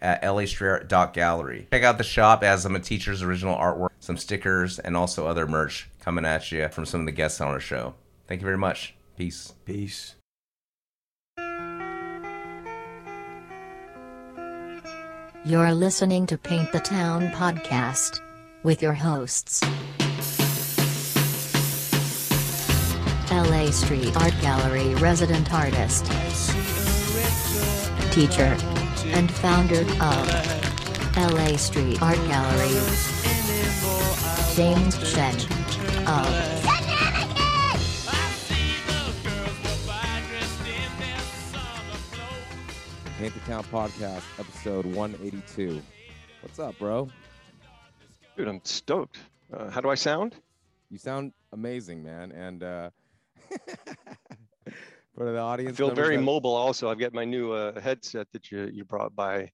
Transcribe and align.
at 0.00 0.22
lastrayer.gallery. 0.22 1.68
Check 1.72 1.82
out 1.82 1.98
the 1.98 2.04
shop 2.04 2.42
as 2.42 2.62
some 2.62 2.76
of 2.76 2.82
Teacher's 2.82 3.22
original 3.22 3.56
artwork, 3.56 3.90
some 4.00 4.16
stickers, 4.16 4.78
and 4.78 4.96
also 4.96 5.26
other 5.26 5.46
merch 5.46 5.88
coming 6.00 6.24
at 6.24 6.50
you 6.52 6.68
from 6.68 6.86
some 6.86 7.00
of 7.00 7.06
the 7.06 7.12
guests 7.12 7.40
on 7.40 7.48
our 7.48 7.60
show. 7.60 7.94
Thank 8.26 8.40
you 8.40 8.44
very 8.44 8.58
much. 8.58 8.94
Peace. 9.16 9.54
Peace. 9.64 10.14
You're 15.44 15.72
listening 15.72 16.26
to 16.26 16.36
Paint 16.36 16.72
the 16.72 16.80
Town 16.80 17.28
podcast 17.28 18.20
with 18.64 18.82
your 18.82 18.94
hosts. 18.94 19.62
LA 23.30 23.70
Street 23.70 24.16
Art 24.16 24.34
Gallery 24.40 24.94
resident 24.96 25.52
artist, 25.52 26.06
teacher, 28.10 28.56
and 29.14 29.30
founder 29.30 29.80
of 30.02 31.16
LA 31.16 31.56
Street 31.56 32.00
Art 32.02 32.16
Gallery, 32.28 32.74
James 34.54 34.96
Shen 35.08 35.34
of 36.06 36.66
Paint 43.18 43.32
the 43.32 43.40
Town 43.46 43.64
Podcast, 43.64 44.22
episode 44.38 44.84
182. 44.84 45.80
What's 46.42 46.58
up, 46.58 46.78
bro? 46.78 47.08
Dude, 48.36 48.46
I'm 48.46 48.60
stoked. 48.64 49.18
Uh, 49.50 49.70
how 49.70 49.80
do 49.80 49.88
I 49.88 49.94
sound? 49.94 50.34
You 50.90 50.98
sound 50.98 51.32
amazing, 51.52 52.02
man. 52.02 52.30
And 52.32 52.62
uh, 52.62 52.90
for 55.16 55.32
the 55.32 55.38
audience, 55.38 55.74
I 55.74 55.76
feel 55.76 55.90
very 55.90 56.16
that- 56.16 56.22
mobile. 56.22 56.54
Also, 56.54 56.90
I've 56.90 56.98
got 56.98 57.14
my 57.14 57.24
new 57.24 57.52
uh, 57.52 57.80
headset 57.80 58.26
that 58.32 58.50
you 58.50 58.68
you 58.72 58.84
brought 58.84 59.14
by 59.14 59.50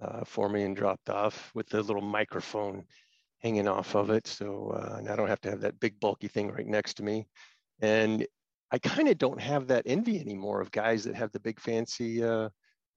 uh, 0.00 0.24
for 0.24 0.48
me 0.48 0.62
and 0.62 0.76
dropped 0.76 1.08
off 1.10 1.50
with 1.54 1.68
the 1.68 1.82
little 1.82 2.02
microphone 2.02 2.84
hanging 3.38 3.68
off 3.68 3.94
of 3.94 4.10
it, 4.10 4.26
so 4.26 4.70
uh, 4.76 4.96
and 4.98 5.08
I 5.08 5.16
don't 5.16 5.28
have 5.28 5.40
to 5.42 5.50
have 5.50 5.60
that 5.60 5.78
big 5.80 6.00
bulky 6.00 6.28
thing 6.28 6.50
right 6.50 6.66
next 6.66 6.94
to 6.94 7.02
me. 7.02 7.26
And 7.80 8.26
I 8.70 8.78
kind 8.78 9.08
of 9.08 9.18
don't 9.18 9.40
have 9.40 9.68
that 9.68 9.84
envy 9.86 10.18
anymore 10.20 10.60
of 10.60 10.70
guys 10.72 11.04
that 11.04 11.14
have 11.14 11.30
the 11.32 11.40
big 11.40 11.60
fancy 11.60 12.24
uh, 12.24 12.48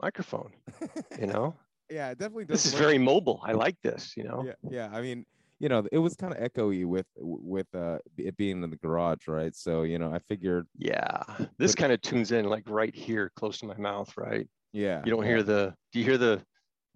microphone. 0.01 0.51
You 1.19 1.27
know, 1.27 1.55
yeah, 1.89 2.11
it 2.11 2.19
definitely 2.19 2.45
does. 2.45 2.63
this 2.63 2.73
is 2.73 2.79
very 2.79 2.97
mobile. 2.99 3.39
I 3.43 3.53
like 3.53 3.77
this. 3.81 4.13
You 4.15 4.23
know. 4.23 4.43
Yeah, 4.45 4.53
yeah. 4.69 4.89
I 4.91 5.01
mean, 5.01 5.25
you 5.59 5.69
know, 5.69 5.87
it 5.91 5.97
was 5.97 6.15
kind 6.15 6.35
of 6.35 6.39
echoey 6.39 6.85
with 6.85 7.07
with 7.17 7.67
uh, 7.73 7.97
it 8.17 8.37
being 8.37 8.63
in 8.63 8.69
the 8.69 8.77
garage, 8.77 9.27
right? 9.27 9.55
So, 9.55 9.83
you 9.83 9.97
know, 9.97 10.11
I 10.13 10.19
figured, 10.19 10.67
Yeah, 10.77 11.23
this 11.57 11.73
kind 11.73 11.91
of 11.91 12.01
tunes 12.01 12.31
in 12.31 12.45
like 12.45 12.63
right 12.67 12.93
here, 12.95 13.31
close 13.35 13.57
to 13.59 13.65
my 13.65 13.77
mouth, 13.77 14.11
right? 14.17 14.47
yeah. 14.73 15.01
You 15.05 15.11
don't 15.11 15.25
hear 15.25 15.43
the. 15.43 15.73
Do 15.91 15.99
you 15.99 16.05
hear 16.05 16.17
the 16.17 16.43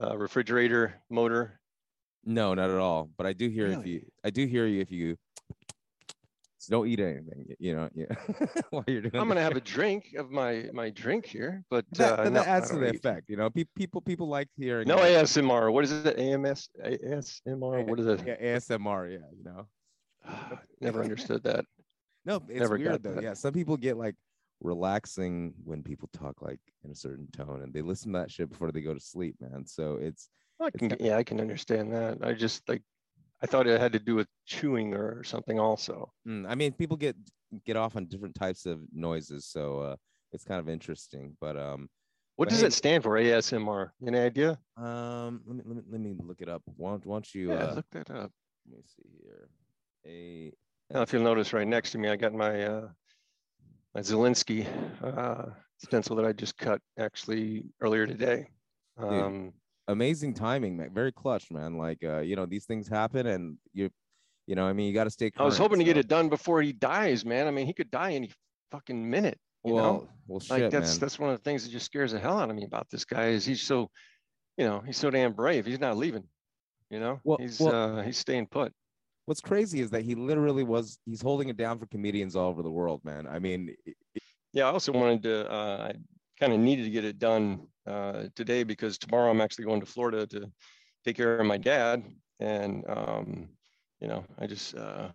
uh, 0.01 0.17
refrigerator 0.17 1.01
motor? 1.09 1.59
No, 2.23 2.53
not 2.53 2.69
at 2.69 2.77
all. 2.77 3.09
But 3.17 3.25
I 3.25 3.33
do 3.33 3.49
hear 3.49 3.67
if 3.67 3.85
you, 3.85 4.05
I 4.23 4.29
do 4.29 4.45
hear 4.45 4.67
you 4.67 4.81
if 4.81 4.91
you. 4.91 5.17
So 6.61 6.69
don't 6.75 6.87
eat 6.87 6.99
anything, 6.99 7.55
you 7.57 7.75
know. 7.75 7.89
Yeah. 7.95 8.05
While 8.69 8.83
you're 8.87 9.01
doing. 9.01 9.15
I'm 9.19 9.27
gonna 9.27 9.41
have 9.41 9.55
a 9.57 9.61
drink 9.61 10.13
of 10.15 10.29
my 10.29 10.69
my 10.73 10.91
drink 10.91 11.25
here, 11.25 11.63
but 11.71 11.85
That, 11.93 12.19
uh, 12.19 12.23
that 12.25 12.33
no, 12.33 12.41
I 12.41 12.45
adds 12.45 12.69
to 12.69 12.77
the 12.77 12.89
eat. 12.89 12.95
effect, 12.95 13.29
you 13.29 13.35
know. 13.35 13.49
Pe- 13.49 13.65
people, 13.75 13.99
people 13.99 14.27
like 14.27 14.47
hearing. 14.57 14.87
No 14.87 14.97
uh, 14.97 15.05
ASMR. 15.05 15.73
What 15.73 15.83
is 15.85 15.91
it? 15.91 16.19
AMS? 16.19 16.69
ASMR? 16.85 17.87
What 17.87 17.99
is 17.99 18.05
it? 18.05 18.21
Yeah, 18.27 18.35
ASMR. 18.57 19.11
Yeah, 19.11 19.27
you 19.35 19.43
know. 19.43 19.67
Never 20.79 21.01
understood 21.01 21.41
that. 21.45 21.65
No, 22.25 22.35
it's 22.47 22.59
Never 22.59 22.77
weird 22.77 23.01
though. 23.01 23.15
that. 23.15 23.23
Yeah, 23.23 23.33
some 23.33 23.53
people 23.53 23.75
get 23.75 23.97
like 23.97 24.13
relaxing 24.59 25.55
when 25.63 25.81
people 25.81 26.09
talk 26.13 26.43
like 26.43 26.59
in 26.85 26.91
a 26.91 26.95
certain 26.95 27.27
tone, 27.35 27.61
and 27.63 27.73
they 27.73 27.81
listen 27.81 28.13
to 28.13 28.19
that 28.19 28.29
shit 28.29 28.51
before 28.51 28.71
they 28.71 28.81
go 28.81 28.93
to 28.93 28.99
sleep, 28.99 29.35
man. 29.41 29.65
So 29.65 29.95
it's 29.99 30.29
I 30.61 30.69
can, 30.69 30.95
yeah, 30.99 31.17
I 31.17 31.23
can 31.23 31.41
understand 31.41 31.91
that. 31.93 32.19
I 32.21 32.33
just 32.33 32.69
like, 32.69 32.83
I 33.43 33.47
thought 33.47 33.67
it 33.67 33.79
had 33.81 33.93
to 33.93 33.99
do 33.99 34.15
with 34.15 34.27
chewing 34.45 34.93
or 34.93 35.23
something 35.23 35.59
also. 35.59 36.11
mm, 36.27 36.45
I 36.47 36.55
mean, 36.55 36.71
people 36.73 36.97
get 36.97 37.15
get 37.65 37.75
off 37.75 37.95
on 37.95 38.05
different 38.05 38.35
types 38.35 38.65
of 38.65 38.79
noises, 38.93 39.45
so 39.45 39.79
uh, 39.79 39.95
it's 40.31 40.43
kind 40.43 40.59
of 40.59 40.69
interesting. 40.69 41.35
But 41.41 41.57
um, 41.57 41.89
What 42.35 42.45
But 42.47 42.53
does 42.53 42.61
hey- 42.61 42.67
it 42.67 42.73
stand 42.73 43.03
for? 43.03 43.17
ASMR? 43.17 43.91
Any 44.05 44.19
idea? 44.19 44.59
um, 44.77 45.41
let 45.45 45.55
me 45.57 45.63
let 45.65 45.75
me, 45.77 45.83
let 45.91 46.01
me 46.01 46.15
look 46.19 46.41
it 46.41 46.49
up. 46.49 46.61
Why 46.77 46.91
don't, 46.91 47.05
why 47.05 47.15
don't 47.15 47.33
you? 47.35 47.51
Yeah, 47.51 47.65
uh, 47.71 47.73
look 47.75 47.85
that 47.91 48.09
up. 48.11 48.31
let 48.69 48.77
me 48.77 48.83
see 48.85 49.09
here. 49.21 49.49
A 50.05 50.53
Now, 50.93 51.01
if 51.01 51.11
you'll 51.13 51.23
notice 51.23 51.53
right 51.53 51.67
next 51.67 51.91
to 51.91 51.97
me, 51.97 52.09
I 52.09 52.15
got 52.15 52.33
my 52.33 52.63
uh, 52.63 52.87
my 53.95 54.01
Zelensky 54.01 54.65
uh, 55.03 55.51
stencil 55.77 56.15
that 56.15 56.25
I 56.25 56.31
just 56.33 56.57
cut 56.57 56.79
actually 56.97 57.65
earlier 57.81 58.05
today. 58.07 58.47
Um, 58.97 59.51
amazing 59.87 60.33
timing, 60.33 60.77
man. 60.77 60.93
Very 60.93 61.11
clutch, 61.11 61.51
man. 61.51 61.77
Like 61.77 62.03
uh, 62.03 62.19
you 62.19 62.35
know, 62.35 62.45
these 62.45 62.65
things 62.65 62.87
happen, 62.87 63.27
and 63.27 63.57
you, 63.73 63.89
you 64.47 64.55
know, 64.55 64.65
I 64.65 64.73
mean, 64.73 64.87
you 64.87 64.93
got 64.93 65.05
to 65.05 65.09
stay. 65.09 65.31
I 65.37 65.43
was 65.43 65.55
current, 65.57 65.61
hoping 65.71 65.79
to 65.79 65.85
get 65.85 65.97
it 65.97 66.07
done 66.07 66.29
before 66.29 66.61
he 66.61 66.73
dies, 66.73 67.25
man. 67.25 67.47
I 67.47 67.51
mean, 67.51 67.65
he 67.67 67.73
could 67.73 67.91
die 67.91 68.13
any 68.13 68.31
fucking 68.71 69.09
minute. 69.09 69.39
You 69.63 69.73
Well, 69.73 69.83
know, 69.93 70.07
well, 70.27 70.39
shit, 70.39 70.49
like 70.63 70.71
that's 70.71 70.93
man. 70.93 70.99
that's 71.01 71.19
one 71.19 71.29
of 71.29 71.37
the 71.37 71.43
things 71.43 71.63
that 71.63 71.69
just 71.71 71.85
scares 71.85 72.11
the 72.13 72.19
hell 72.19 72.39
out 72.39 72.49
of 72.49 72.55
me 72.55 72.63
about 72.63 72.89
this 72.89 73.05
guy. 73.05 73.27
Is 73.27 73.45
he's 73.45 73.61
so, 73.61 73.89
you 74.57 74.65
know, 74.65 74.79
he's 74.85 74.97
so 74.97 75.09
damn 75.11 75.33
brave. 75.33 75.65
He's 75.65 75.79
not 75.79 75.97
leaving. 75.97 76.23
You 76.89 76.99
know, 76.99 77.19
Well- 77.23 77.37
he's 77.37 77.59
well- 77.59 77.99
uh, 77.99 78.03
he's 78.03 78.17
staying 78.17 78.47
put. 78.47 78.73
What's 79.27 79.39
crazy 79.39 79.79
is 79.81 79.91
that 79.91 80.03
he 80.03 80.15
literally 80.15 80.63
was. 80.63 80.97
He's 81.05 81.21
holding 81.21 81.49
it 81.49 81.55
down 81.55 81.77
for 81.79 81.85
comedians 81.85 82.35
all 82.35 82.49
over 82.49 82.63
the 82.63 82.71
world, 82.71 83.05
man. 83.05 83.27
I 83.27 83.37
mean, 83.39 83.73
i- 83.87 83.93
Yeah, 84.51 84.65
I 84.65 84.71
also 84.71 84.91
wanted 84.91 85.23
to. 85.23 85.49
Uh, 85.49 85.91
I 85.93 85.99
kind 86.39 86.51
of 86.51 86.59
needed 86.59 86.83
to 86.85 86.89
get 86.89 87.05
it 87.05 87.19
done 87.19 87.67
uh, 87.87 88.23
today 88.35 88.63
because 88.63 88.97
tomorrow 88.97 89.29
I'm 89.29 89.41
actually 89.41 89.65
going 89.65 89.79
to 89.81 89.85
Florida 89.85 90.27
to 90.27 90.51
take 91.05 91.17
care 91.17 91.39
of 91.39 91.45
my 91.45 91.57
dad, 91.57 92.03
and 92.39 92.83
um, 92.87 93.49
you 93.99 94.07
know, 94.07 94.23
I 94.39 94.47
just 94.47 94.75
uh, 94.75 95.09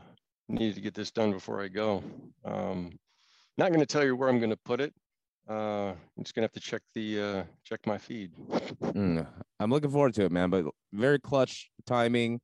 needed 0.49 0.75
to 0.77 0.81
get 0.81 0.95
this 0.95 1.11
done 1.11 1.33
before 1.33 1.63
I 1.63 1.69
go. 1.69 2.03
Um, 2.45 2.99
not 3.59 3.69
going 3.69 3.81
to 3.81 3.87
tell 3.87 4.05
you 4.05 4.17
where 4.17 4.29
I'm 4.29 4.39
going 4.39 4.51
to 4.51 4.59
put 4.65 4.81
it. 4.81 4.93
Uh, 5.49 5.93
I'm 6.17 6.25
just 6.25 6.35
going 6.35 6.43
to 6.43 6.53
have 6.53 6.53
to 6.53 6.61
check 6.61 6.83
the 6.95 7.21
uh, 7.23 7.45
check 7.65 7.87
my 7.87 7.99
feed. 7.99 8.33
mm, 8.83 9.27
I'm 9.61 9.71
looking 9.71 9.91
forward 9.91 10.15
to 10.15 10.25
it, 10.25 10.33
man. 10.33 10.51
But 10.51 10.67
very 10.93 11.19
clutch 11.19 11.71
timing. 11.87 12.41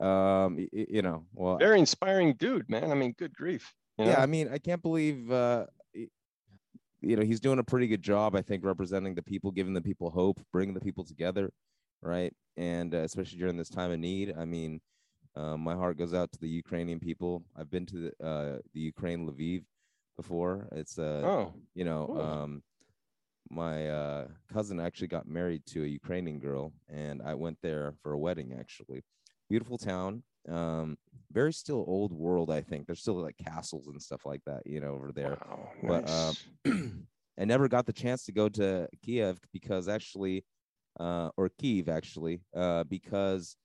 Um, 0.00 0.56
y- 0.56 0.68
you 0.72 1.02
know, 1.02 1.24
well, 1.32 1.56
Very 1.58 1.78
inspiring 1.78 2.34
dude, 2.34 2.68
man. 2.68 2.90
I 2.90 2.94
mean, 2.94 3.14
good 3.18 3.34
grief. 3.34 3.72
You 3.98 4.06
yeah. 4.06 4.20
I 4.20 4.26
mean, 4.26 4.48
I 4.52 4.58
can't 4.58 4.82
believe. 4.82 5.30
Uh, 5.30 5.66
you 7.02 7.16
know, 7.16 7.22
he's 7.22 7.40
doing 7.40 7.58
a 7.58 7.64
pretty 7.64 7.86
good 7.88 8.02
job, 8.02 8.34
I 8.36 8.42
think, 8.42 8.64
representing 8.64 9.14
the 9.14 9.22
people, 9.22 9.50
giving 9.50 9.74
the 9.74 9.80
people 9.82 10.10
hope, 10.10 10.40
bringing 10.52 10.74
the 10.74 10.80
people 10.80 11.04
together, 11.04 11.50
right? 12.00 12.32
And 12.56 12.94
uh, 12.94 12.98
especially 12.98 13.38
during 13.38 13.56
this 13.56 13.68
time 13.68 13.90
of 13.90 13.98
need. 13.98 14.34
I 14.38 14.44
mean, 14.44 14.80
uh, 15.34 15.56
my 15.56 15.74
heart 15.74 15.98
goes 15.98 16.14
out 16.14 16.30
to 16.32 16.38
the 16.40 16.48
Ukrainian 16.48 17.00
people. 17.00 17.42
I've 17.56 17.70
been 17.70 17.86
to 17.86 17.96
the 18.18 18.26
uh, 18.26 18.58
the 18.74 18.80
Ukraine 18.80 19.26
Lviv 19.28 19.64
before. 20.16 20.68
It's 20.72 20.98
uh, 20.98 21.22
Oh, 21.24 21.52
you 21.74 21.84
know 21.84 22.06
Cool. 22.06 22.20
um 22.20 22.62
my 23.50 23.88
uh 23.88 24.28
cousin 24.52 24.80
actually 24.80 25.08
got 25.08 25.26
married 25.26 25.64
to 25.66 25.82
a 25.84 25.86
ukrainian 25.86 26.38
girl 26.38 26.72
and 26.88 27.20
i 27.22 27.34
went 27.34 27.58
there 27.60 27.92
for 28.02 28.12
a 28.12 28.18
wedding 28.18 28.54
actually 28.58 29.02
beautiful 29.50 29.76
town 29.76 30.22
um 30.48 30.96
very 31.30 31.52
still 31.52 31.84
old 31.86 32.12
world 32.12 32.50
i 32.50 32.60
think 32.60 32.86
there's 32.86 33.00
still 33.00 33.14
like 33.14 33.36
castles 33.36 33.86
and 33.86 34.00
stuff 34.00 34.26
like 34.26 34.40
that 34.44 34.60
you 34.66 34.80
know 34.80 34.92
over 34.92 35.12
there 35.12 35.38
wow, 35.48 35.68
but, 35.82 36.04
nice. 36.04 36.46
um, 36.66 37.06
i 37.40 37.44
never 37.44 37.68
got 37.68 37.86
the 37.86 37.92
chance 37.92 38.24
to 38.24 38.32
go 38.32 38.48
to 38.48 38.88
kiev 39.02 39.40
because 39.52 39.88
actually 39.88 40.44
uh 41.00 41.30
or 41.36 41.48
kiev 41.48 41.88
actually 41.88 42.42
uh 42.56 42.84
because 42.84 43.56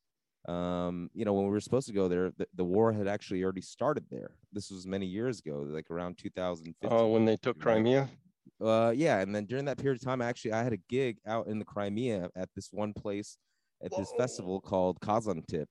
um 0.48 1.10
you 1.14 1.26
know 1.26 1.34
when 1.34 1.46
we 1.46 1.52
were 1.52 1.60
supposed 1.60 1.88
to 1.88 1.94
go 1.94 2.08
there 2.08 2.32
the, 2.38 2.48
the 2.56 2.64
war 2.64 2.94
had 2.94 3.08
actually 3.08 3.44
already 3.44 3.62
started 3.62 4.06
there 4.10 4.32
this 4.54 4.72
was 4.72 4.88
many 4.88 5.06
years 5.06 5.40
ago 5.40 5.66
like 5.68 5.90
around 5.92 6.18
2015 6.18 6.90
oh, 6.98 7.08
when 7.08 7.26
they 7.26 7.36
took. 7.36 7.60
Crimea. 7.60 8.08
uh 8.64 8.94
yeah 8.96 9.20
and 9.20 9.36
then 9.36 9.46
during 9.46 9.66
that 9.66 9.78
period 9.78 10.02
of 10.02 10.06
time 10.06 10.22
actually 10.22 10.54
i 10.54 10.64
had 10.64 10.72
a 10.72 10.80
gig 10.90 11.18
out 11.28 11.48
in 11.48 11.60
the 11.60 11.66
crimea 11.66 12.30
at 12.36 12.48
this 12.56 12.70
one 12.72 12.94
place 12.94 13.38
at 13.84 13.92
this 13.98 14.14
festival 14.18 14.62
called 14.62 14.98
kazantip 15.02 15.68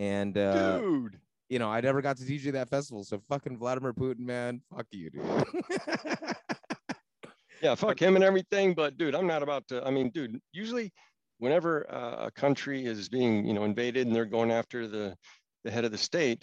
and 0.00 0.36
uh 0.36 0.78
Dude. 0.80 1.20
you 1.48 1.58
know 1.60 1.68
i 1.70 1.80
never 1.80 2.00
got 2.02 2.16
to 2.16 2.24
dj 2.24 2.50
that 2.52 2.68
festival 2.68 3.04
so 3.04 3.20
fucking 3.28 3.56
vladimir 3.58 3.92
putin 3.92 4.20
man 4.20 4.60
fuck 4.74 4.86
you 4.90 5.10
dude 5.10 5.22
Yeah, 7.62 7.74
fuck 7.74 8.00
him 8.00 8.14
and 8.14 8.24
everything. 8.24 8.74
But 8.74 8.96
dude, 8.96 9.14
I'm 9.14 9.26
not 9.26 9.42
about 9.42 9.68
to. 9.68 9.84
I 9.86 9.90
mean, 9.90 10.08
dude, 10.10 10.40
usually 10.52 10.92
whenever 11.38 11.90
uh, 11.92 12.26
a 12.26 12.30
country 12.30 12.86
is 12.86 13.08
being, 13.10 13.44
you 13.46 13.52
know, 13.52 13.64
invaded 13.64 14.06
and 14.06 14.16
they're 14.16 14.24
going 14.24 14.50
after 14.50 14.88
the 14.88 15.14
the 15.64 15.70
head 15.70 15.84
of 15.84 15.92
the 15.92 15.98
state, 15.98 16.42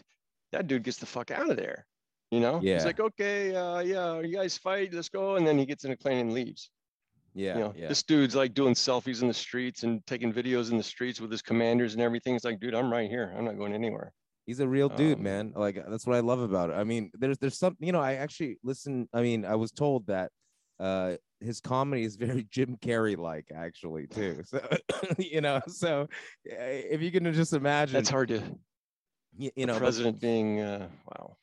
that 0.52 0.68
dude 0.68 0.84
gets 0.84 0.98
the 0.98 1.08
fuck 1.08 1.32
out 1.32 1.50
of 1.50 1.58
there. 1.58 1.88
You 2.30 2.40
know, 2.40 2.60
Yeah. 2.62 2.76
he's 2.76 2.86
like, 2.86 3.00
okay, 3.00 3.56
uh, 3.56 3.80
yeah, 3.80 4.20
you 4.20 4.32
guys 4.36 4.58
fight, 4.60 4.94
let's 4.94 5.10
go, 5.10 5.38
and 5.38 5.48
then 5.48 5.58
he 5.58 5.66
gets 5.66 5.86
in 5.86 5.92
a 5.92 5.98
plane 5.98 6.20
and 6.20 6.34
leaves. 6.34 6.70
Yeah, 7.38 7.54
you 7.54 7.60
know, 7.60 7.74
yeah. 7.78 7.88
this 7.88 8.02
dude's 8.04 8.36
like 8.36 8.54
doing 8.54 8.74
selfies 8.74 9.22
in 9.22 9.28
the 9.28 9.34
streets 9.34 9.84
and 9.84 10.06
taking 10.08 10.34
videos 10.34 10.72
in 10.72 10.78
the 10.78 10.84
streets 10.84 11.22
with 11.22 11.32
his 11.32 11.42
commanders 11.44 11.94
and 11.94 12.02
everything. 12.02 12.36
It's 12.36 12.44
like, 12.44 12.60
dude, 12.60 12.74
I'm 12.74 12.92
right 12.92 13.10
here. 13.10 13.34
I'm 13.38 13.46
not 13.46 13.58
going 13.58 13.74
anywhere. 13.74 14.12
He's 14.48 14.60
a 14.60 14.68
real 14.68 14.90
dude, 14.90 15.18
Um, 15.18 15.24
man. 15.24 15.54
Like 15.56 15.78
that's 15.88 16.08
what 16.08 16.16
I 16.16 16.22
love 16.22 16.40
about 16.40 16.72
it. 16.72 16.74
I 16.74 16.84
mean, 16.84 17.12
there's 17.14 17.38
there's 17.38 17.60
something, 17.60 17.86
you 17.86 17.94
know, 17.94 18.00
I 18.02 18.16
actually 18.16 18.58
listen. 18.64 19.08
I 19.14 19.22
mean, 19.22 19.46
I 19.46 19.56
was 19.56 19.72
told 19.72 20.08
that 20.08 20.32
uh 20.80 21.16
his 21.40 21.60
comedy 21.62 22.04
is 22.04 22.16
very 22.16 22.44
Jim 22.52 22.78
Carrey 22.82 23.18
like 23.18 23.46
actually 23.54 24.08
too. 24.08 24.42
So 24.46 24.60
you 25.20 25.42
know, 25.42 25.62
so 25.68 26.08
uh, 26.52 26.56
if 26.96 27.02
you 27.02 27.12
can 27.12 27.32
just 27.34 27.54
imagine, 27.54 27.94
That's 27.94 28.10
hard 28.10 28.30
to, 28.30 28.42
you 29.38 29.52
the 29.56 29.66
know, 29.68 29.74
but- 29.74 29.80
president 29.80 30.20
being, 30.20 30.62
uh, 30.62 30.88
wow. 31.10 31.38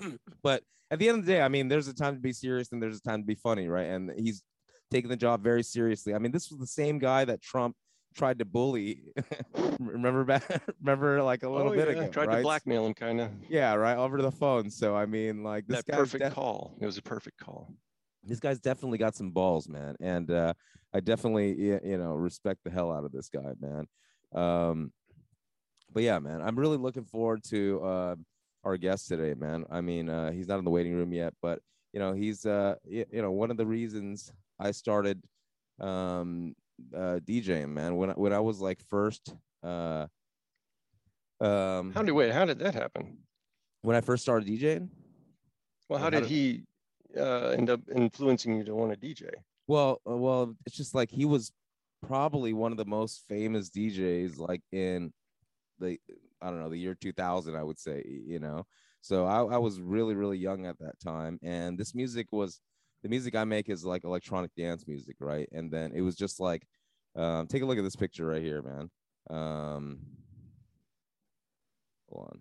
but 0.42 0.62
at 0.90 0.98
the 0.98 1.08
end 1.08 1.20
of 1.20 1.26
the 1.26 1.32
day, 1.32 1.40
I 1.42 1.48
mean, 1.48 1.68
there's 1.68 1.88
a 1.88 1.94
time 1.94 2.14
to 2.16 2.20
be 2.20 2.32
serious 2.32 2.72
and 2.72 2.82
there's 2.82 2.98
a 2.98 3.02
time 3.02 3.20
to 3.22 3.26
be 3.26 3.34
funny, 3.34 3.68
right? 3.68 3.86
And 3.86 4.10
he's 4.18 4.42
taking 4.90 5.10
the 5.10 5.16
job 5.16 5.42
very 5.42 5.62
seriously. 5.62 6.14
I 6.14 6.18
mean, 6.18 6.32
this 6.32 6.50
was 6.50 6.58
the 6.58 6.66
same 6.66 6.98
guy 6.98 7.24
that 7.24 7.40
Trump 7.42 7.76
tried 8.14 8.38
to 8.38 8.44
bully. 8.44 9.02
remember 9.78 10.24
back? 10.24 10.44
remember 10.80 11.22
like 11.22 11.42
a 11.42 11.48
little 11.48 11.72
Oh, 11.72 11.74
bit 11.76 11.88
yeah, 11.88 12.02
ago, 12.04 12.10
Tried 12.10 12.26
right? 12.26 12.36
to 12.36 12.42
blackmail 12.42 12.86
him, 12.86 12.94
kind 12.94 13.20
of. 13.20 13.30
Yeah, 13.48 13.74
right 13.74 13.96
over 13.96 14.20
the 14.22 14.32
phone. 14.32 14.70
So 14.70 14.96
I 14.96 15.06
mean, 15.06 15.42
like 15.42 15.66
this 15.66 15.78
That 15.78 15.86
guy's 15.86 15.98
perfect 16.00 16.24
def- 16.24 16.34
call. 16.34 16.76
It 16.80 16.86
was 16.86 16.98
a 16.98 17.02
perfect 17.02 17.38
call. 17.38 17.72
this 18.24 18.40
guy's 18.40 18.60
definitely 18.60 18.98
got 18.98 19.14
some 19.14 19.30
balls, 19.30 19.68
man. 19.68 19.94
And 20.00 20.30
uh, 20.30 20.54
I 20.92 21.00
definitely, 21.00 21.54
you 21.60 21.98
know, 21.98 22.14
respect 22.14 22.60
the 22.64 22.70
hell 22.70 22.90
out 22.92 23.04
of 23.04 23.12
this 23.12 23.28
guy, 23.28 23.52
man. 23.60 23.86
Um, 24.34 24.92
but 25.92 26.02
yeah, 26.02 26.18
man, 26.18 26.40
I'm 26.42 26.58
really 26.58 26.76
looking 26.76 27.04
forward 27.04 27.42
to 27.44 27.80
uh, 27.82 28.16
our 28.64 28.76
guest 28.76 29.08
today, 29.08 29.34
man. 29.34 29.64
I 29.70 29.80
mean, 29.80 30.08
uh, 30.08 30.32
he's 30.32 30.48
not 30.48 30.58
in 30.58 30.64
the 30.64 30.70
waiting 30.70 30.94
room 30.94 31.12
yet, 31.12 31.32
but 31.40 31.60
you 31.92 32.00
know, 32.00 32.12
he's, 32.12 32.44
uh, 32.44 32.74
you 32.84 33.06
know, 33.12 33.30
one 33.30 33.50
of 33.50 33.56
the 33.56 33.64
reasons 33.66 34.30
I 34.58 34.72
started 34.72 35.22
um, 35.80 36.54
uh, 36.94 37.20
DJing, 37.24 37.70
man. 37.70 37.96
When 37.96 38.10
I, 38.10 38.12
when 38.14 38.32
I 38.32 38.40
was 38.40 38.60
like 38.60 38.80
first, 38.88 39.34
uh, 39.62 40.06
um, 41.40 41.92
How 41.92 42.02
did 42.02 42.12
wait? 42.12 42.32
How 42.32 42.44
did 42.44 42.58
that 42.60 42.74
happen? 42.74 43.18
when 43.82 43.96
I 43.96 44.00
first 44.00 44.22
started 44.22 44.48
DJing. 44.48 44.88
Well, 45.88 45.98
how 45.98 46.06
how 46.06 46.10
did 46.10 46.20
did- 46.22 46.28
he 46.28 46.64
uh, 47.16 47.50
end 47.50 47.70
up 47.70 47.80
influencing 47.94 48.56
you 48.56 48.64
to 48.64 48.74
want 48.74 48.92
to 48.92 48.96
DJ? 48.98 49.30
Well, 49.66 50.00
uh, 50.08 50.16
well, 50.16 50.54
it's 50.66 50.76
just 50.76 50.94
like 50.94 51.10
he 51.10 51.24
was 51.24 51.52
probably 52.06 52.52
one 52.52 52.72
of 52.72 52.78
the 52.78 52.84
most 52.84 53.24
famous 53.28 53.70
DJs, 53.70 54.38
like 54.38 54.62
in 54.72 55.12
the 55.78 55.98
I 56.40 56.50
don't 56.50 56.60
know 56.60 56.68
the 56.68 56.78
year 56.78 56.94
2000, 56.94 57.56
I 57.56 57.62
would 57.62 57.78
say, 57.78 58.02
you 58.06 58.38
know. 58.38 58.66
So 59.00 59.26
I, 59.26 59.54
I 59.54 59.58
was 59.58 59.80
really, 59.80 60.14
really 60.14 60.38
young 60.38 60.66
at 60.66 60.78
that 60.80 60.98
time, 61.00 61.38
and 61.42 61.78
this 61.78 61.94
music 61.94 62.28
was 62.32 62.60
the 63.02 63.08
music 63.08 63.34
I 63.34 63.44
make 63.44 63.68
is 63.68 63.84
like 63.84 64.04
electronic 64.04 64.50
dance 64.56 64.86
music, 64.86 65.16
right? 65.20 65.48
And 65.52 65.70
then 65.70 65.92
it 65.94 66.00
was 66.00 66.16
just 66.16 66.40
like, 66.40 66.66
um, 67.16 67.46
take 67.46 67.62
a 67.62 67.66
look 67.66 67.78
at 67.78 67.84
this 67.84 67.96
picture 67.96 68.26
right 68.26 68.42
here, 68.42 68.62
man. 68.62 68.90
Um, 69.30 69.98
hold 72.10 72.28
on. 72.32 72.40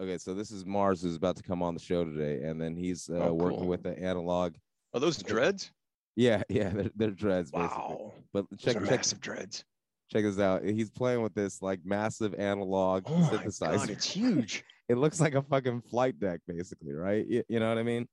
Okay, 0.00 0.18
so 0.18 0.32
this 0.34 0.50
is 0.52 0.64
Mars 0.64 1.02
who's 1.02 1.16
about 1.16 1.36
to 1.36 1.42
come 1.42 1.62
on 1.62 1.74
the 1.74 1.80
show 1.80 2.04
today, 2.04 2.44
and 2.46 2.60
then 2.60 2.76
he's 2.76 3.08
uh, 3.08 3.14
Oh, 3.28 3.34
working 3.34 3.66
with 3.66 3.82
the 3.82 3.98
analog. 3.98 4.54
Are 4.94 5.00
those 5.00 5.18
dreads? 5.20 5.72
Yeah, 6.14 6.42
yeah, 6.48 6.70
they're, 6.70 6.90
they're 6.94 7.10
dreads. 7.10 7.50
Basically. 7.50 7.76
Wow. 7.76 8.12
But 8.32 8.46
Those 8.50 8.60
check 8.60 8.74
check 8.74 8.90
massive 8.90 9.20
dreads. 9.20 9.64
check 10.12 10.22
this 10.22 10.38
out. 10.38 10.62
He's 10.64 10.90
playing 10.90 11.22
with 11.22 11.34
this 11.34 11.60
like 11.62 11.80
massive 11.84 12.34
analog 12.34 13.04
Oh 13.06 13.16
my 13.18 13.28
synthesizer. 13.28 13.76
god, 13.78 13.90
it's 13.90 14.04
huge. 14.08 14.64
it 14.88 14.98
looks 14.98 15.20
like 15.20 15.34
a 15.34 15.42
fucking 15.42 15.82
flight 15.82 16.18
deck, 16.20 16.40
basically, 16.46 16.92
right? 16.92 17.26
You, 17.26 17.42
you 17.48 17.58
know 17.58 17.68
what 17.68 17.78
I 17.78 17.82
mean? 17.82 18.06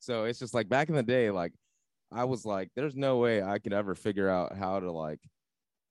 So 0.00 0.24
it's 0.24 0.38
just 0.38 0.54
like 0.54 0.68
back 0.68 0.88
in 0.88 0.94
the 0.94 1.02
day, 1.02 1.30
like 1.30 1.52
I 2.12 2.24
was 2.24 2.44
like, 2.44 2.70
there's 2.76 2.96
no 2.96 3.18
way 3.18 3.42
I 3.42 3.58
could 3.58 3.72
ever 3.72 3.94
figure 3.94 4.28
out 4.28 4.56
how 4.56 4.80
to 4.80 4.90
like 4.90 5.20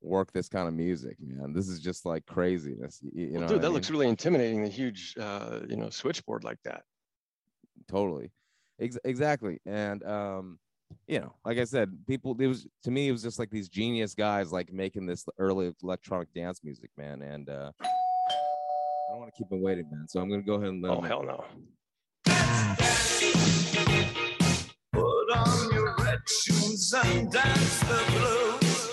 work 0.02 0.32
this 0.32 0.48
kind 0.50 0.68
of 0.68 0.74
music, 0.74 1.18
man. 1.20 1.54
This 1.54 1.68
is 1.68 1.80
just 1.80 2.06
like 2.06 2.26
craziness. 2.26 3.02
You, 3.14 3.32
know, 3.32 3.40
Well, 3.40 3.48
dude, 3.50 3.58
I 3.58 3.62
that 3.62 3.68
mean? 3.68 3.74
looks 3.74 3.90
really 3.90 4.08
intimidating. 4.08 4.64
The 4.64 4.70
huge, 4.70 5.16
uh, 5.20 5.60
you 5.68 5.76
know, 5.76 5.90
switchboard 5.90 6.44
like 6.44 6.60
that. 6.64 6.84
totally 7.88 8.32
Ex- 8.80 8.98
exactly 9.06 9.60
and 9.66 10.04
um 10.04 10.60
you 11.08 11.20
know 11.20 11.34
like 11.46 11.58
i 11.58 11.64
said 11.64 11.90
people 12.08 12.36
it 12.40 12.46
was 12.48 12.68
to 12.84 12.92
me 12.92 13.08
it 13.08 13.12
was 13.12 13.24
just 13.24 13.40
like 13.40 13.50
these 13.50 13.68
genius 13.70 14.14
guys 14.14 14.52
like 14.52 14.72
making 14.72 15.06
this 15.08 15.26
early 15.40 15.74
electronic 15.84 16.32
dance 16.36 16.60
music 16.64 16.92
man 16.96 17.22
and 17.24 17.50
uh 17.50 17.72
i 17.82 19.10
don't 19.10 19.20
want 19.20 19.34
to 19.34 19.38
keep 19.38 19.52
him 19.52 19.62
waiting 19.64 19.90
man 19.92 20.08
so 20.08 20.20
i'm 20.22 20.30
gonna 20.30 20.44
go 20.44 20.54
ahead 20.56 20.70
and 20.70 20.84
let 20.84 20.92
Oh 20.92 21.02
hell 21.02 21.24
no. 21.24 21.44
Put 25.38 25.48
on 25.48 25.72
your 25.74 25.96
red 26.00 26.20
shoes 26.28 26.94
and 26.94 27.32
dance 27.32 27.80
the 27.82 28.04
blues. 28.12 28.90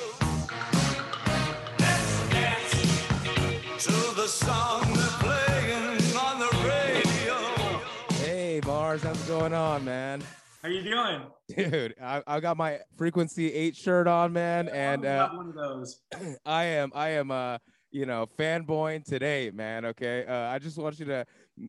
Let's 1.79 2.29
dance 2.31 3.85
to 3.85 4.15
the 4.15 4.27
song 4.27 4.83
they're 4.93 5.07
playing 5.21 6.17
on 6.17 6.39
the 6.41 6.51
radio. 6.69 7.81
hey 8.25 8.61
mars 8.67 9.03
how's 9.03 9.21
it 9.23 9.29
going 9.29 9.55
on 9.55 9.85
man 9.85 10.23
How 10.63 10.69
you 10.69 10.83
doing? 10.83 11.23
dude 11.57 11.95
I, 12.03 12.23
I 12.27 12.41
got 12.41 12.57
my 12.57 12.81
frequency 12.97 13.53
8 13.53 13.77
shirt 13.77 14.07
on 14.07 14.33
man 14.33 14.69
and 14.69 15.07
I 15.07 15.09
uh 15.17 15.27
got 15.29 15.37
one 15.37 15.49
of 15.49 15.55
those. 15.55 16.01
I 16.45 16.65
am 16.65 16.93
I 16.95 17.09
am 17.11 17.31
uh 17.31 17.59
you 17.91 18.07
know 18.07 18.27
fanboying 18.39 19.05
today, 19.05 19.51
man. 19.55 19.85
Okay, 19.85 20.27
uh, 20.27 20.49
I 20.51 20.59
just 20.59 20.77
want 20.79 20.99
you 20.99 21.07
to 21.07 21.25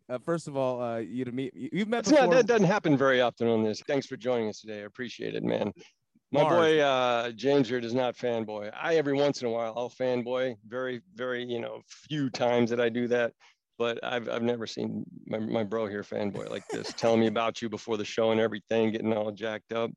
uh, 0.09 0.17
first 0.19 0.47
of 0.47 0.55
all 0.57 0.81
uh, 0.81 0.97
you 0.97 1.25
to 1.25 1.31
meet 1.31 1.53
you- 1.55 1.69
you've 1.71 1.87
met 1.87 2.05
That's 2.05 2.19
not, 2.19 2.31
that 2.31 2.47
doesn't 2.47 2.65
happen 2.67 2.97
very 2.97 3.21
often 3.21 3.47
on 3.47 3.63
this. 3.63 3.81
Thanks 3.87 4.05
for 4.05 4.17
joining 4.17 4.49
us 4.49 4.59
today. 4.61 4.81
I 4.81 4.85
appreciate 4.85 5.35
it, 5.35 5.43
man. 5.43 5.71
My 6.31 6.41
Mars. 6.41 6.53
boy 6.55 6.79
uh, 6.79 7.31
James 7.31 7.69
here 7.69 7.79
does 7.79 7.93
not 7.93 8.15
fanboy. 8.15 8.71
I 8.75 8.95
every 8.95 9.13
once 9.13 9.41
in 9.41 9.47
a 9.47 9.51
while 9.51 9.73
I'll 9.77 9.89
fanboy. 9.89 10.55
Very, 10.67 11.01
very, 11.13 11.43
you 11.45 11.59
know, 11.59 11.81
few 11.87 12.29
times 12.29 12.69
that 12.71 12.81
I 12.81 12.89
do 12.89 13.07
that. 13.09 13.31
But 13.77 14.01
I've 14.03 14.29
I've 14.29 14.41
never 14.41 14.65
seen 14.65 15.03
my, 15.27 15.37
my 15.37 15.63
bro 15.63 15.85
here 15.85 16.01
fanboy 16.01 16.49
like 16.49 16.65
this, 16.69 16.93
telling 16.97 17.19
me 17.19 17.27
about 17.27 17.61
you 17.61 17.67
before 17.69 17.97
the 17.97 18.05
show 18.05 18.31
and 18.31 18.39
everything, 18.39 18.91
getting 18.91 19.11
all 19.13 19.31
jacked 19.31 19.73
up. 19.73 19.91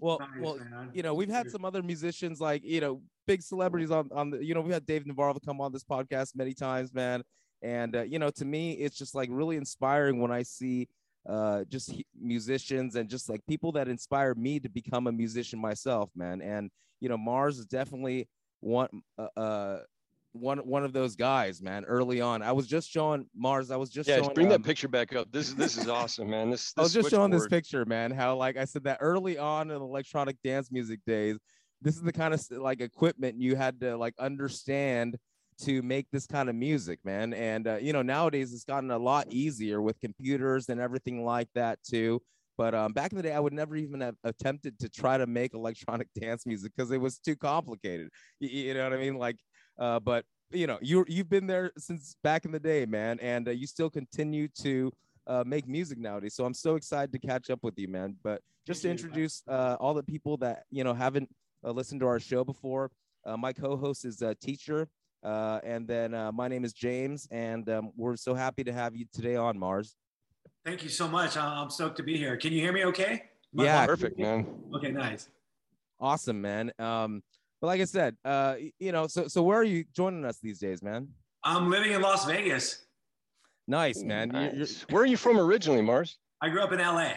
well, 0.00 0.20
Nice, 0.20 0.28
well, 0.40 0.56
man. 0.70 0.90
you 0.94 1.02
know 1.02 1.14
we've 1.14 1.28
had 1.28 1.50
some 1.50 1.64
other 1.64 1.82
musicians 1.82 2.40
like 2.40 2.62
you 2.64 2.80
know 2.80 3.02
big 3.26 3.42
celebrities 3.42 3.90
on 3.90 4.08
on 4.12 4.30
the 4.30 4.44
you 4.44 4.54
know 4.54 4.60
we 4.60 4.72
had 4.72 4.86
Dave 4.86 5.04
Navarro 5.04 5.34
come 5.44 5.60
on 5.60 5.72
this 5.72 5.82
podcast 5.84 6.36
many 6.36 6.54
times, 6.54 6.94
man. 6.94 7.22
And 7.64 7.96
uh, 7.96 8.02
you 8.02 8.18
know 8.18 8.30
to 8.30 8.44
me 8.44 8.72
it's 8.72 8.96
just 8.96 9.14
like 9.14 9.28
really 9.32 9.56
inspiring 9.56 10.20
when 10.20 10.30
I 10.30 10.42
see 10.42 10.86
uh 11.28 11.64
just 11.64 11.90
he- 11.90 12.06
musicians 12.20 12.96
and 12.96 13.08
just 13.08 13.28
like 13.30 13.40
people 13.46 13.72
that 13.72 13.88
inspire 13.88 14.34
me 14.34 14.60
to 14.60 14.68
become 14.68 15.06
a 15.06 15.12
musician 15.12 15.58
myself 15.58 16.10
man 16.14 16.42
and 16.42 16.70
you 17.00 17.08
know 17.08 17.16
mars 17.16 17.58
is 17.58 17.64
definitely 17.64 18.28
one 18.60 18.88
uh, 19.18 19.40
uh 19.40 19.78
one 20.32 20.58
one 20.58 20.84
of 20.84 20.92
those 20.92 21.16
guys 21.16 21.62
man 21.62 21.82
early 21.86 22.20
on 22.20 22.42
i 22.42 22.52
was 22.52 22.66
just 22.66 22.90
showing 22.90 23.24
mars 23.34 23.70
i 23.70 23.76
was 23.76 23.88
just 23.88 24.06
Yeah, 24.06 24.20
showing 24.20 24.34
bring 24.34 24.48
um, 24.48 24.52
that 24.52 24.64
picture 24.64 24.88
back 24.88 25.14
up. 25.14 25.32
This 25.32 25.48
is 25.48 25.54
this 25.54 25.76
is 25.78 25.88
awesome, 25.88 26.28
man. 26.28 26.50
This, 26.50 26.74
I 26.78 26.82
was 26.82 26.92
just 26.92 27.10
showing 27.10 27.30
this 27.30 27.46
picture, 27.46 27.84
man. 27.86 28.10
How 28.10 28.36
like 28.36 28.58
I 28.58 28.64
said 28.64 28.84
that 28.84 28.98
early 29.00 29.38
on 29.38 29.70
in 29.70 29.76
electronic 29.80 30.36
dance 30.42 30.70
music 30.70 31.00
days, 31.06 31.38
this 31.80 31.94
is 31.96 32.02
the 32.02 32.12
kind 32.12 32.34
of 32.34 32.44
like 32.50 32.80
equipment 32.80 33.40
you 33.40 33.54
had 33.56 33.80
to 33.80 33.96
like 33.96 34.14
understand 34.18 35.16
to 35.62 35.82
make 35.82 36.06
this 36.10 36.26
kind 36.26 36.48
of 36.48 36.54
music, 36.54 36.98
man. 37.04 37.32
And 37.34 37.66
uh, 37.66 37.76
you 37.80 37.92
know 37.92 38.02
nowadays 38.02 38.52
it's 38.52 38.64
gotten 38.64 38.90
a 38.90 38.98
lot 38.98 39.26
easier 39.30 39.80
with 39.80 40.00
computers 40.00 40.68
and 40.68 40.80
everything 40.80 41.24
like 41.24 41.48
that 41.54 41.78
too. 41.82 42.20
But 42.56 42.74
um, 42.74 42.92
back 42.92 43.10
in 43.10 43.16
the 43.16 43.22
day, 43.22 43.32
I 43.32 43.40
would 43.40 43.52
never 43.52 43.74
even 43.76 44.00
have 44.00 44.14
attempted 44.22 44.78
to 44.80 44.88
try 44.88 45.18
to 45.18 45.26
make 45.26 45.54
electronic 45.54 46.08
dance 46.18 46.46
music 46.46 46.72
because 46.76 46.90
it 46.90 47.00
was 47.00 47.18
too 47.18 47.36
complicated. 47.36 48.08
You, 48.40 48.48
you 48.48 48.74
know 48.74 48.84
what 48.84 48.92
I 48.92 48.98
mean? 48.98 49.16
Like, 49.16 49.38
uh, 49.78 50.00
but 50.00 50.24
you 50.50 50.66
know, 50.66 50.78
you 50.80 51.04
you've 51.08 51.28
been 51.28 51.46
there 51.46 51.72
since 51.78 52.16
back 52.22 52.44
in 52.44 52.52
the 52.52 52.60
day, 52.60 52.86
man, 52.86 53.18
and 53.20 53.48
uh, 53.48 53.50
you 53.50 53.66
still 53.66 53.90
continue 53.90 54.48
to 54.62 54.92
uh, 55.26 55.42
make 55.46 55.66
music 55.66 55.98
nowadays. 55.98 56.34
So 56.34 56.44
I'm 56.44 56.54
so 56.54 56.76
excited 56.76 57.12
to 57.12 57.18
catch 57.18 57.50
up 57.50 57.60
with 57.62 57.78
you, 57.78 57.88
man. 57.88 58.16
But 58.22 58.40
just 58.66 58.82
to 58.82 58.90
introduce 58.90 59.42
uh, 59.48 59.76
all 59.80 59.94
the 59.94 60.02
people 60.02 60.36
that 60.38 60.64
you 60.70 60.84
know 60.84 60.94
haven't 60.94 61.28
uh, 61.64 61.70
listened 61.70 62.00
to 62.00 62.06
our 62.06 62.20
show 62.20 62.44
before, 62.44 62.90
uh, 63.26 63.36
my 63.36 63.52
co-host 63.52 64.04
is 64.04 64.22
a 64.22 64.34
teacher, 64.34 64.88
uh, 65.24 65.60
and 65.64 65.86
then 65.88 66.14
uh, 66.14 66.30
my 66.32 66.48
name 66.48 66.64
is 66.64 66.72
James, 66.72 67.26
and 67.30 67.68
um, 67.70 67.90
we're 67.96 68.16
so 68.16 68.34
happy 68.34 68.62
to 68.64 68.72
have 68.72 68.94
you 68.94 69.06
today 69.12 69.36
on 69.36 69.58
Mars. 69.58 69.96
Thank 70.64 70.82
you 70.82 70.88
so 70.88 71.08
much. 71.08 71.36
I- 71.36 71.60
I'm 71.60 71.70
stoked 71.70 71.96
to 71.96 72.02
be 72.02 72.16
here. 72.16 72.36
Can 72.36 72.52
you 72.52 72.60
hear 72.60 72.72
me 72.72 72.84
okay? 72.86 73.24
My 73.52 73.64
Yeah. 73.64 73.74
volume 73.86 73.86
Perfect, 73.88 74.18
man. 74.18 74.46
Okay, 74.74 74.90
nice. 74.90 75.28
Awesome, 76.00 76.40
man. 76.40 76.72
Um, 76.78 77.22
but 77.60 77.68
like 77.68 77.80
I 77.80 77.84
said, 77.84 78.16
uh, 78.24 78.56
you 78.78 78.92
know, 78.92 79.06
so 79.06 79.28
so 79.28 79.42
where 79.42 79.58
are 79.58 79.64
you 79.64 79.84
joining 79.94 80.24
us 80.24 80.38
these 80.42 80.58
days, 80.58 80.82
man? 80.82 81.08
I'm 81.42 81.70
living 81.70 81.92
in 81.92 82.02
Las 82.02 82.24
Vegas. 82.26 82.84
Nice, 83.66 84.02
man. 84.02 84.30
You're- 84.34 84.56
you're- 84.56 84.70
Where 84.90 85.02
are 85.02 85.06
you 85.06 85.16
from 85.16 85.38
originally, 85.38 85.80
Mars? 85.82 86.18
I 86.40 86.50
grew 86.50 86.62
up 86.62 86.72
in 86.72 86.80
LA. 86.80 87.12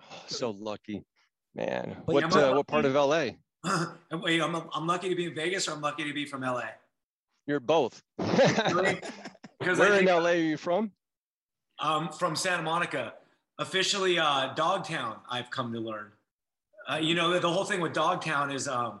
Oh, 0.00 0.24
so 0.26 0.50
lucky, 0.50 1.04
man. 1.54 2.02
But 2.06 2.14
what 2.14 2.20
yeah, 2.22 2.28
my- 2.28 2.42
uh, 2.50 2.54
what 2.56 2.66
part 2.66 2.84
of 2.84 2.94
LA? 2.96 3.30
Wait, 4.12 4.40
I'm, 4.40 4.54
I'm 4.74 4.86
lucky 4.86 5.08
to 5.08 5.14
be 5.14 5.26
in 5.26 5.34
Vegas 5.34 5.68
or 5.68 5.72
I'm 5.72 5.80
lucky 5.80 6.04
to 6.04 6.12
be 6.12 6.24
from 6.24 6.42
LA? 6.42 6.62
You're 7.46 7.60
both. 7.60 8.02
Really? 8.18 9.00
Because 9.58 9.78
Where 9.78 9.94
in 9.94 10.06
LA 10.06 10.30
are 10.30 10.34
you 10.34 10.56
from? 10.56 10.90
um, 11.78 12.08
from 12.08 12.34
Santa 12.34 12.62
Monica, 12.64 13.14
officially 13.60 14.18
uh, 14.18 14.52
Dogtown, 14.54 15.18
I've 15.30 15.50
come 15.50 15.72
to 15.72 15.78
learn. 15.78 16.10
Uh, 16.90 16.96
you 16.96 17.14
know, 17.14 17.30
the, 17.30 17.38
the 17.38 17.48
whole 17.48 17.64
thing 17.64 17.80
with 17.80 17.92
Dogtown 17.92 18.50
is 18.50 18.66
um, 18.66 19.00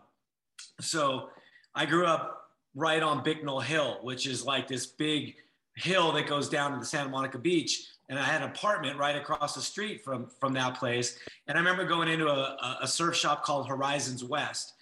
so 0.80 1.30
I 1.74 1.84
grew 1.86 2.06
up 2.06 2.50
right 2.76 3.02
on 3.02 3.24
Bicknell 3.24 3.58
Hill, 3.58 3.98
which 4.02 4.26
is 4.26 4.44
like 4.44 4.68
this 4.68 4.86
big 4.86 5.34
hill 5.74 6.12
that 6.12 6.26
goes 6.26 6.48
down 6.48 6.72
to 6.72 6.78
the 6.78 6.84
Santa 6.84 7.08
Monica 7.08 7.38
beach. 7.38 7.88
And 8.08 8.18
I 8.18 8.24
had 8.24 8.42
an 8.42 8.50
apartment 8.50 8.98
right 8.98 9.16
across 9.16 9.54
the 9.54 9.62
street 9.62 10.04
from, 10.04 10.26
from 10.26 10.52
that 10.54 10.76
place. 10.76 11.18
And 11.46 11.56
I 11.56 11.60
remember 11.60 11.84
going 11.84 12.08
into 12.08 12.28
a, 12.28 12.78
a- 12.82 12.86
surf 12.86 13.16
shop 13.16 13.42
called 13.42 13.68
Horizons 13.68 14.22
West. 14.22 14.74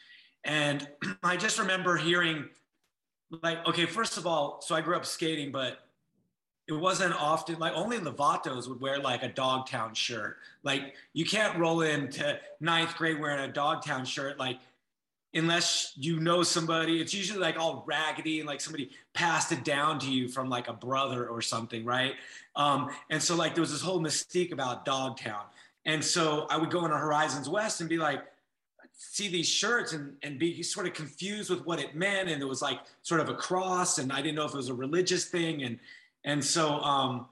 And 0.44 0.88
I 1.23 1.37
just 1.37 1.59
remember 1.59 1.97
hearing, 1.97 2.49
like, 3.42 3.66
okay, 3.68 3.87
first 3.87 4.16
of 4.16 4.26
all, 4.26 4.61
so 4.61 4.75
I 4.75 4.80
grew 4.80 4.97
up 4.97 5.06
skating, 5.06 5.52
but 5.52 5.78
it 6.70 6.73
wasn't 6.73 7.12
often 7.20 7.59
like 7.59 7.73
only 7.75 7.99
the 7.99 8.12
Vatos 8.12 8.68
would 8.68 8.80
wear 8.80 8.99
like 9.00 9.25
a 9.25 9.28
Dogtown 9.28 9.92
shirt. 9.92 10.37
Like 10.62 10.94
you 11.12 11.25
can't 11.25 11.59
roll 11.59 11.80
into 11.80 12.38
ninth 12.61 12.94
grade 12.97 13.20
wearing 13.20 13.40
a 13.40 13.52
Dogtown 13.52 14.04
shirt, 14.04 14.38
like 14.38 14.59
unless 15.34 15.92
you 15.96 16.20
know 16.20 16.42
somebody. 16.42 17.00
It's 17.00 17.14
usually 17.14 17.38
like 17.38 17.58
all 17.58 17.84
raggedy 17.87 18.40
and 18.40 18.49
like 18.49 18.60
somebody 18.60 18.90
passed 19.14 19.52
it 19.52 19.64
down 19.64 19.99
to 20.00 20.10
you 20.10 20.28
from 20.28 20.49
like 20.49 20.68
a 20.68 20.72
brother 20.72 21.28
or 21.28 21.40
something, 21.40 21.84
right? 21.84 22.14
Um, 22.56 22.90
and 23.10 23.22
so 23.22 23.37
like 23.37 23.54
there 23.54 23.62
was 23.62 23.72
this 23.72 23.82
whole 23.82 24.00
mystique 24.00 24.52
about 24.52 24.84
Dogtown. 24.84 25.44
And 25.87 26.04
so 26.04 26.46
I 26.50 26.56
would 26.56 26.70
go 26.70 26.84
into 26.84 26.96
Horizons 26.96 27.49
West 27.49 27.80
and 27.80 27.88
be 27.88 27.96
like, 27.96 28.22
see 29.02 29.28
these 29.28 29.49
shirts 29.49 29.94
and, 29.94 30.14
and 30.22 30.38
be 30.38 30.62
sort 30.62 30.87
of 30.87 30.92
confused 30.92 31.49
with 31.49 31.64
what 31.64 31.80
it 31.80 31.94
meant. 31.94 32.28
And 32.28 32.42
it 32.42 32.44
was 32.44 32.60
like 32.60 32.80
sort 33.02 33.20
of 33.20 33.30
a 33.30 33.34
cross, 33.34 33.99
and 33.99 34.12
I 34.12 34.20
didn't 34.20 34.34
know 34.34 34.44
if 34.44 34.52
it 34.52 34.56
was 34.56 34.68
a 34.68 34.75
religious 34.75 35.25
thing. 35.25 35.62
And 35.62 35.78
and 36.25 36.44
so 36.44 36.80
um, 36.80 37.26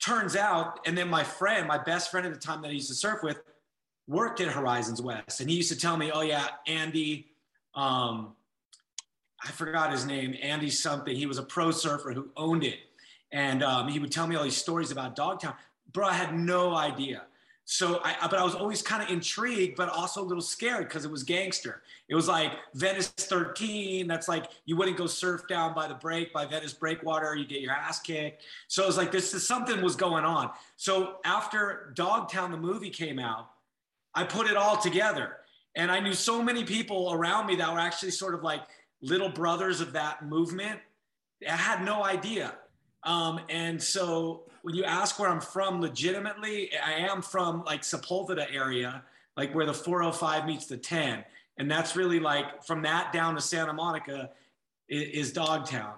turns 0.00 0.36
out, 0.36 0.80
and 0.86 0.96
then 0.96 1.08
my 1.08 1.22
friend, 1.22 1.68
my 1.68 1.76
best 1.76 2.10
friend 2.10 2.26
at 2.26 2.32
the 2.32 2.40
time 2.40 2.62
that 2.62 2.68
I 2.68 2.72
used 2.72 2.88
to 2.88 2.94
surf 2.94 3.22
with, 3.22 3.42
worked 4.06 4.40
at 4.40 4.48
Horizons 4.48 5.00
West, 5.00 5.40
and 5.40 5.48
he 5.48 5.56
used 5.56 5.72
to 5.72 5.78
tell 5.78 5.96
me, 5.96 6.10
"Oh 6.12 6.22
yeah, 6.22 6.46
Andy, 6.66 7.26
um, 7.74 8.34
I 9.44 9.50
forgot 9.50 9.92
his 9.92 10.06
name, 10.06 10.34
Andy 10.40 10.70
something. 10.70 11.14
He 11.14 11.26
was 11.26 11.38
a 11.38 11.42
pro 11.42 11.70
surfer 11.70 12.12
who 12.12 12.28
owned 12.36 12.64
it, 12.64 12.78
and 13.32 13.62
um, 13.62 13.88
he 13.88 13.98
would 13.98 14.12
tell 14.12 14.26
me 14.26 14.36
all 14.36 14.44
these 14.44 14.56
stories 14.56 14.90
about 14.90 15.16
Dogtown. 15.16 15.54
Bro, 15.92 16.08
I 16.08 16.14
had 16.14 16.34
no 16.34 16.74
idea. 16.74 17.22
So, 17.66 18.00
I, 18.04 18.14
but 18.28 18.38
I 18.38 18.44
was 18.44 18.54
always 18.54 18.82
kind 18.82 19.02
of 19.02 19.08
intrigued, 19.08 19.76
but 19.76 19.88
also 19.88 20.22
a 20.22 20.26
little 20.26 20.42
scared 20.42 20.86
because 20.86 21.06
it 21.06 21.10
was 21.10 21.22
gangster. 21.22 21.82
It 22.08 22.14
was 22.14 22.28
like 22.28 22.52
Venice 22.74 23.08
13. 23.08 24.06
That's 24.06 24.28
like 24.28 24.50
you 24.66 24.76
wouldn't 24.76 24.98
go 24.98 25.06
surf 25.06 25.48
down 25.48 25.74
by 25.74 25.88
the 25.88 25.94
break 25.94 26.32
by 26.32 26.44
Venice 26.44 26.74
breakwater. 26.74 27.34
You 27.34 27.46
get 27.46 27.62
your 27.62 27.72
ass 27.72 28.00
kicked. 28.00 28.42
So 28.68 28.82
it 28.82 28.86
was 28.86 28.98
like 28.98 29.10
this 29.10 29.32
is 29.32 29.48
something 29.48 29.80
was 29.80 29.96
going 29.96 30.24
on. 30.24 30.50
So 30.76 31.16
after 31.24 31.92
Dogtown, 31.94 32.50
the 32.50 32.58
movie 32.58 32.90
came 32.90 33.18
out, 33.18 33.48
I 34.14 34.24
put 34.24 34.46
it 34.46 34.56
all 34.56 34.76
together. 34.76 35.36
And 35.76 35.90
I 35.90 36.00
knew 36.00 36.12
so 36.12 36.42
many 36.42 36.64
people 36.64 37.12
around 37.12 37.46
me 37.46 37.56
that 37.56 37.72
were 37.72 37.80
actually 37.80 38.12
sort 38.12 38.34
of 38.34 38.42
like 38.42 38.62
little 39.02 39.28
brothers 39.28 39.80
of 39.80 39.92
that 39.92 40.24
movement. 40.24 40.80
I 41.48 41.56
had 41.56 41.84
no 41.84 42.04
idea. 42.04 42.54
Um, 43.02 43.40
and 43.48 43.82
so 43.82 44.44
when 44.62 44.74
you 44.74 44.84
ask 44.84 45.18
where 45.18 45.28
I'm 45.28 45.40
from, 45.40 45.80
legitimately, 45.80 46.70
I 46.84 46.92
am 46.92 47.22
from 47.22 47.64
like 47.64 47.82
Sepulveda 47.82 48.46
area, 48.54 49.02
like 49.36 49.54
where 49.54 49.66
the 49.66 49.74
405 49.74 50.46
meets 50.46 50.66
the 50.66 50.76
10. 50.76 51.24
And 51.58 51.70
that's 51.70 51.96
really 51.96 52.20
like 52.20 52.64
from 52.64 52.82
that 52.82 53.12
down 53.12 53.34
to 53.34 53.40
Santa 53.40 53.72
Monica 53.72 54.30
is, 54.88 55.28
is 55.28 55.32
Dogtown 55.32 55.94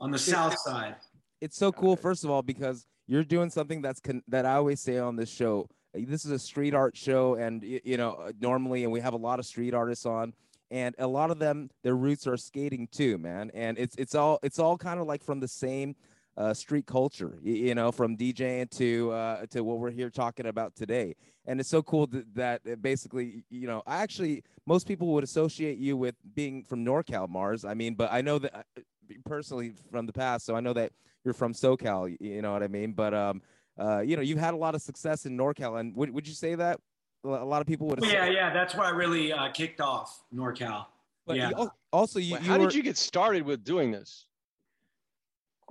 on 0.00 0.10
the 0.10 0.18
south 0.18 0.58
side. 0.58 0.96
it's 1.40 1.56
so 1.56 1.70
cool 1.70 1.96
first 1.96 2.24
of 2.24 2.30
all 2.30 2.42
because 2.42 2.86
you're 3.06 3.24
doing 3.24 3.50
something 3.50 3.80
that's 3.82 4.00
con- 4.00 4.22
that 4.28 4.46
I 4.46 4.54
always 4.54 4.80
say 4.80 4.98
on 4.98 5.16
this 5.16 5.30
show. 5.30 5.68
This 5.94 6.24
is 6.24 6.30
a 6.30 6.38
street 6.38 6.74
art 6.74 6.96
show, 6.96 7.34
and 7.34 7.62
you 7.62 7.96
know 7.96 8.12
uh, 8.14 8.32
normally, 8.40 8.82
and 8.84 8.92
we 8.92 9.00
have 9.00 9.14
a 9.14 9.18
lot 9.18 9.38
of 9.38 9.46
street 9.46 9.74
artists 9.74 10.06
on, 10.06 10.34
and 10.70 10.94
a 10.98 11.06
lot 11.06 11.30
of 11.30 11.38
them 11.38 11.70
their 11.82 11.94
roots 11.96 12.26
are 12.26 12.36
skating 12.36 12.88
too, 12.90 13.16
man. 13.18 13.50
And 13.54 13.78
it's 13.78 13.94
it's 13.96 14.14
all 14.14 14.38
it's 14.42 14.58
all 14.58 14.76
kind 14.76 14.98
of 15.00 15.06
like 15.06 15.22
from 15.22 15.40
the 15.40 15.48
same 15.48 15.94
uh, 16.36 16.52
street 16.52 16.86
culture, 16.86 17.38
y- 17.44 17.50
you 17.50 17.74
know, 17.74 17.92
from 17.92 18.16
DJing 18.16 18.68
to 18.78 19.12
uh, 19.12 19.46
to 19.50 19.62
what 19.62 19.78
we're 19.78 19.90
here 19.90 20.10
talking 20.10 20.46
about 20.46 20.74
today. 20.74 21.14
And 21.46 21.60
it's 21.60 21.68
so 21.68 21.82
cool 21.82 22.06
that, 22.08 22.34
that 22.34 22.60
uh, 22.72 22.76
basically, 22.76 23.44
you 23.50 23.66
know, 23.66 23.82
I 23.86 23.98
actually 23.98 24.42
most 24.66 24.88
people 24.88 25.08
would 25.08 25.24
associate 25.24 25.78
you 25.78 25.96
with 25.96 26.16
being 26.34 26.64
from 26.64 26.84
NorCal, 26.84 27.28
Mars. 27.28 27.64
I 27.64 27.74
mean, 27.74 27.94
but 27.94 28.12
I 28.12 28.20
know 28.20 28.38
that 28.38 28.54
uh, 28.54 28.80
personally 29.24 29.74
from 29.90 30.06
the 30.06 30.12
past, 30.12 30.46
so 30.46 30.56
I 30.56 30.60
know 30.60 30.72
that 30.72 30.92
you're 31.24 31.34
from 31.34 31.52
SoCal. 31.52 32.16
You 32.20 32.42
know 32.42 32.52
what 32.52 32.62
I 32.62 32.68
mean? 32.68 32.92
But 32.92 33.14
um, 33.14 33.42
uh, 33.78 34.00
you 34.00 34.16
know, 34.16 34.22
you've 34.22 34.38
had 34.38 34.54
a 34.54 34.56
lot 34.56 34.74
of 34.74 34.82
success 34.82 35.26
in 35.26 35.36
NorCal, 35.36 35.80
and 35.80 35.94
would 35.96 36.10
would 36.10 36.26
you 36.28 36.34
say 36.34 36.54
that 36.54 36.80
a 37.24 37.28
lot 37.28 37.60
of 37.60 37.66
people 37.66 37.86
would? 37.88 38.04
Yeah, 38.04 38.26
yeah, 38.26 38.52
that's 38.52 38.74
where 38.74 38.86
I 38.86 38.90
really 38.90 39.32
uh, 39.32 39.50
kicked 39.50 39.80
off 39.80 40.22
NorCal. 40.34 40.86
But 41.26 41.36
yeah. 41.36 41.50
you 41.56 41.70
also, 41.92 42.18
you, 42.18 42.34
Wait, 42.34 42.42
you 42.42 42.48
How 42.48 42.58
were, 42.58 42.66
did 42.66 42.74
you 42.74 42.82
get 42.82 42.96
started 42.96 43.44
with 43.44 43.64
doing 43.64 43.90
this? 43.90 44.26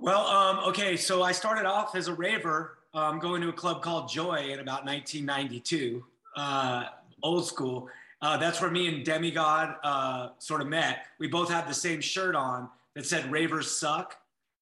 Well, 0.00 0.26
um, 0.26 0.58
okay, 0.70 0.96
so 0.96 1.22
I 1.22 1.30
started 1.32 1.66
off 1.66 1.94
as 1.94 2.08
a 2.08 2.14
raver, 2.14 2.78
um, 2.92 3.20
going 3.20 3.40
to 3.42 3.48
a 3.48 3.52
club 3.52 3.80
called 3.80 4.08
Joy 4.08 4.48
in 4.50 4.58
about 4.58 4.84
1992, 4.84 6.04
uh, 6.36 6.84
old 7.22 7.46
school. 7.46 7.88
Uh, 8.20 8.36
that's 8.36 8.60
where 8.60 8.70
me 8.70 8.88
and 8.88 9.04
Demigod 9.04 9.76
uh, 9.84 10.30
sort 10.38 10.60
of 10.60 10.66
met. 10.66 11.06
We 11.18 11.28
both 11.28 11.50
had 11.50 11.68
the 11.68 11.74
same 11.74 12.00
shirt 12.00 12.34
on 12.34 12.68
that 12.94 13.06
said 13.06 13.30
"Ravers 13.30 13.70
suck." 13.70 14.16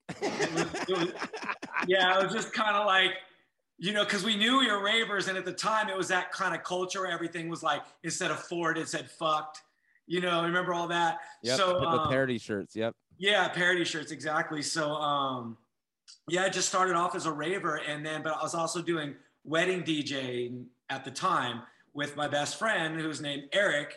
It 0.21 0.53
was- 0.53 0.75
it 0.75 0.99
was- 0.99 1.13
yeah, 1.89 2.19
it 2.19 2.25
was 2.25 2.35
just 2.35 2.53
kind 2.53 2.77
of 2.77 2.87
like, 2.87 3.13
you 3.83 3.93
know, 3.93 4.05
because 4.05 4.23
we 4.23 4.37
knew 4.37 4.61
we 4.61 4.71
were 4.71 4.81
ravers, 4.81 5.27
and 5.27 5.37
at 5.37 5.45
the 5.45 5.53
time 5.53 5.89
it 5.89 5.97
was 5.97 6.07
that 6.07 6.31
kind 6.31 6.55
of 6.55 6.63
culture 6.63 7.01
where 7.01 7.11
everything 7.11 7.49
was 7.49 7.65
like 7.65 7.83
instead 8.05 8.31
of 8.31 8.39
Ford, 8.39 8.79
it 8.79 8.89
said 8.89 9.11
"fucked." 9.11 9.63
You 10.07 10.21
know, 10.21 10.45
remember 10.45 10.73
all 10.73 10.87
that? 10.87 11.19
Yep, 11.43 11.57
so 11.57 11.81
the 11.81 11.89
um, 11.89 12.09
parody 12.09 12.39
shirts. 12.39 12.77
Yep. 12.77 12.95
yeah, 13.19 13.49
parody 13.49 13.85
shirts 13.85 14.13
exactly. 14.13 14.63
So 14.63 14.93
um 14.93 15.57
yeah, 16.29 16.45
I 16.45 16.49
just 16.49 16.69
started 16.69 16.95
off 16.95 17.17
as 17.17 17.27
a 17.27 17.33
raver 17.33 17.81
and 17.89 18.07
then 18.07 18.23
but 18.23 18.37
I 18.37 18.43
was 18.43 18.55
also 18.55 18.83
doing 18.83 19.17
wedding 19.43 19.83
DJing 19.83 20.67
at 20.89 21.05
the 21.05 21.11
time 21.11 21.63
with 21.93 22.15
my 22.17 22.29
best 22.29 22.61
friend 22.61 23.01
who's 23.01 23.21
named 23.21 23.45
Eric. 23.53 23.97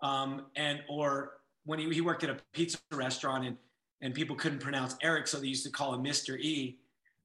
Um 0.00 0.46
and 0.54 0.80
or 0.88 1.40
when 1.64 1.80
he, 1.80 1.92
he 1.92 2.00
worked 2.00 2.22
at 2.22 2.30
a 2.30 2.36
pizza 2.52 2.78
restaurant 2.92 3.44
and 3.46 3.56
and 4.00 4.14
people 4.14 4.36
couldn't 4.36 4.60
pronounce 4.60 4.94
Eric, 5.02 5.26
so 5.26 5.40
they 5.40 5.48
used 5.48 5.64
to 5.64 5.72
call 5.72 5.92
him 5.92 6.04
Mr. 6.04 6.38
E. 6.38 6.78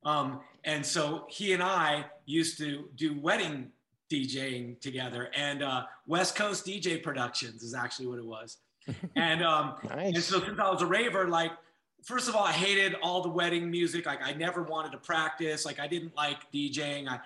Um, 0.05 0.41
and 0.65 0.85
so 0.85 1.25
he 1.29 1.53
and 1.53 1.61
I 1.61 2.05
used 2.25 2.57
to 2.59 2.89
do 2.95 3.19
wedding 3.19 3.71
DJing 4.11 4.79
together, 4.79 5.29
and 5.35 5.63
uh, 5.63 5.83
West 6.07 6.35
Coast 6.35 6.65
DJ 6.65 7.01
Productions 7.01 7.63
is 7.63 7.73
actually 7.73 8.07
what 8.07 8.19
it 8.19 8.25
was. 8.25 8.57
And 9.15 9.41
um, 9.43 9.75
and 9.91 10.17
so 10.21 10.43
since 10.43 10.59
I 10.59 10.69
was 10.69 10.81
a 10.81 10.85
raver, 10.85 11.29
like 11.29 11.51
first 12.03 12.27
of 12.27 12.35
all, 12.35 12.43
I 12.43 12.51
hated 12.51 12.95
all 13.01 13.21
the 13.21 13.29
wedding 13.29 13.71
music. 13.71 14.05
Like 14.05 14.19
I 14.21 14.33
never 14.33 14.63
wanted 14.63 14.91
to 14.91 14.97
practice. 14.97 15.65
Like 15.65 15.79
I 15.79 15.87
didn't 15.87 16.15
like 16.17 16.51
DJing. 16.53 17.07
I 17.07 17.19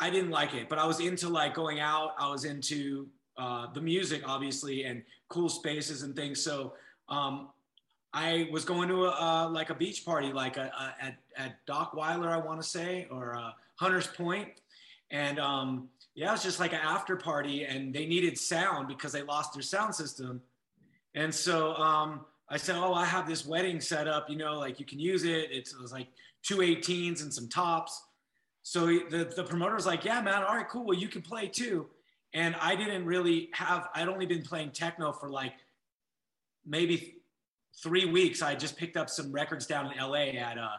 I 0.00 0.10
didn't 0.10 0.30
like 0.30 0.54
it, 0.54 0.68
but 0.68 0.78
I 0.78 0.86
was 0.86 1.00
into 1.00 1.28
like 1.28 1.54
going 1.54 1.80
out. 1.80 2.14
I 2.18 2.30
was 2.30 2.44
into 2.44 3.06
uh, 3.36 3.66
the 3.72 3.80
music, 3.80 4.22
obviously, 4.26 4.84
and 4.84 5.02
cool 5.28 5.48
spaces 5.48 6.02
and 6.02 6.16
things. 6.16 6.42
So 6.42 6.74
um, 7.08 7.50
I 8.14 8.48
was 8.50 8.64
going 8.64 8.88
to 8.88 9.06
a, 9.06 9.10
uh, 9.10 9.48
like 9.48 9.70
a 9.70 9.74
beach 9.74 10.04
party, 10.04 10.32
like 10.32 10.56
a, 10.56 10.70
a, 10.78 11.04
at 11.04 11.16
at 11.36 11.66
Dockweiler, 11.66 12.28
I 12.28 12.36
want 12.36 12.60
to 12.60 12.68
say, 12.68 13.06
or 13.10 13.36
uh, 13.36 13.52
Hunters 13.76 14.06
Point, 14.06 14.48
and 15.10 15.38
um, 15.38 15.88
yeah, 16.14 16.28
it 16.28 16.32
was 16.32 16.42
just 16.42 16.60
like 16.60 16.72
an 16.72 16.80
after 16.82 17.16
party, 17.16 17.64
and 17.64 17.94
they 17.94 18.06
needed 18.06 18.36
sound 18.36 18.88
because 18.88 19.12
they 19.12 19.22
lost 19.22 19.54
their 19.54 19.62
sound 19.62 19.94
system, 19.94 20.42
and 21.14 21.34
so 21.34 21.74
um, 21.76 22.26
I 22.50 22.58
said, 22.58 22.76
"Oh, 22.76 22.92
I 22.92 23.06
have 23.06 23.26
this 23.26 23.46
wedding 23.46 23.80
set 23.80 24.06
up. 24.06 24.28
You 24.28 24.36
know, 24.36 24.58
like 24.58 24.78
you 24.78 24.84
can 24.84 24.98
use 24.98 25.24
it. 25.24 25.48
It's, 25.50 25.72
it 25.72 25.80
was 25.80 25.92
like 25.92 26.08
two 26.42 26.58
18s 26.58 27.22
and 27.22 27.32
some 27.32 27.48
tops." 27.48 28.02
So 28.62 28.86
the 28.86 29.32
the 29.34 29.44
promoter 29.44 29.74
was 29.74 29.86
like, 29.86 30.04
"Yeah, 30.04 30.20
man. 30.20 30.42
All 30.42 30.56
right, 30.56 30.68
cool. 30.68 30.84
Well, 30.84 30.98
you 30.98 31.08
can 31.08 31.22
play 31.22 31.48
too." 31.48 31.86
And 32.34 32.54
I 32.60 32.76
didn't 32.76 33.06
really 33.06 33.48
have. 33.54 33.88
I'd 33.94 34.08
only 34.08 34.26
been 34.26 34.42
playing 34.42 34.72
techno 34.72 35.12
for 35.12 35.30
like 35.30 35.54
maybe 36.66 37.21
three 37.82 38.04
weeks. 38.04 38.42
I 38.42 38.54
just 38.54 38.76
picked 38.76 38.96
up 38.96 39.08
some 39.08 39.32
records 39.32 39.66
down 39.66 39.92
in 39.92 39.98
LA 39.98 40.30
at 40.40 40.58
uh 40.58 40.76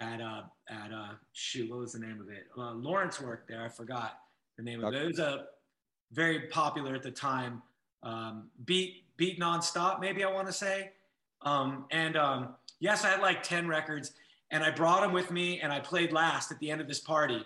at 0.00 0.20
uh 0.20 0.42
at 0.68 0.92
uh 0.92 1.14
shoot, 1.32 1.70
what 1.70 1.80
was 1.80 1.92
the 1.92 1.98
name 1.98 2.20
of 2.20 2.28
it? 2.28 2.46
Uh, 2.56 2.72
Lawrence 2.72 3.20
worked 3.20 3.48
there. 3.48 3.64
I 3.64 3.68
forgot 3.68 4.18
the 4.56 4.62
name 4.62 4.84
of 4.84 4.92
it. 4.94 5.02
It 5.02 5.06
was 5.06 5.18
a 5.18 5.46
very 6.12 6.48
popular 6.48 6.94
at 6.94 7.02
the 7.02 7.10
time. 7.10 7.62
Um, 8.02 8.48
beat 8.64 9.04
beat 9.16 9.40
nonstop, 9.40 10.00
maybe 10.00 10.24
I 10.24 10.30
want 10.30 10.46
to 10.46 10.52
say. 10.52 10.92
Um, 11.42 11.86
and 11.90 12.16
um, 12.16 12.54
yes, 12.80 13.04
I 13.04 13.10
had 13.10 13.20
like 13.20 13.42
ten 13.42 13.66
records, 13.66 14.12
and 14.50 14.62
I 14.62 14.70
brought 14.70 15.02
them 15.02 15.12
with 15.12 15.30
me, 15.30 15.60
and 15.60 15.72
I 15.72 15.80
played 15.80 16.12
last 16.12 16.52
at 16.52 16.58
the 16.58 16.70
end 16.70 16.80
of 16.80 16.88
this 16.88 17.00
party. 17.00 17.44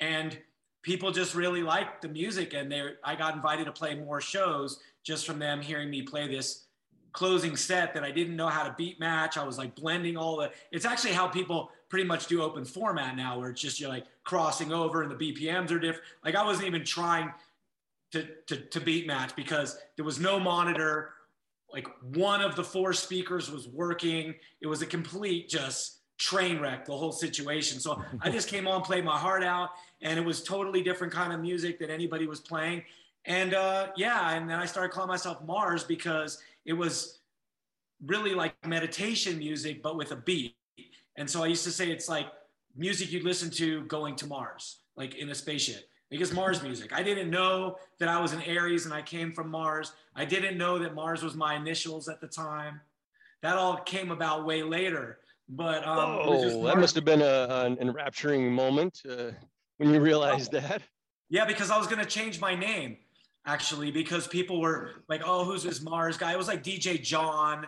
And 0.00 0.38
people 0.82 1.12
just 1.12 1.34
really 1.34 1.62
liked 1.62 2.02
the 2.02 2.08
music 2.08 2.54
and 2.54 2.70
they 2.70 2.90
I 3.02 3.14
got 3.14 3.34
invited 3.34 3.64
to 3.64 3.72
play 3.72 3.94
more 3.94 4.20
shows 4.20 4.80
just 5.02 5.26
from 5.26 5.38
them 5.38 5.60
hearing 5.60 5.90
me 5.90 6.02
play 6.02 6.28
this 6.28 6.64
closing 7.12 7.56
set 7.56 7.94
that 7.94 8.04
I 8.04 8.10
didn't 8.10 8.36
know 8.36 8.48
how 8.48 8.64
to 8.64 8.74
beat 8.76 8.98
match. 8.98 9.36
I 9.36 9.44
was 9.44 9.58
like 9.58 9.74
blending 9.74 10.16
all 10.16 10.36
the 10.38 10.50
it's 10.70 10.84
actually 10.84 11.12
how 11.12 11.28
people 11.28 11.70
pretty 11.88 12.06
much 12.06 12.26
do 12.26 12.42
open 12.42 12.64
format 12.64 13.16
now 13.16 13.38
where 13.38 13.50
it's 13.50 13.60
just 13.60 13.78
you're 13.78 13.90
like 13.90 14.06
crossing 14.24 14.72
over 14.72 15.02
and 15.02 15.10
the 15.10 15.32
BPMs 15.32 15.70
are 15.70 15.78
different. 15.78 16.04
Like 16.24 16.34
I 16.34 16.44
wasn't 16.44 16.66
even 16.66 16.84
trying 16.84 17.32
to, 18.12 18.26
to, 18.46 18.56
to 18.56 18.80
beat 18.80 19.06
match 19.06 19.36
because 19.36 19.78
there 19.96 20.04
was 20.04 20.18
no 20.18 20.38
monitor. 20.40 21.10
Like 21.72 21.86
one 22.14 22.40
of 22.40 22.56
the 22.56 22.64
four 22.64 22.92
speakers 22.92 23.50
was 23.50 23.68
working. 23.68 24.34
It 24.60 24.66
was 24.66 24.82
a 24.82 24.86
complete 24.86 25.48
just 25.48 25.98
train 26.18 26.60
wreck, 26.60 26.84
the 26.84 26.96
whole 26.96 27.12
situation. 27.12 27.80
So 27.80 28.02
I 28.20 28.30
just 28.30 28.48
came 28.48 28.68
on, 28.68 28.82
played 28.82 29.04
my 29.04 29.18
heart 29.18 29.42
out, 29.42 29.70
and 30.00 30.18
it 30.18 30.24
was 30.24 30.42
totally 30.42 30.82
different 30.82 31.12
kind 31.12 31.32
of 31.32 31.40
music 31.40 31.78
that 31.80 31.90
anybody 31.90 32.26
was 32.26 32.40
playing. 32.40 32.84
And 33.24 33.54
uh, 33.54 33.88
yeah, 33.96 34.32
and 34.32 34.48
then 34.48 34.58
I 34.58 34.66
started 34.66 34.92
calling 34.92 35.08
myself 35.08 35.44
Mars 35.44 35.84
because 35.84 36.38
it 36.64 36.72
was 36.72 37.20
really 38.04 38.34
like 38.34 38.54
meditation 38.66 39.38
music, 39.38 39.82
but 39.82 39.96
with 39.96 40.12
a 40.12 40.16
beat. 40.16 40.56
And 41.16 41.28
so 41.28 41.42
I 41.42 41.46
used 41.46 41.64
to 41.64 41.70
say 41.70 41.90
it's 41.90 42.08
like 42.08 42.26
music 42.76 43.12
you'd 43.12 43.24
listen 43.24 43.50
to 43.50 43.82
going 43.84 44.16
to 44.16 44.26
Mars, 44.26 44.82
like 44.96 45.16
in 45.16 45.28
a 45.30 45.34
spaceship. 45.34 45.88
Because 46.10 46.32
Mars 46.32 46.62
music. 46.68 46.92
I 46.92 47.02
didn't 47.02 47.30
know 47.30 47.76
that 47.98 48.08
I 48.08 48.20
was 48.20 48.32
an 48.32 48.42
Aries 48.42 48.84
and 48.84 48.94
I 48.94 49.02
came 49.02 49.32
from 49.32 49.50
Mars. 49.50 49.92
I 50.14 50.24
didn't 50.24 50.58
know 50.58 50.78
that 50.78 50.94
Mars 50.94 51.22
was 51.22 51.34
my 51.34 51.54
initials 51.54 52.08
at 52.08 52.20
the 52.20 52.28
time. 52.28 52.80
That 53.42 53.56
all 53.56 53.78
came 53.78 54.10
about 54.10 54.46
way 54.46 54.62
later. 54.62 55.18
But 55.48 55.86
um, 55.86 56.20
it 56.20 56.42
just 56.42 56.56
Oh, 56.56 56.64
that 56.64 56.78
must 56.78 56.94
have 56.94 57.04
been 57.04 57.22
a, 57.22 57.64
an 57.66 57.76
enrapturing 57.80 58.52
moment 58.52 59.00
uh, 59.08 59.32
when 59.78 59.92
you 59.92 60.00
realized 60.00 60.52
that. 60.52 60.82
Yeah, 61.28 61.44
because 61.44 61.70
I 61.70 61.76
was 61.76 61.86
gonna 61.86 62.04
change 62.04 62.40
my 62.40 62.54
name 62.54 62.98
actually 63.46 63.90
because 63.90 64.26
people 64.26 64.60
were 64.60 64.90
like, 65.08 65.22
"Oh, 65.24 65.44
who's 65.44 65.62
this 65.62 65.82
Mars 65.82 66.16
guy?" 66.16 66.32
It 66.32 66.38
was 66.38 66.48
like 66.48 66.62
DJ 66.62 67.02
John, 67.02 67.66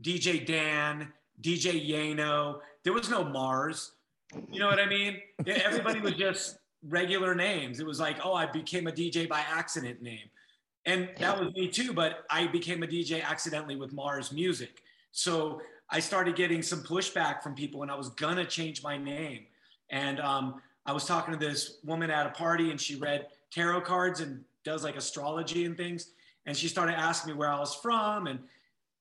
DJ 0.00 0.44
Dan, 0.44 1.12
DJ 1.40 1.88
Yano. 1.88 2.60
There 2.84 2.92
was 2.92 3.08
no 3.08 3.24
Mars. 3.24 3.92
You 4.50 4.60
know 4.60 4.66
what 4.66 4.80
I 4.80 4.86
mean? 4.86 5.20
Everybody 5.46 6.00
was 6.00 6.14
just 6.14 6.58
regular 6.88 7.34
names. 7.34 7.80
It 7.80 7.86
was 7.86 8.00
like, 8.00 8.18
"Oh, 8.24 8.34
I 8.34 8.46
became 8.46 8.86
a 8.86 8.92
DJ 8.92 9.28
by 9.28 9.40
accident" 9.40 10.02
name, 10.02 10.28
and 10.86 11.08
that 11.18 11.38
was 11.38 11.52
me 11.54 11.68
too. 11.68 11.92
But 11.92 12.24
I 12.30 12.46
became 12.46 12.82
a 12.82 12.86
DJ 12.86 13.22
accidentally 13.22 13.76
with 13.76 13.92
Mars 13.92 14.32
Music. 14.32 14.82
So 15.12 15.60
I 15.90 16.00
started 16.00 16.36
getting 16.36 16.62
some 16.62 16.82
pushback 16.82 17.42
from 17.42 17.54
people, 17.54 17.82
and 17.82 17.90
I 17.90 17.94
was 17.94 18.08
gonna 18.10 18.46
change 18.46 18.82
my 18.82 18.96
name. 18.96 19.46
And 19.90 20.20
um, 20.20 20.62
I 20.86 20.92
was 20.92 21.04
talking 21.04 21.32
to 21.32 21.38
this 21.38 21.78
woman 21.84 22.10
at 22.10 22.26
a 22.26 22.30
party, 22.30 22.70
and 22.70 22.80
she 22.80 22.96
read 22.96 23.26
tarot 23.50 23.82
cards 23.82 24.20
and 24.20 24.42
does 24.64 24.84
like 24.84 24.96
astrology 24.96 25.64
and 25.64 25.76
things. 25.76 26.12
And 26.46 26.56
she 26.56 26.68
started 26.68 26.98
asking 26.98 27.32
me 27.32 27.38
where 27.38 27.48
I 27.48 27.58
was 27.58 27.74
from 27.74 28.26
and 28.26 28.40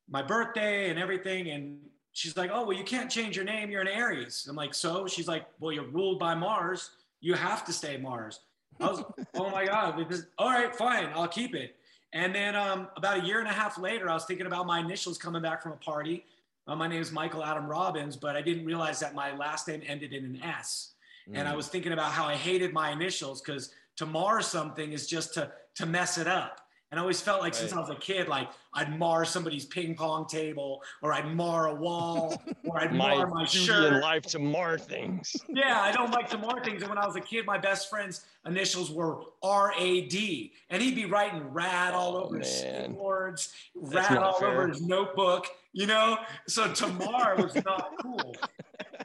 my 0.10 0.22
birthday 0.22 0.90
and 0.90 1.00
everything. 1.00 1.50
And 1.50 1.80
she's 2.12 2.38
like, 2.38 2.52
"Oh, 2.54 2.66
well, 2.66 2.78
you 2.78 2.84
can't 2.84 3.10
change 3.10 3.36
your 3.36 3.46
name. 3.46 3.72
You're 3.72 3.82
an 3.82 3.88
Aries." 3.88 4.46
I'm 4.50 4.56
like, 4.56 4.74
"So?" 4.74 5.08
She's 5.08 5.28
like, 5.28 5.46
"Well, 5.60 5.72
you're 5.72 5.90
ruled 5.90 6.20
by 6.20 6.36
Mars. 6.36 6.92
You 7.20 7.34
have 7.34 7.66
to 7.66 7.74
stay 7.74 7.98
Mars." 7.98 8.42
I 8.80 8.92
was, 8.92 9.04
"Oh 9.36 9.50
my 9.50 9.66
God!" 9.66 9.98
Because, 9.98 10.28
All 10.38 10.50
right, 10.50 10.76
fine, 10.76 11.10
I'll 11.14 11.28
keep 11.28 11.56
it. 11.56 11.76
And 12.14 12.36
then 12.36 12.56
um, 12.56 12.90
about 12.98 13.20
a 13.20 13.26
year 13.26 13.40
and 13.40 13.48
a 13.48 13.54
half 13.54 13.78
later, 13.78 14.10
I 14.10 14.14
was 14.14 14.26
thinking 14.26 14.46
about 14.46 14.68
my 14.68 14.80
initials 14.80 15.18
coming 15.18 15.42
back 15.42 15.64
from 15.64 15.72
a 15.72 15.78
party. 15.78 16.26
Uh, 16.68 16.76
my 16.76 16.88
name 16.88 17.02
is 17.02 17.12
Michael 17.12 17.44
Adam 17.44 17.68
Robbins, 17.68 18.16
but 18.16 18.36
I 18.36 18.42
didn't 18.42 18.66
realize 18.66 19.00
that 19.00 19.16
my 19.16 19.36
last 19.36 19.68
name 19.68 19.82
ended 19.86 20.14
in 20.14 20.26
an 20.26 20.44
S. 20.44 20.92
And 21.34 21.48
I 21.48 21.56
was 21.56 21.68
thinking 21.68 21.94
about 21.94 22.12
how 22.12 22.26
I 22.26 22.36
hated 22.36 22.74
my 22.74 22.92
initials 22.92 23.42
because 23.42 23.74
to 24.02 24.06
mar 24.08 24.42
something 24.42 24.92
is 24.94 25.08
just 25.08 25.36
to 25.36 25.52
to 25.76 25.86
mess 25.86 26.18
it 26.18 26.28
up. 26.28 26.60
And 26.90 27.00
I 27.00 27.04
always 27.04 27.22
felt 27.22 27.40
like 27.40 27.54
since 27.54 27.72
I 27.72 27.80
was 27.80 27.90
a 27.90 27.96
kid, 27.96 28.28
like 28.28 28.50
I'd 28.74 28.98
mar 29.00 29.24
somebody's 29.24 29.64
ping 29.66 29.96
pong 29.96 30.26
table, 30.28 30.82
or 31.02 31.14
I'd 31.14 31.34
mar 31.34 31.68
a 31.68 31.76
wall, 31.76 32.42
or 32.66 32.82
I'd 32.82 32.94
mar 32.94 33.28
my 33.28 33.46
shirt. 33.46 33.94
in 33.94 34.02
life 34.02 34.24
to 34.34 34.40
mar 34.40 34.78
things. 34.78 35.34
Yeah, 35.48 35.80
I 35.80 35.92
don't 35.94 36.12
like 36.12 36.30
to 36.32 36.38
mar 36.38 36.62
things. 36.66 36.82
And 36.82 36.90
when 36.90 36.98
I 36.98 37.06
was 37.06 37.16
a 37.16 37.22
kid, 37.22 37.46
my 37.46 37.58
best 37.60 37.90
friend's 37.90 38.26
initials 38.46 38.92
were 38.92 39.22
R 39.44 39.72
A 39.80 40.02
D, 40.08 40.52
and 40.70 40.82
he'd 40.82 40.96
be 40.96 41.06
writing 41.06 41.44
rad 41.54 41.94
all 41.94 42.18
Oh, 42.18 42.24
over 42.26 42.40
his 42.40 42.62
man. 42.64 42.94
boards, 42.96 43.54
rad 43.76 44.18
all 44.18 44.34
fair. 44.40 44.50
over 44.50 44.68
his 44.68 44.82
notebook, 44.82 45.48
you 45.72 45.86
know? 45.88 46.18
So 46.48 46.74
Tamar 46.74 47.36
was 47.38 47.54
not 47.64 47.92
cool. 48.02 48.36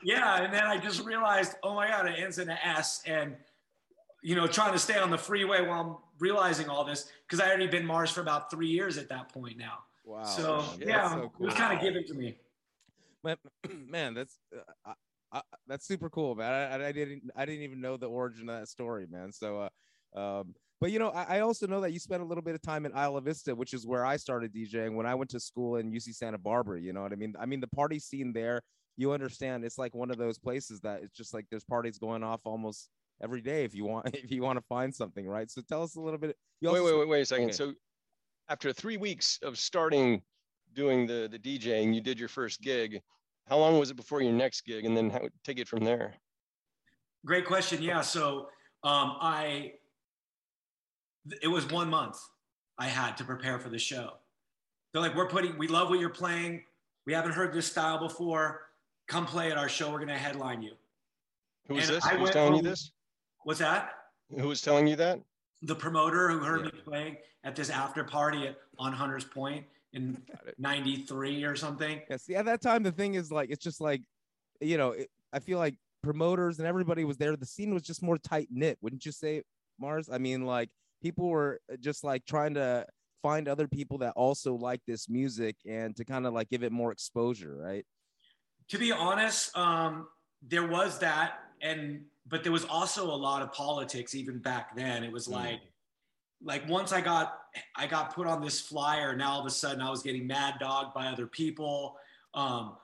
Yeah, 0.03 0.43
and 0.43 0.53
then 0.55 0.63
I 0.65 0.77
just 0.79 1.05
realized, 1.05 1.55
oh 1.65 1.75
my 1.75 1.89
God, 1.89 2.07
it 2.07 2.15
ends 2.19 2.39
in 2.39 2.49
an 2.49 2.59
S. 2.63 3.03
And, 3.07 3.35
you 4.27 4.35
know, 4.35 4.49
trying 4.49 4.73
to 4.73 4.79
stay 4.81 4.99
on 4.99 5.09
the 5.09 5.17
freeway 5.17 5.65
while 5.65 5.81
I'm 5.81 5.97
realizing 6.19 6.69
all 6.69 6.85
this, 6.85 7.13
because 7.29 7.39
I 7.39 7.47
already 7.47 7.69
been 7.69 7.87
Mars 7.87 8.11
for 8.11 8.23
about 8.23 8.51
three 8.51 8.67
years 8.67 8.99
at 8.99 9.09
that 9.09 9.33
point 9.33 9.57
now. 9.57 9.79
Wow. 10.05 10.25
so, 10.25 10.65
that's 10.79 10.81
yeah, 10.81 11.09
so 11.09 11.33
it 11.39 11.45
was 11.45 11.55
kind 11.55 11.73
of 11.73 11.81
given 11.81 12.05
to 12.09 12.15
me. 12.15 12.37
Man, 13.23 13.37
man, 13.89 14.15
that's 14.15 14.41
uh, 14.85 14.95
I, 15.31 15.43
that's 15.69 15.87
super 15.87 16.11
cool, 16.11 16.35
man. 16.35 16.53
I, 16.53 16.89
I 16.89 16.91
didn't 16.91 17.31
I 17.37 17.47
didn't 17.47 17.63
even 17.63 17.81
know 17.81 17.97
the 17.97 18.09
origin 18.09 18.49
of 18.49 18.59
that 18.59 18.67
story, 18.67 19.07
man. 19.09 19.31
So, 19.31 19.69
uh, 20.17 20.19
um, 20.19 20.57
but 20.81 20.91
you 20.91 20.99
know, 20.99 21.11
I, 21.11 21.37
I 21.37 21.41
also 21.41 21.69
know 21.69 21.81
that 21.83 21.93
you 21.93 22.01
spent 22.01 22.21
a 22.21 22.27
little 22.27 22.43
bit 22.43 22.57
of 22.57 22.63
time 22.63 22.85
in 22.85 22.91
Isla 22.97 23.21
Vista, 23.21 23.55
which 23.55 23.75
is 23.75 23.87
where 23.87 24.05
I 24.05 24.17
started 24.17 24.53
DJing 24.53 24.97
when 24.97 25.07
I 25.07 25.15
went 25.15 25.31
to 25.31 25.41
school 25.41 25.77
in 25.77 25.93
UC 25.93 26.17
Santa 26.17 26.39
Barbara. 26.39 26.81
You 26.81 26.93
know 26.93 27.03
what 27.03 27.13
I 27.13 27.17
mean? 27.17 27.35
I 27.39 27.47
mean, 27.47 27.61
the 27.61 27.69
party 27.69 28.01
scene 28.01 28.33
there, 28.33 28.61
you 28.97 29.13
understand, 29.13 29.65
it's 29.65 29.79
like 29.79 29.95
one 29.95 30.11
of 30.11 30.19
those 30.19 30.37
places 30.37 30.81
that 30.81 31.05
it's 31.05 31.17
just 31.17 31.33
like 31.33 31.47
there's 31.49 31.65
parties 31.65 31.97
going 31.97 32.25
off 32.25 32.41
almost 32.45 32.91
every 33.23 33.41
day 33.41 33.65
if 33.65 33.75
you 33.75 33.85
want 33.85 34.07
if 34.15 34.31
you 34.31 34.43
want 34.43 34.59
to 34.59 34.65
find 34.69 34.95
something, 34.95 35.27
right? 35.27 35.51
So 35.51 35.63
tell 35.69 35.83
us 35.83 35.97
a 35.97 36.01
little 36.01 36.19
bit. 36.19 36.37
You 36.61 36.73
Wait, 36.73 36.83
wait, 36.83 36.99
wait, 36.99 37.09
wait 37.09 37.21
a 37.21 37.27
second. 37.27 37.47
Okay. 37.47 37.53
So 37.53 37.75
after 38.49 38.73
three 38.73 38.97
weeks 38.97 39.39
of 39.43 39.59
starting 39.59 40.23
doing 40.75 41.07
the 41.07 41.29
the 41.31 41.39
DJing, 41.39 41.95
you 41.95 42.01
did 42.01 42.19
your 42.19 42.29
first 42.29 42.61
gig. 42.61 43.01
How 43.49 43.59
long 43.59 43.79
was 43.79 43.91
it 43.91 43.97
before 43.97 44.23
your 44.23 44.33
next 44.33 44.63
gig? 44.63 44.85
And 44.85 44.97
then 44.97 45.09
how, 45.09 45.29
take 45.45 45.59
it 45.59 45.69
from 45.69 45.85
there. 45.85 46.15
Great 47.25 47.47
question. 47.47 47.81
Yeah. 47.83 48.01
So 48.01 48.49
um, 48.83 49.17
I, 49.21 49.73
it 51.43 51.49
was 51.49 51.69
one 51.71 51.89
month 51.89 52.19
I 52.79 52.87
had 52.87 53.17
to 53.19 53.25
prepare 53.25 53.59
for 53.59 53.69
the 53.69 53.79
show. 53.79 54.15
They're 54.93 55.03
like, 55.03 55.15
we're 55.15 55.29
putting, 55.29 55.57
we 55.59 55.69
love 55.69 55.91
what 55.91 56.01
you're 56.01 56.09
playing. 56.09 56.63
We 57.05 57.13
haven't 57.13 57.33
heard 57.33 57.53
this 57.53 57.67
style 57.67 57.99
before. 57.99 58.63
Come 59.09 59.27
play 59.27 59.51
at 59.51 59.59
our 59.59 59.69
show. 59.69 59.91
We're 59.91 59.99
going 59.99 60.09
to 60.09 60.15
headline 60.15 60.63
you. 60.63 60.73
Who 61.69 61.75
was 61.75 61.89
And 61.89 61.97
this? 61.97 62.05
I 62.05 62.11
Who 62.11 62.19
was 62.19 62.23
went 62.23 62.33
telling 62.33 62.55
you 62.57 62.63
this? 62.63 62.93
What's 63.47 63.61
that? 63.61 63.93
Who 64.37 64.49
was 64.49 64.61
telling 64.61 64.89
you 64.89 64.97
that? 64.97 65.21
The 65.63 65.77
promoter 65.77 66.29
who 66.29 66.41
heard 66.41 66.63
Yeah. 66.65 66.73
me 66.73 66.81
playing 66.85 67.17
at 67.45 67.55
this 67.55 67.71
after 67.71 68.03
party 68.03 68.49
at, 68.49 68.57
on 68.77 68.93
Hunter's 68.93 69.25
Point 69.25 69.65
in 69.93 70.21
93 70.59 71.45
or 71.45 71.55
something. 71.55 72.01
Yeah, 72.11 72.17
see, 72.17 72.35
at 72.35 72.45
that 72.47 72.61
time, 72.61 72.83
the 72.83 72.91
thing 72.91 73.15
is 73.15 73.31
like, 73.31 73.51
it's 73.51 73.63
just 73.63 73.81
like, 73.81 74.03
you 74.61 74.77
know, 74.77 74.91
it, 74.91 75.09
I 75.33 75.39
feel 75.39 75.59
like 75.59 75.77
promoters 76.03 76.59
and 76.59 76.67
everybody 76.67 77.05
was 77.05 77.19
there. 77.19 77.37
The 77.37 77.47
scene 77.47 77.73
was 77.73 77.85
just 77.85 78.03
more 78.03 78.19
tight 78.19 78.49
knit, 78.51 78.79
wouldn't 78.81 79.07
you 79.07 79.13
say, 79.13 79.43
Mars? 79.79 80.11
I 80.13 80.19
mean, 80.19 80.45
like 80.45 80.69
people 81.01 81.29
were 81.29 81.61
uh, 81.73 81.77
just 81.79 82.03
like 82.03 82.25
trying 82.27 82.55
to 82.55 82.85
find 83.23 83.47
other 83.47 83.69
people 83.69 83.99
that 83.99 84.13
also 84.17 84.57
like 84.57 84.81
this 84.89 85.09
music 85.09 85.55
and 85.65 85.95
to 85.95 86.05
kind 86.05 86.27
of 86.27 86.35
like 86.35 86.49
give 86.49 86.65
it 86.65 86.73
more 86.73 86.91
exposure, 86.91 87.55
right? 87.57 87.87
to 88.71 88.79
be 88.79 88.91
honest, 88.91 89.57
um, 89.57 90.09
there 90.43 90.67
was 90.67 90.99
that, 90.99 91.35
and 91.63 92.01
but 92.29 92.43
there 92.43 92.53
was 92.53 92.65
also 92.65 93.05
a 93.11 93.15
lot 93.15 93.43
of 93.43 93.53
politics 93.53 94.15
even 94.15 94.39
back 94.39 94.75
then. 94.77 95.05
It 95.05 95.13
was 95.13 95.29
Mm. 95.29 95.33
like, 95.33 95.61
like 96.43 96.69
once 96.69 96.93
I 96.93 97.01
got 97.01 97.41
I 97.75 97.87
got 97.87 98.15
put 98.15 98.27
on 98.27 98.43
this 98.43 98.61
flyer, 98.61 99.17
now 99.17 99.33
all 99.33 99.41
of 99.41 99.47
a 99.47 99.51
sudden 99.51 99.81
I 99.81 99.89
was 99.91 100.03
getting 100.03 100.27
mad 100.27 100.57
dogged 100.61 100.93
by 100.95 101.07
other 101.07 101.27
people. 101.27 101.97
Um, 102.35 102.77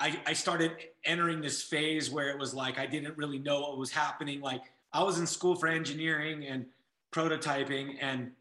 I, 0.00 0.20
I 0.26 0.32
started 0.32 0.72
entering 1.04 1.40
this 1.40 1.62
phase 1.62 2.10
where 2.10 2.30
it 2.30 2.38
was 2.38 2.52
like 2.52 2.78
I 2.78 2.86
didn't 2.86 3.16
really 3.16 3.38
know 3.38 3.60
what 3.60 3.78
was 3.78 3.92
happening. 3.92 4.40
Like 4.40 4.62
I 4.92 5.02
was 5.04 5.18
in 5.20 5.26
school 5.26 5.54
for 5.54 5.68
engineering 5.68 6.44
and 6.46 6.66
prototyping, 7.12 7.96
and 8.00 8.32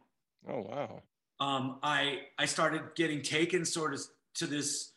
Oh 0.50 0.62
wow. 0.62 1.04
um, 1.40 1.78
I 1.84 2.22
I 2.40 2.46
started 2.46 2.82
getting 2.96 3.22
taken 3.22 3.64
sort 3.66 3.94
of 3.94 4.02
to 4.36 4.48
this 4.48 4.94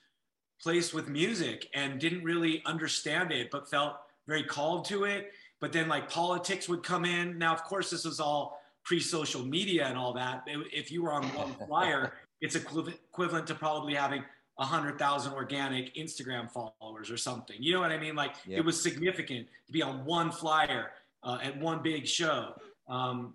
place 0.63 0.95
with 0.95 1.09
music 1.09 1.69
and 1.75 2.01
didn't 2.01 2.23
really 2.25 2.63
understand 2.65 3.33
it, 3.33 3.51
but 3.51 3.69
felt 3.69 3.97
very 4.27 4.43
called 4.45 4.85
to 4.87 5.05
it. 5.05 5.33
But 5.61 5.73
then 5.73 5.89
like 5.89 6.09
politics 6.11 6.69
would 6.69 6.83
come 6.83 7.05
in. 7.05 7.39
Now, 7.39 7.55
of 7.55 7.65
course, 7.65 7.91
this 7.91 8.05
was 8.05 8.21
all 8.21 8.61
pre-social 8.85 9.43
media 9.45 9.87
and 9.87 9.97
all 9.97 10.13
that. 10.15 10.45
If 10.47 10.91
you 10.91 11.03
were 11.03 11.13
on 11.13 11.25
one 11.35 11.55
flyer, 11.69 12.15
it's 12.41 12.55
equivalent 12.55 12.99
equivalent 13.11 13.47
to 13.47 13.55
probably 13.55 13.95
having 13.95 14.23
a 14.59 14.65
hundred 14.65 14.99
thousand 14.99 15.33
organic 15.33 15.95
Instagram 15.95 16.51
followers 16.51 17.11
or 17.11 17.17
something. 17.17 17.57
You 17.59 17.75
know 17.75 17.81
what 17.81 17.91
I 17.93 17.99
mean? 17.99 18.15
Like 18.15 18.35
Yep. 18.47 18.59
it 18.59 18.65
was 18.65 18.81
significant 18.81 19.49
to 19.67 19.73
be 19.73 19.83
on 19.83 20.05
one 20.05 20.31
flyer 20.31 20.91
uh, 21.23 21.39
at 21.43 21.59
one 21.59 21.83
big 21.83 22.07
show. 22.07 22.55
Um, 22.89 23.35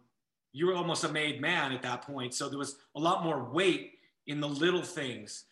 you 0.53 0.67
were 0.67 0.75
almost 0.75 1.03
a 1.03 1.09
made 1.09 1.41
man 1.41 1.71
at 1.71 1.81
that 1.81 2.03
point. 2.03 2.33
So 2.33 2.49
there 2.49 2.57
was 2.59 2.77
a 2.95 2.99
lot 2.99 3.23
more 3.23 3.43
weight 3.51 3.93
in 4.27 4.39
the 4.39 4.47
little 4.47 4.83
things 4.83 5.45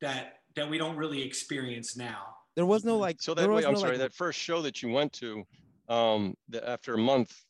that 0.00 0.40
that 0.56 0.70
we 0.70 0.78
don't 0.78 0.96
really 0.96 1.22
experience 1.22 1.96
now. 1.96 2.36
There 2.56 2.66
was 2.66 2.84
no 2.84 2.96
like, 2.96 3.20
So 3.20 3.34
that 3.34 3.50
way, 3.50 3.64
I'm 3.64 3.74
no, 3.74 3.80
sorry, 3.80 3.92
like, 3.92 4.00
that 4.00 4.14
first 4.14 4.38
show 4.38 4.62
that 4.62 4.82
you 4.82 4.88
went 4.90 5.12
to, 5.14 5.44
um, 5.88 6.34
that 6.48 6.68
after 6.68 6.94
a 6.94 6.98
month 6.98 7.44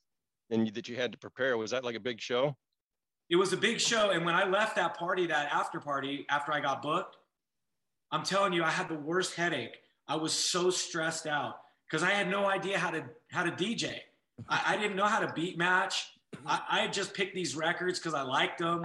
and 0.51 0.67
you, 0.67 0.73
that 0.73 0.89
you 0.89 0.97
had 0.97 1.13
to 1.13 1.19
prepare. 1.19 1.57
Was 1.57 1.71
that 1.73 1.85
like 1.85 1.97
a 1.97 2.01
big 2.01 2.21
show? 2.21 2.57
It 3.31 3.37
was 3.37 3.53
a 3.53 3.57
big 3.57 3.81
show. 3.81 4.11
And 4.11 4.25
when 4.25 4.35
I 4.35 4.45
left 4.45 4.77
that 4.77 4.97
party, 4.97 5.27
that 5.27 5.53
after 5.53 5.81
party, 5.81 6.27
after 6.31 6.53
I 6.53 6.61
got 6.61 6.83
booked, 6.83 7.17
I'm 8.11 8.23
telling 8.23 8.53
you, 8.53 8.63
I 8.63 8.71
had 8.71 8.89
the 8.89 8.95
worst 8.95 9.35
headache. 9.35 9.77
I 10.07 10.17
was 10.17 10.33
so 10.33 10.71
stressed 10.71 11.27
out 11.27 11.61
because 11.87 12.03
I 12.03 12.11
had 12.11 12.29
no 12.29 12.47
idea 12.47 12.79
how 12.79 12.91
to 12.91 13.05
how 13.31 13.43
to 13.43 13.51
DJ. 13.51 13.99
I, 14.49 14.75
I 14.75 14.77
didn't 14.77 14.97
know 14.97 15.07
how 15.07 15.21
to 15.21 15.33
beat 15.33 15.57
match. 15.57 16.13
I, 16.47 16.61
I 16.71 16.81
had 16.81 16.93
just 16.93 17.15
picked 17.15 17.35
these 17.35 17.57
records 17.57 17.99
because 17.99 18.15
I 18.15 18.23
liked 18.23 18.59
them. 18.59 18.85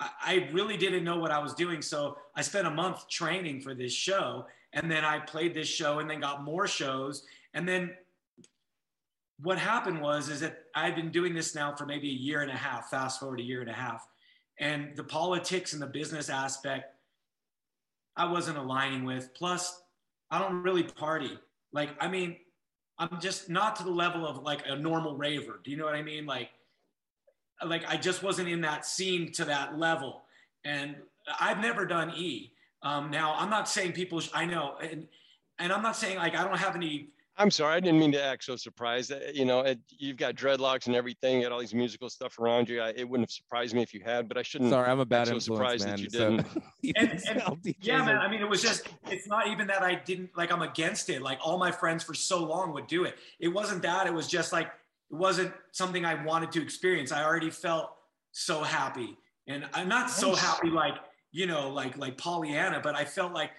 I, 0.00 0.10
I 0.20 0.48
really 0.52 0.76
didn't 0.76 1.04
know 1.04 1.18
what 1.18 1.30
I 1.30 1.38
was 1.38 1.54
doing. 1.54 1.82
So 1.82 2.18
I 2.34 2.42
spent 2.42 2.66
a 2.66 2.70
month 2.70 3.08
training 3.08 3.60
for 3.60 3.74
this 3.74 3.92
show. 3.92 4.46
And 4.76 4.90
then 4.90 5.04
I 5.04 5.18
played 5.18 5.54
this 5.54 5.66
show 5.66 5.98
and 5.98 6.08
then 6.08 6.20
got 6.20 6.44
more 6.44 6.66
shows. 6.66 7.24
And 7.54 7.66
then 7.66 7.94
what 9.42 9.58
happened 9.58 10.00
was 10.00 10.28
is 10.28 10.40
that 10.40 10.64
I've 10.74 10.94
been 10.94 11.10
doing 11.10 11.34
this 11.34 11.54
now 11.54 11.74
for 11.74 11.86
maybe 11.86 12.10
a 12.10 12.12
year 12.12 12.42
and 12.42 12.50
a 12.50 12.56
half, 12.56 12.90
fast 12.90 13.18
forward 13.18 13.40
a 13.40 13.42
year 13.42 13.62
and 13.62 13.70
a 13.70 13.74
half. 13.74 14.06
And 14.60 14.94
the 14.94 15.02
politics 15.02 15.72
and 15.72 15.80
the 15.80 15.86
business 15.86 16.28
aspect, 16.28 16.94
I 18.16 18.26
wasn't 18.26 18.58
aligning 18.58 19.04
with. 19.04 19.34
Plus, 19.34 19.82
I 20.30 20.38
don't 20.38 20.62
really 20.62 20.82
party. 20.82 21.38
Like, 21.72 21.90
I 21.98 22.08
mean, 22.08 22.36
I'm 22.98 23.18
just 23.18 23.48
not 23.48 23.76
to 23.76 23.82
the 23.82 23.90
level 23.90 24.26
of 24.26 24.42
like 24.42 24.62
a 24.66 24.76
normal 24.76 25.16
raver. 25.16 25.60
Do 25.64 25.70
you 25.70 25.78
know 25.78 25.84
what 25.86 25.94
I 25.94 26.02
mean? 26.02 26.26
Like, 26.26 26.50
like 27.64 27.84
I 27.88 27.96
just 27.96 28.22
wasn't 28.22 28.48
in 28.48 28.60
that 28.60 28.84
scene 28.84 29.32
to 29.32 29.46
that 29.46 29.78
level. 29.78 30.24
And 30.64 30.96
I've 31.40 31.60
never 31.60 31.86
done 31.86 32.12
E. 32.14 32.52
Um, 32.82 33.10
now 33.10 33.34
I'm 33.36 33.50
not 33.50 33.68
saying 33.68 33.92
people. 33.92 34.20
Sh- 34.20 34.30
I 34.34 34.44
know, 34.44 34.76
and 34.80 35.06
and 35.58 35.72
I'm 35.72 35.82
not 35.82 35.96
saying 35.96 36.16
like 36.18 36.34
I 36.36 36.44
don't 36.44 36.58
have 36.58 36.76
any. 36.76 37.08
I'm 37.38 37.50
sorry, 37.50 37.74
I 37.76 37.80
didn't 37.80 38.00
mean 38.00 38.12
to 38.12 38.22
act 38.22 38.44
so 38.44 38.56
surprised. 38.56 39.12
Uh, 39.12 39.18
You 39.34 39.44
know, 39.44 39.60
it, 39.60 39.78
you've 39.90 40.16
got 40.16 40.36
dreadlocks 40.36 40.86
and 40.86 40.96
everything. 40.96 41.36
You 41.36 41.42
got 41.42 41.52
all 41.52 41.58
these 41.60 41.74
musical 41.74 42.08
stuff 42.08 42.38
around 42.38 42.66
you. 42.66 42.80
I, 42.80 42.94
it 42.96 43.06
wouldn't 43.06 43.28
have 43.28 43.32
surprised 43.32 43.74
me 43.74 43.82
if 43.82 43.92
you 43.92 44.00
had, 44.02 44.26
but 44.26 44.38
I 44.38 44.42
shouldn't. 44.42 44.70
Sorry, 44.70 44.88
I'm 44.90 45.00
a 45.00 45.04
bad 45.04 45.26
so 45.26 45.34
influence, 45.34 45.44
surprised 45.44 45.84
that 45.84 45.88
man. 45.90 45.98
you 45.98 46.10
so 46.10 46.30
didn't. 46.30 46.46
you 46.80 46.92
And- 46.96 47.22
and- 47.28 47.74
Yeah, 47.80 48.04
man. 48.06 48.16
I 48.16 48.28
mean, 48.30 48.40
it 48.40 48.48
was 48.48 48.62
just. 48.62 48.88
It's 49.10 49.26
not 49.28 49.48
even 49.48 49.66
that 49.66 49.82
I 49.82 49.96
didn't 49.96 50.30
like. 50.36 50.50
I'm 50.50 50.62
against 50.62 51.10
it. 51.10 51.20
Like 51.20 51.38
all 51.44 51.58
my 51.58 51.70
friends 51.72 52.02
for 52.04 52.14
so 52.14 52.42
long 52.42 52.72
would 52.72 52.86
do 52.86 53.04
it. 53.04 53.18
It 53.38 53.48
wasn't 53.48 53.82
that. 53.82 54.06
It 54.06 54.14
was 54.14 54.28
just 54.28 54.52
like 54.52 54.68
it 55.10 55.16
wasn't 55.16 55.52
something 55.72 56.04
I 56.06 56.22
wanted 56.24 56.52
to 56.52 56.62
experience. 56.62 57.12
I 57.12 57.22
already 57.22 57.50
felt 57.50 57.90
so 58.32 58.62
happy, 58.62 59.18
and 59.46 59.66
I'm 59.74 59.88
not 59.88 60.10
so 60.10 60.34
happy 60.34 60.68
like 60.70 60.94
you 61.36 61.46
know 61.46 61.68
like 61.68 61.98
like 61.98 62.16
Pollyanna, 62.16 62.80
but 62.82 62.94
I 62.94 63.04
felt 63.04 63.32
like 63.32 63.50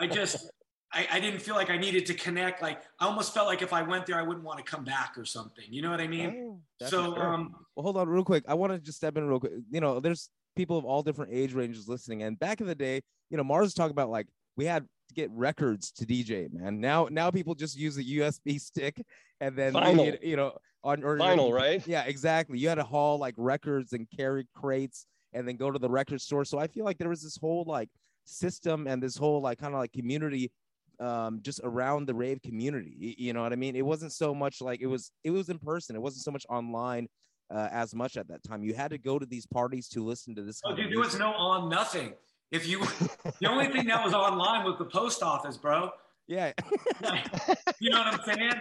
I 0.00 0.06
just. 0.18 0.50
I, 0.92 1.06
I 1.12 1.20
didn't 1.20 1.38
feel 1.38 1.54
like 1.54 1.70
I 1.70 1.76
needed 1.76 2.04
to 2.06 2.14
connect. 2.14 2.60
Like 2.62 2.82
I 2.98 3.06
almost 3.06 3.32
felt 3.32 3.46
like 3.46 3.62
if 3.62 3.72
I 3.72 3.80
went 3.80 4.06
there, 4.06 4.18
I 4.18 4.22
wouldn't 4.22 4.44
want 4.44 4.58
to 4.58 4.64
come 4.64 4.82
back 4.82 5.16
or 5.16 5.24
something. 5.24 5.64
You 5.68 5.82
know 5.82 5.90
what 5.92 6.00
I 6.00 6.08
mean? 6.08 6.58
Oh, 6.82 6.88
so, 6.88 7.14
sure. 7.14 7.32
um, 7.32 7.54
Well, 7.76 7.84
hold 7.84 7.96
on 7.96 8.08
real 8.08 8.24
quick. 8.24 8.42
I 8.48 8.54
want 8.54 8.72
to 8.72 8.78
just 8.80 8.98
step 8.98 9.16
in 9.16 9.24
real 9.28 9.38
quick. 9.38 9.52
You 9.70 9.80
know, 9.80 10.00
there's 10.00 10.30
people 10.56 10.76
of 10.76 10.84
all 10.84 11.04
different 11.04 11.32
age 11.32 11.52
ranges 11.52 11.86
listening. 11.86 12.24
And 12.24 12.36
back 12.40 12.60
in 12.60 12.66
the 12.66 12.74
day, 12.74 13.02
you 13.30 13.36
know, 13.36 13.44
Mars 13.44 13.66
was 13.66 13.74
talking 13.74 13.92
about 13.92 14.10
like 14.10 14.26
we 14.56 14.64
had 14.64 14.82
to 14.82 15.14
get 15.14 15.30
records 15.30 15.92
to 15.92 16.04
DJ, 16.04 16.52
man. 16.52 16.80
Now 16.80 17.06
now 17.08 17.30
people 17.30 17.54
just 17.54 17.78
use 17.78 17.96
a 17.96 18.02
USB 18.02 18.60
stick 18.60 19.00
and 19.40 19.54
then 19.54 19.74
Vinyl. 19.74 20.06
you, 20.06 20.30
you 20.30 20.36
know 20.36 20.58
on 20.82 21.04
or 21.04 21.16
Vinyl, 21.18 21.52
right? 21.52 21.86
Yeah, 21.86 22.02
exactly. 22.02 22.58
You 22.58 22.68
had 22.68 22.76
to 22.76 22.84
haul 22.84 23.16
like 23.16 23.34
records 23.36 23.92
and 23.92 24.08
carry 24.10 24.48
crates 24.56 25.06
and 25.32 25.46
then 25.46 25.56
go 25.56 25.70
to 25.70 25.78
the 25.78 25.90
record 25.90 26.20
store. 26.20 26.44
So 26.44 26.58
I 26.58 26.66
feel 26.66 26.84
like 26.84 26.98
there 26.98 27.08
was 27.08 27.22
this 27.22 27.36
whole 27.36 27.64
like 27.66 27.88
system 28.24 28.86
and 28.86 29.02
this 29.02 29.16
whole 29.16 29.40
like 29.40 29.58
kind 29.58 29.74
of 29.74 29.80
like 29.80 29.92
community 29.92 30.52
um 31.00 31.40
just 31.42 31.60
around 31.64 32.06
the 32.06 32.14
rave 32.14 32.40
community 32.42 33.14
you 33.18 33.32
know 33.32 33.40
what 33.40 33.54
i 33.54 33.56
mean 33.56 33.74
it 33.74 33.84
wasn't 33.84 34.12
so 34.12 34.34
much 34.34 34.60
like 34.60 34.82
it 34.82 34.86
was 34.86 35.10
it 35.24 35.30
was 35.30 35.48
in 35.48 35.58
person 35.58 35.96
it 35.96 36.02
wasn't 36.02 36.22
so 36.22 36.30
much 36.30 36.44
online 36.50 37.08
uh, 37.50 37.68
as 37.72 37.94
much 37.94 38.16
at 38.16 38.28
that 38.28 38.42
time 38.42 38.62
you 38.62 38.74
had 38.74 38.90
to 38.90 38.98
go 38.98 39.18
to 39.18 39.26
these 39.26 39.46
parties 39.46 39.88
to 39.88 40.04
listen 40.04 40.34
to 40.34 40.42
this 40.42 40.60
oh, 40.64 40.74
dude, 40.74 40.92
there 40.92 41.00
was 41.00 41.18
no 41.18 41.32
on 41.32 41.68
nothing. 41.68 42.14
If 42.50 42.66
you, 42.66 42.80
the 43.40 43.48
only 43.48 43.68
thing 43.68 43.86
that 43.86 44.04
was 44.04 44.12
online 44.12 44.64
was 44.64 44.76
the 44.78 44.84
post 44.84 45.22
office, 45.22 45.56
bro. 45.56 45.90
yeah 46.28 46.52
you 47.80 47.90
know 47.90 47.98
what 47.98 48.14
I'm 48.14 48.20
saying? 48.24 48.52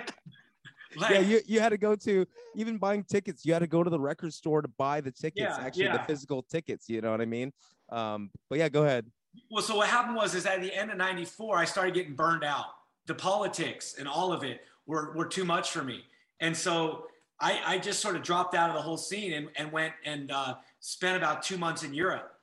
Like, 0.96 1.12
yeah 1.12 1.20
you, 1.20 1.42
you 1.46 1.60
had 1.60 1.70
to 1.70 1.78
go 1.78 1.96
to 1.96 2.26
even 2.56 2.78
buying 2.78 3.04
tickets 3.04 3.46
you 3.46 3.54
had 3.54 3.60
to 3.60 3.68
go 3.68 3.84
to 3.84 3.90
the 3.90 4.00
record 4.00 4.34
store 4.34 4.62
to 4.62 4.68
buy 4.68 5.02
the 5.02 5.12
tickets 5.12 5.56
Yeah, 5.58 5.58
actually 5.60 5.90
the 5.90 6.04
physical 6.08 6.42
tickets 6.42 6.90
you 6.90 7.02
know 7.02 7.12
what 7.12 7.22
i 7.22 7.26
mean 7.26 7.52
um 7.92 8.32
but 8.50 8.58
yeah 8.58 8.70
go 8.70 8.84
ahead 8.86 9.06
well, 9.50 9.64
so 9.64 9.76
what 9.76 9.88
happened 9.88 10.16
was 10.16 10.36
is 10.36 10.46
at 10.46 10.62
the 10.62 10.74
end 10.74 10.92
of 10.92 10.98
'94, 10.98 11.58
I 11.58 11.66
started 11.66 11.94
getting 11.94 12.16
burned 12.16 12.44
out. 12.44 12.66
The 13.06 13.16
politics 13.16 13.96
and 13.98 14.08
all 14.08 14.32
of 14.32 14.44
it 14.44 14.62
were 14.86 15.14
were 15.16 15.26
too 15.26 15.46
much 15.46 15.72
for 15.72 15.84
me, 15.84 16.04
and 16.40 16.56
so 16.56 17.06
I, 17.40 17.62
I 17.66 17.78
just 17.78 18.00
sort 18.00 18.16
of 18.16 18.24
dropped 18.24 18.54
out 18.54 18.70
of 18.70 18.76
the 18.76 18.82
whole 18.82 18.98
scene 18.98 19.34
and, 19.34 19.50
and 19.56 19.72
went 19.72 19.94
and 20.06 20.32
uh, 20.32 20.56
spent 20.80 21.18
about 21.18 21.42
two 21.42 21.58
months 21.58 21.84
in 21.84 21.94
Europe. 21.94 22.36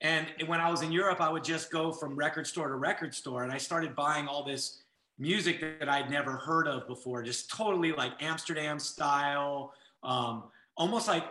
And 0.00 0.26
when 0.46 0.60
I 0.60 0.70
was 0.70 0.82
in 0.82 0.92
Europe, 0.92 1.20
I 1.20 1.30
would 1.30 1.44
just 1.44 1.70
go 1.72 1.90
from 1.90 2.14
record 2.14 2.46
store 2.46 2.68
to 2.68 2.74
record 2.76 3.14
store, 3.14 3.42
and 3.42 3.50
I 3.52 3.58
started 3.58 3.96
buying 3.96 4.28
all 4.28 4.44
this 4.44 4.82
music 5.18 5.60
that 5.78 5.88
I'd 5.88 6.10
never 6.10 6.32
heard 6.32 6.66
of 6.66 6.86
before, 6.86 7.22
just 7.22 7.50
totally 7.50 7.92
like 7.92 8.12
Amsterdam 8.20 8.78
style, 8.78 9.72
um, 10.02 10.44
almost 10.76 11.08
like 11.08 11.24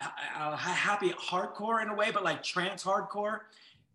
happy 0.00 1.10
hardcore 1.10 1.82
in 1.82 1.88
a 1.88 1.94
way, 1.94 2.10
but 2.12 2.22
like 2.24 2.42
trance 2.42 2.84
hardcore. 2.84 3.40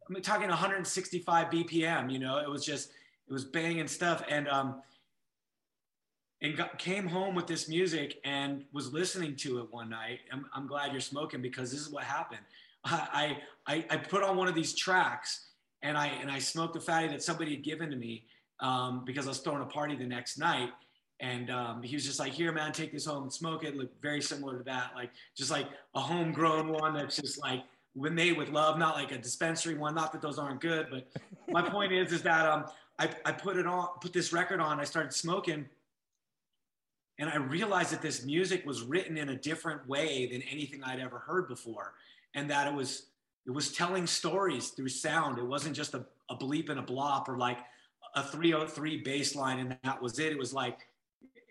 I'm 0.07 0.21
talking 0.21 0.49
165 0.49 1.47
BPM. 1.47 2.11
You 2.11 2.19
know, 2.19 2.37
it 2.39 2.49
was 2.49 2.65
just 2.65 2.91
it 3.27 3.33
was 3.33 3.45
banging 3.45 3.87
stuff, 3.87 4.23
and 4.29 4.47
um, 4.49 4.81
and 6.41 6.57
got, 6.57 6.77
came 6.77 7.07
home 7.07 7.35
with 7.35 7.47
this 7.47 7.69
music 7.69 8.19
and 8.25 8.65
was 8.73 8.91
listening 8.91 9.35
to 9.37 9.59
it 9.59 9.71
one 9.71 9.89
night. 9.89 10.19
I'm, 10.31 10.45
I'm 10.53 10.67
glad 10.67 10.91
you're 10.91 11.01
smoking 11.01 11.41
because 11.41 11.71
this 11.71 11.79
is 11.79 11.89
what 11.89 12.03
happened. 12.03 12.41
I, 12.85 13.37
I 13.65 13.85
I 13.89 13.97
put 13.97 14.23
on 14.23 14.35
one 14.35 14.49
of 14.49 14.55
these 14.55 14.75
tracks 14.75 15.47
and 15.83 15.97
I 15.97 16.07
and 16.07 16.29
I 16.29 16.39
smoked 16.39 16.75
a 16.75 16.81
fatty 16.81 17.07
that 17.07 17.23
somebody 17.23 17.55
had 17.55 17.63
given 17.63 17.89
to 17.89 17.95
me 17.95 18.25
um, 18.63 19.03
because 19.05 19.27
I 19.27 19.29
was 19.29 19.39
throwing 19.39 19.61
a 19.61 19.65
party 19.65 19.95
the 19.95 20.05
next 20.05 20.39
night. 20.39 20.69
And 21.19 21.51
um, 21.51 21.83
he 21.83 21.95
was 21.95 22.05
just 22.05 22.19
like, 22.19 22.33
"Here, 22.33 22.51
man, 22.51 22.71
take 22.71 22.91
this 22.91 23.05
home 23.05 23.23
and 23.23 23.31
smoke 23.31 23.63
it." 23.63 23.77
Looked 23.77 24.01
very 24.01 24.21
similar 24.21 24.57
to 24.57 24.63
that, 24.63 24.91
like 24.95 25.11
just 25.37 25.51
like 25.51 25.67
a 25.93 25.99
homegrown 25.99 26.69
one 26.69 26.95
that's 26.95 27.15
just 27.15 27.39
like 27.39 27.61
when 27.93 28.15
made 28.15 28.35
with 28.37 28.49
love, 28.49 28.79
not 28.79 28.95
like 28.95 29.11
a 29.11 29.17
dispensary 29.17 29.75
one. 29.75 29.93
Not 29.93 30.11
that 30.13 30.21
those 30.21 30.39
aren't 30.39 30.59
good, 30.59 30.87
but 30.89 31.07
my 31.49 31.61
point 31.69 31.93
is, 31.93 32.11
is 32.11 32.23
that 32.23 32.47
um, 32.47 32.65
I, 32.97 33.09
I 33.25 33.31
put 33.31 33.57
it 33.57 33.67
on, 33.67 33.87
put 34.01 34.11
this 34.11 34.33
record 34.33 34.59
on. 34.59 34.79
I 34.79 34.83
started 34.83 35.13
smoking, 35.13 35.69
and 37.19 37.29
I 37.29 37.37
realized 37.37 37.93
that 37.93 38.01
this 38.01 38.25
music 38.25 38.65
was 38.65 38.81
written 38.81 39.15
in 39.15 39.29
a 39.29 39.35
different 39.35 39.87
way 39.87 40.27
than 40.29 40.41
anything 40.41 40.83
I'd 40.83 40.99
ever 40.99 41.19
heard 41.19 41.47
before, 41.47 41.93
and 42.33 42.49
that 42.49 42.67
it 42.67 42.73
was 42.73 43.03
it 43.45 43.51
was 43.51 43.71
telling 43.71 44.07
stories 44.07 44.69
through 44.69 44.89
sound. 44.89 45.37
It 45.37 45.45
wasn't 45.45 45.75
just 45.75 45.93
a, 45.93 46.05
a 46.29 46.35
bleep 46.35 46.69
and 46.69 46.79
a 46.79 46.83
blop 46.83 47.29
or 47.29 47.37
like 47.37 47.59
a 48.15 48.23
303 48.23 48.97
bass 48.97 49.35
line 49.35 49.59
and 49.59 49.77
that 49.83 50.01
was 50.01 50.19
it. 50.19 50.31
It 50.31 50.37
was 50.37 50.53
like 50.53 50.79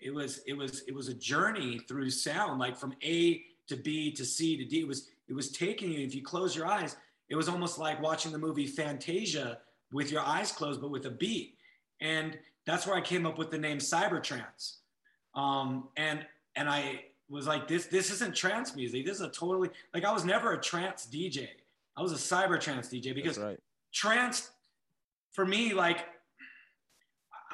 it 0.00 0.12
was 0.12 0.40
it 0.46 0.54
was 0.54 0.82
it 0.86 0.94
was 0.94 1.08
a 1.08 1.14
journey 1.14 1.78
through 1.78 2.10
sound, 2.10 2.58
like 2.58 2.76
from 2.76 2.94
A 3.02 3.42
to 3.68 3.76
B 3.76 4.12
to 4.12 4.24
C 4.24 4.56
to 4.56 4.64
D. 4.64 4.80
It 4.80 4.88
was 4.88 5.08
it 5.28 5.34
was 5.34 5.50
taking 5.50 5.92
you. 5.92 6.04
If 6.04 6.14
you 6.14 6.22
close 6.22 6.54
your 6.54 6.66
eyes, 6.66 6.96
it 7.28 7.36
was 7.36 7.48
almost 7.48 7.78
like 7.78 8.00
watching 8.02 8.32
the 8.32 8.38
movie 8.38 8.66
Fantasia 8.66 9.58
with 9.92 10.10
your 10.10 10.22
eyes 10.22 10.52
closed, 10.52 10.80
but 10.80 10.90
with 10.90 11.06
a 11.06 11.10
beat. 11.10 11.56
And 12.00 12.38
that's 12.66 12.86
where 12.86 12.96
I 12.96 13.00
came 13.00 13.26
up 13.26 13.38
with 13.38 13.50
the 13.50 13.58
name 13.58 13.78
Cybertrance. 13.78 14.76
Um, 15.34 15.88
and 15.96 16.26
and 16.56 16.68
I 16.68 17.04
was 17.28 17.46
like, 17.46 17.68
this 17.68 17.86
this 17.86 18.10
isn't 18.10 18.34
trance 18.34 18.74
music. 18.76 19.06
This 19.06 19.16
is 19.16 19.22
a 19.22 19.30
totally 19.30 19.70
like 19.94 20.04
I 20.04 20.12
was 20.12 20.24
never 20.24 20.52
a 20.52 20.60
trance 20.60 21.08
DJ. 21.10 21.48
I 21.96 22.02
was 22.02 22.12
a 22.12 22.16
cyber 22.16 22.60
trance 22.60 22.88
DJ 22.88 23.14
because 23.14 23.38
right 23.38 23.58
trance 23.92 24.50
for 25.32 25.44
me 25.44 25.74
like 25.74 26.06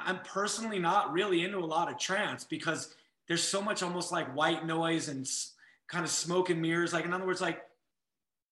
i'm 0.04 0.18
personally 0.20 0.78
not 0.78 1.12
really 1.12 1.44
into 1.44 1.58
a 1.58 1.61
lot 1.61 1.90
of 1.90 1.98
trance 1.98 2.44
because 2.44 2.94
there's 3.28 3.42
so 3.42 3.61
much 3.61 3.82
almost 3.82 4.11
like 4.11 4.34
white 4.34 4.66
noise 4.66 5.08
and 5.08 5.26
kind 5.87 6.04
of 6.04 6.11
smoke 6.11 6.50
and 6.50 6.61
mirrors. 6.61 6.92
Like 6.92 7.04
in 7.04 7.12
other 7.12 7.26
words 7.26 7.40
like 7.40 7.62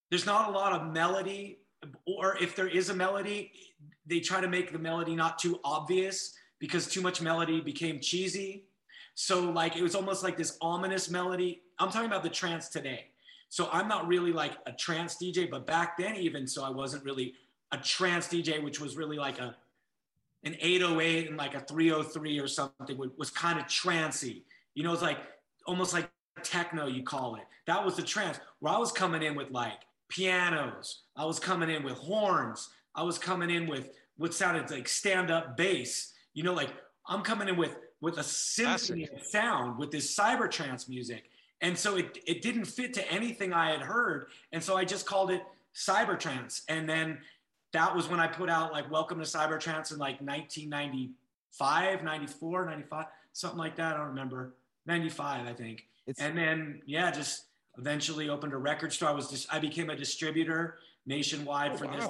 there's 0.09 0.25
not 0.25 0.49
a 0.49 0.51
lot 0.51 0.73
of 0.73 0.93
melody 0.93 1.59
or 2.05 2.37
if 2.37 2.55
there 2.55 2.67
is 2.67 2.89
a 2.89 2.93
melody 2.93 3.51
they 4.05 4.19
try 4.19 4.39
to 4.39 4.47
make 4.47 4.71
the 4.71 4.79
melody 4.79 5.15
not 5.15 5.37
too 5.37 5.59
obvious 5.65 6.33
because 6.59 6.87
too 6.87 7.01
much 7.01 7.21
melody 7.21 7.59
became 7.59 7.99
cheesy. 7.99 8.65
So 9.15 9.51
like 9.51 9.75
it 9.75 9.83
was 9.83 9.95
almost 9.95 10.23
like 10.23 10.37
this 10.37 10.57
ominous 10.61 11.09
melody. 11.09 11.61
I'm 11.79 11.91
talking 11.91 12.07
about 12.07 12.23
the 12.23 12.29
trance 12.29 12.69
today. 12.69 13.07
So 13.49 13.69
I'm 13.71 13.87
not 13.87 14.07
really 14.07 14.31
like 14.31 14.53
a 14.65 14.71
trance 14.71 15.17
DJ, 15.21 15.49
but 15.49 15.65
back 15.65 15.97
then 15.97 16.15
even 16.15 16.47
so 16.47 16.63
I 16.63 16.69
wasn't 16.69 17.03
really 17.03 17.33
a 17.71 17.77
trance 17.77 18.27
DJ, 18.27 18.63
which 18.63 18.79
was 18.79 18.95
really 18.95 19.17
like 19.17 19.39
a 19.39 19.55
an 20.43 20.55
808 20.59 21.29
and 21.29 21.37
like 21.37 21.55
a 21.55 21.59
303 21.61 22.39
or 22.39 22.47
something 22.47 22.97
was, 23.17 23.29
kind 23.29 23.59
of 23.59 23.67
trancy. 23.67 24.45
You 24.75 24.83
know, 24.83 24.93
it's 24.93 25.01
like 25.01 25.17
almost 25.65 25.93
like 25.93 26.09
techno, 26.43 26.87
you 26.87 27.03
call 27.03 27.35
it. 27.35 27.43
That 27.65 27.83
was 27.83 27.95
the 27.95 28.03
trance 28.03 28.39
where 28.59 28.73
I 28.73 28.77
was 28.77 28.91
coming 28.91 29.23
in 29.23 29.35
with 29.35 29.51
like 29.51 29.81
pianos. 30.09 31.03
I 31.15 31.25
was 31.25 31.39
coming 31.39 31.69
in 31.69 31.83
with 31.83 31.95
horns. 31.95 32.69
I 32.95 33.03
was 33.03 33.17
coming 33.17 33.49
in 33.49 33.67
with 33.67 33.89
what 34.17 34.33
sounded 34.33 34.69
like 34.71 34.87
stand-up 34.87 35.57
bass. 35.57 36.13
You 36.33 36.43
know, 36.43 36.53
like 36.53 36.71
I'm 37.07 37.21
coming 37.21 37.47
in 37.47 37.57
with 37.57 37.77
with 38.01 38.17
a 38.17 38.23
symphony 38.23 39.07
of 39.13 39.25
sound 39.25 39.77
with 39.79 39.91
this 39.91 40.15
cyber 40.15 40.49
trance 40.49 40.87
music. 40.87 41.29
And 41.61 41.77
so 41.77 41.95
it, 41.95 42.19
it 42.27 42.41
didn't 42.41 42.65
fit 42.65 42.93
to 42.93 43.11
anything 43.11 43.53
I 43.53 43.71
had 43.71 43.81
heard. 43.81 44.27
And 44.51 44.63
so 44.63 44.77
I 44.77 44.85
just 44.85 45.05
called 45.05 45.31
it 45.31 45.41
cyber 45.75 46.19
trance. 46.19 46.61
And 46.69 46.87
then 46.87 47.19
that 47.73 47.95
was 47.95 48.09
when 48.09 48.19
I 48.19 48.27
put 48.27 48.49
out 48.49 48.71
like 48.71 48.89
Welcome 48.89 49.19
to 49.19 49.25
Cyber 49.25 49.59
Trance 49.59 49.91
in 49.91 49.97
like 49.97 50.21
1995, 50.21 52.03
94, 52.03 52.65
95, 52.65 53.05
something 53.33 53.59
like 53.59 53.75
that. 53.75 53.95
I 53.95 53.97
don't 53.97 54.07
remember. 54.07 54.53
95, 54.85 55.47
I 55.47 55.53
think. 55.53 55.85
It's 56.05 56.21
And 56.21 56.37
then 56.37 56.81
yeah, 56.85 57.11
just 57.11 57.45
eventually 57.77 58.29
opened 58.29 58.53
a 58.53 58.57
record 58.57 58.93
store. 58.93 59.09
I 59.09 59.11
was 59.11 59.29
just 59.29 59.53
I 59.53 59.59
became 59.59 59.89
a 59.89 59.95
distributor 59.95 60.77
nationwide 61.05 61.71
Oh, 61.73 61.77
for 61.77 61.87
this 61.87 62.09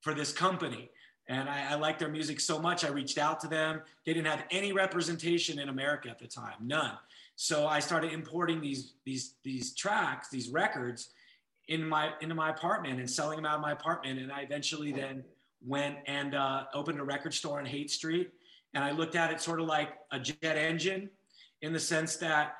for 0.00 0.14
this 0.14 0.32
company. 0.32 0.90
And 1.28 1.48
I, 1.48 1.72
I 1.72 1.74
liked 1.74 1.98
their 1.98 2.08
music 2.08 2.38
so 2.38 2.60
much. 2.60 2.84
I 2.84 2.88
reached 2.88 3.18
out 3.18 3.40
to 3.40 3.48
them. 3.48 3.82
They 4.04 4.14
didn't 4.14 4.28
have 4.28 4.44
any 4.52 4.72
representation 4.72 5.58
in 5.58 5.68
America 5.68 6.08
at 6.08 6.20
the 6.20 6.28
time, 6.28 6.54
none. 6.60 6.92
So 7.34 7.66
I 7.66 7.80
started 7.80 8.12
importing 8.12 8.60
these 8.60 8.92
these 9.04 9.34
these 9.42 9.74
tracks, 9.74 10.28
these 10.28 10.48
records, 10.48 11.10
in 11.68 11.86
my 11.86 12.10
into 12.20 12.34
my 12.34 12.50
apartment 12.50 13.00
and 13.00 13.10
selling 13.10 13.36
them 13.36 13.46
out 13.46 13.56
of 13.56 13.60
my 13.60 13.72
apartment. 13.72 14.18
And 14.18 14.32
I 14.32 14.42
eventually 14.42 14.92
then 14.92 15.24
went 15.64 15.96
and 16.06 16.34
uh, 16.34 16.64
opened 16.74 17.00
a 17.00 17.04
record 17.04 17.34
store 17.34 17.58
on 17.58 17.66
Haight 17.66 17.90
Street. 17.90 18.30
And 18.74 18.84
I 18.84 18.90
looked 18.90 19.16
at 19.16 19.32
it 19.32 19.40
sort 19.40 19.60
of 19.60 19.66
like 19.66 19.90
a 20.12 20.18
jet 20.18 20.56
engine, 20.56 21.10
in 21.62 21.72
the 21.72 21.80
sense 21.80 22.16
that 22.16 22.56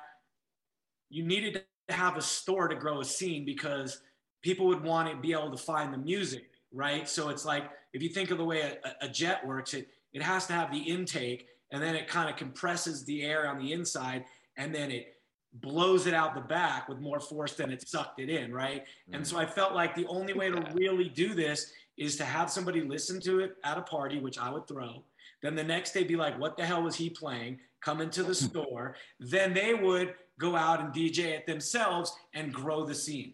you 1.09 1.23
needed 1.23 1.63
to 1.87 1.93
have 1.93 2.17
a 2.17 2.21
store 2.21 2.67
to 2.67 2.75
grow 2.75 3.01
a 3.01 3.05
scene 3.05 3.45
because 3.45 4.01
people 4.41 4.65
would 4.67 4.83
want 4.83 5.09
to 5.09 5.15
be 5.15 5.31
able 5.31 5.51
to 5.51 5.57
find 5.57 5.93
the 5.93 5.97
music, 5.97 6.49
right? 6.73 7.07
So 7.07 7.29
it's 7.29 7.45
like 7.45 7.69
if 7.93 8.01
you 8.01 8.09
think 8.09 8.31
of 8.31 8.37
the 8.37 8.43
way 8.43 8.61
a, 8.61 9.05
a 9.05 9.09
jet 9.09 9.45
works, 9.45 9.73
it 9.73 9.87
it 10.13 10.21
has 10.23 10.47
to 10.47 10.53
have 10.53 10.71
the 10.71 10.79
intake, 10.79 11.47
and 11.71 11.83
then 11.83 11.95
it 11.95 12.07
kind 12.07 12.29
of 12.29 12.35
compresses 12.35 13.05
the 13.05 13.23
air 13.23 13.47
on 13.47 13.59
the 13.59 13.73
inside, 13.73 14.25
and 14.57 14.73
then 14.73 14.89
it 14.89 15.16
blows 15.53 16.07
it 16.07 16.13
out 16.13 16.35
the 16.35 16.41
back 16.41 16.87
with 16.87 16.99
more 16.99 17.19
force 17.19 17.53
than 17.53 17.71
it 17.71 17.87
sucked 17.87 18.19
it 18.19 18.29
in, 18.29 18.53
right? 18.53 18.83
And 19.11 19.25
so 19.25 19.37
mm. 19.37 19.39
I 19.39 19.45
felt 19.45 19.73
like 19.73 19.95
the 19.95 20.05
only 20.07 20.33
way 20.33 20.49
to 20.49 20.71
really 20.75 21.09
do 21.09 21.33
this 21.33 21.71
is 21.97 22.15
to 22.17 22.25
have 22.25 22.49
somebody 22.49 22.81
listen 22.81 23.19
to 23.21 23.39
it 23.39 23.55
at 23.63 23.77
a 23.77 23.81
party, 23.81 24.19
which 24.19 24.37
I 24.37 24.49
would 24.49 24.67
throw. 24.67 25.03
Then 25.41 25.55
the 25.55 25.63
next 25.63 25.93
day 25.93 26.03
be 26.03 26.15
like, 26.15 26.39
what 26.39 26.57
the 26.57 26.65
hell 26.65 26.83
was 26.83 26.95
he 26.95 27.09
playing? 27.09 27.59
Come 27.81 28.01
into 28.01 28.23
the 28.23 28.35
store. 28.35 28.95
Then 29.19 29.53
they 29.53 29.73
would 29.73 30.13
go 30.39 30.55
out 30.55 30.79
and 30.79 30.93
DJ 30.93 31.25
it 31.25 31.47
themselves 31.47 32.15
and 32.33 32.53
grow 32.53 32.85
the 32.85 32.95
scene. 32.95 33.33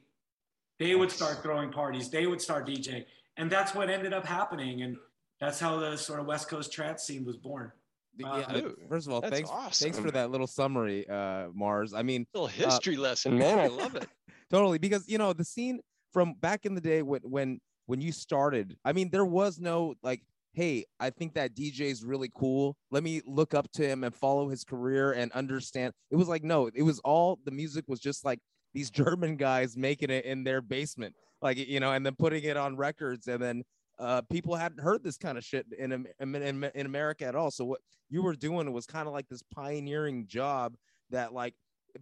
They 0.80 0.96
would 0.96 1.12
start 1.12 1.44
throwing 1.44 1.72
parties. 1.72 2.10
They 2.10 2.28
would 2.28 2.42
start 2.42 2.68
DJing. 2.68 3.06
And 3.38 3.50
that's 3.50 3.76
what 3.76 3.90
ended 3.90 4.14
up 4.14 4.26
happening. 4.26 4.82
And 4.82 4.98
that's 5.40 5.60
how 5.60 5.78
the 5.80 5.98
sort 5.98 6.20
of 6.20 6.26
West 6.26 6.48
Coast 6.48 6.72
trance 6.72 7.04
scene 7.04 7.26
was 7.26 7.38
born. 7.38 7.72
Yeah, 8.18 8.28
uh, 8.28 8.38
uh, 8.38 8.54
Dude, 8.54 8.76
first 8.90 9.08
of 9.08 9.14
all, 9.14 9.22
that's 9.22 9.34
thanks 9.34 9.50
thanks 9.50 9.98
awesome. 9.98 10.04
for 10.04 10.12
that 10.12 10.32
little 10.32 10.48
summary, 10.48 11.08
uh, 11.10 11.48
Mars. 11.54 11.94
I 11.94 12.04
mean, 12.04 12.26
little 12.34 12.48
history 12.48 12.98
lesson, 12.98 13.38
man. 13.40 13.60
I 13.60 13.68
love 13.68 13.96
it. 13.96 14.08
totally 14.54 14.78
because 14.78 15.04
you 15.08 15.18
know 15.18 15.34
the 15.34 15.44
scene 15.44 15.80
from 16.12 16.34
back 16.36 16.66
in 16.66 16.76
the 16.76 16.82
day 16.82 17.02
when 17.02 17.22
when 17.24 17.60
when 17.88 18.00
you 18.00 18.12
started 18.12 18.78
i 18.86 18.94
mean 18.94 19.10
there 19.10 19.26
was 19.26 19.60
no 19.60 19.96
like 20.04 20.22
hey 20.54 20.86
i 21.00 21.10
think 21.10 21.34
that 21.34 21.56
dj 21.56 21.82
is 21.82 22.04
really 22.04 22.30
cool 22.36 22.78
let 22.92 23.04
me 23.04 23.22
look 23.26 23.56
up 23.56 23.70
to 23.72 23.86
him 23.86 24.04
and 24.04 24.14
follow 24.14 24.48
his 24.50 24.64
career 24.64 25.14
and 25.14 25.32
understand 25.32 25.92
it 26.12 26.16
was 26.16 26.28
like 26.28 26.44
no 26.44 26.70
it 26.74 26.84
was 26.84 27.00
all 27.00 27.40
the 27.46 27.52
music 27.52 27.84
was 27.88 28.00
just 28.00 28.24
like 28.24 28.40
these 28.74 28.92
german 28.92 29.36
guys 29.36 29.76
making 29.76 30.12
it 30.12 30.24
in 30.24 30.44
their 30.44 30.62
basement 30.62 31.16
like 31.42 31.58
you 31.58 31.80
know 31.80 31.92
and 31.92 32.06
then 32.06 32.16
putting 32.18 32.44
it 32.44 32.56
on 32.56 32.78
records 32.78 33.28
and 33.28 33.42
then 33.42 33.64
uh, 34.04 34.22
people 34.30 34.56
hadn't 34.56 34.80
heard 34.80 35.04
this 35.04 35.18
kind 35.18 35.38
of 35.38 35.44
shit 35.44 35.66
in, 35.78 35.92
in, 35.92 36.36
in, 36.36 36.64
in 36.76 36.86
america 36.86 37.26
at 37.26 37.36
all 37.36 37.50
so 37.50 37.64
what 37.66 37.80
you 38.10 38.22
were 38.22 38.36
doing 38.36 38.72
was 38.72 38.86
kind 38.86 39.08
of 39.08 39.14
like 39.14 39.28
this 39.30 39.42
pioneering 39.54 40.28
job 40.28 40.76
that 41.10 41.34
like 41.34 41.54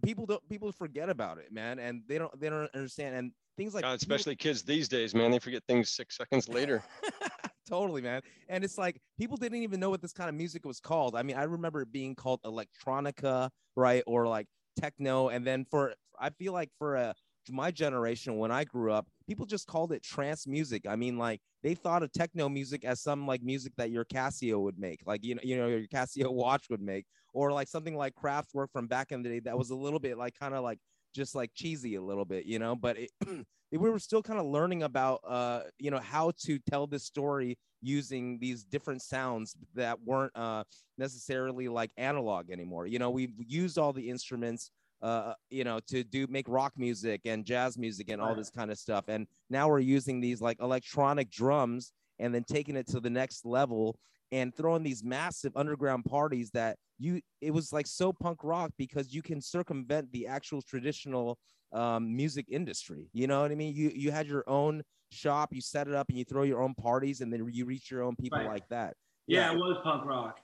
people 0.02 0.26
don't 0.26 0.46
people 0.48 0.72
forget 0.72 1.08
about 1.08 1.38
it 1.38 1.52
man 1.52 1.78
and 1.78 2.02
they 2.08 2.18
don't 2.18 2.38
they 2.40 2.48
don't 2.48 2.68
understand 2.74 3.14
and 3.14 3.32
things 3.56 3.74
like 3.74 3.82
God, 3.82 4.00
people- 4.00 4.14
especially 4.14 4.36
kids 4.36 4.62
these 4.62 4.88
days, 4.88 5.14
man. 5.14 5.30
They 5.30 5.38
forget 5.38 5.62
things 5.68 5.90
six 5.90 6.16
seconds 6.16 6.48
later. 6.48 6.82
totally 7.68 8.02
man 8.02 8.20
and 8.48 8.64
it's 8.64 8.76
like 8.76 9.00
people 9.16 9.36
didn't 9.36 9.62
even 9.62 9.78
know 9.78 9.88
what 9.88 10.02
this 10.02 10.12
kind 10.12 10.28
of 10.28 10.34
music 10.34 10.64
was 10.66 10.80
called 10.80 11.14
i 11.14 11.22
mean 11.22 11.36
i 11.36 11.44
remember 11.44 11.82
it 11.82 11.92
being 11.92 12.12
called 12.12 12.40
electronica 12.42 13.48
right 13.76 14.02
or 14.04 14.26
like 14.26 14.48
techno 14.76 15.28
and 15.28 15.46
then 15.46 15.64
for 15.70 15.94
i 16.18 16.28
feel 16.28 16.52
like 16.52 16.68
for 16.76 16.96
a 16.96 17.14
my 17.50 17.70
generation 17.70 18.36
when 18.36 18.50
i 18.50 18.64
grew 18.64 18.92
up 18.92 19.06
people 19.26 19.46
just 19.46 19.66
called 19.66 19.92
it 19.92 20.02
trance 20.02 20.46
music 20.46 20.82
i 20.88 20.96
mean 20.96 21.18
like 21.18 21.40
they 21.62 21.74
thought 21.74 22.02
of 22.02 22.12
techno 22.12 22.48
music 22.48 22.84
as 22.84 23.00
some 23.00 23.26
like 23.26 23.42
music 23.42 23.72
that 23.76 23.90
your 23.90 24.04
casio 24.04 24.60
would 24.60 24.78
make 24.78 25.00
like 25.06 25.24
you 25.24 25.34
know 25.34 25.40
you 25.44 25.56
know 25.56 25.66
your 25.66 25.86
casio 25.86 26.30
watch 26.32 26.66
would 26.70 26.80
make 26.80 27.06
or 27.32 27.52
like 27.52 27.68
something 27.68 27.96
like 27.96 28.14
Kraftwerk 28.14 28.68
from 28.72 28.86
back 28.86 29.12
in 29.12 29.22
the 29.22 29.28
day 29.28 29.40
that 29.40 29.56
was 29.56 29.70
a 29.70 29.76
little 29.76 29.98
bit 29.98 30.18
like 30.18 30.38
kind 30.38 30.54
of 30.54 30.62
like 30.62 30.78
just 31.14 31.34
like 31.34 31.50
cheesy 31.54 31.94
a 31.96 32.02
little 32.02 32.24
bit, 32.24 32.46
you 32.46 32.58
know. 32.58 32.74
But 32.74 32.98
it, 32.98 33.10
we 33.72 33.90
were 33.90 33.98
still 33.98 34.22
kind 34.22 34.38
of 34.38 34.46
learning 34.46 34.82
about, 34.82 35.20
uh, 35.26 35.62
you 35.78 35.90
know, 35.90 35.98
how 35.98 36.32
to 36.44 36.58
tell 36.58 36.86
this 36.86 37.04
story 37.04 37.56
using 37.80 38.38
these 38.38 38.64
different 38.64 39.02
sounds 39.02 39.56
that 39.74 39.98
weren't 40.04 40.32
uh, 40.36 40.64
necessarily 40.98 41.68
like 41.68 41.90
analog 41.96 42.50
anymore. 42.50 42.86
You 42.86 42.98
know, 42.98 43.10
we've 43.10 43.34
used 43.38 43.78
all 43.78 43.92
the 43.92 44.08
instruments, 44.08 44.70
uh, 45.02 45.34
you 45.50 45.64
know, 45.64 45.80
to 45.88 46.04
do 46.04 46.26
make 46.28 46.48
rock 46.48 46.72
music 46.76 47.22
and 47.24 47.44
jazz 47.44 47.76
music 47.76 48.08
and 48.10 48.20
all 48.20 48.34
this 48.34 48.50
kind 48.50 48.70
of 48.70 48.78
stuff, 48.78 49.04
and 49.08 49.26
now 49.50 49.68
we're 49.68 49.80
using 49.80 50.20
these 50.20 50.40
like 50.40 50.60
electronic 50.60 51.30
drums 51.30 51.92
and 52.18 52.34
then 52.34 52.44
taking 52.44 52.76
it 52.76 52.86
to 52.86 53.00
the 53.00 53.10
next 53.10 53.44
level 53.44 53.98
and 54.30 54.54
throwing 54.54 54.82
these 54.82 55.02
massive 55.04 55.52
underground 55.56 56.04
parties 56.04 56.50
that 56.52 56.76
you 56.98 57.20
it 57.40 57.52
was 57.52 57.72
like 57.72 57.86
so 57.86 58.12
punk 58.12 58.38
rock 58.44 58.70
because 58.78 59.12
you 59.12 59.22
can 59.22 59.40
circumvent 59.40 60.10
the 60.12 60.26
actual 60.26 60.62
traditional 60.62 61.38
um, 61.72 62.14
music 62.14 62.46
industry. 62.48 63.08
You 63.12 63.26
know 63.26 63.42
what 63.42 63.50
i 63.50 63.54
mean? 63.54 63.74
You 63.74 63.90
you 63.94 64.10
had 64.10 64.26
your 64.26 64.44
own 64.46 64.82
shop 65.10 65.50
you 65.52 65.60
set 65.60 65.88
it 65.88 65.94
up 65.94 66.08
and 66.08 66.16
you 66.18 66.24
throw 66.24 66.42
your 66.42 66.62
own 66.62 66.74
parties 66.74 67.20
and 67.20 67.30
then 67.32 67.46
you 67.52 67.66
reach 67.66 67.90
your 67.90 68.02
own 68.02 68.16
people 68.16 68.38
Right. 68.38 68.48
like 68.48 68.68
that. 68.70 68.94
Yeah, 69.26 69.52
it 69.52 69.56
was 69.56 69.78
punk 69.82 70.04
rock. 70.04 70.40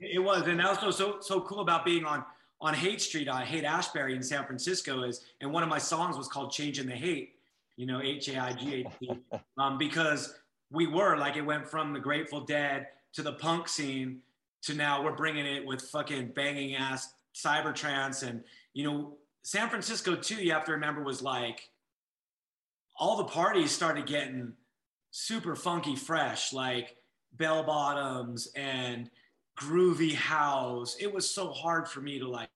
It 0.00 0.18
was, 0.18 0.46
and 0.46 0.58
that 0.60 0.70
was 0.70 0.78
so 0.78 0.90
so 0.90 1.20
so 1.20 1.40
cool 1.42 1.60
about 1.60 1.84
being 1.84 2.04
on 2.04 2.24
on 2.60 2.74
Haight 2.74 3.00
Street, 3.00 3.28
on 3.28 3.42
Haight 3.42 3.64
Ashbury 3.64 4.14
in 4.14 4.22
San 4.22 4.44
Francisco 4.44 5.04
is, 5.04 5.24
and 5.40 5.52
one 5.52 5.62
of 5.62 5.68
my 5.68 5.78
songs 5.78 6.16
was 6.16 6.28
called 6.28 6.50
"Changing 6.50 6.86
the 6.86 6.94
Hate," 6.94 7.34
you 7.76 7.86
know, 7.86 8.00
H 8.02 8.28
A 8.28 8.38
I 8.38 8.52
G 8.52 8.74
H 8.74 8.86
T, 9.00 9.10
um, 9.58 9.78
because 9.78 10.34
we 10.70 10.86
were 10.86 11.16
like 11.16 11.36
it 11.36 11.42
went 11.42 11.68
from 11.68 11.92
the 11.92 12.00
Grateful 12.00 12.40
Dead 12.40 12.88
to 13.14 13.22
the 13.22 13.32
punk 13.34 13.68
scene 13.68 14.20
to 14.62 14.74
now 14.74 15.02
we're 15.02 15.14
bringing 15.14 15.46
it 15.46 15.64
with 15.64 15.82
fucking 15.82 16.32
banging 16.34 16.74
ass 16.74 17.12
cyber 17.34 17.74
trance 17.74 18.22
and 18.22 18.42
you 18.74 18.84
know 18.84 19.16
San 19.42 19.68
Francisco 19.68 20.16
too. 20.16 20.36
You 20.36 20.52
have 20.52 20.64
to 20.64 20.72
remember 20.72 21.02
was 21.02 21.22
like 21.22 21.70
all 22.98 23.16
the 23.16 23.24
parties 23.24 23.70
started 23.70 24.06
getting 24.06 24.52
super 25.10 25.54
funky 25.54 25.96
fresh, 25.96 26.52
like 26.52 26.96
bell 27.32 27.62
bottoms 27.62 28.50
and 28.56 29.10
groovy 29.58 30.14
house. 30.14 30.96
It 31.00 31.12
was 31.12 31.28
so 31.28 31.50
hard 31.50 31.88
for 31.88 32.00
me 32.00 32.18
to 32.18 32.28
like 32.28 32.50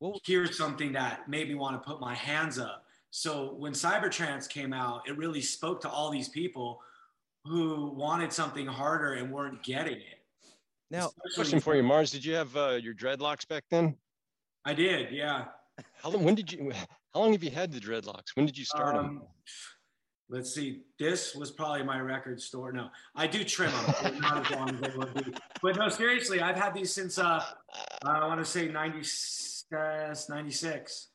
Well- 0.00 0.20
hear 0.24 0.50
something 0.50 0.92
that 0.92 1.28
made 1.28 1.48
me 1.48 1.54
want 1.54 1.80
to 1.80 1.86
put 1.88 2.00
my 2.00 2.14
hands 2.14 2.58
up. 2.58 2.86
So 3.10 3.54
when 3.54 3.72
Cybertrance 3.72 4.48
came 4.48 4.72
out, 4.72 5.06
it 5.08 5.16
really 5.18 5.42
spoke 5.42 5.80
to 5.82 5.90
all 5.90 6.10
these 6.10 6.28
people 6.30 6.80
who 7.44 7.90
wanted 7.90 8.32
something 8.32 8.66
harder 8.66 9.14
and 9.14 9.30
weren't 9.32 9.62
getting 9.62 9.98
it. 9.98 10.18
now 10.90 11.06
Especially- 11.08 11.34
Question 11.34 11.60
for 11.60 11.74
you, 11.76 11.82
Mars. 11.82 12.10
Did 12.10 12.24
you 12.24 12.34
have 12.34 12.56
uh, 12.56 12.78
your 12.82 12.94
dreadlocks 12.94 13.46
back 13.46 13.64
then? 13.70 13.96
I 14.64 14.74
did, 14.74 15.10
yeah. 15.12 15.46
How 16.02 16.10
long? 16.10 16.22
When 16.24 16.34
did 16.34 16.52
you? 16.52 16.70
How 17.14 17.20
long 17.20 17.32
have 17.32 17.42
you 17.42 17.50
had 17.50 17.72
the 17.72 17.80
dreadlocks? 17.80 18.34
When 18.36 18.46
did 18.46 18.56
you 18.56 18.64
start 18.64 18.94
them? 18.94 19.22
Let's 20.32 20.54
see. 20.54 20.80
This 20.98 21.34
was 21.34 21.50
probably 21.50 21.82
my 21.82 22.00
record 22.00 22.40
store. 22.40 22.72
No, 22.72 22.88
I 23.14 23.26
do 23.26 23.44
trim 23.44 23.70
them, 24.02 24.18
not 24.18 24.50
as 24.50 24.56
long 24.56 24.74
as 24.74 24.80
they 24.80 24.96
would 24.96 25.12
be. 25.12 25.34
But 25.62 25.76
no, 25.76 25.90
seriously, 25.90 26.40
I've 26.40 26.56
had 26.56 26.72
these 26.72 26.90
since 26.90 27.18
uh, 27.18 27.44
I 28.02 28.26
want 28.26 28.40
to 28.40 28.44
say 28.46 28.66
90, 28.66 29.00
uh, 29.76 30.14
96. 30.30 31.08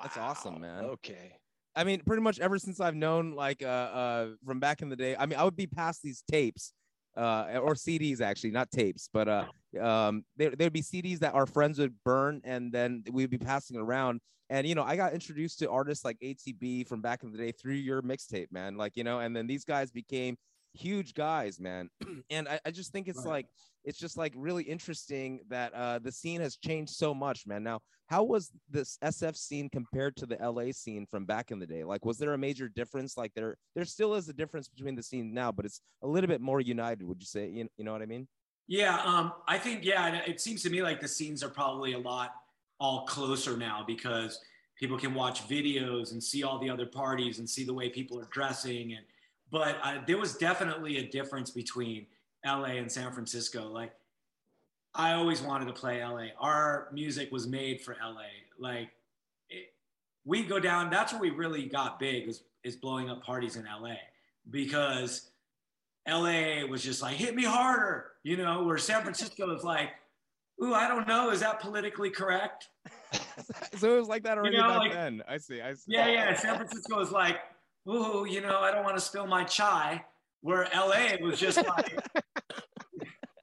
That's 0.00 0.16
awesome, 0.16 0.60
man. 0.60 0.84
Okay. 0.84 1.32
I 1.74 1.82
mean, 1.82 2.02
pretty 2.06 2.22
much 2.22 2.38
ever 2.38 2.56
since 2.56 2.78
I've 2.78 2.94
known, 2.94 3.34
like, 3.34 3.64
uh, 3.64 3.66
uh, 3.66 4.28
from 4.46 4.60
back 4.60 4.80
in 4.80 4.90
the 4.90 4.96
day. 4.96 5.16
I 5.18 5.26
mean, 5.26 5.40
I 5.40 5.42
would 5.42 5.56
be 5.56 5.66
past 5.66 6.02
these 6.04 6.22
tapes, 6.30 6.72
uh, 7.16 7.60
or 7.62 7.74
CDs 7.74 8.20
actually, 8.20 8.50
not 8.50 8.70
tapes, 8.70 9.08
but 9.12 9.28
uh, 9.28 9.44
um, 9.80 10.24
there 10.36 10.50
there'd 10.50 10.72
be 10.72 10.82
CDs 10.82 11.18
that 11.20 11.34
our 11.34 11.46
friends 11.46 11.78
would 11.78 11.94
burn, 12.04 12.40
and 12.44 12.72
then 12.72 13.02
we'd 13.10 13.30
be 13.30 13.38
passing 13.38 13.76
around. 13.76 14.20
And 14.48 14.66
you 14.66 14.74
know, 14.74 14.84
I 14.84 14.96
got 14.96 15.12
introduced 15.12 15.58
to 15.60 15.70
artists 15.70 16.04
like 16.04 16.18
ATB 16.22 16.86
from 16.86 17.00
back 17.00 17.22
in 17.22 17.32
the 17.32 17.38
day 17.38 17.52
through 17.52 17.74
your 17.74 18.02
mixtape, 18.02 18.52
man. 18.52 18.76
Like, 18.76 18.96
you 18.96 19.04
know, 19.04 19.20
and 19.20 19.34
then 19.34 19.46
these 19.46 19.64
guys 19.64 19.90
became 19.90 20.36
huge 20.76 21.14
guys, 21.14 21.58
man. 21.58 21.88
and 22.30 22.48
I, 22.48 22.60
I 22.66 22.70
just 22.70 22.92
think 22.92 23.08
it's 23.08 23.24
Right. 23.24 23.32
like 23.32 23.46
it's 23.84 23.98
just 23.98 24.16
like 24.16 24.32
really 24.36 24.64
interesting 24.64 25.40
that 25.48 25.72
uh, 25.72 25.98
the 26.00 26.10
scene 26.10 26.40
has 26.40 26.56
changed 26.56 26.92
so 26.92 27.14
much, 27.14 27.46
man. 27.46 27.62
Now, 27.62 27.80
how 28.08 28.24
was 28.24 28.50
this 28.68 28.98
SF 29.02 29.36
scene 29.36 29.68
compared 29.70 30.16
to 30.16 30.26
the 30.26 30.36
LA 30.36 30.72
scene 30.72 31.06
from 31.10 31.24
back 31.24 31.50
in 31.50 31.58
the 31.58 31.66
day? 31.66 31.84
Like, 31.84 32.04
was 32.04 32.18
there 32.18 32.34
a 32.34 32.38
major 32.38 32.68
difference? 32.68 33.16
Like, 33.16 33.32
there 33.34 33.56
there 33.74 33.84
still 33.84 34.14
is 34.14 34.28
a 34.28 34.32
difference 34.32 34.68
between 34.68 34.96
the 34.96 35.02
scene 35.02 35.32
now, 35.32 35.52
but 35.52 35.64
it's 35.64 35.80
a 36.02 36.06
little 36.06 36.28
bit 36.28 36.40
more 36.40 36.60
united. 36.60 37.04
Would 37.04 37.20
you 37.20 37.26
say? 37.26 37.48
You, 37.48 37.68
you 37.76 37.84
know 37.84 37.92
what 37.92 38.02
I 38.02 38.06
mean? 38.06 38.26
Yeah, 38.68 39.00
um, 39.04 39.32
I 39.46 39.58
think 39.58 39.84
yeah, 39.84 40.20
it 40.26 40.40
seems 40.40 40.62
to 40.64 40.70
me 40.70 40.82
like 40.82 41.00
the 41.00 41.08
scenes 41.08 41.42
are 41.44 41.48
probably 41.48 41.92
a 41.92 41.98
lot 41.98 42.34
all 42.80 43.06
closer 43.06 43.56
now 43.56 43.84
because 43.86 44.40
people 44.76 44.98
can 44.98 45.14
watch 45.14 45.48
videos 45.48 46.12
and 46.12 46.22
see 46.22 46.42
all 46.42 46.58
the 46.58 46.68
other 46.68 46.86
parties 46.86 47.38
and 47.38 47.48
see 47.48 47.64
the 47.64 47.72
way 47.72 47.88
people 47.88 48.18
are 48.18 48.28
dressing 48.30 48.92
and 48.94 49.04
but 49.56 49.78
uh, 49.82 49.94
there 50.06 50.18
was 50.18 50.36
definitely 50.36 50.98
a 50.98 51.08
difference 51.08 51.50
between 51.50 52.04
LA 52.44 52.76
and 52.76 52.92
San 52.92 53.10
Francisco. 53.10 53.70
Like 53.70 53.90
I 54.94 55.14
always 55.14 55.40
wanted 55.40 55.64
to 55.68 55.72
play 55.72 56.04
LA. 56.04 56.26
Our 56.38 56.88
music 56.92 57.32
was 57.32 57.46
made 57.46 57.80
for 57.80 57.96
LA. 58.02 58.26
Like 58.58 58.90
it, 59.48 59.72
we 60.26 60.42
go 60.42 60.60
down. 60.60 60.90
That's 60.90 61.14
where 61.14 61.22
we 61.22 61.30
really 61.30 61.64
got 61.64 61.98
big. 61.98 62.28
Is 62.28 62.42
is 62.64 62.76
blowing 62.76 63.08
up 63.08 63.22
parties 63.22 63.56
in 63.56 63.64
LA 63.64 63.94
because 64.50 65.30
LA 66.06 66.66
was 66.68 66.82
just 66.82 67.00
like 67.00 67.16
hit 67.16 67.34
me 67.34 67.44
harder, 67.44 68.08
you 68.22 68.36
know. 68.36 68.62
Where 68.62 68.76
San 68.76 69.00
Francisco 69.00 69.56
is 69.56 69.64
like, 69.64 69.88
ooh, 70.62 70.74
I 70.74 70.86
don't 70.86 71.08
know, 71.08 71.30
is 71.30 71.40
that 71.40 71.60
politically 71.60 72.10
correct? 72.10 72.68
so 73.76 73.94
it 73.94 73.98
was 73.98 74.08
like 74.08 74.22
that 74.24 74.36
already 74.36 74.58
know, 74.58 74.68
back 74.68 74.78
like- 74.80 74.92
then. 74.92 75.22
I 75.26 75.38
see. 75.38 75.62
I 75.62 75.72
see. 75.72 75.92
Yeah, 75.94 76.08
yeah. 76.08 76.34
San 76.34 76.56
Francisco 76.56 77.00
is 77.00 77.10
like, 77.10 77.38
ooh, 77.88 78.26
you 78.28 78.40
know, 78.40 78.58
I 78.60 78.70
don't 78.70 78.84
want 78.84 78.96
to 78.96 79.00
spill 79.00 79.26
my 79.26 79.44
chai. 79.44 80.04
Where 80.42 80.68
LA 80.74 81.16
was 81.20 81.40
just 81.40 81.56
like, 81.76 81.98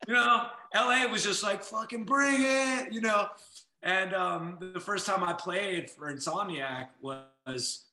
you 0.07 0.13
know, 0.13 0.45
LA 0.73 1.05
was 1.07 1.23
just 1.23 1.43
like, 1.43 1.63
fucking 1.63 2.05
bring 2.05 2.37
it, 2.39 2.93
you 2.93 3.01
know. 3.01 3.27
And 3.81 4.13
um, 4.13 4.57
the 4.73 4.79
first 4.79 5.05
time 5.05 5.23
I 5.23 5.33
played 5.33 5.89
for 5.89 6.13
Insomniac 6.13 6.87
was 7.01 7.85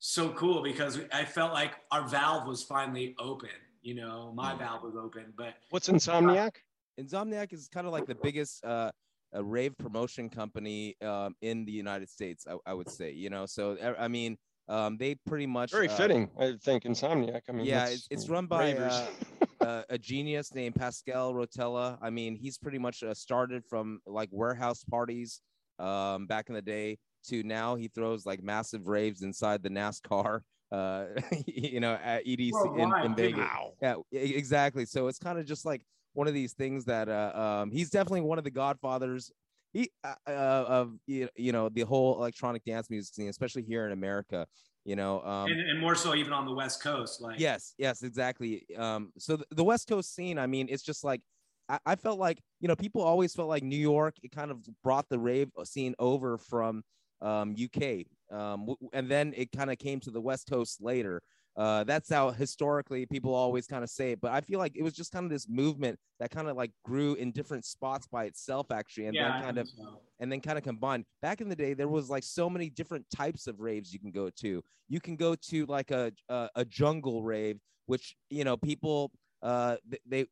so 0.00 0.30
cool 0.30 0.62
because 0.62 0.98
I 1.12 1.24
felt 1.24 1.52
like 1.52 1.72
our 1.92 2.08
valve 2.08 2.48
was 2.48 2.62
finally 2.64 3.14
open. 3.18 3.50
You 3.82 3.94
know, 3.94 4.32
my 4.34 4.54
valve 4.56 4.82
was 4.82 4.96
open, 4.96 5.32
but 5.36 5.54
What's 5.70 5.88
Insomniac? 5.88 6.56
Insomniac 7.00 7.52
is 7.52 7.68
kind 7.68 7.86
of 7.86 7.92
like 7.92 8.06
the 8.06 8.16
biggest 8.16 8.64
uh, 8.64 8.90
uh 9.36 9.44
rave 9.44 9.76
promotion 9.78 10.28
company 10.28 10.96
um, 11.02 11.36
in 11.42 11.64
the 11.64 11.72
United 11.72 12.08
States. 12.10 12.44
I, 12.50 12.56
I 12.70 12.74
would 12.74 12.90
say, 12.90 13.12
you 13.12 13.30
know. 13.30 13.46
So 13.46 13.76
I- 13.80 14.04
I 14.04 14.08
mean, 14.08 14.36
um, 14.68 14.96
they 14.98 15.14
pretty 15.14 15.46
much 15.46 15.70
Very 15.72 15.88
uh, 15.88 15.96
fitting, 15.96 16.30
I 16.38 16.54
think. 16.62 16.84
Insomniac. 16.84 17.42
I 17.48 17.52
mean, 17.52 17.66
Yeah, 17.66 17.84
it's- 17.84 18.06
it's 18.10 18.28
run 18.28 18.46
by, 18.46 18.74
uh, 18.74 19.06
uh, 19.60 19.82
a 19.88 19.98
genius 19.98 20.54
named 20.54 20.74
Pasquale 20.76 21.32
Rotella. 21.32 21.98
I 22.02 22.10
mean, 22.10 22.36
he's 22.36 22.58
pretty 22.58 22.78
much 22.78 23.02
uh, 23.02 23.14
started 23.14 23.64
from 23.64 24.00
like 24.06 24.28
warehouse 24.32 24.84
parties 24.84 25.40
um, 25.78 26.26
back 26.26 26.48
in 26.48 26.54
the 26.54 26.62
day 26.62 26.98
to 27.28 27.42
now 27.42 27.74
he 27.76 27.88
throws 27.88 28.24
like 28.26 28.42
massive 28.42 28.86
raves 28.88 29.22
inside 29.22 29.62
the 29.62 29.70
NASCAR. 29.70 30.40
Uh, 30.70 31.06
you 31.46 31.80
know, 31.80 31.94
at 32.04 32.26
EDC 32.26 32.50
in, 32.50 32.52
Worldwide, 32.52 33.04
in 33.06 33.10
too. 33.12 33.22
Vegas. 33.22 33.48
Yeah, 33.80 33.94
e- 34.12 34.34
exactly. 34.36 34.84
So 34.84 35.08
it's 35.08 35.18
kind 35.18 35.38
of 35.38 35.46
just 35.46 35.64
like 35.64 35.80
one 36.12 36.28
of 36.28 36.34
these 36.34 36.52
things 36.52 36.84
that 36.84 37.08
uh, 37.08 37.62
um, 37.62 37.70
he's 37.70 37.88
definitely 37.88 38.20
one 38.20 38.36
of 38.36 38.44
the 38.44 38.50
godfathers. 38.50 39.32
He 39.72 39.90
uh, 40.04 40.14
uh, 40.26 40.30
of 40.30 40.92
you 41.06 41.28
you 41.36 41.52
know 41.52 41.68
the 41.68 41.82
whole 41.82 42.16
electronic 42.16 42.64
dance 42.64 42.90
music 42.90 43.14
scene, 43.14 43.28
especially 43.28 43.62
here 43.62 43.86
in 43.86 43.92
America. 43.92 44.46
You 44.84 44.96
know, 44.96 45.20
um, 45.22 45.50
and, 45.50 45.60
and 45.60 45.80
more 45.80 45.94
so 45.94 46.14
even 46.14 46.32
on 46.32 46.46
the 46.46 46.52
West 46.52 46.82
Coast. 46.82 47.20
Like, 47.20 47.38
Yes, 47.38 47.74
yes, 47.76 48.02
exactly. 48.02 48.64
Um, 48.76 49.12
so 49.18 49.36
the, 49.36 49.44
the 49.50 49.64
West 49.64 49.86
Coast 49.86 50.14
scene, 50.14 50.38
I 50.38 50.46
mean, 50.46 50.68
it's 50.70 50.82
just 50.82 51.04
like 51.04 51.20
I, 51.68 51.78
I 51.84 51.96
felt 51.96 52.18
like 52.18 52.40
you 52.60 52.68
know 52.68 52.76
people 52.76 53.02
always 53.02 53.34
felt 53.34 53.48
like 53.48 53.62
New 53.62 53.76
York. 53.76 54.14
It 54.22 54.32
kind 54.32 54.50
of 54.50 54.58
brought 54.82 55.08
the 55.08 55.18
rave 55.18 55.50
scene 55.64 55.94
over 55.98 56.38
from 56.38 56.82
um, 57.20 57.54
UK, 57.62 58.06
um, 58.34 58.74
and 58.92 59.10
then 59.10 59.34
it 59.36 59.52
kind 59.52 59.70
of 59.70 59.78
came 59.78 60.00
to 60.00 60.10
the 60.10 60.20
West 60.20 60.48
Coast 60.48 60.80
later. 60.80 61.22
Uh, 61.58 61.82
that's 61.82 62.08
how 62.08 62.30
historically 62.30 63.04
people 63.04 63.34
always 63.34 63.66
kind 63.66 63.82
of 63.82 63.90
say 63.90 64.12
it. 64.12 64.20
But 64.20 64.30
I 64.30 64.40
feel 64.40 64.60
like 64.60 64.76
it 64.76 64.82
was 64.82 64.92
just 64.92 65.10
kind 65.10 65.24
of 65.24 65.30
this 65.30 65.48
movement 65.48 65.98
that 66.20 66.30
kind 66.30 66.46
of 66.48 66.56
like 66.56 66.70
grew 66.84 67.14
in 67.14 67.32
different 67.32 67.64
spots 67.64 68.06
by 68.06 68.26
itself, 68.26 68.70
actually, 68.70 69.06
and 69.06 69.16
yeah, 69.16 69.32
then 69.32 69.42
kind 69.42 69.58
of 69.58 69.68
so. 69.68 70.00
and 70.20 70.30
then 70.30 70.40
kind 70.40 70.56
of 70.56 70.62
combined. 70.62 71.04
Back 71.20 71.40
in 71.40 71.48
the 71.48 71.56
day, 71.56 71.74
there 71.74 71.88
was 71.88 72.08
like 72.08 72.22
so 72.22 72.48
many 72.48 72.70
different 72.70 73.04
types 73.14 73.48
of 73.48 73.58
raves 73.58 73.92
you 73.92 73.98
can 73.98 74.12
go 74.12 74.30
to. 74.36 74.62
You 74.88 75.00
can 75.00 75.16
go 75.16 75.34
to 75.34 75.66
like 75.66 75.90
a 75.90 76.12
a, 76.28 76.48
a 76.54 76.64
jungle 76.64 77.24
rave, 77.24 77.58
which 77.86 78.14
you 78.30 78.44
know 78.44 78.56
people 78.56 79.10
uh 79.42 79.76
they 80.06 80.26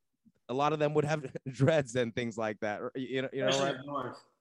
a 0.49 0.55
lot 0.55 0.73
of 0.73 0.79
them 0.79 0.95
would 0.95 1.05
have 1.05 1.27
dreads 1.51 1.97
and 1.97 2.15
things 2.15 2.39
like 2.39 2.61
that. 2.61 2.81
You 2.95 3.23
know, 3.23 3.29
you 3.33 3.45
know, 3.45 3.75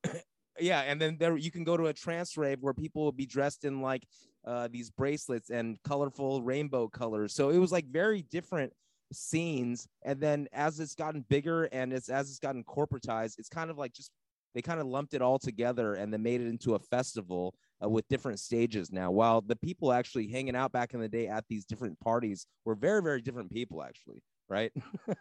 right? 0.04 0.22
yeah. 0.60 0.82
And 0.82 1.02
then 1.02 1.18
there 1.20 1.36
you 1.36 1.50
can 1.50 1.64
go 1.64 1.78
to 1.78 1.88
a 1.88 1.94
trance 1.94 2.38
rave 2.38 2.60
where 2.62 2.74
people 2.74 3.06
would 3.06 3.18
be 3.18 3.26
dressed 3.26 3.66
in 3.66 3.82
like 3.82 4.04
uh 4.46 4.68
these 4.72 4.90
bracelets 4.90 5.50
and 5.50 5.78
colorful 5.84 6.42
rainbow 6.42 6.88
colors. 6.88 7.34
So 7.34 7.50
it 7.50 7.58
was 7.58 7.72
like 7.72 7.86
very 7.88 8.22
different 8.24 8.74
scenes. 9.12 9.88
And 10.04 10.20
then 10.20 10.48
as 10.54 10.80
it's 10.80 10.96
gotten 10.96 11.26
bigger 11.30 11.66
and 11.66 11.94
it's 11.94 12.10
as 12.10 12.30
it's 12.30 12.40
gotten 12.40 12.64
corporatized, 12.64 13.40
it's 13.40 13.50
kind 13.50 13.70
of 13.70 13.78
like 13.78 13.94
just 13.94 14.12
they 14.54 14.62
kind 14.62 14.80
of 14.80 14.88
lumped 14.88 15.14
it 15.14 15.22
all 15.22 15.38
together 15.38 15.96
and 15.96 16.14
they 16.14 16.18
made 16.18 16.42
it 16.42 16.48
into 16.48 16.76
a 16.76 16.80
festival 16.80 17.54
uh, 17.84 17.90
with 17.90 18.08
different 18.08 18.40
stages 18.40 18.92
now. 18.92 19.12
While 19.12 19.42
the 19.42 19.58
people 19.58 19.92
actually 19.92 20.28
hanging 20.28 20.56
out 20.56 20.72
back 20.72 20.94
in 20.94 21.02
the 21.02 21.10
day 21.10 21.28
at 21.28 21.44
these 21.50 21.66
different 21.66 22.00
parties 22.00 22.48
were 22.64 22.76
very, 22.76 23.02
very 23.02 23.22
different 23.22 23.52
people, 23.52 23.84
actually, 23.84 24.22
right? 24.48 24.72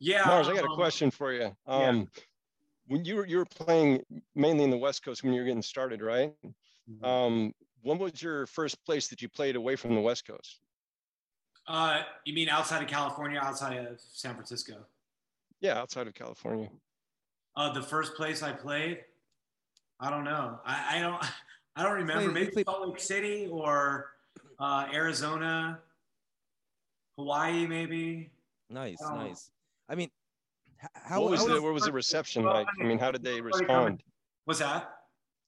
Yeah, 0.00 0.24
Mars, 0.26 0.48
I 0.48 0.54
got 0.54 0.64
a 0.64 0.68
um, 0.68 0.76
question 0.76 1.10
for 1.10 1.32
you. 1.32 1.54
Um, 1.66 2.08
When 2.86 3.04
you 3.04 3.16
were 3.16 3.26
you 3.26 3.36
were 3.36 3.44
playing 3.44 4.02
mainly 4.34 4.64
in 4.64 4.70
the 4.70 4.78
West 4.78 5.04
Coast 5.04 5.22
when 5.22 5.34
you 5.34 5.40
were 5.40 5.46
getting 5.46 5.62
started, 5.62 6.00
right? 6.00 6.32
Mm-hmm. 6.42 7.04
Um, 7.04 7.52
when 7.82 7.98
was 7.98 8.22
your 8.22 8.46
first 8.46 8.84
place 8.84 9.08
that 9.08 9.22
you 9.22 9.28
played 9.28 9.56
away 9.56 9.76
from 9.76 9.94
the 9.94 10.00
West 10.00 10.26
Coast? 10.26 10.60
Uh, 11.66 12.02
you 12.24 12.34
mean 12.34 12.48
outside 12.48 12.82
of 12.82 12.88
California, 12.88 13.38
outside 13.40 13.76
of 13.86 14.00
San 14.00 14.34
Francisco? 14.34 14.74
Yeah, 15.60 15.78
outside 15.78 16.06
of 16.06 16.14
California. 16.14 16.68
Uh, 17.56 17.72
the 17.72 17.82
first 17.82 18.14
place 18.14 18.42
I 18.42 18.52
played, 18.52 19.00
I 19.98 20.10
don't 20.10 20.24
know. 20.24 20.58
I, 20.64 20.96
I 20.96 21.00
don't. 21.00 21.22
I 21.76 21.84
don't 21.84 21.92
remember. 21.92 22.24
Played- 22.24 22.34
Maybe 22.34 22.50
played- 22.50 22.66
Salt 22.66 22.88
Lake 22.88 22.98
City 23.00 23.46
or 23.50 24.10
uh, 24.58 24.88
Arizona, 24.92 25.78
Hawaii, 27.16 27.66
maybe. 27.66 28.30
nice, 28.68 29.00
Um, 29.02 29.18
nice. 29.18 29.50
I 29.88 29.94
mean, 29.94 30.10
how, 30.94 31.20
what 31.22 31.30
was 31.30 31.40
how 31.40 31.46
the 31.46 31.52
was- 31.54 31.62
what 31.62 31.74
was 31.74 31.82
the 31.84 31.92
reception 31.92 32.42
like? 32.44 32.66
I 32.80 32.84
mean, 32.84 32.98
how 32.98 33.10
did 33.12 33.22
they 33.22 33.40
respond? 33.40 34.02
What's 34.46 34.60
that? 34.60 34.99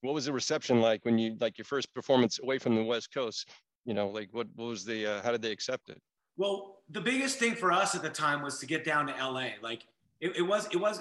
What 0.03 0.15
was 0.15 0.27
the 0.27 0.33
reception 0.33 0.81
like 0.81 1.05
when 1.05 1.19
you 1.19 1.37
like 1.41 1.57
your 1.59 1.65
first 1.65 1.93
performance 1.95 2.39
away 2.43 2.59
from 2.59 2.77
the 2.77 2.85
West 2.85 3.13
Coast? 3.15 3.49
You 3.85 3.95
know, 3.95 4.09
like 4.09 4.29
what 4.33 4.47
what 4.55 4.67
was 4.67 4.85
the 4.85 5.07
uh, 5.07 5.23
how 5.23 5.33
did 5.33 5.43
they 5.43 5.53
accept 5.53 5.89
it? 5.89 6.01
Well, 6.37 6.79
the 6.91 7.01
biggest 7.01 7.39
thing 7.39 7.55
for 7.55 7.73
us 7.73 7.95
at 7.95 8.03
the 8.03 8.11
time 8.11 8.43
was 8.43 8.59
to 8.59 8.67
get 8.67 8.85
down 8.85 9.07
to 9.07 9.13
LA. 9.13 9.51
Like 9.63 9.87
it, 10.21 10.37
it 10.37 10.43
was, 10.43 10.69
it 10.73 10.77
was. 10.77 11.01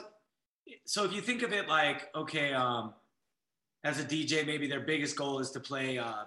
So 0.86 1.04
if 1.04 1.14
you 1.14 1.22
think 1.22 1.42
of 1.42 1.54
it 1.54 1.68
like, 1.68 2.10
okay, 2.16 2.54
um, 2.54 2.94
as 3.84 4.00
a 4.00 4.04
DJ, 4.04 4.46
maybe 4.46 4.68
their 4.68 4.82
biggest 4.82 5.16
goal 5.16 5.40
is 5.40 5.52
to 5.52 5.60
play 5.60 5.98
uh, 5.98 6.24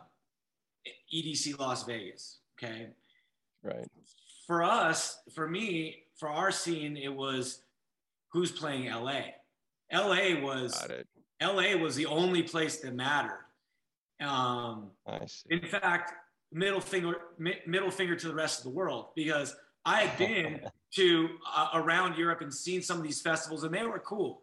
EDC 1.15 1.59
Las 1.59 1.85
Vegas. 1.85 2.39
Okay. 2.57 2.89
Right. 3.63 3.87
For 4.47 4.63
us, 4.63 5.19
for 5.35 5.49
me, 5.49 6.05
for 6.17 6.29
our 6.29 6.51
scene, 6.51 6.97
it 6.97 7.15
was 7.15 7.63
who's 8.29 8.53
playing 8.53 8.91
LA. 8.91 9.21
LA 9.93 10.41
was 10.41 10.79
Got 10.79 10.91
it. 10.91 11.09
LA 11.43 11.77
was 11.77 11.97
the 11.97 12.07
only 12.07 12.43
place 12.43 12.79
that 12.79 12.95
mattered. 12.95 13.45
Um, 14.21 14.91
in 15.51 15.61
fact, 15.61 16.13
middle 16.53 16.81
finger 16.81 17.17
mi- 17.39 17.61
middle 17.67 17.91
finger 17.91 18.15
to 18.17 18.29
the 18.29 18.35
rest 18.35 18.59
of 18.61 18.65
the 18.65 18.71
world 18.71 19.09
because 19.17 19.55
I 19.85 20.03
had 20.03 20.17
been 20.19 20.61
to 20.95 21.29
uh, 21.55 21.69
around 21.75 22.17
Europe 22.17 22.41
and 22.41 22.53
seen 22.55 22.81
some 22.83 22.97
of 22.99 23.03
these 23.03 23.21
festivals 23.21 23.65
and 23.65 23.75
they 23.75 23.83
were 23.85 23.99
cool. 23.99 24.43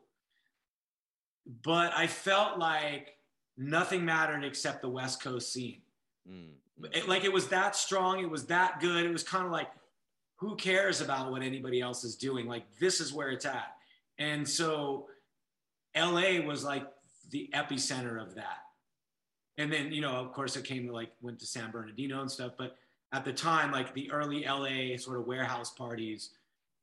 But 1.63 1.93
I 1.95 2.07
felt 2.07 2.59
like 2.59 3.15
nothing 3.57 4.05
mattered 4.05 4.43
except 4.43 4.81
the 4.81 4.89
West 4.89 5.21
Coast 5.23 5.51
scene. 5.53 5.81
Mm, 6.29 6.51
It- 6.93 7.07
like 7.07 7.23
it 7.23 7.31
was 7.33 7.47
that 7.47 7.75
strong, 7.75 8.19
it 8.19 8.29
was 8.29 8.45
that 8.47 8.79
good. 8.81 9.05
It 9.05 9.11
was 9.11 9.23
kind 9.23 9.45
of 9.45 9.51
like 9.51 9.69
who 10.37 10.55
cares 10.55 11.01
about 11.01 11.31
what 11.31 11.41
anybody 11.43 11.79
else 11.81 12.03
is 12.03 12.15
doing? 12.15 12.47
Like 12.47 12.63
this 12.79 12.99
is 12.99 13.13
where 13.13 13.29
it's 13.29 13.45
at. 13.45 13.77
And 14.17 14.47
so 14.47 15.07
LA 15.95 16.45
was 16.45 16.63
like 16.63 16.87
the 17.29 17.49
epicenter 17.53 18.21
of 18.21 18.35
that. 18.35 18.59
And 19.57 19.71
then, 19.71 19.91
you 19.91 20.01
know, 20.01 20.11
of 20.11 20.31
course 20.33 20.55
it 20.55 20.63
came 20.63 20.87
to 20.87 20.93
like 20.93 21.11
went 21.21 21.39
to 21.39 21.45
San 21.45 21.71
Bernardino 21.71 22.21
and 22.21 22.31
stuff, 22.31 22.53
but 22.57 22.75
at 23.13 23.25
the 23.25 23.33
time 23.33 23.71
like 23.71 23.93
the 23.93 24.11
early 24.11 24.45
LA 24.45 24.97
sort 24.97 25.19
of 25.19 25.25
warehouse 25.25 25.71
parties, 25.71 26.31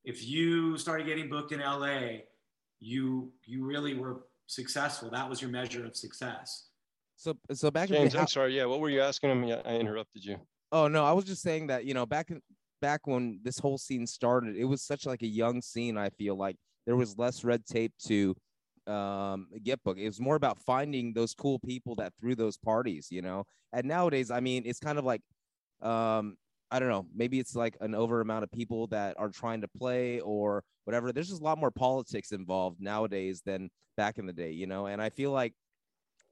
if 0.04 0.26
you 0.26 0.76
started 0.78 1.06
getting 1.06 1.28
booked 1.28 1.52
in 1.52 1.60
LA, 1.60 2.20
you 2.80 3.32
you 3.44 3.64
really 3.64 3.94
were 3.94 4.20
successful. 4.46 5.10
That 5.10 5.28
was 5.28 5.40
your 5.40 5.50
measure 5.50 5.84
of 5.84 5.96
success. 5.96 6.68
so, 7.16 7.36
so 7.52 7.70
back 7.70 7.90
in 7.90 7.96
James, 7.96 8.12
the, 8.12 8.20
I'm 8.20 8.26
sorry. 8.26 8.56
Yeah, 8.56 8.66
what 8.66 8.80
were 8.80 8.90
you 8.90 9.00
asking 9.00 9.30
him? 9.30 9.44
Yeah, 9.44 9.60
I 9.64 9.74
interrupted 9.74 10.24
you. 10.24 10.36
Oh 10.70 10.88
no, 10.88 11.04
I 11.04 11.12
was 11.12 11.24
just 11.24 11.42
saying 11.42 11.68
that 11.68 11.84
you 11.84 11.94
know 11.94 12.06
back 12.06 12.30
in 12.30 12.40
back 12.80 13.06
when 13.06 13.40
this 13.42 13.58
whole 13.58 13.78
scene 13.78 14.06
started, 14.06 14.56
it 14.56 14.64
was 14.64 14.82
such 14.82 15.06
like 15.06 15.22
a 15.22 15.26
young 15.26 15.60
scene. 15.60 15.96
I 15.96 16.10
feel 16.10 16.36
like 16.36 16.56
there 16.86 16.96
was 16.96 17.18
less 17.18 17.44
red 17.44 17.66
tape 17.66 17.92
to 18.06 18.34
um 18.88 19.48
get 19.62 19.82
booked. 19.84 20.00
It 20.00 20.06
was 20.06 20.20
more 20.20 20.36
about 20.36 20.58
finding 20.58 21.12
those 21.12 21.34
cool 21.34 21.58
people 21.58 21.94
that 21.96 22.12
threw 22.20 22.34
those 22.34 22.56
parties, 22.56 23.08
you 23.10 23.22
know. 23.22 23.44
And 23.72 23.86
nowadays, 23.86 24.30
I 24.30 24.40
mean, 24.40 24.62
it's 24.66 24.80
kind 24.80 24.98
of 24.98 25.04
like 25.04 25.22
um 25.82 26.36
I 26.70 26.78
don't 26.78 26.90
know, 26.90 27.06
maybe 27.14 27.38
it's 27.38 27.56
like 27.56 27.76
an 27.80 27.94
over 27.94 28.20
amount 28.20 28.44
of 28.44 28.52
people 28.52 28.88
that 28.88 29.16
are 29.18 29.30
trying 29.30 29.62
to 29.62 29.68
play 29.68 30.20
or 30.20 30.62
whatever. 30.84 31.12
There's 31.12 31.28
just 31.28 31.40
a 31.40 31.44
lot 31.44 31.58
more 31.58 31.70
politics 31.70 32.32
involved 32.32 32.80
nowadays 32.80 33.42
than 33.44 33.70
back 33.96 34.18
in 34.18 34.26
the 34.26 34.34
day, 34.34 34.50
you 34.52 34.66
know. 34.66 34.86
And 34.86 35.00
I 35.00 35.08
feel 35.08 35.30
like 35.30 35.54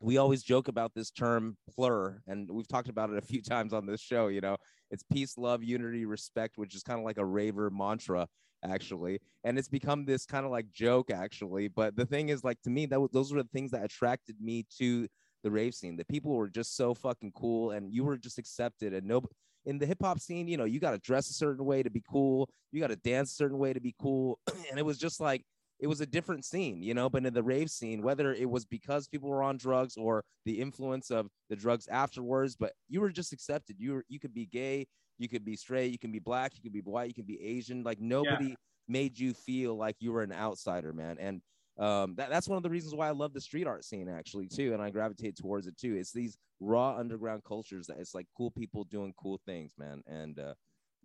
we 0.01 0.19
always 0.19 0.43
joke 0.43 0.69
about 0.69 0.93
this 0.95 1.11
term 1.11 1.57
plur, 1.75 2.21
and 2.27 2.51
we've 2.51 2.69
talked 2.69 2.89
about 2.89 3.11
it 3.11 3.19
a 3.19 3.27
few 3.27 3.43
times 3.55 3.73
on 3.73 3.87
this 3.87 4.01
show. 4.01 4.29
You 4.29 4.41
know, 4.41 4.57
it's 4.91 5.05
peace, 5.11 5.39
love, 5.39 5.65
unity, 5.65 6.05
respect, 6.05 6.59
which 6.59 6.75
is 6.75 6.83
kind 6.83 6.99
of 6.99 7.05
like 7.05 7.19
a 7.19 7.25
raver 7.25 7.71
mantra, 7.71 8.27
actually. 8.65 9.21
And 9.45 9.59
it's 9.59 9.69
become 9.69 10.05
this 10.05 10.27
kind 10.27 10.45
of 10.45 10.53
like 10.53 10.71
joke, 10.73 11.11
actually. 11.11 11.69
But 11.69 11.97
the 11.97 12.07
thing 12.07 12.29
is, 12.29 12.45
like 12.45 12.61
to 12.63 12.71
me, 12.71 12.87
that 12.87 13.01
was, 13.01 13.11
those 13.13 13.33
were 13.33 13.43
the 13.43 13.49
things 13.49 13.71
that 13.73 13.85
attracted 13.85 14.37
me 14.41 14.67
to 14.79 15.07
the 15.43 15.51
rave 15.51 15.75
scene. 15.75 15.97
The 15.97 16.05
people 16.05 16.35
were 16.35 16.49
just 16.49 16.77
so 16.77 16.95
fucking 16.95 17.33
cool, 17.37 17.71
and 17.71 17.93
you 17.93 18.05
were 18.05 18.17
just 18.17 18.39
accepted, 18.39 18.93
and 18.93 19.07
no. 19.07 19.23
In 19.65 19.79
the 19.79 19.87
hip 19.87 19.99
hop 20.01 20.21
scene, 20.21 20.47
you 20.47 20.57
know, 20.57 20.65
you 20.65 20.79
got 20.79 20.93
to 20.93 20.99
dress 20.99 21.29
a 21.29 21.33
certain 21.33 21.65
way 21.65 21.83
to 21.83 21.91
be 21.91 22.03
cool. 22.09 22.49
You 22.71 22.81
got 22.81 22.89
to 22.89 22.97
dance 22.97 23.33
a 23.33 23.35
certain 23.35 23.59
way 23.59 23.73
to 23.73 23.81
be 23.81 23.97
cool. 24.01 24.39
and 24.71 24.79
it 24.79 24.85
was 24.85 24.97
just 24.97 25.21
like 25.21 25.43
it 25.79 25.89
was 25.89 26.01
a 26.01 26.07
different 26.07 26.45
scene, 26.45 26.83
you 26.83 26.95
know. 26.95 27.09
But 27.11 27.27
in 27.27 27.35
the 27.35 27.43
rave 27.43 27.71
scene, 27.71 28.03
whether 28.03 28.33
it 28.33 28.49
was 28.49 28.65
because 28.65 29.09
people 29.09 29.29
were 29.29 29.43
on 29.43 29.57
drugs 29.57 29.97
or 29.97 30.25
the 30.45 30.61
influence 30.61 31.11
of 31.11 31.29
the 31.51 31.57
drugs 31.57 31.89
afterwards, 31.89 32.57
but 32.57 32.73
you 32.89 33.01
were 33.01 33.11
just 33.11 33.33
accepted. 33.33 33.77
You 33.79 33.95
were 33.95 34.05
you 34.09 34.21
could 34.21 34.35
be 34.35 34.47
gay, 34.47 34.87
you 35.19 35.29
could 35.29 35.45
be 35.45 35.57
straight, 35.57 35.93
you 35.93 35.99
can 35.99 36.13
be 36.13 36.19
black, 36.19 36.53
you 36.55 36.63
could 36.63 36.73
be 36.73 36.81
white, 36.81 37.09
you 37.09 37.15
can 37.15 37.25
be 37.25 37.41
Asian. 37.43 37.83
Like 37.83 38.01
nobody 38.01 38.55
made 38.89 39.19
you 39.19 39.35
feel 39.35 39.77
like 39.77 39.97
you 39.99 40.13
were 40.13 40.23
an 40.23 40.33
outsider, 40.33 40.93
man. 40.93 41.17
And 41.19 41.41
um, 41.79 42.15
that, 42.17 42.31
that's 42.31 42.49
one 42.49 42.57
of 42.57 42.63
the 42.63 42.71
reasons 42.71 42.95
why 42.95 43.09
I 43.09 43.13
love 43.13 43.33
the 43.33 43.41
street 43.41 43.67
art 43.67 43.85
scene 43.85 44.09
actually 44.09 44.47
too, 44.47 44.73
and 44.73 44.83
I 44.83 44.91
gravitate 44.91 45.37
towards 45.37 45.67
it 45.67 45.77
too. 45.77 45.95
It's 45.95 46.13
these 46.13 46.39
raw 46.61 46.97
underground 46.97 47.45
cultures 47.45 47.87
that 47.89 47.99
it's 47.99 48.15
like 48.15 48.27
cool 48.37 48.51
people 48.51 48.85
doing 48.85 49.13
cool 49.17 49.41
things, 49.45 49.73
man. 49.79 50.03
And 50.07 50.39
uh, 50.39 50.55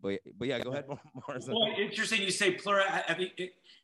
but 0.01 0.19
but 0.37 0.47
yeah, 0.47 0.59
go 0.59 0.71
ahead, 0.71 0.85
Mars. 1.27 1.49
Well, 1.49 1.67
interesting 1.77 2.21
you 2.21 2.31
say 2.31 2.51
plura. 2.51 2.83
Have 2.89 3.19
you, 3.19 3.29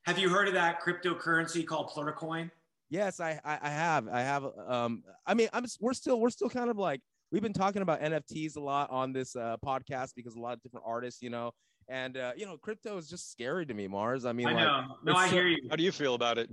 have 0.04 0.18
you 0.18 0.30
heard 0.30 0.48
of 0.48 0.54
that 0.54 0.82
cryptocurrency 0.82 1.66
called 1.66 1.90
Pluricoin? 1.90 2.50
Yes, 2.90 3.20
I, 3.20 3.40
I 3.44 3.60
I 3.62 3.70
have 3.70 4.08
I 4.08 4.22
have 4.22 4.46
um 4.66 5.04
I 5.26 5.34
mean 5.34 5.50
I'm 5.52 5.66
we're 5.82 5.94
still 5.94 6.22
we're 6.22 6.30
still 6.30 6.50
kind 6.50 6.70
of 6.70 6.78
like 6.78 7.02
we've 7.32 7.42
been 7.42 7.54
talking 7.54 7.82
about 7.82 8.02
NFTs 8.02 8.58
a 8.58 8.60
lot 8.60 8.90
on 8.90 9.14
this 9.14 9.36
uh, 9.36 9.58
podcast 9.66 10.14
because 10.16 10.36
a 10.36 10.40
lot 10.40 10.54
of 10.54 10.62
different 10.62 10.86
artists, 10.88 11.22
you 11.22 11.30
know, 11.30 11.52
and 11.90 12.18
uh, 12.18 12.32
you 12.36 12.46
know, 12.46 12.58
crypto 12.58 12.98
is 12.98 13.10
just 13.10 13.32
scary 13.32 13.66
to 13.66 13.74
me, 13.74 13.88
Mars. 13.88 14.26
I 14.26 14.34
mean, 14.34 14.48
I 14.48 14.54
like, 14.54 14.64
know. 14.64 14.96
No, 15.04 15.14
I 15.14 15.28
so- 15.28 15.36
hear 15.36 15.48
you. 15.48 15.68
How 15.70 15.76
do 15.76 15.84
you 15.84 15.92
feel 15.92 16.16
about 16.16 16.38
it? 16.38 16.50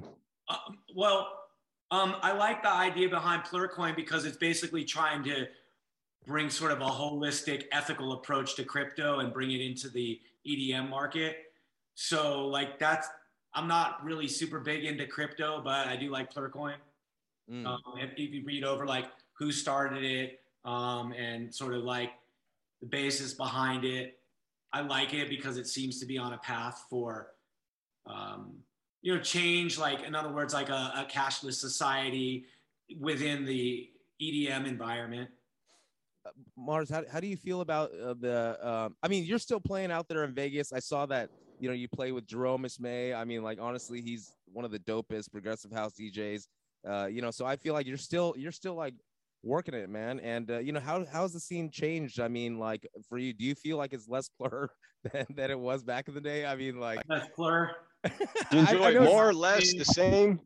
Uh, 0.49 0.57
well, 0.95 1.29
um, 1.91 2.16
I 2.22 2.33
like 2.33 2.62
the 2.62 2.70
idea 2.70 3.09
behind 3.09 3.45
Pluricoin 3.45 3.97
because 3.97 4.25
it's 4.25 4.37
basically 4.37 4.85
trying 4.85 5.25
to 5.25 5.47
bring 6.27 6.51
sort 6.51 6.72
of 6.72 6.81
a 6.81 6.87
holistic, 6.87 7.64
ethical 7.72 8.12
approach 8.12 8.57
to 8.57 8.64
crypto 8.64 9.20
and 9.20 9.33
bring 9.33 9.51
it 9.53 9.61
into 9.61 9.89
the 9.89 10.20
EDM 10.47 10.89
market. 10.89 11.37
So, 11.95 12.47
like, 12.47 12.79
that's 12.79 13.09
I'm 13.55 13.68
not 13.68 14.05
really 14.05 14.27
super 14.27 14.59
big 14.59 14.85
into 14.85 15.07
crypto, 15.07 15.61
but 15.62 15.87
I 15.87 15.97
do 15.97 16.11
like 16.11 16.33
Pluricoin. 16.33 16.75
Mm. 17.51 17.66
Um, 17.66 17.81
if, 17.99 18.11
if 18.12 18.33
you 18.33 18.43
read 18.45 18.64
over 18.64 18.87
like 18.87 19.07
who 19.39 19.53
started 19.53 20.03
it 20.03 20.41
um, 20.65 21.12
and 21.12 21.55
sort 21.55 21.75
of 21.75 21.83
like 21.83 22.11
the 22.81 22.87
basis 22.87 23.35
behind 23.35 23.85
it, 23.85 24.19
I 24.73 24.81
like 24.81 25.15
it 25.15 25.29
because 25.29 25.57
it 25.57 25.67
seems 25.67 26.01
to 26.01 26.07
be 26.07 26.19
on 26.19 26.33
a 26.33 26.39
path 26.39 26.85
for, 26.91 27.29
um, 28.07 28.57
you 29.03 29.15
know, 29.15 29.21
change. 29.21 29.79
Like 29.79 30.03
in 30.03 30.15
other 30.15 30.33
words, 30.33 30.53
like 30.53 30.69
a, 30.69 30.93
a 30.97 31.07
cashless 31.11 31.55
society 31.55 32.47
within 32.99 33.45
the 33.45 33.89
EDM 34.21 34.67
environment. 34.67 35.31
Mars, 36.57 36.89
how, 36.89 37.03
how 37.11 37.21
do 37.21 37.27
you 37.27 37.37
feel 37.37 37.61
about 37.61 37.91
uh, 37.93 38.15
the? 38.19 38.59
Um, 38.67 38.97
I 39.03 39.09
mean, 39.09 39.25
you're 39.25 39.39
still 39.39 39.61
playing 39.61 39.91
out 39.91 40.09
there 40.09 40.25
in 40.25 40.35
Vegas. 40.35 40.73
I 40.73 40.79
saw 40.79 41.05
that 41.07 41.29
you 41.61 41.69
know 41.69 41.75
you 41.75 41.87
play 41.87 42.12
with 42.12 42.27
Jerome 42.27 42.62
Isma-Ae. 42.62 43.15
I 43.15 43.25
mean, 43.25 43.43
like 43.43 43.59
honestly, 43.61 44.01
he's 44.01 44.33
one 44.53 44.65
of 44.65 44.71
the 44.71 44.79
dopest 44.79 45.31
progressive 45.31 45.71
house 45.71 45.93
DJs. 46.01 46.49
Uh, 46.89 47.07
you 47.07 47.23
know, 47.23 47.31
so 47.31 47.45
I 47.45 47.57
feel 47.57 47.75
like 47.75 47.87
you're 47.87 47.97
still 47.97 48.35
you're 48.37 48.53
still 48.53 48.75
like 48.75 48.95
working 49.45 49.74
it, 49.74 49.88
man. 49.88 50.20
And 50.20 50.51
uh, 50.51 50.59
you 50.59 50.72
know, 50.72 50.80
how 50.80 51.05
how's 51.11 51.32
the 51.32 51.40
scene 51.40 51.70
changed? 51.70 52.20
I 52.20 52.28
mean, 52.28 52.59
like 52.59 52.88
for 53.09 53.18
you, 53.18 53.32
do 53.32 53.45
you 53.45 53.55
feel 53.55 53.76
like 53.76 53.92
it's 53.92 54.09
less 54.09 54.30
blur 54.38 54.68
than, 55.12 55.26
than 55.34 55.51
it 55.51 55.59
was 55.59 55.82
back 55.82 56.09
in 56.09 56.14
the 56.14 56.20
day? 56.20 56.47
I 56.47 56.57
mean, 56.57 56.80
like 56.80 57.03
That's 57.09 57.28
Plur. 57.34 57.70
Do 58.05 58.11
you 58.53 58.59
enjoy 58.59 58.84
I 58.84 58.90
it 58.90 59.03
more 59.03 59.28
or 59.28 59.32
less, 59.32 59.72
the 59.74 59.84
same? 59.84 60.38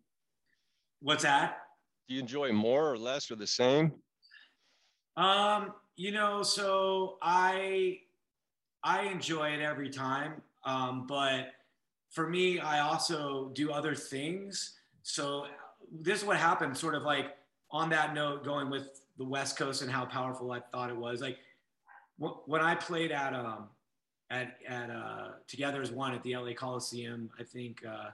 What's 1.01 1.25
that? 1.25 1.59
Do 2.09 2.15
you 2.15 2.21
enjoy 2.21 2.53
more 2.53 2.93
or 2.93 2.97
less 2.97 3.31
or 3.33 3.37
the 3.37 3.49
same? 3.49 3.93
Um, 5.17 5.73
you 5.97 6.13
know, 6.13 6.45
so 6.45 7.19
I 7.21 7.99
I 8.85 9.03
enjoy 9.07 9.51
it 9.51 9.61
every 9.61 9.91
time. 9.91 10.41
Um, 10.65 11.07
but 11.09 11.49
for 12.11 12.29
me, 12.29 12.61
I 12.61 12.81
also 12.81 13.51
do 13.55 13.73
other 13.73 13.95
things. 13.95 14.79
So 15.03 15.47
this 15.91 16.21
is 16.21 16.25
what 16.25 16.37
happened, 16.37 16.77
sort 16.77 16.95
of 16.95 17.03
like 17.03 17.38
on 17.71 17.91
that 17.91 18.15
note, 18.15 18.45
going 18.45 18.71
with 18.71 19.01
the 19.19 19.25
West 19.25 19.59
Coast 19.59 19.83
and 19.83 19.91
how 19.91 20.05
powerful 20.05 20.53
I 20.53 20.61
thought 20.61 20.91
it 20.91 20.97
was. 20.97 21.21
Like 21.21 21.39
wh- 22.21 22.47
when 22.49 22.63
I 22.63 22.75
played 22.75 23.13
at 23.13 23.35
um 23.35 23.69
at 24.31 24.59
at 24.67 24.91
uh 24.91 25.29
Together 25.47 25.83
as 25.83 25.91
One 25.91 26.15
at 26.15 26.23
the 26.23 26.37
LA 26.37 26.53
Coliseum, 26.53 27.31
I 27.39 27.43
think 27.43 27.85
uh 27.87 28.11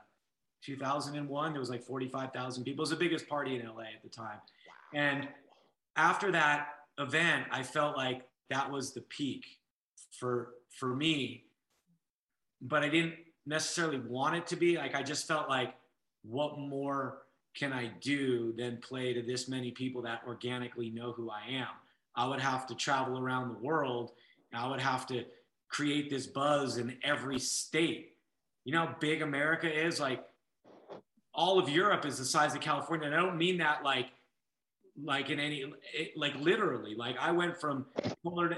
2001, 0.63 1.53
there 1.53 1.61
was 1.61 1.69
like 1.69 1.83
45,000 1.83 2.65
people. 2.65 2.81
It 2.81 2.83
was 2.83 2.91
the 2.91 2.97
biggest 2.97 3.29
party 3.29 3.57
in 3.57 3.67
LA 3.67 3.83
at 3.83 4.03
the 4.03 4.09
time. 4.09 4.39
And 4.95 5.29
after 5.97 6.33
that 6.33 6.69
event, 6.99 7.45
I 7.51 7.63
felt 7.63 7.97
like 7.97 8.27
that 8.49 8.71
was 8.71 8.93
the 8.93 9.03
peak 9.03 9.59
for 10.19 10.55
for 10.71 10.95
me. 10.95 11.45
But 12.63 12.83
I 12.83 12.89
didn't 12.89 13.15
necessarily 13.47 13.99
want 13.99 14.37
it 14.37 14.47
to 14.49 14.57
be. 14.57 14.77
Like 14.77 14.95
I 14.95 15.03
just 15.03 15.29
felt 15.29 15.49
like, 15.49 15.75
what 16.23 16.59
more 16.59 17.24
can 17.57 17.73
I 17.73 17.93
do 18.01 18.53
than 18.57 18.79
play 18.79 19.13
to 19.15 19.23
this 19.23 19.49
many 19.49 19.71
people 19.71 20.03
that 20.03 20.23
organically 20.27 20.91
know 20.91 21.13
who 21.13 21.31
I 21.31 21.43
am? 21.53 21.69
I 22.17 22.27
would 22.27 22.41
have 22.41 22.67
to 22.69 22.75
travel 22.75 23.19
around 23.19 23.49
the 23.49 23.59
world. 23.59 24.13
I 24.53 24.69
would 24.69 24.81
have 24.81 25.07
to 25.09 25.25
create 25.69 26.11
this 26.11 26.27
buzz 26.27 26.79
in 26.79 26.97
every 27.03 27.39
state. 27.39 28.17
You 28.65 28.73
know 28.73 28.87
how 28.87 28.97
big 29.01 29.23
America 29.23 29.69
is? 29.69 29.99
Like 29.99 30.25
all 31.35 31.59
of 31.59 31.69
Europe 31.69 32.07
is 32.07 32.19
the 32.19 32.25
size 32.25 32.55
of 32.55 32.61
California. 32.61 33.07
And 33.07 33.15
I 33.15 33.19
don't 33.19 33.37
mean 33.37 33.59
that 33.59 33.83
like 33.83 34.11
like 35.03 35.31
in 35.31 35.41
any 35.41 35.65
it, 35.93 36.17
like 36.17 36.35
literally 36.37 36.95
like 36.95 37.17
i 37.19 37.31
went 37.31 37.57
from 37.61 37.87
poland 38.23 38.57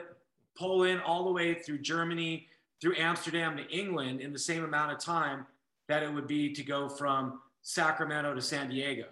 poland 0.56 1.00
all 1.04 1.24
the 1.24 1.32
way 1.32 1.54
through 1.54 1.78
germany 1.78 2.46
through 2.80 2.94
amsterdam 2.96 3.56
to 3.56 3.66
england 3.70 4.20
in 4.20 4.32
the 4.32 4.38
same 4.38 4.64
amount 4.64 4.92
of 4.92 4.98
time 4.98 5.46
that 5.88 6.02
it 6.02 6.12
would 6.12 6.26
be 6.26 6.52
to 6.52 6.62
go 6.62 6.88
from 6.88 7.40
sacramento 7.66 8.34
to 8.34 8.40
san 8.40 8.68
diego 8.68 9.06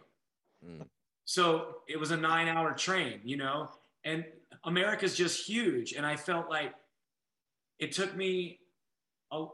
Mm. 0.64 0.86
so 1.26 1.76
it 1.88 2.00
was 2.00 2.11
a 2.11 2.16
nine 2.16 2.48
hour 2.48 2.72
train 2.72 3.20
you 3.22 3.36
know 3.36 3.68
and 4.05 4.24
america's 4.64 5.14
just 5.14 5.46
huge 5.46 5.92
and 5.92 6.07
i 6.07 6.16
felt 6.16 6.48
like 6.48 6.72
it 7.78 7.92
took 7.92 8.16
me 8.16 8.61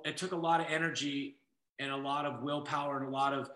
it 0.04 0.16
took 0.16 0.30
a 0.32 0.36
lot 0.36 0.60
of 0.60 0.66
energy 0.68 1.36
and 1.80 1.90
a 1.90 1.96
lot 1.96 2.26
of 2.26 2.42
willpower 2.42 2.98
and 2.98 3.08
a 3.08 3.10
lot 3.10 3.32
of 3.32 3.50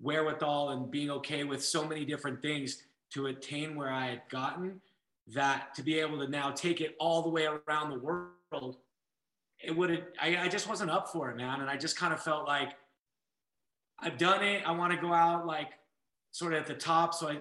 wherewithal 0.00 0.70
and 0.70 0.90
being 0.90 1.10
okay 1.10 1.44
with 1.44 1.62
so 1.62 1.86
many 1.86 2.04
different 2.04 2.40
things 2.42 2.82
to 3.12 3.26
attain 3.26 3.76
where 3.76 3.92
I 3.92 4.06
had 4.06 4.22
gotten 4.30 4.80
that 5.28 5.74
to 5.74 5.82
be 5.82 6.00
able 6.00 6.18
to 6.18 6.28
now 6.28 6.50
take 6.50 6.80
it 6.80 6.96
all 6.98 7.22
the 7.22 7.28
way 7.28 7.46
around 7.46 7.90
the 7.90 7.98
world, 7.98 8.78
it 9.62 9.76
would 9.76 9.90
have, 9.90 10.02
I, 10.20 10.38
I 10.44 10.48
just 10.48 10.66
wasn't 10.68 10.90
up 10.90 11.12
for 11.12 11.30
it, 11.30 11.36
man. 11.36 11.60
And 11.60 11.68
I 11.70 11.76
just 11.76 11.96
kind 11.98 12.12
of 12.14 12.22
felt 12.22 12.46
like 12.46 12.70
I've 13.98 14.18
done 14.18 14.42
it. 14.42 14.62
I 14.66 14.72
want 14.72 14.92
to 14.92 14.98
go 14.98 15.12
out 15.12 15.46
like 15.46 15.70
sort 16.32 16.52
of 16.52 16.60
at 16.60 16.66
the 16.66 16.74
top. 16.74 17.14
So 17.14 17.28
I, 17.28 17.38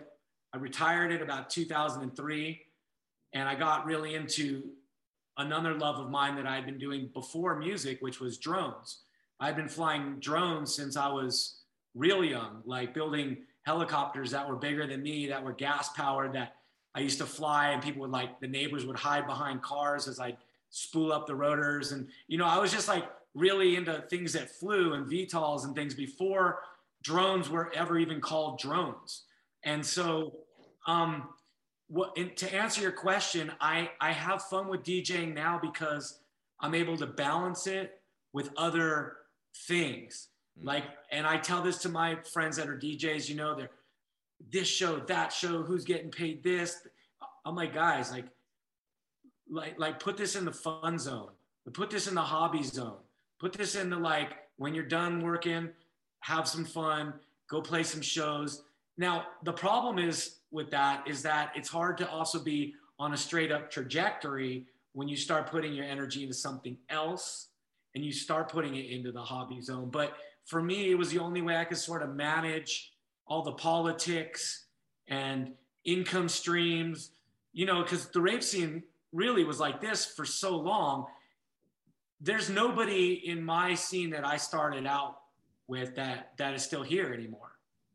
I 0.53 0.57
retired 0.57 1.11
in 1.11 1.21
about 1.21 1.49
2003 1.49 2.61
and 3.33 3.49
I 3.49 3.55
got 3.55 3.85
really 3.85 4.15
into 4.15 4.63
another 5.37 5.73
love 5.73 5.99
of 5.99 6.09
mine 6.09 6.35
that 6.35 6.47
I 6.47 6.55
had 6.55 6.65
been 6.65 6.77
doing 6.77 7.09
before 7.13 7.57
music, 7.57 7.97
which 8.01 8.19
was 8.19 8.37
drones. 8.37 8.99
I've 9.39 9.55
been 9.55 9.67
flying 9.67 10.19
drones 10.19 10.73
since 10.73 10.95
I 10.95 11.09
was 11.09 11.57
real 11.93 12.23
young, 12.23 12.61
like 12.65 12.93
building 12.93 13.37
helicopters 13.63 14.31
that 14.31 14.47
were 14.47 14.55
bigger 14.55 14.87
than 14.87 15.03
me, 15.03 15.27
that 15.27 15.43
were 15.43 15.51
gas 15.51 15.89
powered, 15.89 16.33
that 16.33 16.55
I 16.93 17.01
used 17.01 17.17
to 17.17 17.25
fly, 17.25 17.71
and 17.71 17.83
people 17.83 18.01
would 18.01 18.11
like 18.11 18.39
the 18.39 18.47
neighbors 18.47 18.85
would 18.85 18.95
hide 18.95 19.27
behind 19.27 19.61
cars 19.61 20.07
as 20.07 20.19
I 20.19 20.37
spool 20.69 21.11
up 21.11 21.27
the 21.27 21.35
rotors. 21.35 21.91
And 21.91 22.07
you 22.27 22.37
know, 22.37 22.45
I 22.45 22.57
was 22.59 22.71
just 22.71 22.87
like 22.87 23.03
really 23.35 23.75
into 23.75 24.03
things 24.09 24.33
that 24.33 24.49
flew 24.49 24.93
and 24.93 25.05
VTOLs 25.05 25.65
and 25.65 25.75
things 25.75 25.93
before 25.93 26.59
drones 27.03 27.49
were 27.49 27.71
ever 27.75 27.99
even 27.99 28.19
called 28.19 28.59
drones. 28.59 29.25
And 29.63 29.85
so, 29.85 30.33
um, 30.87 31.29
what 31.87 32.17
and 32.17 32.35
to 32.37 32.51
answer 32.51 32.81
your 32.81 32.91
question, 32.91 33.51
I 33.61 33.91
I 34.01 34.11
have 34.11 34.41
fun 34.43 34.67
with 34.69 34.83
DJing 34.83 35.35
now 35.35 35.59
because 35.61 36.19
I'm 36.59 36.73
able 36.73 36.97
to 36.97 37.05
balance 37.05 37.67
it 37.67 38.01
with 38.33 38.49
other 38.57 39.17
things. 39.67 40.29
Mm. 40.59 40.65
Like, 40.65 40.83
and 41.11 41.27
I 41.27 41.37
tell 41.37 41.61
this 41.61 41.77
to 41.79 41.89
my 41.89 42.17
friends 42.33 42.57
that 42.57 42.67
are 42.67 42.77
DJs, 42.77 43.29
you 43.29 43.35
know, 43.35 43.55
they're 43.55 43.69
this 44.51 44.67
show, 44.67 44.97
that 44.97 45.31
show, 45.31 45.63
who's 45.63 45.85
getting 45.85 46.11
paid 46.11 46.43
this. 46.43 46.87
I'm 47.45 47.55
like, 47.55 47.73
guys, 47.73 48.11
like, 48.11 48.25
like, 49.49 49.79
like 49.79 49.99
put 49.99 50.17
this 50.17 50.35
in 50.35 50.45
the 50.45 50.51
fun 50.51 50.97
zone. 50.99 51.29
put 51.73 51.89
this 51.89 52.07
in 52.07 52.15
the 52.15 52.21
hobby 52.21 52.63
zone. 52.63 52.97
Put 53.45 53.53
this 53.53 53.75
in 53.75 53.91
the 53.91 53.99
like 53.99 54.37
when 54.57 54.73
you're 54.73 54.83
done 54.83 55.21
working, 55.21 55.69
have 56.21 56.47
some 56.47 56.65
fun, 56.65 57.13
go 57.47 57.61
play 57.61 57.83
some 57.83 58.01
shows. 58.01 58.63
Now, 58.97 59.27
the 59.43 59.53
problem 59.53 59.99
is 59.99 60.37
with 60.49 60.71
that 60.71 61.07
is 61.07 61.21
that 61.21 61.51
it's 61.55 61.69
hard 61.69 61.95
to 61.99 62.09
also 62.09 62.39
be 62.39 62.73
on 62.97 63.13
a 63.13 63.17
straight 63.17 63.51
up 63.51 63.69
trajectory 63.69 64.65
when 64.93 65.07
you 65.07 65.15
start 65.15 65.45
putting 65.51 65.75
your 65.75 65.85
energy 65.85 66.23
into 66.23 66.33
something 66.33 66.75
else 66.89 67.49
and 67.93 68.03
you 68.03 68.11
start 68.11 68.49
putting 68.49 68.77
it 68.77 68.89
into 68.89 69.11
the 69.11 69.21
hobby 69.21 69.61
zone. 69.61 69.91
But 69.91 70.13
for 70.45 70.63
me, 70.63 70.89
it 70.89 70.97
was 70.97 71.11
the 71.11 71.19
only 71.19 71.43
way 71.43 71.55
I 71.55 71.65
could 71.65 71.77
sort 71.77 72.01
of 72.01 72.15
manage 72.15 72.93
all 73.27 73.43
the 73.43 73.51
politics 73.51 74.65
and 75.07 75.51
income 75.83 76.29
streams, 76.29 77.11
you 77.53 77.67
know, 77.67 77.83
because 77.83 78.07
the 78.07 78.21
rape 78.21 78.41
scene 78.41 78.81
really 79.13 79.43
was 79.43 79.59
like 79.59 79.81
this 79.81 80.03
for 80.03 80.25
so 80.25 80.57
long. 80.57 81.05
There's 82.25 82.49
nobody 82.49 83.21
in 83.29 83.43
my 83.43 83.75
scene 83.75 84.09
that 84.09 84.25
I 84.25 84.37
started 84.37 84.87
out 84.87 85.19
with 85.67 85.95
that 85.95 86.31
that 86.37 86.55
is 86.55 86.63
still 86.63 86.81
here 86.81 87.13
anymore. 87.13 87.51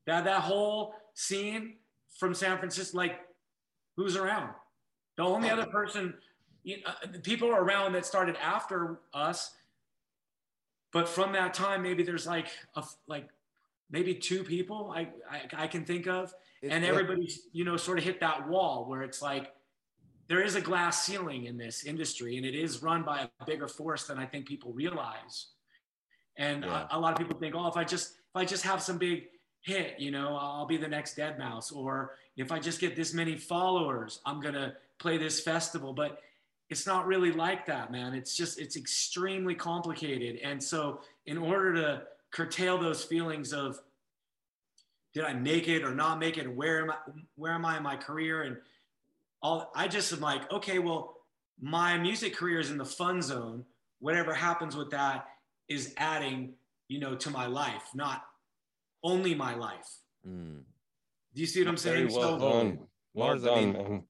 That 0.07 0.23
that 0.25 0.43
whole 0.43 0.95
scene 1.15 1.79
from 2.17 2.33
San 2.35 2.57
Francisco, 2.59 2.97
like 2.97 3.19
who's 3.97 4.15
around? 4.15 4.55
The 5.17 5.25
only 5.25 5.51
other 5.51 5.67
person, 5.67 6.15
you 6.63 6.77
know, 6.77 6.93
the 7.13 7.19
people 7.19 7.51
around 7.51 7.93
that 7.95 8.07
started 8.07 8.37
after 8.41 9.01
us, 9.13 9.53
but 10.93 11.09
from 11.09 11.33
that 11.33 11.53
time, 11.53 11.83
maybe 11.83 12.05
there's 12.05 12.27
like 12.29 12.51
a 12.77 12.85
like 13.09 13.29
maybe 13.91 14.15
two 14.15 14.45
people 14.45 14.93
I 14.95 15.09
I, 15.29 15.65
I 15.65 15.67
can 15.67 15.85
think 15.85 16.07
of, 16.07 16.33
and 16.63 16.85
everybody's 16.85 17.49
you 17.53 17.65
know 17.65 17.77
sort 17.77 17.99
of 17.99 18.05
hit 18.05 18.21
that 18.21 18.49
wall 18.49 18.89
where 18.89 19.03
it's 19.03 19.21
like 19.21 19.53
there 20.31 20.41
is 20.41 20.55
a 20.55 20.61
glass 20.61 21.03
ceiling 21.05 21.47
in 21.47 21.59
this 21.59 21.83
industry, 21.85 22.37
and 22.37 22.47
it 22.47 22.55
is 22.55 22.85
run 22.85 23.03
by 23.03 23.29
a 23.41 23.45
bigger 23.45 23.67
force 23.67 24.07
than 24.07 24.17
I 24.17 24.25
think 24.25 24.47
people 24.47 24.73
realize. 24.73 25.49
And 26.37 26.65
Yeah. 26.65 26.87
a, 26.89 26.97
a 26.97 27.01
lot 27.01 27.13
of 27.13 27.19
people 27.19 27.37
think, 27.39 27.57
oh, 27.57 27.67
if 27.67 27.77
I 27.77 27.83
just 27.83 28.13
if 28.13 28.37
I 28.37 28.45
just 28.45 28.63
have 28.63 28.81
some 28.81 28.97
big 28.97 29.27
hit, 29.63 29.99
you 29.99 30.13
know, 30.13 30.37
I'll 30.37 30.67
be 30.67 30.77
the 30.77 30.87
next 30.87 31.17
Deadmau5, 31.19 31.75
or 31.75 32.15
if 32.37 32.53
I 32.53 32.61
just 32.61 32.79
get 32.81 32.95
this 32.95 33.13
many 33.13 33.37
followers, 33.37 34.21
I'm 34.25 34.41
gonna 34.41 34.75
play 35.01 35.19
this 35.19 35.41
festival. 35.41 35.93
But 35.93 36.21
it's 36.69 36.87
not 36.87 37.09
really 37.09 37.33
like 37.33 37.67
that, 37.67 37.91
man. 37.91 38.15
It's 38.15 38.37
just 38.37 38.61
it's 38.61 38.77
extremely 38.77 39.57
complicated. 39.57 40.37
And 40.45 40.63
so, 40.63 41.01
in 41.27 41.39
order 41.39 41.75
to 41.75 42.03
curtail 42.31 42.79
those 42.79 43.03
feelings 43.03 43.53
of 43.53 43.81
did 45.13 45.25
I 45.25 45.33
make 45.33 45.67
it 45.67 45.83
or 45.83 45.93
not 45.93 46.21
make 46.21 46.39
it, 46.39 46.47
where 46.49 46.83
am 46.85 46.91
I 46.93 46.99
where 47.35 47.53
am 47.53 47.65
I 47.65 47.79
in 47.79 47.83
my 47.83 47.97
career, 47.97 48.43
and 48.43 48.57
all 49.43 49.71
I 49.75 49.89
just 49.89 50.13
am 50.13 50.21
like, 50.21 50.51
okay, 50.53 50.79
well, 50.79 51.17
my 51.61 51.99
music 51.99 52.35
career 52.35 52.61
is 52.61 52.71
in 52.71 52.79
the 52.79 52.85
fun 52.85 53.23
zone. 53.23 53.65
Whatever 53.99 54.33
happens 54.33 54.77
with 54.77 54.91
that 54.91 55.27
is 55.69 55.95
adding, 55.97 56.55
you 56.89 56.99
know, 56.99 57.15
to 57.17 57.31
my 57.31 57.47
life, 57.47 57.83
not 57.95 58.23
only 59.03 59.35
my 59.35 59.55
life. 59.55 59.89
Mm. 60.27 60.63
Do 61.35 61.41
you 61.41 61.47
see 61.47 61.61
what 61.61 61.69
I'm 61.69 61.77
saying? 61.77 62.09
Very 62.09 62.21
well 62.21 62.39
so, 62.39 62.53
done. 62.53 62.79
Well 63.15 63.29
Mars, 63.29 63.47
I 63.47 63.55
mean, 63.55 63.73
man. 63.73 64.03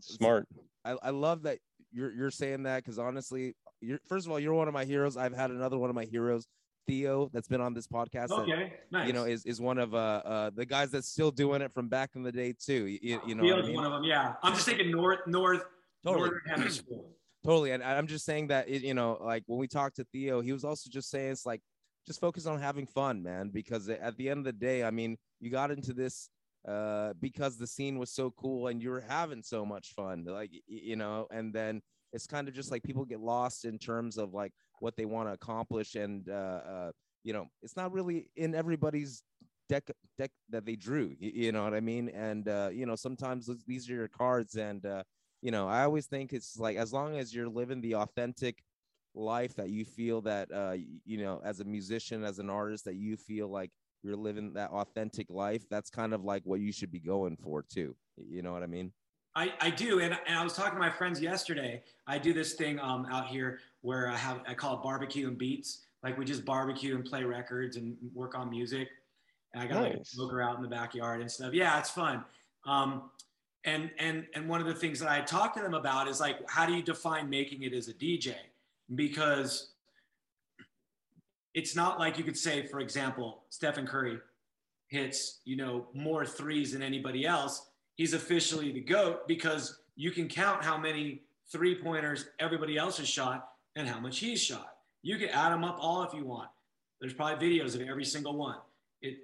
Smart. 0.00 0.46
I, 0.84 0.96
I 1.02 1.10
love 1.10 1.42
that 1.42 1.58
you're 1.92 2.12
you're 2.12 2.30
saying 2.30 2.64
that 2.64 2.82
because 2.82 2.98
honestly, 2.98 3.54
you're 3.80 4.00
first 4.08 4.26
of 4.26 4.32
all, 4.32 4.40
you're 4.40 4.54
one 4.54 4.68
of 4.68 4.74
my 4.74 4.84
heroes. 4.84 5.16
I've 5.16 5.34
had 5.34 5.50
another 5.50 5.78
one 5.78 5.90
of 5.90 5.96
my 5.96 6.04
heroes, 6.04 6.46
Theo, 6.86 7.30
that's 7.32 7.48
been 7.48 7.60
on 7.60 7.74
this 7.74 7.86
podcast. 7.86 8.28
that, 8.28 8.40
okay, 8.40 8.74
nice. 8.90 9.06
you 9.06 9.12
know, 9.12 9.24
is 9.24 9.44
is 9.44 9.60
one 9.60 9.78
of 9.78 9.94
uh, 9.94 10.22
uh 10.24 10.50
the 10.54 10.66
guys 10.66 10.90
that's 10.90 11.08
still 11.08 11.30
doing 11.30 11.62
it 11.62 11.72
from 11.72 11.88
back 11.88 12.10
in 12.14 12.22
the 12.22 12.32
day 12.32 12.54
too. 12.58 12.86
You, 12.86 13.20
you, 13.26 13.34
know, 13.34 13.44
what 13.44 13.64
I 13.64 13.66
mean? 13.66 13.74
one 13.76 13.84
of 13.84 13.92
them. 13.92 14.04
Yeah, 14.04 14.34
I'm 14.42 14.54
just 14.54 14.66
thinking 14.66 14.90
north, 14.90 15.20
north, 15.26 15.62
Totally. 16.04 16.30
northern 16.30 16.40
hemisphere. 16.46 16.98
totally. 17.44 17.72
And 17.72 17.82
I'm 17.82 18.06
just 18.06 18.24
saying 18.24 18.48
that 18.48 18.68
it, 18.68 18.82
you 18.82 18.94
know, 18.94 19.18
like 19.20 19.44
when 19.46 19.58
we 19.58 19.68
talked 19.68 19.96
to 19.96 20.04
Theo, 20.12 20.40
he 20.40 20.52
was 20.52 20.64
also 20.64 20.90
just 20.90 21.10
saying 21.10 21.32
it's 21.32 21.46
like 21.46 21.60
just 22.06 22.20
focus 22.20 22.46
on 22.46 22.60
having 22.60 22.86
fun, 22.86 23.22
man. 23.22 23.50
Because 23.52 23.88
at 23.88 24.16
the 24.16 24.28
end 24.28 24.38
of 24.38 24.44
the 24.44 24.52
day, 24.52 24.84
I 24.84 24.90
mean, 24.90 25.16
you 25.40 25.50
got 25.50 25.70
into 25.70 25.92
this 25.92 26.28
uh 26.68 27.12
because 27.20 27.58
the 27.58 27.66
scene 27.66 27.98
was 27.98 28.12
so 28.12 28.30
cool 28.30 28.68
and 28.68 28.80
you 28.80 28.90
were 28.90 29.04
having 29.06 29.42
so 29.42 29.64
much 29.64 29.94
fun, 29.94 30.24
like 30.24 30.50
you 30.66 30.96
know, 30.96 31.26
and 31.30 31.52
then 31.52 31.82
it's 32.12 32.26
kind 32.26 32.48
of 32.48 32.54
just 32.54 32.70
like 32.70 32.82
people 32.82 33.04
get 33.04 33.20
lost 33.20 33.64
in 33.64 33.78
terms 33.78 34.18
of 34.18 34.34
like 34.34 34.52
what 34.80 34.96
they 34.96 35.04
want 35.04 35.28
to 35.28 35.32
accomplish 35.32 35.94
and 35.94 36.28
uh, 36.28 36.32
uh 36.32 36.90
you 37.24 37.32
know 37.32 37.46
it's 37.62 37.76
not 37.76 37.92
really 37.92 38.28
in 38.36 38.54
everybody's 38.54 39.22
deck 39.68 39.90
deck 40.18 40.30
that 40.50 40.64
they 40.66 40.76
drew 40.76 41.08
y- 41.20 41.32
you 41.34 41.52
know 41.52 41.64
what 41.64 41.74
i 41.74 41.80
mean? 41.80 42.08
And 42.10 42.48
uh 42.48 42.70
you 42.72 42.86
know 42.86 42.96
sometimes 42.96 43.48
these 43.66 43.88
are 43.90 43.94
your 43.94 44.08
cards 44.08 44.56
and 44.56 44.84
uh 44.84 45.02
you 45.40 45.50
know 45.50 45.68
i 45.68 45.82
always 45.84 46.06
think 46.06 46.32
it's 46.32 46.58
like 46.58 46.76
as 46.76 46.92
long 46.92 47.16
as 47.16 47.34
you're 47.34 47.48
living 47.48 47.80
the 47.80 47.94
authentic 47.96 48.62
life 49.14 49.54
that 49.56 49.68
you 49.70 49.84
feel 49.84 50.20
that 50.22 50.50
uh 50.52 50.74
you 51.04 51.18
know 51.18 51.40
as 51.44 51.60
a 51.60 51.64
musician 51.64 52.24
as 52.24 52.38
an 52.38 52.48
artist 52.48 52.84
that 52.84 52.94
you 52.96 53.16
feel 53.16 53.48
like 53.48 53.70
you're 54.02 54.16
living 54.16 54.52
that 54.54 54.70
authentic 54.70 55.28
life 55.30 55.64
that's 55.70 55.90
kind 55.90 56.14
of 56.14 56.24
like 56.24 56.42
what 56.44 56.60
you 56.60 56.72
should 56.72 56.90
be 56.90 56.98
going 57.00 57.36
for 57.36 57.62
too 57.62 57.94
you 58.16 58.40
know 58.42 58.52
what 58.52 58.62
i 58.62 58.66
mean 58.66 58.90
I, 59.34 59.52
I 59.60 59.70
do, 59.70 60.00
and, 60.00 60.16
and 60.26 60.38
I 60.38 60.44
was 60.44 60.52
talking 60.52 60.74
to 60.74 60.78
my 60.78 60.90
friends 60.90 61.20
yesterday. 61.20 61.82
I 62.06 62.18
do 62.18 62.34
this 62.34 62.54
thing 62.54 62.78
um, 62.80 63.06
out 63.10 63.28
here 63.28 63.60
where 63.80 64.08
I 64.08 64.16
have 64.16 64.40
I 64.46 64.54
call 64.54 64.76
it 64.76 64.82
barbecue 64.82 65.28
and 65.28 65.38
beats. 65.38 65.86
Like 66.02 66.18
we 66.18 66.24
just 66.24 66.44
barbecue 66.44 66.94
and 66.96 67.04
play 67.04 67.24
records 67.24 67.76
and 67.76 67.96
work 68.14 68.34
on 68.34 68.50
music. 68.50 68.88
And 69.54 69.62
I 69.62 69.66
got 69.66 69.82
like 69.82 69.94
a 69.94 70.04
smoker 70.04 70.42
out 70.42 70.56
in 70.56 70.62
the 70.62 70.68
backyard 70.68 71.20
and 71.20 71.30
stuff. 71.30 71.54
Yeah, 71.54 71.78
it's 71.78 71.90
fun. 71.90 72.24
Um, 72.66 73.10
and 73.64 73.90
and 73.98 74.26
and 74.34 74.48
one 74.48 74.60
of 74.60 74.66
the 74.66 74.74
things 74.74 74.98
that 75.00 75.08
I 75.08 75.20
talk 75.20 75.54
to 75.54 75.62
them 75.62 75.74
about 75.74 76.08
is 76.08 76.20
like, 76.20 76.38
how 76.48 76.66
do 76.66 76.74
you 76.74 76.82
define 76.82 77.30
making 77.30 77.62
it 77.62 77.72
as 77.72 77.88
a 77.88 77.94
DJ? 77.94 78.34
Because 78.94 79.70
it's 81.54 81.76
not 81.76 81.98
like 81.98 82.18
you 82.18 82.24
could 82.24 82.36
say, 82.36 82.66
for 82.66 82.80
example, 82.80 83.44
Stephen 83.50 83.86
Curry 83.86 84.18
hits, 84.88 85.40
you 85.44 85.56
know, 85.56 85.86
more 85.94 86.26
threes 86.26 86.72
than 86.72 86.82
anybody 86.82 87.26
else. 87.26 87.68
He's 87.96 88.14
officially 88.14 88.72
the 88.72 88.80
GOAT 88.80 89.28
because 89.28 89.80
you 89.96 90.10
can 90.10 90.28
count 90.28 90.64
how 90.64 90.78
many 90.78 91.22
three 91.50 91.74
pointers 91.74 92.26
everybody 92.38 92.76
else 92.76 92.98
has 92.98 93.08
shot 93.08 93.48
and 93.76 93.88
how 93.88 94.00
much 94.00 94.18
he's 94.18 94.42
shot. 94.42 94.76
You 95.02 95.18
can 95.18 95.28
add 95.28 95.52
them 95.52 95.64
up 95.64 95.76
all 95.80 96.02
if 96.02 96.14
you 96.14 96.24
want. 96.24 96.48
There's 97.00 97.12
probably 97.12 97.58
videos 97.58 97.74
of 97.74 97.82
every 97.82 98.04
single 98.04 98.36
one. 98.36 98.56
It 99.00 99.18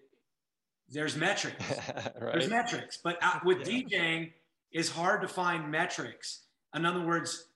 there's 0.90 1.16
metrics. 1.16 1.62
There's 2.20 2.48
metrics, 2.48 2.96
but 2.96 3.18
with 3.44 3.58
DJing, 3.58 4.32
it's 4.72 4.88
hard 4.88 5.20
to 5.22 5.28
find 5.28 5.70
metrics. 5.70 6.40
In 6.74 6.86
other 6.86 7.02
words, 7.02 7.48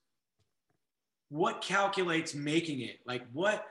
what 1.29 1.61
calculates 1.61 2.35
making 2.35 2.81
it? 2.81 2.99
Like, 3.05 3.23
what? 3.33 3.65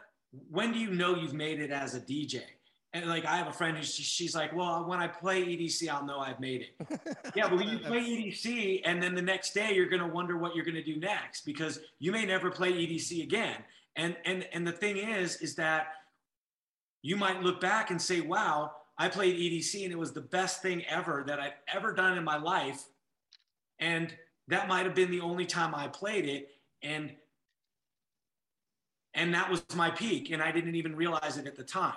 When 0.50 0.72
do 0.72 0.78
you 0.78 0.90
know 0.90 1.14
you've 1.14 1.34
made 1.34 1.60
it 1.60 1.70
as 1.70 1.94
a 1.94 2.00
DJ? 2.00 2.42
And 2.94 3.06
like, 3.06 3.24
I 3.24 3.36
have 3.36 3.48
a 3.48 3.52
friend 3.52 3.76
who 3.76 3.82
she's 3.82 4.34
like, 4.34 4.54
"Well, 4.54 4.86
when 4.86 5.00
I 5.00 5.08
play 5.08 5.42
EDC, 5.44 5.88
I'll 5.88 6.04
know 6.04 6.18
I've 6.18 6.40
made 6.40 6.60
it." 6.60 7.00
yeah, 7.34 7.48
but 7.48 7.58
when 7.58 7.68
you 7.68 7.78
play 7.86 8.00
EDC, 8.00 8.82
and 8.84 9.02
then 9.02 9.14
the 9.14 9.22
next 9.22 9.54
day 9.54 9.74
you're 9.74 9.88
gonna 9.88 10.06
wonder 10.06 10.36
what 10.36 10.54
you're 10.54 10.64
gonna 10.64 10.84
do 10.84 10.96
next 10.96 11.46
because 11.46 11.80
you 11.98 12.12
may 12.12 12.26
never 12.26 12.50
play 12.50 12.72
EDC 12.72 13.22
again. 13.22 13.56
And 13.96 14.16
and 14.26 14.46
and 14.52 14.66
the 14.66 14.72
thing 14.72 14.98
is, 14.98 15.36
is 15.36 15.54
that 15.54 15.86
you 17.02 17.16
might 17.16 17.42
look 17.42 17.60
back 17.60 17.90
and 17.90 18.00
say, 18.00 18.20
wow, 18.20 18.72
I 18.96 19.08
played 19.08 19.36
EDC 19.36 19.82
and 19.84 19.92
it 19.92 19.98
was 19.98 20.12
the 20.12 20.20
best 20.20 20.62
thing 20.62 20.84
ever 20.86 21.24
that 21.26 21.40
I've 21.40 21.52
ever 21.72 21.92
done 21.92 22.16
in 22.16 22.24
my 22.24 22.36
life. 22.36 22.84
And 23.80 24.14
that 24.48 24.68
might 24.68 24.86
have 24.86 24.94
been 24.94 25.10
the 25.10 25.20
only 25.20 25.44
time 25.44 25.74
I 25.74 25.88
played 25.88 26.26
it. 26.26 26.50
And 26.82 27.12
and 29.14 29.34
that 29.34 29.50
was 29.50 29.64
my 29.74 29.90
peak. 29.90 30.30
And 30.30 30.40
I 30.40 30.52
didn't 30.52 30.76
even 30.76 30.96
realize 30.96 31.36
it 31.36 31.46
at 31.46 31.56
the 31.56 31.64
time. 31.64 31.94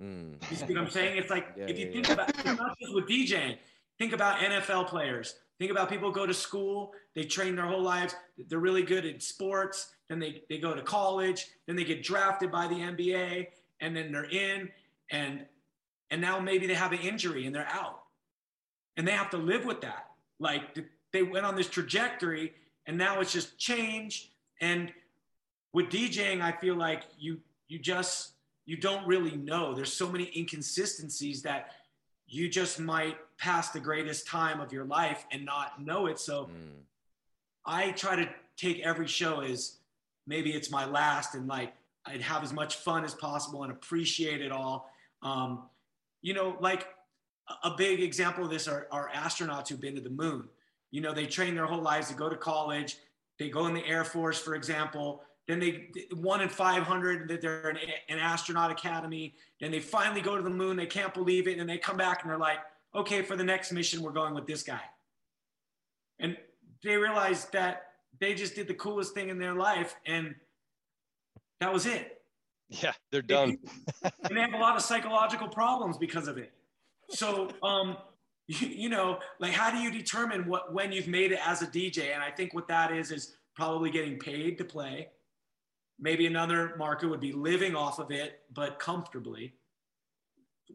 Mm. 0.00 0.50
You 0.50 0.56
see 0.56 0.64
what 0.64 0.78
I'm 0.78 0.90
saying? 0.90 1.18
It's 1.18 1.30
like 1.30 1.48
Yeah, 1.56 1.66
if 1.66 1.78
you 1.78 1.86
yeah, 1.86 1.92
think 1.92 2.08
yeah. 2.08 2.14
about 2.14 2.58
not 2.58 2.78
just 2.78 2.94
with 2.94 3.08
DJing, 3.08 3.58
think 3.98 4.12
about 4.12 4.38
NFL 4.38 4.86
players. 4.86 5.36
Think 5.58 5.72
about 5.72 5.88
people 5.88 6.12
go 6.12 6.24
to 6.24 6.34
school, 6.34 6.92
they 7.16 7.24
train 7.24 7.56
their 7.56 7.66
whole 7.66 7.82
lives, 7.82 8.14
they're 8.48 8.60
really 8.60 8.82
good 8.84 9.04
at 9.04 9.22
sports, 9.24 9.92
then 10.08 10.20
they, 10.20 10.42
they 10.48 10.58
go 10.58 10.72
to 10.72 10.82
college, 10.82 11.46
then 11.66 11.74
they 11.74 11.82
get 11.82 12.04
drafted 12.04 12.52
by 12.52 12.68
the 12.68 12.76
NBA, 12.76 13.48
and 13.80 13.96
then 13.96 14.12
they're 14.12 14.30
in, 14.30 14.68
and 15.10 15.46
and 16.10 16.20
now 16.20 16.38
maybe 16.38 16.66
they 16.66 16.74
have 16.74 16.92
an 16.92 17.00
injury 17.00 17.46
and 17.46 17.54
they're 17.54 17.68
out. 17.68 18.00
And 18.96 19.06
they 19.06 19.12
have 19.12 19.30
to 19.30 19.36
live 19.36 19.64
with 19.64 19.80
that. 19.82 20.06
Like 20.40 20.78
they 21.12 21.22
went 21.22 21.44
on 21.44 21.54
this 21.54 21.68
trajectory 21.68 22.54
and 22.86 22.96
now 22.96 23.20
it's 23.20 23.32
just 23.32 23.58
change. 23.58 24.32
And 24.60 24.92
with 25.72 25.86
DJing, 25.90 26.40
I 26.40 26.52
feel 26.52 26.76
like 26.76 27.04
you 27.18 27.38
you 27.68 27.78
just 27.78 28.32
you 28.68 28.76
don't 28.76 29.06
really 29.06 29.34
know. 29.34 29.72
There's 29.74 29.92
so 29.94 30.10
many 30.12 30.30
inconsistencies 30.36 31.40
that 31.42 31.70
you 32.26 32.50
just 32.50 32.78
might 32.78 33.16
pass 33.38 33.70
the 33.70 33.80
greatest 33.80 34.26
time 34.26 34.60
of 34.60 34.74
your 34.74 34.84
life 34.84 35.24
and 35.32 35.42
not 35.46 35.82
know 35.82 36.04
it. 36.04 36.18
So 36.20 36.44
Mm. 36.52 36.82
I 37.64 37.92
try 37.92 38.16
to 38.16 38.28
take 38.58 38.80
every 38.80 39.06
show 39.06 39.40
as 39.40 39.78
maybe 40.26 40.52
it's 40.52 40.70
my 40.70 40.84
last 40.84 41.34
and 41.34 41.48
like 41.48 41.72
I'd 42.04 42.20
have 42.20 42.42
as 42.42 42.52
much 42.52 42.76
fun 42.76 43.04
as 43.04 43.14
possible 43.14 43.62
and 43.62 43.72
appreciate 43.72 44.42
it 44.42 44.52
all. 44.52 44.90
Um, 45.22 45.70
you 46.20 46.34
know, 46.34 46.56
like 46.60 46.86
a- 47.64 47.70
big 47.74 48.00
example 48.02 48.44
of 48.44 48.50
this 48.50 48.68
are, 48.68 48.86
are 48.90 49.08
astronauts 49.14 49.68
who've 49.68 49.80
been 49.80 49.94
to 49.94 50.02
the 50.02 50.10
moon. 50.10 50.46
You 50.90 51.00
know, 51.00 51.14
they 51.14 51.26
train 51.26 51.54
their 51.54 51.66
whole 51.66 51.80
lives 51.82 52.08
to 52.08 52.14
go 52.14 52.28
to 52.28 52.36
college, 52.36 52.98
they 53.38 53.48
go 53.48 53.66
in 53.66 53.72
the 53.74 53.86
Air 53.86 54.04
Force, 54.04 54.38
for 54.38 54.54
example, 54.54 55.22
then 55.48 55.58
they 55.58 55.88
one 56.14 56.42
in 56.42 56.48
500 56.48 57.26
that 57.28 57.40
they're 57.40 57.70
an, 57.70 57.78
an 58.10 58.18
astronaut 58.18 58.70
academy. 58.70 59.34
Then 59.60 59.70
they 59.70 59.80
finally 59.80 60.20
go 60.20 60.36
to 60.36 60.42
the 60.42 60.50
moon. 60.50 60.76
They 60.76 60.86
can't 60.86 61.12
believe 61.14 61.48
it, 61.48 61.58
and 61.58 61.68
they 61.68 61.78
come 61.78 61.96
back 61.96 62.22
and 62.22 62.30
they're 62.30 62.38
like, 62.38 62.58
okay, 62.94 63.22
for 63.22 63.34
the 63.34 63.44
next 63.44 63.72
mission, 63.72 64.02
we're 64.02 64.12
going 64.12 64.34
with 64.34 64.46
this 64.46 64.62
guy. 64.62 64.82
And 66.20 66.36
they 66.84 66.96
realize 66.96 67.46
that 67.46 67.86
they 68.20 68.34
just 68.34 68.54
did 68.54 68.68
the 68.68 68.74
coolest 68.74 69.14
thing 69.14 69.30
in 69.30 69.38
their 69.38 69.54
life, 69.54 69.96
and 70.06 70.34
that 71.60 71.72
was 71.72 71.86
it. 71.86 72.20
Yeah, 72.68 72.92
they're 73.10 73.22
done. 73.22 73.56
and 74.02 74.36
they 74.36 74.40
have 74.40 74.52
a 74.52 74.58
lot 74.58 74.76
of 74.76 74.82
psychological 74.82 75.48
problems 75.48 75.96
because 75.96 76.28
of 76.28 76.36
it. 76.36 76.52
So, 77.08 77.48
um, 77.62 77.96
you, 78.48 78.68
you 78.68 78.88
know, 78.90 79.18
like 79.40 79.52
how 79.52 79.70
do 79.70 79.78
you 79.78 79.90
determine 79.90 80.46
what 80.46 80.74
when 80.74 80.92
you've 80.92 81.08
made 81.08 81.32
it 81.32 81.40
as 81.46 81.62
a 81.62 81.66
DJ? 81.66 82.12
And 82.12 82.22
I 82.22 82.30
think 82.30 82.52
what 82.52 82.68
that 82.68 82.92
is 82.92 83.10
is 83.10 83.36
probably 83.54 83.90
getting 83.90 84.18
paid 84.18 84.58
to 84.58 84.64
play. 84.64 85.08
Maybe 86.00 86.26
another 86.26 86.74
marker 86.78 87.08
would 87.08 87.20
be 87.20 87.32
living 87.32 87.74
off 87.74 87.98
of 87.98 88.10
it, 88.10 88.40
but 88.52 88.78
comfortably. 88.78 89.54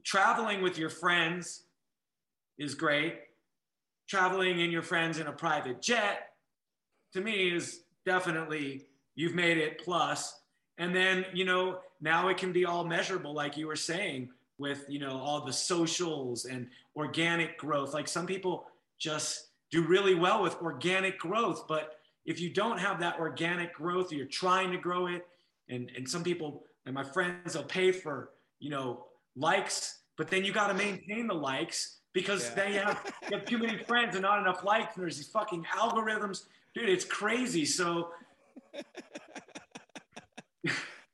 Traveling 0.04 0.62
with 0.62 0.78
your 0.78 0.90
friends 0.90 1.64
is 2.58 2.76
great. 2.76 3.20
Traveling 4.08 4.60
in 4.60 4.70
your 4.70 4.82
friends 4.82 5.20
in 5.20 5.28
a 5.28 5.32
private 5.32 5.82
jet, 5.82 6.34
to 7.14 7.22
me, 7.22 7.56
is 7.56 7.82
definitely 8.06 8.86
you've 9.16 9.36
made 9.36 9.58
it 9.58 9.84
plus. 9.84 10.42
And 10.78 10.94
then, 10.94 11.26
you 11.34 11.46
know, 11.46 11.80
now 12.02 12.28
it 12.28 12.38
can 12.38 12.52
be 12.52 12.66
all 12.66 12.84
measurable, 12.84 13.34
like 13.34 13.56
you 13.56 13.68
were 13.68 13.76
saying, 13.76 14.30
with, 14.58 14.86
you 14.90 15.00
know, 15.00 15.18
all 15.18 15.46
the 15.46 15.54
socials 15.54 16.46
and 16.46 16.68
organic 16.96 17.58
growth. 17.58 17.94
Like 17.94 18.08
some 18.08 18.26
people 18.26 18.66
just 19.00 19.50
do 19.72 19.86
really 19.86 20.16
well 20.16 20.42
with 20.42 20.62
organic 20.62 21.18
growth, 21.18 21.66
but 21.68 22.00
if 22.26 22.40
you 22.40 22.50
don't 22.54 22.78
have 22.80 23.00
that 23.00 23.20
organic 23.20 23.74
growth, 23.74 24.12
you're 24.12 24.26
trying 24.26 24.72
to 24.72 24.78
grow 24.78 25.08
it. 25.08 25.26
And, 25.70 25.90
and 25.96 26.08
some 26.08 26.24
people, 26.24 26.64
and 26.86 26.94
my 26.96 27.04
friends, 27.04 27.54
they'll 27.54 27.64
pay 27.64 27.92
for, 27.92 28.32
you 28.60 28.70
know, 28.70 29.06
likes, 29.36 30.00
but 30.18 30.28
then 30.30 30.44
you 30.46 30.52
got 30.54 30.68
to 30.68 30.74
maintain 30.74 31.28
the 31.28 31.34
likes 31.34 32.00
because 32.14 32.44
Yeah. 32.50 32.56
then 32.56 32.74
you 32.74 32.80
have, 32.80 33.14
you 33.30 33.38
have 33.38 33.46
too 33.46 33.58
many 33.58 33.78
friends 33.84 34.16
and 34.16 34.22
not 34.22 34.40
enough 34.40 34.64
likes. 34.64 34.96
And 34.96 35.04
there's 35.04 35.18
these 35.18 35.28
fucking 35.30 35.66
algorithms. 35.76 36.44
Dude, 36.76 36.90
it's 36.90 37.06
crazy. 37.06 37.66
So 37.66 38.12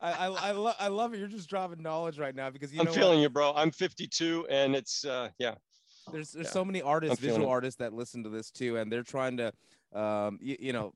I 0.01 0.11
I 0.11 0.25
I, 0.27 0.51
lo- 0.51 0.73
I 0.79 0.87
love 0.87 1.13
it. 1.13 1.17
You're 1.19 1.27
just 1.27 1.49
dropping 1.49 1.81
knowledge 1.81 2.17
right 2.19 2.33
now 2.35 2.49
because 2.49 2.73
you 2.73 2.79
I'm 2.79 2.85
know 2.85 2.93
feeling 2.93 3.17
what? 3.19 3.23
you, 3.23 3.29
bro. 3.29 3.53
I'm 3.55 3.71
52, 3.71 4.47
and 4.49 4.75
it's 4.75 5.03
uh, 5.05 5.29
yeah. 5.39 5.55
there's 6.11 6.31
there's 6.31 6.45
Yeah. 6.47 6.51
so 6.51 6.63
many 6.63 6.81
artists, 6.81 7.17
I'm 7.19 7.21
visual 7.27 7.47
it. 7.47 7.51
artists 7.51 7.77
that 7.79 7.93
listen 7.93 8.23
to 8.23 8.29
this 8.29 8.49
too, 8.51 8.77
and 8.77 8.89
they're 8.91 9.03
trying 9.03 9.37
to, 9.37 9.51
um, 9.93 10.39
you, 10.41 10.55
you 10.59 10.73
know, 10.73 10.93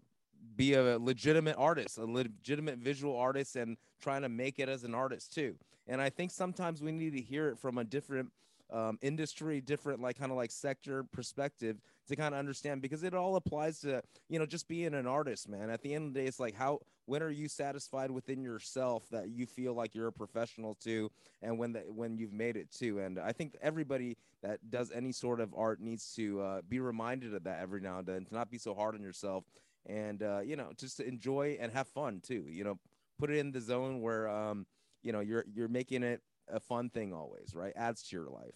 be 0.55 0.73
a 0.73 0.97
legitimate 0.97 1.55
artist, 1.57 1.97
a 1.97 2.05
legitimate 2.05 2.77
visual 2.77 3.17
artist, 3.17 3.55
and 3.55 3.77
trying 4.01 4.21
to 4.21 4.29
make 4.29 4.59
it 4.59 4.69
as 4.69 4.83
an 4.83 4.93
artist 4.93 5.33
too. 5.33 5.55
And 5.87 6.01
I 6.01 6.09
think 6.09 6.31
sometimes 6.31 6.81
we 6.81 6.91
need 6.91 7.13
to 7.13 7.21
hear 7.21 7.49
it 7.49 7.57
from 7.57 7.77
a 7.77 7.83
different 7.83 8.31
um, 8.71 8.97
industry, 9.01 9.61
different 9.61 10.01
like 10.01 10.17
kind 10.17 10.31
of 10.31 10.37
like 10.37 10.51
sector 10.51 11.03
perspective 11.03 11.77
to 12.07 12.15
kind 12.15 12.33
of 12.33 12.39
understand 12.39 12.81
because 12.81 13.03
it 13.03 13.13
all 13.13 13.35
applies 13.35 13.79
to 13.81 14.01
you 14.29 14.39
know 14.39 14.45
just 14.45 14.67
being 14.67 14.93
an 14.93 15.05
artist, 15.05 15.47
man. 15.47 15.69
At 15.69 15.81
the 15.81 15.93
end 15.93 16.07
of 16.07 16.13
the 16.13 16.21
day, 16.21 16.25
it's 16.25 16.39
like 16.39 16.55
how 16.55 16.79
when 17.05 17.21
are 17.21 17.29
you 17.29 17.47
satisfied 17.47 18.09
within 18.09 18.41
yourself 18.41 19.07
that 19.11 19.29
you 19.29 19.45
feel 19.45 19.73
like 19.73 19.93
you're 19.93 20.07
a 20.07 20.13
professional 20.13 20.73
too, 20.73 21.11
and 21.41 21.59
when 21.59 21.73
the, 21.73 21.81
when 21.81 22.17
you've 22.17 22.33
made 22.33 22.57
it 22.57 22.71
too. 22.71 22.99
And 22.99 23.19
I 23.19 23.31
think 23.31 23.55
everybody 23.61 24.17
that 24.41 24.59
does 24.71 24.91
any 24.91 25.11
sort 25.11 25.39
of 25.39 25.53
art 25.55 25.79
needs 25.79 26.13
to 26.15 26.41
uh, 26.41 26.61
be 26.67 26.79
reminded 26.79 27.33
of 27.33 27.43
that 27.43 27.59
every 27.61 27.81
now 27.81 27.99
and 27.99 28.07
then 28.07 28.25
to 28.25 28.33
not 28.33 28.49
be 28.49 28.57
so 28.57 28.73
hard 28.73 28.95
on 28.95 29.01
yourself 29.01 29.43
and 29.85 30.23
uh, 30.23 30.39
you 30.39 30.55
know 30.55 30.69
just 30.77 30.97
to 30.97 31.07
enjoy 31.07 31.57
and 31.59 31.71
have 31.71 31.87
fun 31.87 32.21
too. 32.21 32.45
You 32.47 32.63
know, 32.63 32.79
put 33.19 33.29
it 33.29 33.37
in 33.37 33.51
the 33.51 33.61
zone 33.61 34.01
where 34.01 34.27
um, 34.27 34.65
you 35.01 35.11
know 35.11 35.19
you're 35.19 35.45
you're 35.53 35.67
making 35.67 36.03
it 36.03 36.21
a 36.51 36.59
fun 36.59 36.89
thing 36.89 37.13
always, 37.13 37.55
right? 37.55 37.73
Adds 37.75 38.03
to 38.09 38.15
your 38.15 38.29
life. 38.29 38.55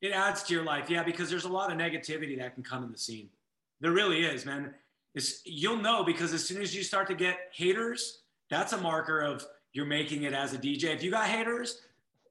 It 0.00 0.12
adds 0.12 0.42
to 0.44 0.54
your 0.54 0.64
life, 0.64 0.90
yeah, 0.90 1.04
because 1.04 1.30
there's 1.30 1.44
a 1.44 1.52
lot 1.52 1.70
of 1.70 1.78
negativity 1.78 2.36
that 2.38 2.54
can 2.54 2.64
come 2.64 2.82
in 2.82 2.90
the 2.90 2.98
scene. 2.98 3.28
There 3.80 3.92
really 3.92 4.24
is, 4.24 4.44
man. 4.44 4.74
It's, 5.14 5.42
you'll 5.44 5.76
know 5.76 6.02
because 6.02 6.32
as 6.32 6.44
soon 6.44 6.60
as 6.60 6.74
you 6.74 6.82
start 6.82 7.06
to 7.08 7.14
get 7.14 7.36
haters, 7.52 8.22
that's 8.50 8.72
a 8.72 8.78
marker 8.78 9.20
of 9.20 9.46
you're 9.72 9.86
making 9.86 10.24
it 10.24 10.32
as 10.32 10.54
a 10.54 10.58
DJ. 10.58 10.84
If 10.84 11.02
you 11.02 11.10
got 11.10 11.26
haters 11.26 11.82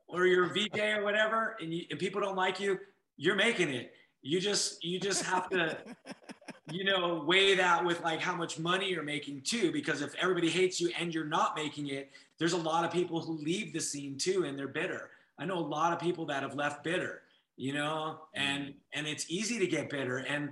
or 0.07 0.25
you're 0.25 0.45
a 0.45 0.49
VJ 0.49 0.79
or 0.97 1.03
whatever, 1.03 1.55
and, 1.61 1.73
you, 1.73 1.85
and 1.89 1.99
people 1.99 2.19
don't 2.19 2.35
like 2.35 2.59
you, 2.59 2.77
you're 3.15 3.35
making 3.35 3.69
it. 3.69 3.93
You 4.21 4.39
just 4.39 4.83
you 4.83 4.99
just 4.99 5.23
have 5.23 5.49
to, 5.49 5.77
you 6.73 6.83
know, 6.83 7.23
weigh 7.25 7.55
that 7.55 7.83
with 7.83 8.01
like 8.01 8.19
how 8.19 8.35
much 8.35 8.59
money 8.59 8.89
you're 8.89 9.03
making 9.03 9.41
too. 9.41 9.71
Because 9.71 10.01
if 10.01 10.13
everybody 10.15 10.49
hates 10.49 10.79
you 10.79 10.91
and 10.99 11.13
you're 11.13 11.25
not 11.25 11.55
making 11.55 11.87
it, 11.87 12.11
there's 12.37 12.53
a 12.53 12.57
lot 12.57 12.85
of 12.85 12.91
people 12.91 13.19
who 13.19 13.33
leave 13.37 13.73
the 13.73 13.79
scene 13.79 14.17
too 14.17 14.45
and 14.45 14.57
they're 14.57 14.67
bitter. 14.67 15.09
I 15.37 15.45
know 15.45 15.57
a 15.57 15.59
lot 15.59 15.93
of 15.93 15.99
people 15.99 16.25
that 16.27 16.43
have 16.43 16.55
left 16.55 16.83
bitter 16.83 17.21
you 17.61 17.73
know 17.73 18.19
and 18.33 18.73
and 18.93 19.05
it's 19.05 19.25
easy 19.29 19.59
to 19.59 19.67
get 19.67 19.89
bitter 19.89 20.17
and 20.17 20.49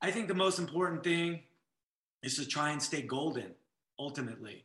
i 0.00 0.10
think 0.10 0.26
the 0.26 0.34
most 0.34 0.58
important 0.58 1.04
thing 1.04 1.40
is 2.22 2.36
to 2.36 2.46
try 2.46 2.70
and 2.70 2.82
stay 2.82 3.02
golden 3.02 3.50
ultimately 3.98 4.64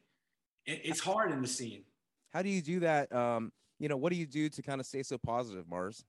it, 0.65 0.79
it's 0.83 1.01
hard 1.01 1.31
in 1.31 1.41
the 1.41 1.47
scene 1.47 1.83
How 2.31 2.41
do 2.41 2.49
you 2.49 2.61
do 2.63 2.79
that? 2.79 3.13
Um, 3.13 3.51
you 3.79 3.89
know, 3.89 3.97
what 3.97 4.11
do 4.11 4.17
you 4.17 4.25
do 4.25 4.49
to 4.49 4.61
kind 4.63 4.79
of 4.81 4.87
stay 4.87 5.03
so 5.03 5.17
positive, 5.17 5.69
Mars? 5.69 6.03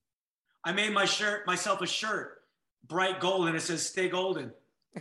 i 0.64 0.72
made 0.72 0.92
my 0.92 1.04
shirt 1.04 1.46
myself 1.46 1.82
a 1.82 1.86
shirt 1.86 2.43
bright 2.88 3.20
gold 3.20 3.48
and 3.48 3.56
it 3.56 3.60
says 3.60 3.86
stay 3.86 4.08
golden 4.08 4.52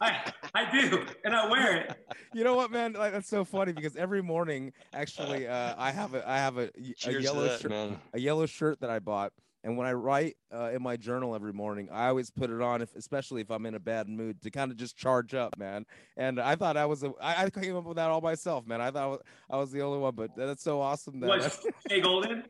I, 0.00 0.32
I 0.54 0.70
do 0.70 1.04
and 1.24 1.34
i 1.34 1.48
wear 1.48 1.76
it 1.76 1.96
you 2.36 2.44
know 2.44 2.54
what, 2.54 2.70
man? 2.70 2.92
Like 2.92 3.12
that's 3.12 3.30
so 3.30 3.46
funny 3.46 3.72
because 3.72 3.96
every 3.96 4.22
morning, 4.22 4.74
actually, 4.92 5.48
uh, 5.48 5.74
I 5.78 5.90
have 5.90 6.14
a 6.14 6.28
I 6.28 6.36
have 6.36 6.58
a, 6.58 6.70
a 7.06 7.18
yellow 7.18 7.44
that, 7.44 7.60
shirt, 7.62 7.70
man. 7.70 7.98
a 8.12 8.20
yellow 8.20 8.44
shirt 8.44 8.80
that 8.80 8.90
I 8.90 8.98
bought. 8.98 9.32
And 9.64 9.78
when 9.78 9.86
I 9.86 9.94
write 9.94 10.36
uh, 10.54 10.70
in 10.72 10.82
my 10.82 10.98
journal 10.98 11.34
every 11.34 11.54
morning, 11.54 11.88
I 11.90 12.08
always 12.08 12.30
put 12.30 12.50
it 12.50 12.60
on, 12.60 12.82
if, 12.82 12.94
especially 12.94 13.40
if 13.40 13.50
I'm 13.50 13.64
in 13.64 13.74
a 13.74 13.80
bad 13.80 14.06
mood, 14.06 14.42
to 14.42 14.50
kind 14.50 14.70
of 14.70 14.76
just 14.76 14.98
charge 14.98 15.34
up, 15.34 15.58
man. 15.58 15.86
And 16.18 16.38
I 16.38 16.54
thought 16.56 16.76
I 16.76 16.84
was, 16.84 17.02
a, 17.02 17.12
I, 17.20 17.44
I 17.44 17.50
came 17.50 17.74
up 17.74 17.84
with 17.84 17.96
that 17.96 18.10
all 18.10 18.20
myself, 18.20 18.64
man. 18.64 18.80
I 18.80 18.92
thought 18.92 19.02
I 19.02 19.06
was, 19.06 19.20
I 19.50 19.56
was 19.56 19.72
the 19.72 19.80
only 19.80 19.98
one, 19.98 20.14
but 20.14 20.36
that's 20.36 20.62
so 20.62 20.80
awesome 20.80 21.18
that. 21.20 21.26
what 21.26 21.52
stay 21.80 22.00
golden 22.00 22.44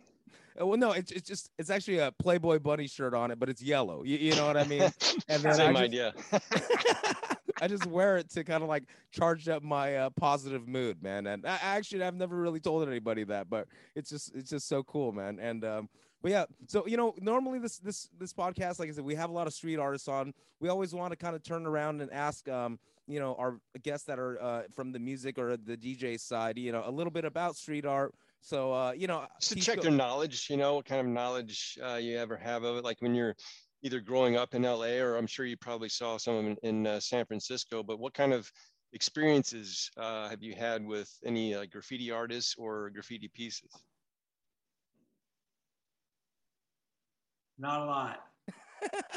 well, 0.60 0.76
no, 0.76 0.92
it's, 0.92 1.12
it's 1.12 1.28
just 1.28 1.50
it's 1.58 1.70
actually 1.70 1.98
a 1.98 2.12
Playboy 2.12 2.58
bunny 2.58 2.86
shirt 2.86 3.14
on 3.14 3.30
it, 3.30 3.38
but 3.38 3.48
it's 3.48 3.62
yellow. 3.62 4.02
You, 4.02 4.16
you 4.18 4.34
know 4.34 4.46
what 4.46 4.56
I 4.56 4.64
mean? 4.64 4.90
And 5.28 5.42
then 5.42 5.54
Same 5.54 5.76
I 5.76 5.88
just, 5.88 5.94
idea. 5.94 6.14
I 7.60 7.68
just 7.68 7.86
wear 7.86 8.18
it 8.18 8.30
to 8.30 8.44
kind 8.44 8.62
of 8.62 8.68
like 8.68 8.84
charge 9.10 9.48
up 9.48 9.62
my 9.62 9.96
uh, 9.96 10.10
positive 10.10 10.68
mood, 10.68 11.02
man. 11.02 11.26
And 11.26 11.46
I, 11.46 11.58
actually, 11.62 12.02
I've 12.02 12.14
never 12.14 12.36
really 12.36 12.60
told 12.60 12.86
anybody 12.86 13.24
that, 13.24 13.48
but 13.48 13.66
it's 13.94 14.10
just 14.10 14.34
it's 14.34 14.50
just 14.50 14.68
so 14.68 14.82
cool, 14.84 15.12
man. 15.12 15.38
And 15.40 15.64
um, 15.64 15.88
but 16.22 16.30
yeah, 16.30 16.44
so 16.66 16.86
you 16.86 16.96
know, 16.96 17.14
normally 17.20 17.58
this 17.58 17.78
this 17.78 18.08
this 18.18 18.32
podcast, 18.32 18.78
like 18.78 18.88
I 18.88 18.92
said, 18.92 19.04
we 19.04 19.14
have 19.14 19.30
a 19.30 19.32
lot 19.32 19.46
of 19.46 19.54
street 19.54 19.78
artists 19.78 20.08
on. 20.08 20.34
We 20.60 20.68
always 20.68 20.94
want 20.94 21.12
to 21.12 21.16
kind 21.16 21.34
of 21.34 21.42
turn 21.42 21.66
around 21.66 22.00
and 22.00 22.12
ask, 22.12 22.48
um, 22.48 22.78
you 23.06 23.20
know, 23.20 23.34
our 23.38 23.58
guests 23.82 24.06
that 24.06 24.18
are 24.18 24.40
uh, 24.40 24.62
from 24.74 24.92
the 24.92 24.98
music 24.98 25.38
or 25.38 25.56
the 25.56 25.76
DJ 25.76 26.20
side, 26.20 26.58
you 26.58 26.72
know, 26.72 26.82
a 26.84 26.90
little 26.90 27.10
bit 27.10 27.24
about 27.24 27.56
street 27.56 27.86
art. 27.86 28.14
So 28.40 28.72
uh, 28.72 28.92
you 28.92 29.06
know, 29.06 29.26
Just 29.40 29.52
to 29.54 29.60
check 29.60 29.76
go- 29.76 29.82
their 29.82 29.90
knowledge, 29.90 30.48
you 30.50 30.56
know, 30.56 30.74
what 30.76 30.84
kind 30.84 31.00
of 31.00 31.06
knowledge 31.12 31.78
uh, 31.82 31.96
you 31.96 32.16
ever 32.18 32.36
have 32.36 32.62
of 32.64 32.76
it. 32.76 32.84
Like 32.84 33.00
when 33.00 33.14
you're 33.14 33.34
either 33.82 34.00
growing 34.00 34.36
up 34.36 34.54
in 34.54 34.62
LA 34.62 34.98
or 35.00 35.16
I'm 35.16 35.26
sure 35.26 35.46
you 35.46 35.56
probably 35.56 35.88
saw 35.88 36.16
some 36.16 36.34
of 36.34 36.44
them 36.44 36.56
in, 36.62 36.76
in 36.78 36.86
uh, 36.86 37.00
San 37.00 37.24
Francisco, 37.26 37.82
but 37.82 37.98
what 37.98 38.14
kind 38.14 38.32
of 38.32 38.50
experiences 38.92 39.90
uh, 39.96 40.28
have 40.28 40.42
you 40.42 40.54
had 40.54 40.84
with 40.84 41.12
any 41.24 41.54
uh, 41.54 41.66
graffiti 41.70 42.10
artists 42.10 42.54
or 42.56 42.90
graffiti 42.90 43.28
pieces? 43.28 43.70
not 47.58 47.80
a 47.80 47.84
lot 47.84 48.20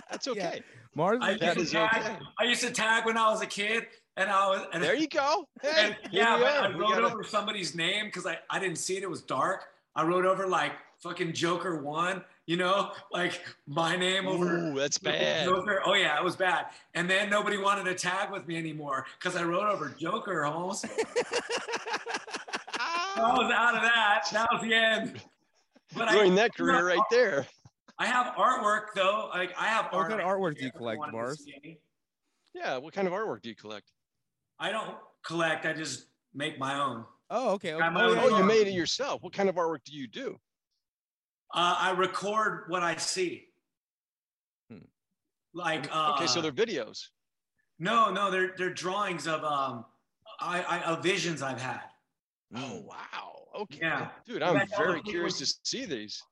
That's 0.10 0.26
Yeah. 0.28 0.32
okay. 0.34 0.64
Mars. 0.96 1.20
I 1.22 1.32
is- 1.34 1.40
That 1.40 1.58
used, 1.58 1.72
to 1.72 1.78
tag, 1.78 2.02
okay. 2.04 2.18
I 2.40 2.44
used 2.46 2.62
to 2.64 2.72
tag 2.72 3.06
when 3.06 3.18
I 3.18 3.30
was 3.30 3.42
a 3.42 3.46
kid 3.48 3.88
and 4.18 4.30
i 4.30 4.48
was 4.48 4.68
and 4.74 4.84
There 4.84 4.96
you 4.96 5.08
go. 5.08 5.48
Hey, 5.62 5.96
And, 6.04 6.14
yeah, 6.14 6.38
but. 6.38 6.72
I 6.72 6.78
wrote 6.78 6.90
gotta- 6.94 7.06
over 7.08 7.24
somebody's 7.24 7.76
name 7.76 8.06
because 8.06 8.26
I, 8.26 8.40
I 8.50 8.60
didn't 8.60 8.78
see 8.78 8.98
it. 8.98 9.04
It 9.04 9.10
was 9.10 9.22
dark. 9.22 9.68
I 9.96 10.04
wrote 10.04 10.26
over 10.26 10.48
like 10.48 10.74
fucking 11.00 11.34
Joker 11.34 11.82
one, 11.82 12.24
you 12.46 12.58
know, 12.58 12.92
like 13.12 13.42
my 13.68 13.96
name 13.96 14.28
over 14.28 14.58
Ooh, 14.58 14.74
that's 14.78 14.98
bad. 14.98 15.46
Joker. 15.46 15.82
Oh 15.86 15.94
yeah, 15.94 16.18
it 16.18 16.24
was 16.24 16.36
bad. 16.36 16.68
And 16.94 17.10
then 17.10 17.30
nobody 17.30 17.58
wanted 17.58 17.86
to 17.86 17.96
tag 17.96 18.32
with 18.32 18.48
me 18.48 18.58
anymore 18.58 19.06
because 19.18 19.36
I 19.36 19.44
wrote 19.44 19.68
over 19.68 19.90
Joker, 19.98 20.44
Holmes. 20.44 20.86
I 22.78 23.34
was 23.38 23.52
out 23.54 23.76
of 23.76 23.82
that. 23.82 24.24
That 24.32 24.48
was 24.52 24.62
the 24.62 24.74
end. 24.74 25.22
But 25.96 26.12
Ruined 26.12 26.34
I, 26.34 26.44
that 26.44 26.56
career 26.56 26.86
right 26.86 27.00
there. 27.10 27.48
I 28.00 28.06
have 28.06 28.34
artwork 28.36 28.88
though. 28.96 29.30
Like 29.34 29.54
I 29.60 29.68
have 29.68 29.88
What 29.92 30.08
kind 30.08 30.22
of 30.22 30.26
artwork 30.28 30.58
do 30.58 30.64
you 30.66 30.72
collect, 30.72 31.00
wanted 31.00 31.12
Mars? 31.12 31.46
Yeah. 32.54 32.78
What 32.78 32.94
kind 32.94 33.08
of 33.08 33.14
artwork 33.14 33.42
do 33.42 33.50
you 33.50 33.56
collect? 33.56 33.92
I 34.58 34.72
don't 34.72 34.96
collect. 35.24 35.66
I 35.66 35.74
just 35.74 36.06
make 36.34 36.58
my 36.58 36.80
own. 36.80 37.06
Oh, 37.30 37.52
okay. 37.52 37.74
okay. 37.74 37.86
Oh, 37.86 38.16
Oh, 38.18 38.38
you 38.38 38.44
made 38.44 38.68
it 38.68 38.74
yourself. 38.74 39.22
What 39.22 39.34
kind 39.34 39.50
of 39.50 39.56
artwork 39.56 39.84
do 39.84 39.94
you 39.94 40.08
do? 40.08 40.40
Uh, 41.54 41.76
I 41.80 41.92
record 41.92 42.66
what 42.70 42.84
I 42.84 42.96
see. 42.96 43.46
Hmm. 44.72 44.80
Like 45.54 45.94
uh, 45.96 46.14
Okay, 46.16 46.28
so 46.28 46.42
they're 46.42 46.52
videos. 46.52 47.08
no, 47.80 48.12
no, 48.12 48.32
they're 48.32 48.54
they're 48.58 48.74
drawings 48.74 49.28
of 49.28 49.44
um 49.44 49.86
I, 50.40 50.62
I 50.62 50.82
of 50.84 51.04
visions 51.04 51.42
I've 51.42 51.62
had. 51.62 51.82
Oh 52.56 52.82
wow. 52.86 53.48
Okay. 53.62 53.80
Yeah. 53.82 54.10
Dude, 54.26 54.42
I'm 54.42 54.66
very 54.78 55.02
curious 55.02 55.38
to 55.40 55.54
see 55.64 55.86
these. 55.86 56.24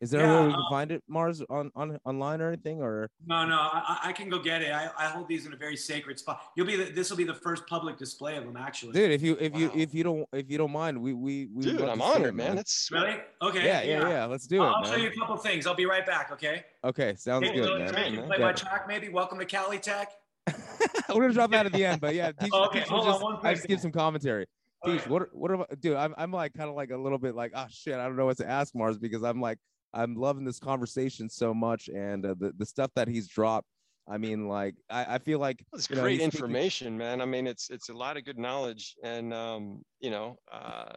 Is 0.00 0.10
there 0.10 0.22
Yeah, 0.22 0.38
a 0.38 0.40
way 0.40 0.46
we 0.48 0.52
can 0.52 0.60
uh, 0.60 0.70
find 0.70 0.90
it, 0.90 1.02
Mars, 1.08 1.42
on, 1.48 1.70
on 1.76 1.98
online 2.04 2.40
or 2.40 2.48
anything? 2.48 2.82
Or 2.82 3.08
No, 3.26 3.46
no, 3.46 3.56
I, 3.56 4.00
I 4.04 4.12
can 4.12 4.28
go 4.28 4.38
get 4.38 4.60
it. 4.60 4.72
I, 4.72 4.90
I 4.98 5.06
hold 5.06 5.28
these 5.28 5.46
in 5.46 5.52
a 5.52 5.56
very 5.56 5.76
sacred 5.76 6.18
spot. 6.18 6.42
You'll 6.56 6.66
be 6.66 6.76
this 6.76 7.10
will 7.10 7.16
be 7.16 7.24
the 7.24 7.34
first 7.34 7.66
public 7.66 7.96
display 7.96 8.36
of 8.36 8.44
them, 8.44 8.56
actually. 8.56 8.92
dude, 8.92 9.12
if 9.12 9.22
you 9.22 9.36
if 9.40 9.56
you 9.56 9.70
if 9.74 9.94
you 9.94 10.02
don't 10.02 10.28
if 10.32 10.50
you 10.50 10.58
don't 10.58 10.72
mind, 10.72 11.00
we 11.00 11.12
we 11.14 11.46
we 11.54 11.62
Dude, 11.62 11.80
I'm 11.80 11.98
to 11.98 12.04
see 12.04 12.10
it, 12.10 12.16
honored, 12.16 12.34
man. 12.34 12.56
That's 12.56 12.74
sweet. 12.86 12.98
Really? 13.00 13.16
Okay. 13.42 13.64
yeah, 13.64 13.82
yeah, 13.82 14.08
yeah. 14.08 14.24
Let's 14.26 14.46
do 14.46 14.62
it, 14.62 14.66
I'll 14.66 14.84
show 14.84 14.96
you 14.96 15.08
a 15.08 15.14
couple 15.14 15.36
things. 15.36 15.66
I'll 15.66 15.74
be 15.76 15.86
right 15.86 16.04
back. 16.04 16.32
Okay. 16.32 16.64
Okay, 16.82 17.14
sounds 17.14 17.46
Hey, 17.48 17.54
good, 17.54 17.78
man. 17.78 17.92
man. 17.94 18.12
you 18.12 18.18
man. 18.20 18.26
Play 18.28 18.36
Yeah. 18.40 18.46
my 18.46 18.52
track, 18.52 18.86
maybe. 18.88 19.08
Welcome 19.08 19.38
to 19.38 19.46
Cali 19.46 19.78
Tech. 19.78 20.10
We're 21.08 21.20
gonna 21.22 21.32
drop 21.32 21.50
that 21.52 21.66
at 21.66 21.72
the 21.72 21.84
end, 21.84 22.00
but 22.00 22.14
yeah, 22.14 22.32
teach, 22.40 22.52
Okay, 22.52 22.80
teach 22.80 22.88
hold 22.88 23.06
will 23.06 23.12
on 23.12 23.12
just, 23.14 23.22
one 23.22 23.46
I 23.46 23.54
just 23.54 23.68
give 23.68 23.80
some 23.80 23.92
commentary. 23.92 24.46
Teach, 24.84 25.00
Okay. 25.00 25.10
what 25.10 25.34
what 25.34 25.50
about 25.50 25.80
dude? 25.80 25.96
I'm 25.96 26.14
I'm 26.18 26.32
like 26.32 26.52
kind 26.52 26.68
of 26.68 26.74
like 26.76 26.90
a 26.90 26.96
little 26.96 27.16
bit 27.18 27.34
like 27.34 27.52
oh 27.54 27.66
shit, 27.70 27.94
I 27.94 28.04
don't 28.04 28.16
know 28.16 28.26
what 28.26 28.36
to 28.38 28.50
ask 28.50 28.74
Mars 28.74 28.98
because 28.98 29.22
I'm 29.22 29.40
like 29.40 29.58
I'm 29.94 30.14
loving 30.16 30.44
this 30.44 30.58
conversation 30.58 31.28
so 31.30 31.54
much 31.54 31.88
and 31.88 32.26
uh, 32.26 32.34
the 32.38 32.52
the 32.58 32.66
stuff 32.66 32.90
that 32.96 33.08
he's 33.08 33.28
dropped. 33.28 33.68
I 34.08 34.18
mean, 34.18 34.48
like 34.48 34.74
I, 34.90 35.14
I 35.14 35.18
feel 35.18 35.38
like 35.38 35.64
It's 35.72 35.88
you 35.88 35.96
know, 35.96 36.02
great 36.02 36.16
speaking- 36.20 36.24
information, 36.26 36.98
man. 36.98 37.20
I 37.20 37.24
mean, 37.24 37.46
it's 37.46 37.70
it's 37.70 37.88
a 37.88 37.94
lot 37.94 38.16
of 38.18 38.24
good 38.24 38.38
knowledge, 38.38 38.94
and 39.02 39.32
um, 39.32 39.82
you 40.00 40.10
know, 40.10 40.36
uh, 40.52 40.96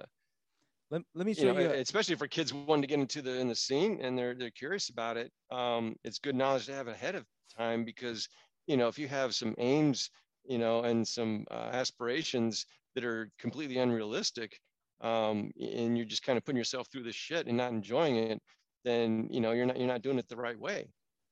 Let, 0.91 1.01
let 1.15 1.25
me 1.25 1.31
you 1.33 1.35
show 1.35 1.53
know, 1.53 1.59
you. 1.59 1.69
especially 1.69 2.15
for 2.15 2.27
kids 2.27 2.53
wanting 2.53 2.81
to 2.81 2.87
get 2.87 2.99
into 2.99 3.21
the 3.21 3.39
in 3.39 3.47
the 3.47 3.55
scene 3.55 3.99
and 4.01 4.17
they're 4.17 4.33
they're 4.35 4.51
curious 4.51 4.89
about 4.89 5.15
it. 5.17 5.31
Um, 5.51 5.95
it's 6.03 6.19
good 6.19 6.35
knowledge 6.35 6.65
to 6.65 6.73
have 6.73 6.87
ahead 6.87 7.15
of 7.15 7.25
time 7.57 7.85
because 7.85 8.27
you 8.67 8.75
know 8.77 8.87
if 8.89 8.97
you 8.99 9.07
have 9.07 9.33
some 9.35 9.53
aims, 9.57 10.09
you 10.45 10.57
know, 10.57 10.81
and 10.83 11.07
some 11.07 11.45
uh, 11.51 11.69
aspirations 11.71 12.65
that 12.95 13.03
are 13.05 13.29
completely 13.39 13.77
unrealistic, 13.77 14.59
um, 15.01 15.51
and 15.61 15.95
you're 15.97 16.05
just 16.05 16.23
kind 16.23 16.37
of 16.37 16.43
putting 16.43 16.57
yourself 16.57 16.87
through 16.91 17.03
this 17.03 17.15
shit 17.15 17.47
and 17.47 17.55
not 17.57 17.71
enjoying 17.71 18.15
it, 18.17 18.41
then 18.87 19.27
you 19.29 19.41
know 19.41 19.51
you're 19.51 19.65
not 19.65 19.77
you're 19.77 19.87
not 19.87 20.01
doing 20.01 20.19
it 20.19 20.27
the 20.27 20.37
right 20.37 20.59
way. 20.59 20.89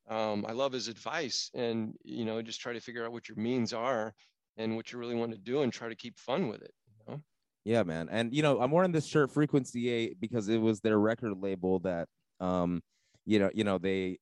Um, 0.08 0.46
I 0.48 0.52
love 0.52 0.72
his 0.74 0.88
advice, 0.88 1.50
and 1.54 1.96
you 2.04 2.26
know, 2.26 2.42
just 2.42 2.62
try 2.62 2.74
to 2.74 2.80
figure 2.80 3.06
out 3.06 3.12
what 3.12 3.28
your 3.28 3.38
means 3.38 3.74
are 3.74 4.14
and 4.58 4.76
what 4.76 4.92
you 4.92 5.00
really 5.00 5.16
want 5.16 5.32
to 5.32 5.38
do, 5.38 5.62
and 5.62 5.74
try 5.74 5.90
to 5.90 5.96
keep 5.96 6.18
fun 6.20 6.48
with 6.48 6.62
it. 6.62 6.74
You 7.00 7.14
know? 7.14 7.22
Yeah, 7.66 7.84
man. 7.84 8.08
And 8.12 8.34
you 8.34 8.44
know, 8.44 8.62
I'm 8.62 8.72
wearing 8.72 8.92
this 8.92 9.08
shirt 9.08 9.32
Frequency 9.32 9.90
8 9.90 10.20
because 10.20 10.48
it 10.50 10.60
was 10.60 10.80
their 10.82 11.00
record 11.00 11.34
label 11.42 11.80
that 11.80 12.08
um 12.40 12.82
you 13.26 13.40
know, 13.40 13.50
you 13.54 13.64
know, 13.64 13.80
they 13.80 14.20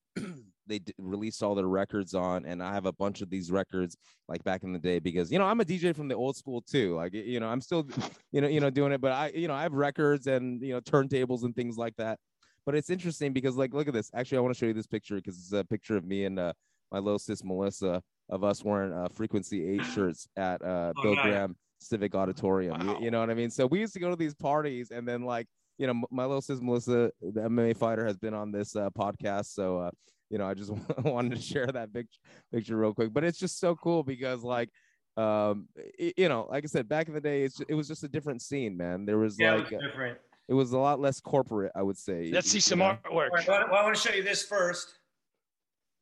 they 0.65 0.79
d- 0.79 0.93
released 0.97 1.43
all 1.43 1.55
their 1.55 1.67
records 1.67 2.13
on 2.13 2.45
and 2.45 2.63
I 2.63 2.73
have 2.73 2.85
a 2.85 2.93
bunch 2.93 3.21
of 3.21 3.29
these 3.29 3.51
records 3.51 3.97
like 4.29 4.41
back 4.45 4.63
in 4.63 4.71
the 4.71 4.79
day 4.79 4.99
because 4.99 5.29
you 5.29 5.39
know, 5.39 5.45
I'm 5.45 5.59
a 5.59 5.65
DJ 5.65 5.93
from 5.93 6.07
the 6.07 6.15
old 6.15 6.37
school 6.37 6.61
too. 6.61 6.95
Like 6.95 7.13
you 7.13 7.41
know, 7.41 7.49
I'm 7.49 7.59
still 7.59 7.85
you 8.31 8.39
know, 8.39 8.47
you 8.47 8.61
know 8.61 8.69
doing 8.69 8.93
it, 8.93 9.01
but 9.01 9.11
I 9.11 9.31
you 9.35 9.49
know, 9.49 9.53
I 9.53 9.63
have 9.63 9.73
records 9.73 10.27
and 10.27 10.61
you 10.61 10.73
know, 10.73 10.79
turntables 10.79 11.43
and 11.43 11.53
things 11.53 11.75
like 11.77 11.95
that. 11.97 12.19
But 12.65 12.75
it's 12.75 12.89
interesting 12.89 13.33
because 13.33 13.55
like 13.55 13.73
look 13.73 13.87
at 13.87 13.93
this. 13.93 14.09
Actually, 14.13 14.37
I 14.39 14.41
want 14.41 14.53
to 14.53 14.59
show 14.59 14.65
you 14.65 14.73
this 14.73 14.87
picture 14.87 15.15
because 15.15 15.37
it's 15.37 15.51
a 15.51 15.63
picture 15.63 15.97
of 15.97 16.05
me 16.05 16.25
and 16.25 16.39
uh 16.39 16.53
my 16.91 16.99
little 16.99 17.19
sis 17.19 17.43
Melissa 17.43 18.01
of 18.29 18.43
us 18.43 18.63
wearing 18.63 18.93
uh 18.93 19.07
frequency 19.09 19.67
8 19.79 19.85
shirts 19.93 20.27
at 20.37 20.61
uh 20.61 20.93
Oh, 20.97 21.01
Bill 21.01 21.15
nice. 21.15 21.23
Graham 21.25 21.55
Civic 21.79 22.15
Auditorium. 22.15 22.81
You- 22.81 22.93
Wow. 22.93 22.99
You, 23.01 23.11
know 23.11 23.19
what 23.19 23.29
I 23.29 23.33
mean? 23.33 23.49
So 23.49 23.65
we 23.67 23.79
used 23.79 23.93
to 23.93 23.99
go 23.99 24.09
to 24.09 24.15
these 24.15 24.33
parties, 24.35 24.91
and 24.91 25.07
then 25.07 25.23
like 25.23 25.47
you 25.79 25.87
know, 25.87 26.03
my 26.11 26.23
little 26.23 26.41
sis 26.41 26.61
Melissa, 26.61 27.11
the 27.21 27.41
MMA 27.41 27.75
fighter, 27.75 28.05
has 28.05 28.17
been 28.17 28.33
on 28.35 28.51
this 28.51 28.75
uh, 28.75 28.89
podcast. 28.91 29.47
So 29.47 29.79
uh, 29.79 29.91
you 30.29 30.37
know, 30.37 30.45
I 30.45 30.53
just 30.53 30.71
wanted 31.03 31.35
to 31.35 31.41
share 31.41 31.67
that 31.67 31.91
picture 31.93 32.19
picture 32.51 32.77
real 32.77 32.93
quick. 32.93 33.11
But 33.11 33.23
it's 33.23 33.39
just 33.39 33.59
so 33.59 33.75
cool 33.75 34.03
because 34.03 34.43
like 34.43 34.69
um 35.15 35.67
you 35.99 36.27
know 36.27 36.47
like 36.49 36.63
i 36.63 36.67
said 36.67 36.89
back 36.89 37.07
in 37.07 37.13
the 37.13 37.21
day 37.21 37.43
it's 37.43 37.61
it 37.69 37.75
was 37.75 37.87
just 37.87 38.03
a 38.03 38.07
different 38.07 38.41
scene 38.41 38.75
man 38.75 39.05
there 39.05 39.19
was 39.19 39.39
Yeah, 39.39 39.53
like 39.53 39.69
was 39.69 39.73
uh, 39.73 39.87
different. 39.87 40.17
It 40.49 40.53
was 40.53 40.73
a 40.73 40.77
lot 40.77 40.99
less 40.99 41.19
corporate 41.21 41.71
i 41.75 41.81
would 41.81 41.97
say 41.97 42.29
Let's 42.31 42.49
see 42.51 42.59
some 42.59 42.79
know? 42.79 42.97
artwork. 43.05 43.11
All 43.11 43.19
right, 43.37 43.47
well, 43.47 43.65
well, 43.71 43.79
I 43.79 43.83
want 43.83 43.95
to 43.95 44.01
show 44.01 44.13
you 44.13 44.23
this 44.23 44.43
first. 44.43 44.95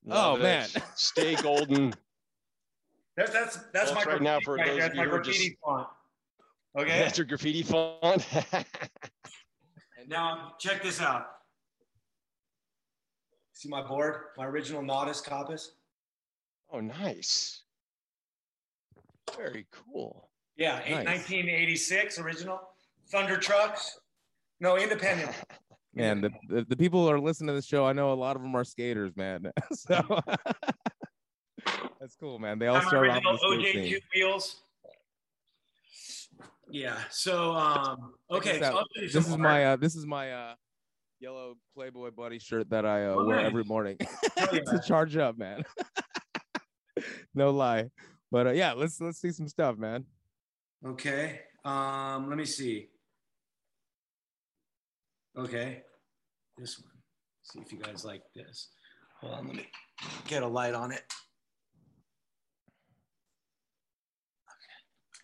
Oh, 0.10 0.34
Love 0.34 0.42
man. 0.42 0.68
stay 0.96 1.36
golden. 1.36 1.94
That's 3.18 3.32
that's 3.32 3.60
that's 3.74 3.92
Well, 3.92 4.06
my 4.06 4.12
right 4.14 4.22
now 4.22 4.40
for 4.40 4.56
right 4.56 4.66
those 4.68 4.78
there. 4.78 4.86
of 4.88 4.94
That's 4.94 4.96
you 4.96 5.02
my 5.02 5.06
who 5.10 5.12
are 5.16 5.18
graffiti 5.22 5.50
just- 5.50 5.60
font. 5.64 5.88
Okay. 6.80 7.00
That's 7.00 7.18
your 7.18 7.26
graffiti 7.28 7.62
font. 7.62 8.26
and 8.54 8.66
Now 10.08 10.54
check 10.60 10.82
this 10.82 11.02
out. 11.02 11.28
See 13.54 13.68
my 13.70 13.86
board, 13.86 14.16
my 14.38 14.46
original 14.46 14.82
Natas 14.82 15.22
Kaupas. 15.24 15.68
oh, 16.72 16.80
nice. 16.80 17.64
Very 19.38 19.68
cool. 19.72 20.30
Yeah, 20.56 20.80
eight- 20.86 21.04
Nice. 21.04 21.30
1986 21.30 22.18
original. 22.20 22.60
Thunder 23.10 23.38
Trucks. 23.38 24.00
No, 24.62 24.78
Independent. 24.78 25.32
man 25.94 26.22
the, 26.22 26.32
the 26.48 26.64
the 26.70 26.78
people 26.78 27.04
who 27.04 27.12
are 27.12 27.20
listening 27.20 27.48
to 27.50 27.54
the 27.54 27.62
show 27.62 27.86
i 27.86 27.92
know 27.92 28.14
a 28.14 28.16
lot 28.16 28.38
of 28.38 28.42
them 28.42 28.56
are 28.56 28.64
skaters 28.64 29.12
man 29.18 29.52
so 29.74 30.22
that's 32.00 32.16
cool 32.18 32.40
man 32.40 32.58
they 32.60 32.68
all 32.68 32.76
my 32.76 32.82
start 32.88 33.10
off 33.10 33.16
original 33.18 33.52
in 33.52 33.60
the 33.60 33.66
skate 33.72 33.94
OJ2 33.94 34.02
wheels. 34.16 34.62
Yeah. 36.70 36.98
So 37.10 37.52
um 37.52 38.14
okay. 38.32 38.54
This 38.54 38.60
So 38.60 38.66
out. 38.68 38.74
I'll 38.76 38.80
show 38.96 39.02
you 39.02 39.10
this 39.10 39.28
is 39.28 39.38
my 39.38 39.66
uh 39.66 39.76
this 39.76 39.96
is 39.98 40.06
my 40.06 40.32
uh 40.32 40.54
yellow 41.20 41.56
playboy 41.76 42.12
buddy 42.12 42.40
shirt 42.40 42.70
that 42.70 42.86
i 42.86 43.04
uh, 43.06 43.16
Oh, 43.18 43.26
wear 43.26 43.36
nice. 43.36 43.46
every 43.48 43.66
morning 43.66 43.98
to 44.38 44.82
charge 44.88 45.18
up 45.18 45.38
man 45.38 45.66
no 47.36 47.52
lie 47.52 47.90
but 48.32 48.48
uh, 48.48 48.52
yeah 48.52 48.72
let's 48.72 49.02
let's 49.02 49.20
see 49.20 49.32
some 49.32 49.50
stuff 49.50 49.78
man 49.78 50.06
Okay. 50.86 51.42
Um, 51.66 52.30
let 52.30 52.38
me 52.38 52.46
see. 52.46 52.88
Okay. 55.38 55.84
This 56.58 56.80
one. 56.80 56.92
See 57.44 57.60
if 57.60 57.72
you 57.72 57.80
guys 57.80 58.06
like 58.06 58.22
this. 58.36 58.70
Hold 59.22 59.34
on, 59.34 59.48
let 59.48 59.56
me 59.56 59.68
get 60.28 60.44
a 60.44 60.48
light 60.48 60.74
on 60.74 60.92
it. 60.92 61.04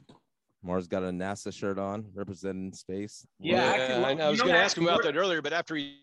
Okay. 0.10 0.18
Mars 0.64 0.88
got 0.88 1.04
a 1.04 1.08
nasa 1.08 1.54
shirt 1.54 1.78
on 1.80 2.06
representing 2.14 2.74
space 2.74 3.26
Yeah, 3.40 3.64
actually, 3.64 4.04
I, 4.22 4.28
I 4.28 4.30
was 4.30 4.42
going 4.42 4.54
to 4.54 4.60
ask 4.60 4.78
him 4.78 4.88
about 4.88 5.04
that 5.04 5.16
earlier, 5.16 5.42
but 5.42 5.54
after 5.54 5.76
he 5.76 6.02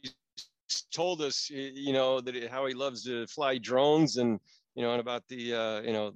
told 0.92 1.20
us, 1.20 1.50
you 1.50 1.92
know, 1.92 2.20
that 2.20 2.34
it- 2.36 2.50
how 2.50 2.66
he 2.66 2.74
loves 2.74 3.04
to 3.04 3.26
fly 3.26 3.58
drones 3.58 4.16
and 4.16 4.38
you 4.74 4.82
know, 4.82 4.90
and 4.90 5.00
about 5.00 5.22
the 5.28 5.54
uh, 5.54 5.80
you 5.82 5.92
know, 5.92 6.12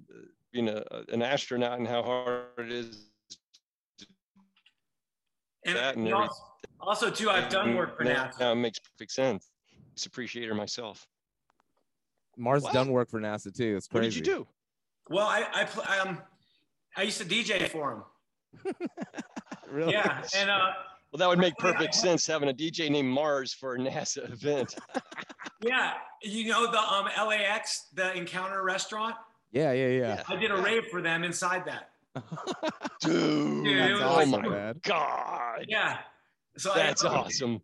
being 0.52 0.68
a, 0.68 0.82
an 1.12 1.22
astronaut 1.22 1.78
and 1.78 1.86
how 1.86 2.02
hard 2.02 2.46
it 2.58 2.72
is. 2.72 3.04
And, 5.64 5.76
That 5.76 5.96
and 5.96 6.06
and 6.06 6.14
also, 6.14 6.42
also, 6.80 7.10
too, 7.10 7.30
I've 7.30 7.48
done 7.48 7.74
work 7.76 7.96
for 7.96 8.04
NASA. 8.04 8.38
Now 8.40 8.52
it 8.52 8.56
makes 8.56 8.78
perfect 8.78 9.12
sense. 9.12 9.50
Just 9.94 10.06
appreciate 10.06 10.48
her 10.48 10.54
myself. 10.54 11.06
mars 12.36 12.62
What? 12.62 12.72
done 12.72 12.90
work 12.92 13.10
for 13.10 13.20
nasa 13.20 13.54
too 13.54 13.76
it's 13.76 13.88
What 13.90 14.02
did 14.02 14.14
you 14.14 14.22
do? 14.22 14.46
Well, 15.10 15.26
I 15.26 15.44
I 15.54 15.64
pl- 15.64 15.82
um 16.00 16.22
I 16.96 17.02
used 17.02 17.18
to 17.20 17.24
DJ 17.26 17.68
for 17.68 17.92
him. 18.64 18.74
really 19.70 19.92
Yeah, 19.92 20.22
and 20.36 20.48
uh 20.50 20.70
Well, 21.10 21.18
that 21.18 21.28
would 21.28 21.38
make 21.40 21.54
Yeah, 21.58 21.72
perfect 21.72 21.94
sense 21.94 22.26
having 22.26 22.48
a 22.48 22.52
DJ 22.54 22.90
named 22.90 23.08
Mars 23.08 23.52
for 23.52 23.74
a 23.74 23.78
NASA 23.78 24.30
event. 24.36 24.76
yeah, 25.60 25.94
you 26.22 26.48
know 26.50 26.70
the 26.70 26.78
um 26.78 27.06
LAX, 27.26 27.88
the 27.92 28.14
Encounter 28.16 28.62
restaurant. 28.62 29.16
yeah 29.50 29.72
yeah 29.72 29.88
yeah 29.88 30.22
I 30.28 30.36
did 30.36 30.50
a 30.52 30.56
rave 30.62 30.84
for 30.92 31.02
them 31.02 31.24
inside 31.24 31.64
that. 31.66 31.90
Dude, 33.00 33.64
Dude, 33.64 33.66
it 33.66 33.98
that's 33.98 34.00
was 34.00 34.28
oh 34.28 34.40
my 34.40 34.48
man 34.48 34.80
God. 34.84 35.64
Yeah. 35.68 35.98
So 36.58 36.72
That's 36.74 37.04
I, 37.04 37.14
awesome. 37.14 37.60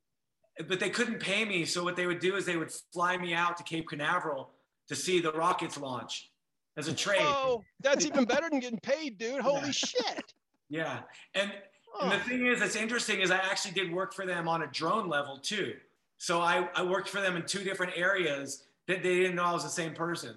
But 0.68 0.78
they 0.78 0.90
couldn't 0.90 1.18
pay 1.18 1.44
me, 1.44 1.64
so 1.64 1.82
what 1.82 1.96
they 1.96 2.06
would 2.06 2.20
do 2.20 2.36
is 2.36 2.46
they 2.46 2.56
would 2.56 2.72
fly 2.92 3.16
me 3.16 3.34
out 3.34 3.56
to 3.56 3.64
Cape 3.64 3.88
Canaveral 3.88 4.50
to 4.88 4.94
see 4.94 5.20
the 5.20 5.32
rockets 5.32 5.76
launch 5.76 6.30
as 6.76 6.86
a 6.86 6.94
trade. 6.94 7.18
Oh, 7.22 7.64
that's 7.80 8.06
even 8.06 8.24
better 8.26 8.48
than 8.48 8.60
getting 8.60 8.78
paid, 8.78 9.18
dude. 9.18 9.40
Holy 9.40 9.72
shit. 9.72 10.32
Yeah, 10.68 11.00
and 11.34 11.52
and 12.00 12.12
the 12.12 12.18
thing 12.20 12.46
is, 12.46 12.60
that's 12.60 12.76
interesting 12.76 13.20
is 13.20 13.30
I 13.30 13.36
actually 13.38 13.72
did 13.72 13.92
work 13.92 14.14
for 14.14 14.26
them 14.26 14.48
on 14.48 14.62
a 14.62 14.66
drone 14.68 15.08
level 15.08 15.38
too. 15.38 15.74
So 16.18 16.40
I, 16.40 16.68
I 16.74 16.82
worked 16.82 17.08
for 17.08 17.20
them 17.20 17.36
in 17.36 17.44
two 17.44 17.64
different 17.64 17.92
areas 17.96 18.64
that 18.86 19.02
they 19.02 19.16
didn't 19.16 19.36
know 19.36 19.44
I 19.44 19.52
was 19.52 19.64
the 19.64 19.68
same 19.68 19.92
person. 19.92 20.36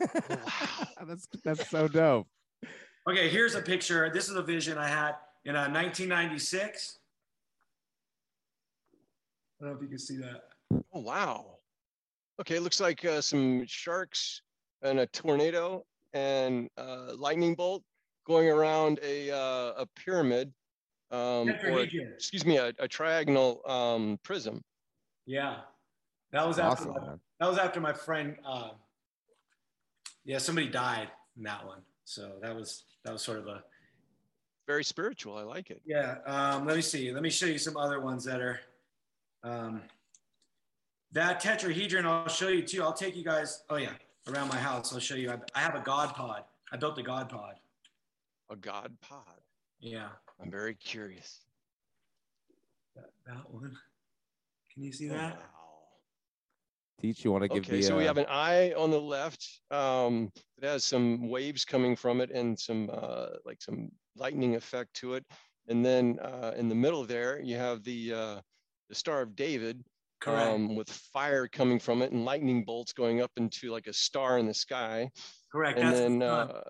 wow. 0.00 0.38
that's 1.06 1.26
that's 1.44 1.68
so 1.68 1.88
dope 1.88 2.26
Okay, 3.08 3.30
here's 3.30 3.54
a 3.54 3.62
picture. 3.62 4.10
This 4.12 4.28
is 4.28 4.36
a 4.36 4.42
vision 4.42 4.76
I 4.76 4.86
had 4.86 5.14
in 5.46 5.56
uh, 5.56 5.70
1996. 5.70 6.97
I 9.60 9.64
don't 9.64 9.72
know 9.72 9.76
if 9.76 9.82
you 9.82 9.88
can 9.88 9.98
see 9.98 10.16
that. 10.18 10.44
Oh, 10.92 11.00
wow. 11.00 11.58
Okay, 12.40 12.56
it 12.56 12.62
looks 12.62 12.80
like 12.80 13.04
uh, 13.04 13.20
some 13.20 13.64
sharks 13.66 14.42
and 14.82 15.00
a 15.00 15.06
tornado 15.06 15.84
and 16.12 16.68
uh, 16.76 17.12
lightning 17.16 17.54
bolt 17.54 17.82
going 18.26 18.48
around 18.48 19.00
a, 19.02 19.30
uh, 19.30 19.72
a 19.78 19.86
pyramid, 19.96 20.52
um, 21.10 21.48
or 21.66 21.80
excuse 21.80 22.46
me, 22.46 22.58
a, 22.58 22.68
a 22.78 22.86
triagonal 22.86 23.68
um, 23.68 24.18
prism. 24.22 24.62
Yeah, 25.26 25.56
that 26.32 26.46
was 26.46 26.58
after 26.58 26.90
awesome 26.90 26.94
my, 26.94 27.06
man 27.06 27.20
that 27.40 27.48
was 27.48 27.58
after 27.58 27.80
my 27.80 27.92
friend. 27.92 28.36
Uh, 28.46 28.70
yeah, 30.24 30.38
somebody 30.38 30.68
died 30.68 31.08
in 31.36 31.42
that 31.44 31.64
one, 31.66 31.80
so 32.04 32.32
that 32.42 32.54
was 32.54 32.84
that 33.04 33.12
was 33.12 33.22
sort 33.22 33.38
of 33.38 33.46
a 33.46 33.62
very 34.66 34.84
spiritual. 34.84 35.36
I 35.36 35.42
like 35.42 35.70
it. 35.70 35.80
Yeah. 35.86 36.16
Um, 36.26 36.66
let 36.66 36.76
me 36.76 36.82
see. 36.82 37.12
Let 37.12 37.22
me 37.22 37.30
show 37.30 37.46
you 37.46 37.58
some 37.58 37.76
other 37.76 38.00
ones 38.00 38.24
that 38.24 38.40
are. 38.40 38.60
Um, 39.42 39.82
that 41.12 41.40
tetrahedron, 41.40 42.04
I'll 42.04 42.28
show 42.28 42.48
you 42.48 42.62
too. 42.62 42.82
I'll 42.82 42.92
take 42.92 43.16
you 43.16 43.24
guys. 43.24 43.62
Oh 43.70 43.76
yeah, 43.76 43.92
around 44.28 44.48
my 44.48 44.58
house. 44.58 44.92
I'll 44.92 45.00
show 45.00 45.14
you. 45.14 45.30
I, 45.30 45.38
I 45.54 45.60
have 45.60 45.74
a 45.74 45.80
God 45.80 46.14
pod. 46.14 46.44
I 46.72 46.76
built 46.76 46.98
a 46.98 47.02
God 47.02 47.28
pod. 47.28 47.54
A 48.50 48.56
God 48.56 48.92
pod. 49.00 49.40
Yeah. 49.80 50.08
I'm 50.42 50.50
very 50.50 50.74
curious. 50.74 51.40
That, 52.94 53.10
that 53.26 53.50
one. 53.50 53.76
Can 54.72 54.82
you 54.84 54.92
see 54.92 55.10
Oh, 55.10 55.14
that? 55.14 55.36
wow. 55.36 55.42
Teach, 57.00 57.24
you 57.24 57.30
want 57.30 57.42
to 57.42 57.48
give 57.48 57.58
Okay, 57.64 57.76
the 57.76 57.82
so 57.82 57.96
we 57.96 58.04
have 58.04 58.18
an 58.18 58.26
eye 58.28 58.72
on 58.76 58.90
the 58.90 59.00
left 59.00 59.60
um, 59.70 60.32
that 60.58 60.68
has 60.68 60.84
some 60.84 61.28
waves 61.28 61.64
coming 61.64 61.94
from 61.94 62.20
it 62.20 62.30
and 62.32 62.58
some 62.58 62.90
uh, 62.92 63.28
like 63.44 63.62
some 63.62 63.90
lightning 64.16 64.56
effect 64.56 64.92
to 64.94 65.14
it. 65.14 65.24
And 65.68 65.84
then 65.84 66.18
uh, 66.20 66.54
in 66.56 66.68
the 66.68 66.74
middle 66.74 67.04
there, 67.04 67.40
you 67.40 67.56
have 67.56 67.84
the 67.84 68.12
uh, 68.12 68.40
the 68.88 68.94
Star 68.94 69.20
of 69.22 69.36
David 69.36 69.84
Correct. 70.20 70.48
um, 70.50 70.74
with 70.74 70.88
fire 70.90 71.46
coming 71.48 71.78
from 71.78 72.02
it 72.02 72.12
and 72.12 72.24
lightning 72.24 72.64
bolts 72.64 72.92
going 72.92 73.20
up 73.20 73.30
into 73.36 73.70
like 73.70 73.86
a 73.86 73.92
star 73.92 74.38
in 74.38 74.46
the 74.46 74.54
sky. 74.54 75.10
Correct. 75.52 75.78
and 75.78 75.88
That's 75.88 75.98
then 76.00 76.22
uh, 76.22 76.62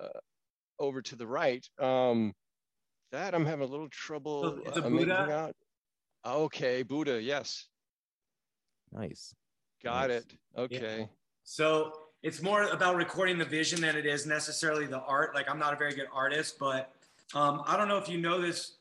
over 0.79 1.01
to 1.03 1.17
the 1.17 1.27
right, 1.27 1.67
um, 1.81 2.33
that 3.13 3.35
I'm 3.35 3.47
having 3.47 3.67
a 3.67 3.71
little 3.71 3.89
trouble 3.89 4.43
So 4.43 4.63
it's 4.67 4.77
a 4.77 4.85
uh, 4.87 4.91
making 4.91 5.11
out. 5.11 5.55
Okay, 6.27 6.83
Buddha. 6.83 7.23
Yes, 7.23 7.67
nice. 8.93 9.35
got 9.83 10.11
Nice. 10.11 10.21
it. 10.21 10.33
Okay. 10.57 11.09
So 11.45 11.93
it's 12.23 12.43
more 12.43 12.65
about 12.65 12.97
recording 12.97 13.39
the 13.39 13.45
vision 13.45 13.81
than 13.81 13.97
it 13.97 14.05
is 14.05 14.27
necessarily 14.27 14.87
the 14.87 15.01
art. 15.01 15.35
Like 15.35 15.49
I'm 15.51 15.59
not 15.59 15.73
a 15.73 15.77
very 15.77 15.95
good 15.95 16.09
artist, 16.13 16.59
but 16.59 16.93
um, 17.35 17.63
I 17.67 17.77
don't 17.77 17.89
know 17.89 17.97
if 17.97 18.09
you 18.09 18.19
know 18.19 18.41
this. 18.41 18.77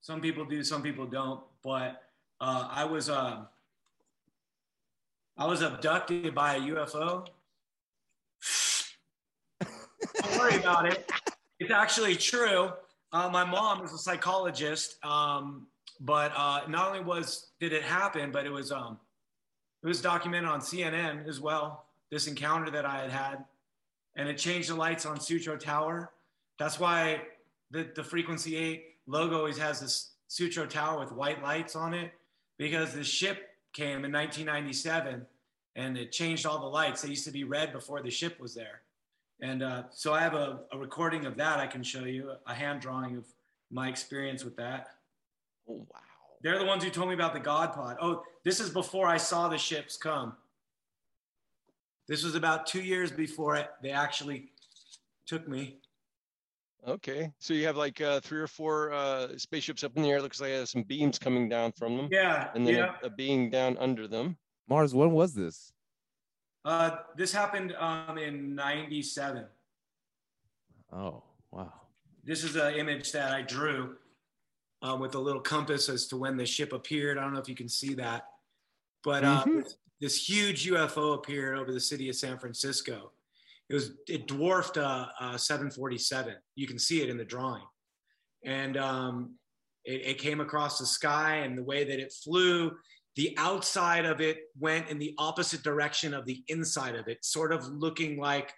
Some 0.00 0.20
people 0.20 0.44
do, 0.44 0.64
some 0.64 0.82
people 0.82 1.06
don't. 1.06 1.40
But 1.62 2.02
uh, 2.40 2.68
I 2.70 2.84
was 2.84 3.10
um, 3.10 3.46
I 5.36 5.46
was 5.46 5.62
abducted 5.62 6.34
by 6.34 6.56
a 6.56 6.60
UFO. 6.60 7.26
don't 9.60 10.38
worry 10.38 10.56
about 10.56 10.86
it. 10.86 11.10
It's 11.58 11.70
actually 11.70 12.16
true. 12.16 12.70
Uh, 13.12 13.28
my 13.28 13.44
mom 13.44 13.84
is 13.84 13.92
a 13.92 13.98
psychologist, 13.98 14.96
um, 15.04 15.66
but 16.00 16.32
uh, 16.36 16.60
not 16.68 16.88
only 16.88 17.04
was 17.04 17.50
did 17.60 17.72
it 17.72 17.82
happen, 17.82 18.30
but 18.30 18.46
it 18.46 18.50
was 18.52 18.72
um, 18.72 18.98
it 19.82 19.86
was 19.86 20.00
documented 20.00 20.48
on 20.48 20.60
CNN 20.60 21.28
as 21.28 21.40
well. 21.40 21.86
This 22.10 22.26
encounter 22.26 22.70
that 22.70 22.84
I 22.84 23.02
had 23.02 23.10
had, 23.10 23.44
and 24.16 24.28
it 24.28 24.38
changed 24.38 24.70
the 24.70 24.74
lights 24.74 25.04
on 25.06 25.20
Sutro 25.20 25.56
Tower. 25.56 26.10
That's 26.58 26.80
why 26.80 27.22
the, 27.70 27.88
the 27.94 28.02
Frequency 28.02 28.56
8 28.56 28.84
logo 29.06 29.38
always 29.38 29.56
has 29.58 29.80
this 29.80 30.12
Sutro 30.26 30.66
Tower 30.66 31.00
with 31.00 31.12
white 31.12 31.42
lights 31.42 31.76
on 31.76 31.94
it 31.94 32.12
because 32.60 32.92
the 32.92 33.02
ship 33.02 33.56
came 33.72 34.04
in 34.04 34.12
1997 34.12 35.24
and 35.76 35.96
it 35.96 36.12
changed 36.12 36.44
all 36.44 36.60
the 36.60 36.66
lights. 36.66 37.00
They 37.00 37.08
used 37.08 37.24
to 37.24 37.30
be 37.30 37.42
red 37.42 37.72
before 37.72 38.02
the 38.02 38.10
ship 38.10 38.38
was 38.38 38.54
there. 38.54 38.82
And 39.40 39.62
uh, 39.62 39.84
so 39.90 40.12
I 40.12 40.20
have 40.20 40.34
a, 40.34 40.60
a 40.70 40.76
recording 40.76 41.24
of 41.24 41.38
that 41.38 41.58
I 41.58 41.66
can 41.66 41.82
show 41.82 42.04
you, 42.04 42.32
a 42.46 42.52
hand 42.52 42.82
drawing 42.82 43.16
of 43.16 43.24
my 43.70 43.88
experience 43.88 44.44
with 44.44 44.56
that. 44.56 44.88
Oh, 45.66 45.86
wow. 45.90 46.00
They're 46.42 46.58
the 46.58 46.66
ones 46.66 46.84
who 46.84 46.90
told 46.90 47.08
me 47.08 47.14
about 47.14 47.32
the 47.32 47.40
God 47.40 47.72
Pod. 47.72 47.96
Oh, 47.98 48.24
this 48.44 48.60
is 48.60 48.68
before 48.68 49.06
I 49.06 49.16
saw 49.16 49.48
the 49.48 49.56
ships 49.56 49.96
come. 49.96 50.34
This 52.08 52.22
was 52.22 52.34
about 52.34 52.66
two 52.66 52.82
years 52.82 53.10
before 53.10 53.56
it, 53.56 53.70
they 53.82 53.90
actually 53.90 54.50
took 55.24 55.48
me. 55.48 55.78
Okay, 56.86 57.30
so 57.38 57.52
you 57.52 57.66
have 57.66 57.76
like 57.76 58.00
uh, 58.00 58.20
three 58.20 58.40
or 58.40 58.46
four 58.46 58.92
uh, 58.92 59.36
spaceships 59.36 59.84
up 59.84 59.96
in 59.96 60.02
the 60.02 60.08
air. 60.08 60.22
Looks 60.22 60.40
like 60.40 60.50
it 60.50 60.60
has 60.60 60.70
some 60.70 60.82
beams 60.82 61.18
coming 61.18 61.48
down 61.48 61.72
from 61.72 61.96
them, 61.96 62.08
Yeah, 62.10 62.48
and 62.54 62.66
then 62.66 62.74
yeah. 62.76 62.94
a, 63.02 63.06
a 63.06 63.10
being 63.10 63.50
down 63.50 63.76
under 63.78 64.08
them. 64.08 64.36
Mars, 64.68 64.94
when 64.94 65.10
was 65.10 65.34
this? 65.34 65.72
Uh, 66.64 66.96
this 67.16 67.32
happened 67.32 67.74
um, 67.78 68.16
in 68.16 68.54
'97. 68.54 69.44
Oh, 70.92 71.22
wow. 71.50 71.72
This 72.24 72.44
is 72.44 72.56
an 72.56 72.74
image 72.74 73.12
that 73.12 73.32
I 73.32 73.42
drew 73.42 73.96
uh, 74.82 74.96
with 74.98 75.14
a 75.14 75.18
little 75.18 75.40
compass 75.40 75.88
as 75.88 76.06
to 76.08 76.16
when 76.16 76.36
the 76.36 76.46
ship 76.46 76.72
appeared. 76.72 77.18
I 77.18 77.22
don't 77.22 77.32
know 77.34 77.40
if 77.40 77.48
you 77.48 77.54
can 77.54 77.68
see 77.68 77.94
that, 77.94 78.26
but 79.04 79.22
uh, 79.22 79.44
this, 79.46 79.76
this 80.00 80.28
huge 80.28 80.66
UFO 80.68 81.14
appeared 81.14 81.58
over 81.58 81.72
the 81.72 81.80
city 81.80 82.08
of 82.08 82.16
San 82.16 82.38
Francisco. 82.38 83.12
It 83.70 83.74
was 83.74 83.92
it 84.08 84.26
dwarfed 84.26 84.76
a, 84.76 85.08
uh, 85.20 85.36
747. 85.36 86.34
You 86.56 86.66
can 86.66 86.78
see 86.78 87.02
it 87.02 87.08
in 87.08 87.16
the 87.16 87.24
drawing, 87.24 87.62
and 88.44 88.76
um, 88.76 89.34
it, 89.84 90.02
it 90.04 90.18
came 90.18 90.40
across 90.40 90.78
the 90.78 90.86
sky 90.86 91.36
and 91.36 91.56
the 91.56 91.62
way 91.62 91.84
that 91.84 92.00
it 92.00 92.12
flew. 92.12 92.72
The 93.16 93.34
outside 93.38 94.06
of 94.06 94.20
it 94.20 94.38
went 94.58 94.88
in 94.88 94.98
the 94.98 95.14
opposite 95.18 95.62
direction 95.62 96.14
of 96.14 96.26
the 96.26 96.42
inside 96.48 96.96
of 96.96 97.06
it, 97.08 97.24
sort 97.24 97.52
of 97.52 97.66
looking 97.68 98.18
like 98.18 98.52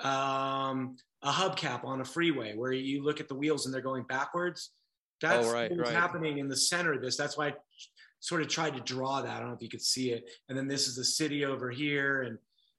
um, 0.00 0.96
a 1.22 1.30
hubcap 1.30 1.84
on 1.84 2.00
a 2.00 2.04
freeway 2.04 2.54
where 2.54 2.72
you 2.72 3.02
look 3.02 3.20
at 3.20 3.28
the 3.28 3.34
wheels 3.34 3.64
and 3.64 3.74
they're 3.74 3.80
going 3.80 4.04
backwards. 4.04 4.70
That's 5.20 5.48
Oh, 5.48 5.52
right, 5.52 5.70
what 5.70 5.80
was 5.80 5.88
right. 5.88 5.96
happening 5.98 6.38
in 6.38 6.48
the 6.48 6.56
center 6.56 6.92
of 6.92 7.02
this. 7.02 7.16
That's 7.16 7.36
why 7.36 7.48
I 7.48 7.54
sort 8.20 8.42
of 8.42 8.48
tried 8.48 8.74
to 8.74 8.80
draw 8.80 9.22
that. 9.22 9.36
I 9.36 9.38
don't 9.40 9.48
know 9.48 9.54
if 9.54 9.62
you 9.62 9.68
could 9.68 9.82
see 9.82 10.10
it. 10.12 10.28
And 10.48 10.56
then 10.56 10.68
this 10.68 10.86
is 10.88 10.94
the 10.96 11.04
city 11.04 11.44
over 11.44 11.70
here, 11.70 12.22
and 12.22 12.38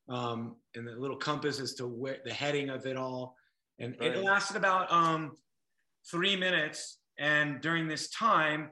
um, 0.09 0.55
and 0.75 0.87
the 0.87 0.91
little 0.91 1.15
compass 1.15 1.59
as 1.59 1.73
to 1.75 1.87
where 1.87 2.17
the 2.25 2.33
heading 2.33 2.69
of 2.69 2.85
it 2.85 2.97
all. 2.97 3.35
And 3.79 3.95
it 4.01 4.17
lasted 4.17 4.57
about 4.57 4.91
um, 4.91 5.37
three 6.09 6.35
minutes. 6.35 6.97
And 7.17 7.61
during 7.61 7.87
this 7.87 8.09
time, 8.09 8.71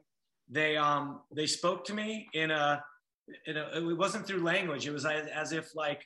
they 0.49 0.77
um, 0.77 1.21
they 1.33 1.45
spoke 1.45 1.85
to 1.85 1.93
me 1.93 2.27
in 2.33 2.51
a, 2.51 2.83
in 3.45 3.57
a 3.57 3.89
it 3.89 3.97
wasn't 3.97 4.25
through 4.25 4.43
language. 4.43 4.87
It 4.87 4.91
was 4.91 5.05
as, 5.05 5.27
as 5.27 5.51
if 5.51 5.75
like, 5.75 6.01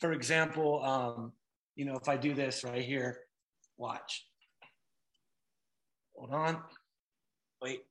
for 0.00 0.12
example, 0.12 0.82
um, 0.84 1.32
you 1.76 1.84
know, 1.84 1.94
if 1.94 2.08
I 2.08 2.16
do 2.16 2.34
this 2.34 2.64
right 2.64 2.82
here, 2.82 3.18
watch. 3.76 4.26
Hold 6.16 6.32
on. 6.32 6.62
Wait. 7.62 7.82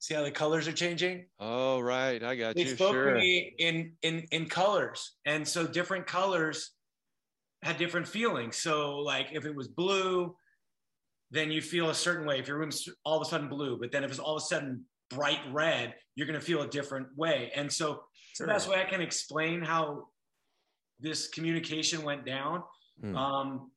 See 0.00 0.14
how 0.14 0.22
the 0.22 0.30
colors 0.30 0.66
are 0.66 0.72
changing? 0.72 1.26
Oh, 1.38 1.78
right, 1.78 2.22
I 2.22 2.34
got 2.34 2.56
they 2.56 2.62
you. 2.62 2.74
spoke 2.74 2.92
Sure. 2.94 3.12
to 3.12 3.18
me 3.20 3.54
in 3.58 3.92
in 4.02 4.26
in 4.32 4.46
colors 4.48 5.16
and 5.26 5.46
so 5.46 5.66
different 5.66 6.06
colors 6.06 6.70
had 7.62 7.76
different 7.76 8.08
feelings 8.08 8.56
so 8.56 8.96
like 9.00 9.28
if 9.32 9.44
it 9.44 9.54
was 9.54 9.68
blue 9.68 10.34
then 11.30 11.50
you 11.50 11.60
feel 11.60 11.90
a 11.90 11.94
certain 11.94 12.26
way 12.26 12.38
if 12.40 12.48
your 12.48 12.56
room's 12.58 12.88
all 13.04 13.20
of 13.20 13.26
a 13.26 13.30
sudden 13.30 13.48
blue 13.50 13.78
but 13.78 13.92
then 13.92 14.02
if 14.02 14.10
it's 14.10 14.18
all 14.18 14.36
of 14.36 14.42
a 14.42 14.46
sudden 14.46 14.82
bright 15.10 15.40
red 15.52 15.94
you're 16.14 16.26
going 16.26 16.38
to 16.40 16.44
feel 16.44 16.62
a 16.62 16.68
different 16.68 17.06
way 17.18 17.52
and 17.54 17.70
so 17.70 18.02
it's 18.30 18.38
the 18.40 18.46
best 18.46 18.66
way 18.70 18.80
i 18.80 18.84
can 18.84 19.02
explain 19.02 19.60
how 19.60 20.06
this 21.00 21.28
communication 21.28 22.02
went 22.02 22.24
down 22.24 22.62
Hmm. 23.02 23.16
um, 23.16 23.70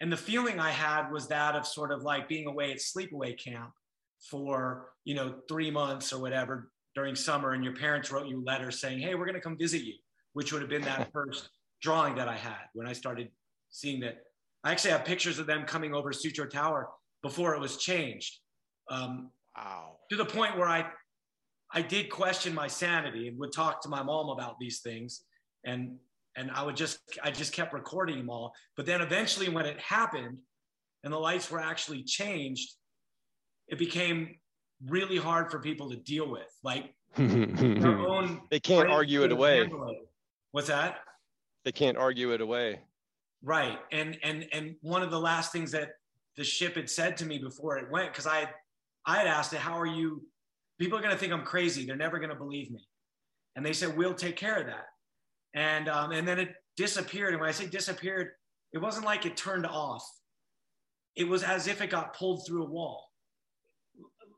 and 0.00 0.12
the 0.12 0.16
feeling 0.16 0.60
i 0.60 0.70
had 0.70 1.10
was 1.10 1.26
that 1.28 1.56
of 1.56 1.66
sort 1.66 1.90
of 1.92 2.02
like 2.02 2.28
being 2.28 2.46
away 2.46 2.70
at 2.70 2.78
sleepaway 2.78 3.36
camp 3.36 3.72
for 4.20 4.90
you 5.04 5.14
know 5.14 5.36
three 5.48 5.70
months 5.70 6.12
or 6.12 6.20
whatever 6.20 6.70
during 6.94 7.14
summer 7.14 7.52
and 7.52 7.62
your 7.62 7.74
parents 7.74 8.10
wrote 8.10 8.26
you 8.26 8.42
letters 8.44 8.80
saying 8.80 8.98
hey 8.98 9.14
we're 9.14 9.24
going 9.24 9.34
to 9.34 9.40
come 9.40 9.56
visit 9.56 9.82
you 9.82 9.94
which 10.32 10.52
would 10.52 10.60
have 10.60 10.70
been 10.70 10.82
that 10.82 11.10
first 11.12 11.50
drawing 11.80 12.14
that 12.16 12.28
i 12.28 12.36
had 12.36 12.66
when 12.74 12.86
i 12.86 12.92
started 12.92 13.28
seeing 13.70 14.00
that. 14.00 14.18
I 14.64 14.72
actually 14.72 14.90
have 14.90 15.04
pictures 15.04 15.38
of 15.38 15.46
them 15.46 15.64
coming 15.64 15.94
over 15.94 16.12
sutro 16.12 16.46
tower 16.46 16.88
before 17.22 17.54
it 17.54 17.60
was 17.60 17.76
changed. 17.76 18.38
Um, 18.90 19.30
Wow. 19.56 19.96
to 20.10 20.16
the 20.16 20.24
point 20.24 20.56
where 20.56 20.68
i 20.68 20.88
i 21.72 21.82
did 21.82 22.10
question 22.10 22.54
my 22.54 22.68
sanity 22.68 23.26
and 23.26 23.36
would 23.40 23.52
talk 23.52 23.82
to 23.82 23.88
my 23.88 24.04
mom 24.04 24.28
about 24.28 24.56
these 24.60 24.80
things. 24.80 25.24
And 25.64 25.96
and 26.36 26.50
i 26.52 26.62
would 26.62 26.76
just 26.76 27.00
i 27.24 27.30
just 27.32 27.52
kept 27.52 27.72
recording 27.72 28.18
them 28.18 28.30
all. 28.30 28.52
But 28.76 28.86
then 28.86 29.00
eventually 29.00 29.48
when 29.48 29.66
it 29.66 29.80
happened 29.80 30.38
and 31.02 31.12
the 31.12 31.18
lights 31.18 31.50
were 31.50 31.60
actually 31.60 32.04
changed 32.04 32.74
it 33.68 33.78
became 33.78 34.36
really 34.86 35.16
hard 35.16 35.50
for 35.50 35.58
people 35.58 35.90
to 35.90 35.96
deal 35.96 36.28
with 36.30 36.46
like 36.62 36.94
their 37.16 37.98
own 38.08 38.40
they 38.50 38.60
can't 38.60 38.90
argue 38.90 39.22
it 39.24 39.32
away. 39.32 39.58
handle 39.58 39.88
it. 39.88 39.98
what's 40.52 40.68
that 40.68 40.98
They 41.64 41.72
can't 41.72 41.98
argue 41.98 42.32
it 42.32 42.40
away. 42.40 42.80
Right. 43.42 43.78
And 43.92 44.18
and 44.22 44.46
and 44.52 44.76
one 44.82 45.02
of 45.02 45.10
the 45.10 45.18
last 45.20 45.52
things 45.52 45.70
that 45.72 45.90
the 46.36 46.44
ship 46.44 46.76
had 46.76 46.88
said 46.88 47.16
to 47.18 47.26
me 47.26 47.38
before 47.38 47.76
it 47.78 47.90
went, 47.90 48.12
because 48.12 48.26
I 48.26 48.38
had 48.40 48.50
I 49.06 49.18
had 49.18 49.26
asked 49.26 49.52
it, 49.52 49.58
how 49.58 49.78
are 49.78 49.86
you? 49.86 50.22
People 50.78 50.98
are 50.98 51.02
gonna 51.02 51.16
think 51.16 51.32
I'm 51.32 51.44
crazy. 51.44 51.84
They're 51.84 51.96
never 51.96 52.18
gonna 52.18 52.34
believe 52.36 52.70
me. 52.70 52.86
And 53.56 53.64
they 53.66 53.72
said, 53.72 53.96
We'll 53.96 54.14
take 54.14 54.36
care 54.36 54.56
of 54.60 54.66
that. 54.66 54.86
And 55.54 55.88
um, 55.88 56.12
and 56.12 56.26
then 56.26 56.38
it 56.38 56.54
disappeared. 56.76 57.32
And 57.32 57.40
when 57.40 57.48
I 57.48 57.52
say 57.52 57.66
disappeared, 57.66 58.30
it 58.72 58.78
wasn't 58.78 59.04
like 59.06 59.26
it 59.26 59.36
turned 59.36 59.66
off. 59.66 60.04
It 61.16 61.26
was 61.28 61.42
as 61.42 61.66
if 61.66 61.80
it 61.82 61.90
got 61.90 62.14
pulled 62.16 62.46
through 62.46 62.64
a 62.64 62.70
wall. 62.70 63.07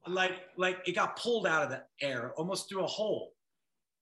Like 0.07 0.32
like 0.57 0.78
it 0.86 0.94
got 0.94 1.16
pulled 1.16 1.46
out 1.46 1.64
of 1.64 1.70
the 1.70 1.82
air, 2.01 2.32
almost 2.36 2.68
through 2.68 2.84
a 2.84 2.86
hole. 2.86 3.32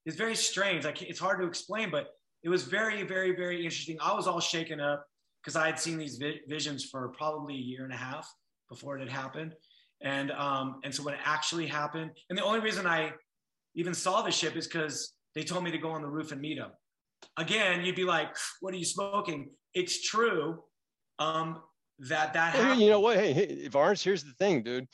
It's 0.05 0.15
very 0.15 0.35
strange. 0.35 0.85
Like 0.85 1.01
it's 1.01 1.19
hard 1.19 1.39
to 1.41 1.47
explain, 1.47 1.91
but 1.91 2.07
it 2.43 2.49
was 2.49 2.63
very, 2.63 3.03
very, 3.03 3.35
very 3.35 3.57
interesting. 3.57 3.97
I 4.01 4.13
was 4.13 4.27
all 4.27 4.39
shaken 4.39 4.79
up 4.79 5.05
because 5.43 5.55
I 5.55 5.65
had 5.65 5.79
seen 5.79 5.97
these 5.97 6.17
vi- 6.17 6.39
visions 6.47 6.85
for 6.85 7.09
probably 7.09 7.55
a 7.55 7.57
year 7.57 7.83
and 7.83 7.93
a 7.93 7.97
half 7.97 8.31
before 8.69 8.97
it 8.97 9.01
had 9.01 9.09
happened. 9.09 9.53
And 10.01 10.31
um, 10.31 10.79
and 10.85 10.95
so 10.95 11.03
when 11.03 11.13
it 11.15 11.19
actually 11.25 11.67
happened, 11.67 12.11
and 12.29 12.37
the 12.37 12.43
only 12.43 12.61
reason 12.61 12.87
I 12.87 13.11
even 13.75 13.93
saw 13.93 14.21
the 14.21 14.31
ship 14.31 14.55
is 14.55 14.67
because 14.67 15.13
they 15.35 15.43
told 15.43 15.63
me 15.63 15.71
to 15.71 15.77
go 15.77 15.89
on 15.89 16.01
the 16.01 16.07
roof 16.07 16.31
and 16.31 16.39
meet 16.39 16.57
them. 16.57 16.71
Again, 17.37 17.83
you'd 17.83 17.95
be 17.97 18.05
like, 18.05 18.35
"What 18.61 18.73
are 18.73 18.77
you 18.77 18.85
smoking?" 18.85 19.49
It's 19.73 20.07
true 20.07 20.63
um, 21.19 21.61
that 21.99 22.33
that 22.33 22.55
happened. 22.55 22.81
you 22.81 22.89
know 22.89 23.01
what? 23.01 23.17
Hey, 23.17 23.33
hey, 23.33 23.67
Varnes, 23.67 24.01
here's 24.01 24.23
the 24.23 24.33
thing, 24.39 24.63
dude. 24.63 24.87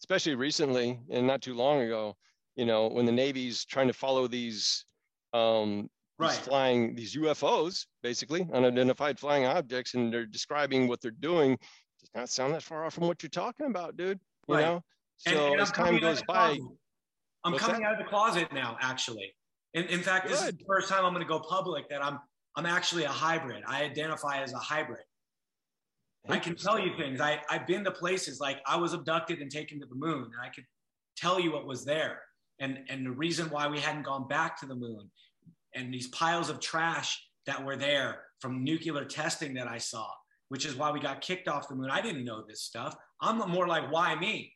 Especially 0.00 0.34
recently 0.34 1.00
and 1.10 1.26
not 1.26 1.42
too 1.42 1.54
long 1.54 1.80
ago, 1.80 2.14
you 2.54 2.64
know, 2.64 2.88
when 2.88 3.06
the 3.06 3.12
Navy's 3.12 3.64
trying 3.64 3.86
to 3.86 3.92
follow 3.92 4.26
these 4.26 4.84
um 5.32 5.88
these 6.18 6.28
right? 6.28 6.38
flying 6.38 6.94
these 6.94 7.14
UFOs, 7.16 7.86
basically 8.02 8.46
unidentified 8.52 9.18
flying 9.18 9.44
objects, 9.44 9.94
and 9.94 10.12
they're 10.12 10.26
describing 10.26 10.88
what 10.88 11.00
they're 11.00 11.10
doing, 11.10 11.58
does 12.00 12.10
not 12.14 12.28
sound 12.28 12.54
that 12.54 12.62
far 12.62 12.84
off 12.84 12.94
from 12.94 13.06
what 13.06 13.22
you're 13.22 13.30
talking 13.30 13.66
about, 13.66 13.96
dude. 13.96 14.20
You 14.48 14.54
Right. 14.54 14.64
know? 14.64 14.82
So 15.18 15.52
and 15.52 15.60
as 15.60 15.72
time 15.72 15.98
goes 15.98 16.22
by. 16.22 16.58
I'm 17.44 17.54
coming 17.56 17.82
that? 17.82 17.86
out 17.86 17.92
of 17.92 17.98
the 17.98 18.10
closet 18.10 18.52
now, 18.52 18.76
actually. 18.80 19.34
In, 19.74 19.84
in 19.84 20.00
fact, 20.00 20.26
this 20.26 20.40
is 20.42 20.52
the 20.52 20.64
first 20.66 20.88
time 20.88 21.04
I'm 21.04 21.12
going 21.12 21.24
to 21.24 21.28
go 21.28 21.40
public 21.40 21.88
that 21.90 22.04
I'm 22.04 22.18
I'm 22.56 22.66
actually 22.66 23.04
a 23.04 23.10
hybrid. 23.10 23.62
I 23.66 23.84
identify 23.84 24.42
as 24.42 24.52
a 24.52 24.58
hybrid. 24.58 25.04
I 26.28 26.38
can 26.38 26.56
tell 26.56 26.78
you 26.78 26.96
things. 26.96 27.20
I, 27.20 27.40
I've 27.50 27.66
been 27.66 27.84
to 27.84 27.90
places 27.90 28.40
like 28.40 28.58
I 28.66 28.76
was 28.76 28.92
abducted 28.92 29.40
and 29.40 29.50
taken 29.50 29.80
to 29.80 29.86
the 29.86 29.94
moon, 29.94 30.24
and 30.24 30.40
I 30.42 30.48
could 30.48 30.64
tell 31.16 31.40
you 31.40 31.52
what 31.52 31.66
was 31.66 31.84
there 31.84 32.20
and, 32.58 32.78
and 32.88 33.04
the 33.04 33.10
reason 33.10 33.50
why 33.50 33.68
we 33.68 33.80
hadn't 33.80 34.04
gone 34.04 34.28
back 34.28 34.58
to 34.60 34.66
the 34.66 34.74
moon 34.74 35.10
and 35.74 35.92
these 35.92 36.08
piles 36.08 36.48
of 36.48 36.60
trash 36.60 37.22
that 37.46 37.64
were 37.64 37.76
there 37.76 38.22
from 38.40 38.64
nuclear 38.64 39.04
testing 39.04 39.54
that 39.54 39.68
I 39.68 39.78
saw, 39.78 40.08
which 40.48 40.64
is 40.64 40.74
why 40.74 40.90
we 40.90 41.00
got 41.00 41.20
kicked 41.20 41.48
off 41.48 41.68
the 41.68 41.74
moon. 41.74 41.90
I 41.90 42.00
didn't 42.00 42.24
know 42.24 42.42
this 42.46 42.62
stuff. 42.62 42.96
I'm 43.20 43.38
more 43.50 43.66
like, 43.66 43.90
why 43.90 44.14
me? 44.14 44.52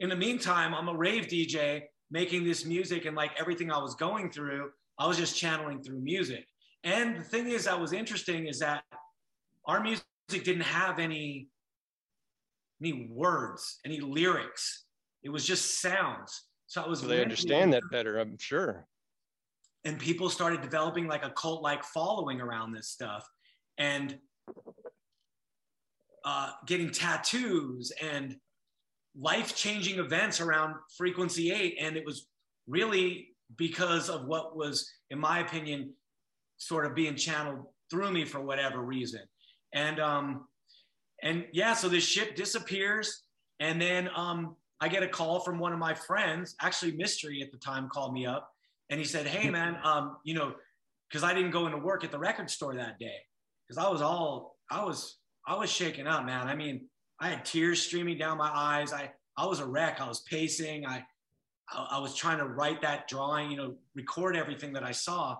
In 0.00 0.08
the 0.08 0.16
meantime, 0.16 0.74
I'm 0.74 0.88
a 0.88 0.96
rave 0.96 1.26
DJ 1.26 1.82
making 2.10 2.44
this 2.44 2.64
music 2.64 3.06
and 3.06 3.16
like 3.16 3.30
everything 3.38 3.70
I 3.70 3.78
was 3.78 3.94
going 3.94 4.30
through, 4.30 4.70
I 4.98 5.06
was 5.06 5.16
just 5.16 5.36
channeling 5.36 5.82
through 5.82 6.00
music. 6.00 6.46
And 6.84 7.18
the 7.18 7.22
thing 7.22 7.48
is 7.48 7.64
that 7.64 7.80
was 7.80 7.92
interesting 7.92 8.46
is 8.46 8.58
that 8.60 8.84
our 9.66 9.80
music 9.80 10.04
didn't 10.40 10.62
have 10.62 10.98
any 10.98 11.48
any 12.80 13.08
words, 13.12 13.78
any 13.84 14.00
lyrics. 14.00 14.86
It 15.22 15.30
was 15.30 15.44
just 15.44 15.80
sounds. 15.80 16.46
So 16.66 16.82
it 16.82 16.88
was 16.88 17.00
so 17.00 17.06
they 17.06 17.22
understand 17.22 17.72
that 17.74 17.82
better, 17.90 18.18
I'm 18.18 18.36
sure. 18.38 18.86
and 19.84 19.98
people 19.98 20.30
started 20.30 20.60
developing 20.62 21.06
like 21.06 21.24
a 21.24 21.30
cult 21.30 21.62
like 21.62 21.84
following 21.84 22.40
around 22.40 22.72
this 22.72 22.88
stuff 22.88 23.28
and 23.78 24.18
uh, 26.24 26.50
getting 26.66 26.90
tattoos 26.90 27.92
and 28.00 28.36
life 29.18 29.54
changing 29.54 29.98
events 29.98 30.40
around 30.40 30.74
frequency 30.96 31.52
8 31.52 31.76
and 31.80 31.96
it 31.96 32.06
was 32.06 32.28
really 32.66 33.28
because 33.56 34.08
of 34.08 34.26
what 34.26 34.56
was 34.56 34.90
in 35.10 35.18
my 35.18 35.40
opinion 35.40 35.92
sort 36.56 36.86
of 36.86 36.94
being 36.94 37.16
channeled 37.16 37.66
through 37.90 38.10
me 38.10 38.24
for 38.24 38.40
whatever 38.40 38.80
reason 38.80 39.20
and 39.72 40.00
um 40.00 40.46
and 41.22 41.46
yeah 41.52 41.74
so 41.74 41.88
this 41.88 42.04
ship 42.04 42.36
disappears. 42.36 43.22
And 43.60 43.80
then 43.80 44.08
um 44.14 44.56
i 44.80 44.88
get 44.88 45.02
a 45.02 45.08
call 45.08 45.40
from 45.40 45.58
one 45.58 45.72
of 45.72 45.78
my 45.78 45.94
friends. 45.94 46.56
Actually 46.60 46.92
mystery 46.92 47.42
at 47.42 47.50
the 47.52 47.58
time 47.58 47.88
called 47.88 48.12
me 48.12 48.26
up 48.26 48.52
and 48.90 48.98
he 48.98 49.06
said 49.06 49.26
hey 49.26 49.48
man 49.50 49.78
um 49.84 50.16
you 50.24 50.34
know 50.34 50.54
because 51.08 51.24
i 51.24 51.32
didn't 51.32 51.50
go 51.50 51.66
into 51.66 51.78
work 51.78 52.04
at 52.04 52.10
the 52.10 52.18
record 52.18 52.50
store 52.50 52.74
that 52.74 52.98
day. 52.98 53.16
Because 53.66 53.82
i 53.82 53.88
was 53.88 54.02
all 54.02 54.56
i 54.70 54.84
was 54.84 55.18
i 55.46 55.54
was 55.54 55.70
shaken 55.70 56.06
up 56.06 56.24
man. 56.24 56.48
I 56.48 56.54
mean 56.54 56.86
i 57.20 57.28
had 57.28 57.44
tears 57.44 57.80
streaming 57.82 58.18
down 58.18 58.38
my 58.38 58.50
eyes. 58.52 58.92
I 58.92 59.12
i 59.36 59.46
was 59.46 59.60
a 59.60 59.66
wreck. 59.66 60.00
I 60.00 60.08
was 60.08 60.20
pacing. 60.20 60.86
I 60.86 61.04
i, 61.70 61.88
I 61.92 61.98
was 62.00 62.14
trying 62.14 62.38
to 62.38 62.46
write 62.46 62.82
that 62.82 63.08
drawing 63.08 63.50
you 63.50 63.56
know 63.56 63.74
record 63.94 64.36
everything 64.36 64.72
that 64.74 64.82
i 64.82 64.92
saw. 64.92 65.38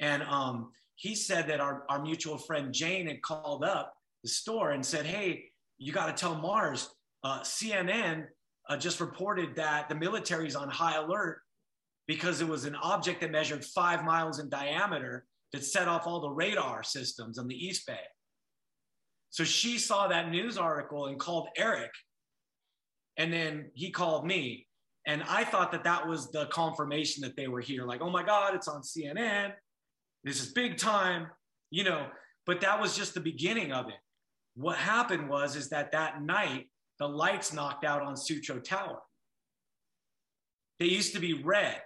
And 0.00 0.22
um 0.24 0.72
he 1.00 1.14
said 1.14 1.48
that 1.48 1.60
our, 1.60 1.84
our 1.88 2.02
mutual 2.02 2.36
friend 2.36 2.72
jane 2.72 3.06
had 3.06 3.22
called 3.22 3.64
up 3.64 3.92
the 4.22 4.28
store 4.28 4.72
and 4.72 4.84
said 4.84 5.06
hey 5.06 5.44
you 5.78 5.92
got 5.92 6.06
to 6.06 6.20
tell 6.20 6.34
mars 6.34 6.90
uh, 7.24 7.40
cnn 7.40 8.26
uh, 8.68 8.76
just 8.76 9.00
reported 9.00 9.56
that 9.56 9.88
the 9.88 9.94
military's 9.94 10.54
on 10.54 10.68
high 10.68 10.96
alert 10.96 11.40
because 12.06 12.40
it 12.40 12.48
was 12.48 12.64
an 12.64 12.74
object 12.76 13.20
that 13.20 13.30
measured 13.30 13.64
five 13.64 14.04
miles 14.04 14.38
in 14.38 14.48
diameter 14.48 15.26
that 15.52 15.64
set 15.64 15.88
off 15.88 16.06
all 16.06 16.20
the 16.20 16.30
radar 16.30 16.82
systems 16.82 17.38
on 17.38 17.48
the 17.48 17.54
East 17.54 17.86
Bay. 17.86 18.00
So 19.30 19.44
she 19.44 19.78
saw 19.78 20.08
that 20.08 20.30
news 20.30 20.58
article 20.58 21.06
and 21.06 21.18
called 21.18 21.48
Eric, 21.56 21.90
and 23.16 23.32
then 23.32 23.70
he 23.74 23.90
called 23.90 24.26
me. 24.26 24.66
And 25.06 25.22
I 25.28 25.44
thought 25.44 25.72
that 25.72 25.84
that 25.84 26.06
was 26.06 26.30
the 26.30 26.46
confirmation 26.46 27.22
that 27.22 27.36
they 27.36 27.48
were 27.48 27.60
here. 27.60 27.86
Like, 27.86 28.00
oh 28.02 28.10
my 28.10 28.24
God, 28.24 28.54
it's 28.54 28.68
on 28.68 28.82
CNN. 28.82 29.52
This 30.24 30.40
is 30.40 30.52
big 30.52 30.76
time, 30.76 31.28
you 31.70 31.84
know. 31.84 32.06
But 32.46 32.60
that 32.62 32.80
was 32.80 32.96
just 32.96 33.14
the 33.14 33.20
beginning 33.20 33.72
of 33.72 33.88
it. 33.88 33.94
What 34.54 34.76
happened 34.76 35.28
was 35.28 35.56
is 35.56 35.68
that 35.70 35.92
that 35.92 36.22
night 36.22 36.66
the 36.98 37.06
lights 37.08 37.52
knocked 37.52 37.84
out 37.84 38.02
on 38.02 38.16
Sutro 38.16 38.58
Tower. 38.58 38.98
They 40.78 40.86
used 40.86 41.14
to 41.14 41.20
be 41.20 41.34
red. 41.42 41.80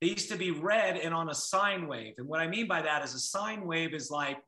They 0.00 0.08
used 0.08 0.30
to 0.30 0.36
be 0.36 0.50
red 0.50 0.96
and 0.96 1.12
on 1.14 1.28
a 1.30 1.34
sine 1.34 1.86
wave. 1.86 2.14
And 2.18 2.26
what 2.26 2.40
I 2.40 2.46
mean 2.48 2.66
by 2.66 2.82
that 2.82 3.04
is 3.04 3.14
a 3.14 3.18
sine 3.18 3.64
wave 3.66 3.94
is 3.94 4.10
like, 4.10 4.38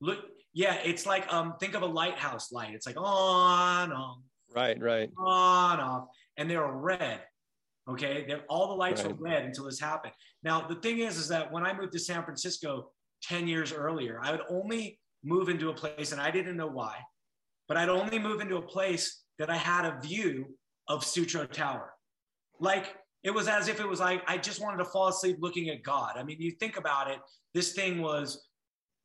look, 0.00 0.18
yeah, 0.54 0.74
it's 0.84 1.06
like 1.06 1.32
um, 1.32 1.54
think 1.60 1.74
of 1.74 1.82
a 1.82 1.86
lighthouse 1.86 2.50
light. 2.52 2.74
It's 2.74 2.86
like 2.86 2.96
on, 2.96 3.92
on, 3.92 4.22
Right, 4.54 4.80
right. 4.80 5.10
on, 5.18 5.78
off, 5.80 6.08
and 6.36 6.50
they're 6.50 6.66
red. 6.66 7.20
Okay, 7.88 8.24
they're, 8.26 8.42
all 8.48 8.68
the 8.68 8.74
lights 8.74 9.02
Right. 9.02 9.10
were 9.16 9.22
red 9.22 9.44
until 9.44 9.64
this 9.64 9.78
happened. 9.80 10.12
Now 10.42 10.66
the 10.66 10.76
thing 10.76 10.98
is, 11.00 11.16
is 11.16 11.28
that 11.28 11.50
when 11.52 11.64
I 11.64 11.72
moved 11.72 11.92
to 11.92 11.98
San 11.98 12.24
Francisco 12.24 12.90
ten 13.22 13.48
years 13.48 13.72
earlier, 13.72 14.20
I 14.22 14.30
would 14.30 14.42
only 14.48 14.98
move 15.24 15.48
into 15.48 15.70
a 15.70 15.74
place, 15.74 16.12
and 16.12 16.20
I 16.20 16.30
didn't 16.30 16.56
know 16.56 16.68
why, 16.68 16.96
but 17.66 17.76
I'd 17.76 17.88
only 17.88 18.18
move 18.18 18.40
into 18.40 18.56
a 18.56 18.62
place 18.62 19.22
that 19.38 19.50
I 19.50 19.56
had 19.56 19.84
a 19.84 20.00
view 20.00 20.56
of 20.88 21.04
Sutro 21.04 21.46
Tower. 21.46 21.92
Like 22.60 22.96
it 23.24 23.32
was 23.32 23.48
as 23.48 23.68
if 23.68 23.80
it 23.80 23.88
was 23.88 24.00
like 24.00 24.22
I 24.26 24.38
just 24.38 24.60
wanted 24.60 24.78
to 24.78 24.84
fall 24.84 25.08
asleep 25.08 25.36
looking 25.40 25.68
at 25.70 25.82
God. 25.82 26.12
I 26.16 26.22
mean, 26.22 26.40
you 26.40 26.52
think 26.52 26.76
about 26.76 27.10
it, 27.10 27.18
this 27.54 27.72
thing 27.72 28.00
was 28.00 28.46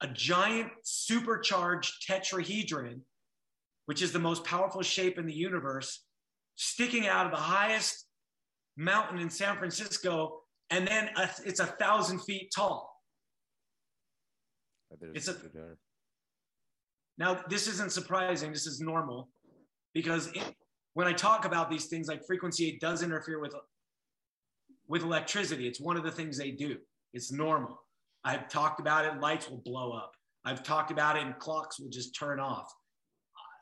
a 0.01 0.07
giant 0.07 0.69
supercharged 0.83 2.07
tetrahedron, 2.07 3.01
which 3.85 4.01
is 4.01 4.11
the 4.11 4.19
most 4.19 4.43
powerful 4.43 4.81
shape 4.81 5.17
in 5.17 5.25
the 5.25 5.33
universe, 5.33 6.03
sticking 6.55 7.07
out 7.07 7.25
of 7.25 7.31
the 7.31 7.37
highest 7.37 8.05
mountain 8.77 9.19
in 9.19 9.29
San 9.29 9.57
Francisco, 9.57 10.42
and 10.73 10.87
then 10.87 11.09
a, 11.15 11.29
it's 11.45 11.59
a 11.59 11.67
thousand 11.67 12.19
feet 12.21 12.51
tall. 12.55 12.99
It's 15.13 15.27
a- 15.27 15.35
Now, 17.19 17.43
this 17.47 17.67
isn't 17.67 17.91
surprising. 17.91 18.51
This 18.51 18.65
is 18.65 18.79
normal 18.79 19.29
because 19.93 20.27
it, 20.27 20.55
when 20.95 21.07
I 21.07 21.13
talk 21.13 21.45
about 21.45 21.69
these 21.69 21.85
things, 21.85 22.07
like 22.07 22.25
frequency, 22.25 22.69
it 22.69 22.79
does 22.81 23.03
interfere 23.03 23.39
with 23.39 23.53
with 24.87 25.03
electricity. 25.03 25.67
It's 25.67 25.79
one 25.79 25.95
of 25.95 26.03
the 26.03 26.11
things 26.11 26.37
they 26.37 26.51
do. 26.51 26.77
It's 27.13 27.31
normal. 27.31 27.79
I've 28.25 28.49
talked 28.49 28.79
about 28.79 29.05
it. 29.05 29.19
Lights 29.21 29.49
will 29.49 29.61
blow 29.63 29.91
up. 29.91 30.11
I've 30.43 30.63
talked 30.63 30.91
about 30.91 31.17
it, 31.17 31.23
and 31.23 31.37
clocks 31.37 31.79
will 31.79 31.89
just 31.89 32.15
turn 32.17 32.39
off. 32.39 32.67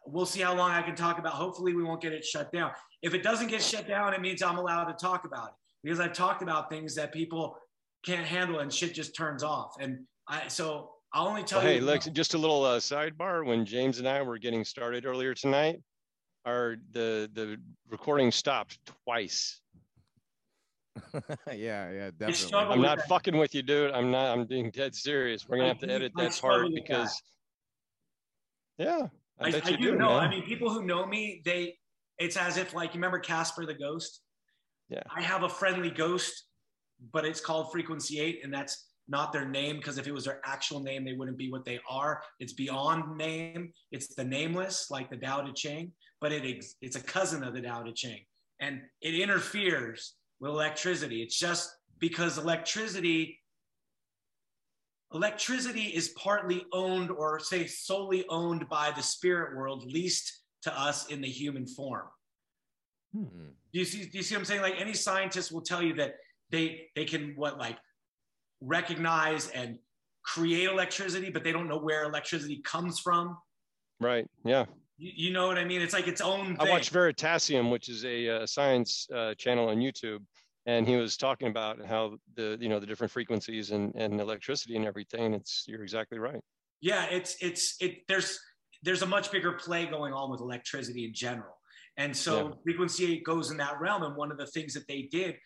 We'll 0.06 0.26
see 0.26 0.42
how 0.42 0.56
long 0.56 0.72
I 0.72 0.82
can 0.82 0.96
talk 0.96 1.20
about. 1.20 1.34
Hopefully, 1.34 1.74
we 1.76 1.84
won't 1.84 2.02
get 2.02 2.14
it 2.14 2.24
shut 2.24 2.52
down. 2.54 2.72
If 3.02 3.14
it 3.14 3.22
doesn't 3.22 3.48
get 3.48 3.62
shut 3.62 3.86
down, 3.88 4.14
it 4.14 4.22
means 4.22 4.42
I'm 4.42 4.58
allowed 4.58 4.86
to 4.86 4.94
talk 4.94 5.26
about 5.26 5.50
it 5.50 5.61
because 5.84 6.00
I've 6.00 6.14
talked 6.14 6.42
about 6.42 6.70
things 6.70 6.96
that 6.96 7.12
people 7.14 7.58
can't 8.06 8.26
handle, 8.26 8.60
and 8.60 8.72
shit 8.74 8.94
just 8.94 9.16
turns 9.16 9.44
off. 9.44 9.76
And 9.80 10.00
I 10.28 10.48
so 10.48 10.92
I'll 11.14 11.28
only 11.28 11.44
tell 11.44 11.60
Well, 11.60 11.68
hey, 11.68 11.76
you. 11.78 11.82
look, 11.82 12.02
just 12.14 12.34
a 12.34 12.38
little 12.38 12.64
uh, 12.64 12.80
sidebar. 12.80 13.46
When 13.46 13.66
James 13.66 14.00
and 14.00 14.08
I 14.08 14.22
were 14.22 14.38
getting 14.38 14.64
started 14.64 15.06
earlier 15.06 15.34
tonight, 15.34 15.82
our 16.46 16.78
the 16.92 17.30
the 17.34 17.58
recording 17.90 18.32
stopped 18.32 18.80
twice. 19.06 19.60
yeah, 21.54 21.90
yeah, 21.92 22.12
definitely. 22.18 22.54
I'm 22.58 22.82
not 22.82 22.98
that. 22.98 23.08
fucking 23.08 23.38
with 23.38 23.56
you, 23.56 23.62
dude. 23.62 23.92
I'm 23.92 24.12
not. 24.12 24.38
I'm 24.38 24.46
being 24.46 24.72
dead 24.72 24.94
serious. 24.94 25.48
We're 25.48 25.58
gonna 25.58 25.68
I 25.68 25.70
have 25.70 25.80
to 25.80 25.88
do- 25.88 25.94
edit 25.94 26.12
I 26.18 26.24
that 26.24 26.34
struggle 26.34 26.58
part 26.60 26.66
with 26.74 26.76
that. 26.76 26.88
because, 26.88 27.22
yeah, 28.78 29.08
I, 29.40 29.48
I, 29.48 29.52
bet 29.52 29.68
I 29.68 29.70
you 29.72 29.78
do 29.78 29.84
do, 29.92 29.98
know. 29.98 30.10
man. 30.10 30.20
I 30.20 30.30
mean, 30.30 30.44
people 30.44 30.70
who 30.70 30.84
know 30.84 31.06
me, 31.06 31.42
they 31.46 31.78
it's 32.20 32.36
as 32.36 32.58
if 32.58 32.74
like 32.74 32.90
you 32.94 32.98
remember 32.98 33.20
Casper 33.20 33.66
the 33.66 33.74
ghost. 33.74 34.22
Yeah. 34.92 35.04
I 35.10 35.22
have 35.22 35.44
a 35.44 35.50
friendly 35.50 35.90
ghost, 35.90 36.46
but 37.14 37.26
it's 37.26 37.40
called 37.40 37.72
Frequency 37.72 38.20
Eight, 38.20 38.42
and 38.44 38.54
that's 38.54 38.90
not 39.08 39.32
their 39.32 39.48
name 39.48 39.78
because 39.78 39.98
if 39.98 40.06
it 40.06 40.12
was 40.12 40.26
their 40.26 40.42
actual 40.44 40.82
name, 40.82 41.06
they 41.06 41.14
wouldn't 41.14 41.38
be 41.38 41.50
what 41.50 41.64
they 41.64 41.80
are. 41.90 42.22
It's 42.40 42.54
beyond 42.54 43.18
name. 43.18 43.72
It's 43.92 44.14
the 44.14 44.24
nameless, 44.24 44.92
like 44.92 45.10
the 45.10 45.18
Tao 45.18 45.42
Te 45.42 45.54
Ching, 45.54 45.94
but 46.20 46.34
it 46.34 46.44
ex- 46.46 46.76
it's 46.82 46.98
a 46.98 47.02
cousin 47.02 47.44
of 47.44 47.54
the 47.54 47.62
Tao 47.62 47.84
Te 47.84 47.94
Ching, 47.94 48.20
and 48.60 48.82
it 49.02 49.16
interferes 49.16 50.16
with 50.42 50.52
electricity. 50.52 51.22
It's 51.22 51.40
just 51.40 51.74
because 52.00 52.38
electricity 52.38 53.40
electricity 55.14 55.88
is 55.88 56.10
partly 56.18 56.66
owned 56.74 57.12
or 57.12 57.40
say 57.40 57.66
solely 57.66 58.26
owned 58.30 58.68
by 58.70 58.92
the 58.92 59.04
spirit 59.04 59.58
world 59.58 59.84
least 59.92 60.42
to 60.62 60.80
us 60.80 61.08
in 61.08 61.22
the 61.22 61.28
human 61.28 61.68
form. 61.68 62.08
Mm. 63.16 63.30
Do 63.74 63.80
you 63.80 63.86
see? 63.86 64.06
Do 64.06 64.18
you 64.18 64.24
see 64.24 64.36
what 64.36 64.40
I'm 64.40 64.46
saying? 64.46 64.62
Like 64.62 64.76
any 64.80 64.94
scientist 64.94 65.52
will 65.52 65.62
tell 65.62 65.82
you 65.82 65.94
that 65.96 66.16
they 66.50 66.88
they 66.96 67.06
can 67.06 67.34
what 67.36 67.58
like 67.58 67.78
recognize 68.62 69.50
and 69.50 69.80
create 70.24 70.70
electricity, 70.70 71.30
but 71.30 71.44
they 71.44 71.52
don't 71.52 71.68
know 71.68 71.80
where 71.80 72.04
electricity 72.04 72.62
comes 72.64 73.00
from. 73.00 73.38
Right. 74.00 74.28
Yeah. 74.46 74.66
You, 74.98 75.12
you 75.16 75.34
know 75.34 75.48
what 75.48 75.58
I 75.58 75.66
mean? 75.66 75.82
It's 75.82 75.94
like 75.94 76.08
its 76.08 76.22
own. 76.22 76.56
I 76.60 76.64
thing. 76.64 76.72
watched 76.74 76.94
Veritasium, 76.94 77.72
which 77.72 77.90
is 77.90 78.06
a 78.06 78.30
uh, 78.30 78.46
science 78.46 79.08
uh, 79.14 79.34
channel 79.36 79.70
on 79.70 79.78
YouTube, 79.78 80.20
and 80.66 80.88
he 80.88 80.96
was 80.96 81.18
talking 81.18 81.48
about 81.48 81.84
how 81.86 82.18
the 82.36 82.58
you 82.62 82.70
know 82.70 82.80
the 82.80 82.86
different 82.86 83.12
frequencies 83.12 83.72
and, 83.72 83.94
and 83.96 84.20
electricity 84.20 84.76
and 84.76 84.86
everything. 84.86 85.34
It's 85.34 85.66
you're 85.68 85.84
exactly 85.84 86.20
right. 86.20 86.42
yeah 86.82 87.06
it's 87.10 87.36
it's 87.42 87.76
it 87.80 88.08
there's 88.08 88.40
there's 88.84 89.02
a 89.02 89.06
much 89.06 89.32
bigger 89.32 89.54
play 89.54 89.86
going 89.86 90.14
on 90.14 90.32
with 90.32 90.42
electricity 90.42 91.06
in 91.06 91.14
general 91.14 91.54
and 91.98 92.16
so 92.16 92.48
Yeah. 92.50 92.54
frequency 92.64 93.06
8 93.14 93.24
goes 93.24 93.52
in 93.52 93.58
that 93.58 93.80
realm 93.80 94.04
and 94.04 94.16
one 94.16 94.32
of 94.32 94.38
the 94.38 94.48
things 94.48 94.74
that 94.74 94.88
they 94.88 95.04
did 95.04 95.38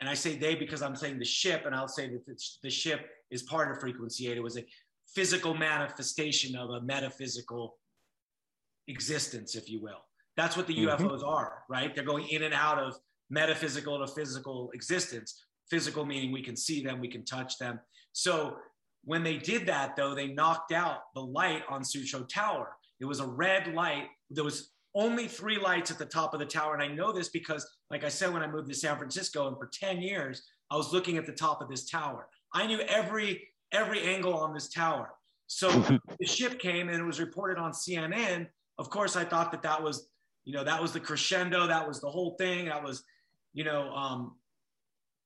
and 0.00 0.08
i 0.08 0.14
say 0.14 0.36
they 0.36 0.54
because 0.54 0.82
i'm 0.82 0.96
saying 0.96 1.18
the 1.18 1.24
ship 1.24 1.62
and 1.66 1.74
i'll 1.74 1.88
say 1.88 2.08
that 2.08 2.24
the, 2.26 2.36
the 2.62 2.70
ship 2.70 3.08
is 3.30 3.42
part 3.42 3.70
of 3.70 3.80
frequency 3.80 4.28
8 4.28 4.36
it 4.36 4.42
was 4.42 4.56
a 4.58 4.66
physical 5.14 5.54
manifestation 5.54 6.56
of 6.56 6.70
a 6.70 6.80
metaphysical 6.82 7.78
existence 8.88 9.54
if 9.54 9.70
you 9.70 9.80
will 9.80 10.04
that's 10.36 10.56
what 10.56 10.66
the 10.66 10.74
Mhm. 10.76 10.98
ufos 10.98 11.24
are 11.24 11.64
right 11.68 11.94
they're 11.94 12.04
going 12.04 12.28
in 12.28 12.42
and 12.42 12.54
out 12.54 12.78
of 12.78 12.98
metaphysical 13.30 13.98
to 14.04 14.12
physical 14.12 14.70
existence 14.74 15.46
physical 15.70 16.04
meaning 16.04 16.32
we 16.32 16.42
can 16.42 16.56
see 16.56 16.82
them 16.82 17.00
we 17.00 17.08
can 17.08 17.24
touch 17.24 17.56
them 17.58 17.80
so 18.12 18.58
when 19.06 19.22
they 19.22 19.36
did 19.36 19.66
that, 19.66 19.96
though, 19.96 20.14
they 20.14 20.28
knocked 20.28 20.72
out 20.72 21.00
the 21.14 21.20
light 21.20 21.62
on 21.68 21.84
Sutro 21.84 22.22
Tower. 22.24 22.74
It 23.00 23.04
was 23.04 23.20
a 23.20 23.26
red 23.26 23.74
light. 23.74 24.06
There 24.30 24.44
was 24.44 24.70
only 24.94 25.26
three 25.26 25.58
lights 25.58 25.90
at 25.90 25.98
the 25.98 26.04
top 26.04 26.34
of 26.34 26.40
the 26.40 26.46
tower. 26.46 26.74
And 26.74 26.82
I 26.82 26.88
know 26.88 27.12
this 27.12 27.28
because, 27.28 27.66
like 27.90 28.04
I 28.04 28.08
said, 28.08 28.32
when 28.32 28.42
I 28.42 28.46
moved 28.46 28.68
to 28.68 28.74
San 28.74 28.96
Francisco 28.96 29.48
and 29.48 29.56
for 29.56 29.68
10 29.72 30.00
years, 30.00 30.42
I 30.70 30.76
was 30.76 30.92
looking 30.92 31.16
at 31.16 31.26
the 31.26 31.32
top 31.32 31.60
of 31.60 31.68
this 31.68 31.88
tower. 31.88 32.28
I 32.52 32.66
knew 32.66 32.80
every 32.80 33.48
every 33.72 34.02
angle 34.02 34.34
on 34.34 34.54
this 34.54 34.68
tower. 34.68 35.10
So 35.46 35.68
the 36.20 36.26
ship 36.26 36.58
came 36.58 36.88
and 36.88 36.98
it 36.98 37.04
was 37.04 37.20
reported 37.20 37.58
on 37.58 37.72
CNN. 37.72 38.46
Of 38.78 38.88
course, 38.88 39.16
I 39.16 39.24
thought 39.24 39.50
that 39.52 39.62
that 39.62 39.82
was, 39.82 40.08
you 40.44 40.54
know, 40.54 40.64
that 40.64 40.80
was 40.80 40.92
the 40.92 41.00
crescendo. 41.00 41.66
That 41.66 41.86
was 41.86 42.00
the 42.00 42.08
whole 42.08 42.36
thing. 42.38 42.66
That 42.66 42.82
was, 42.82 43.02
you 43.52 43.64
know, 43.64 43.90
um, 43.92 44.36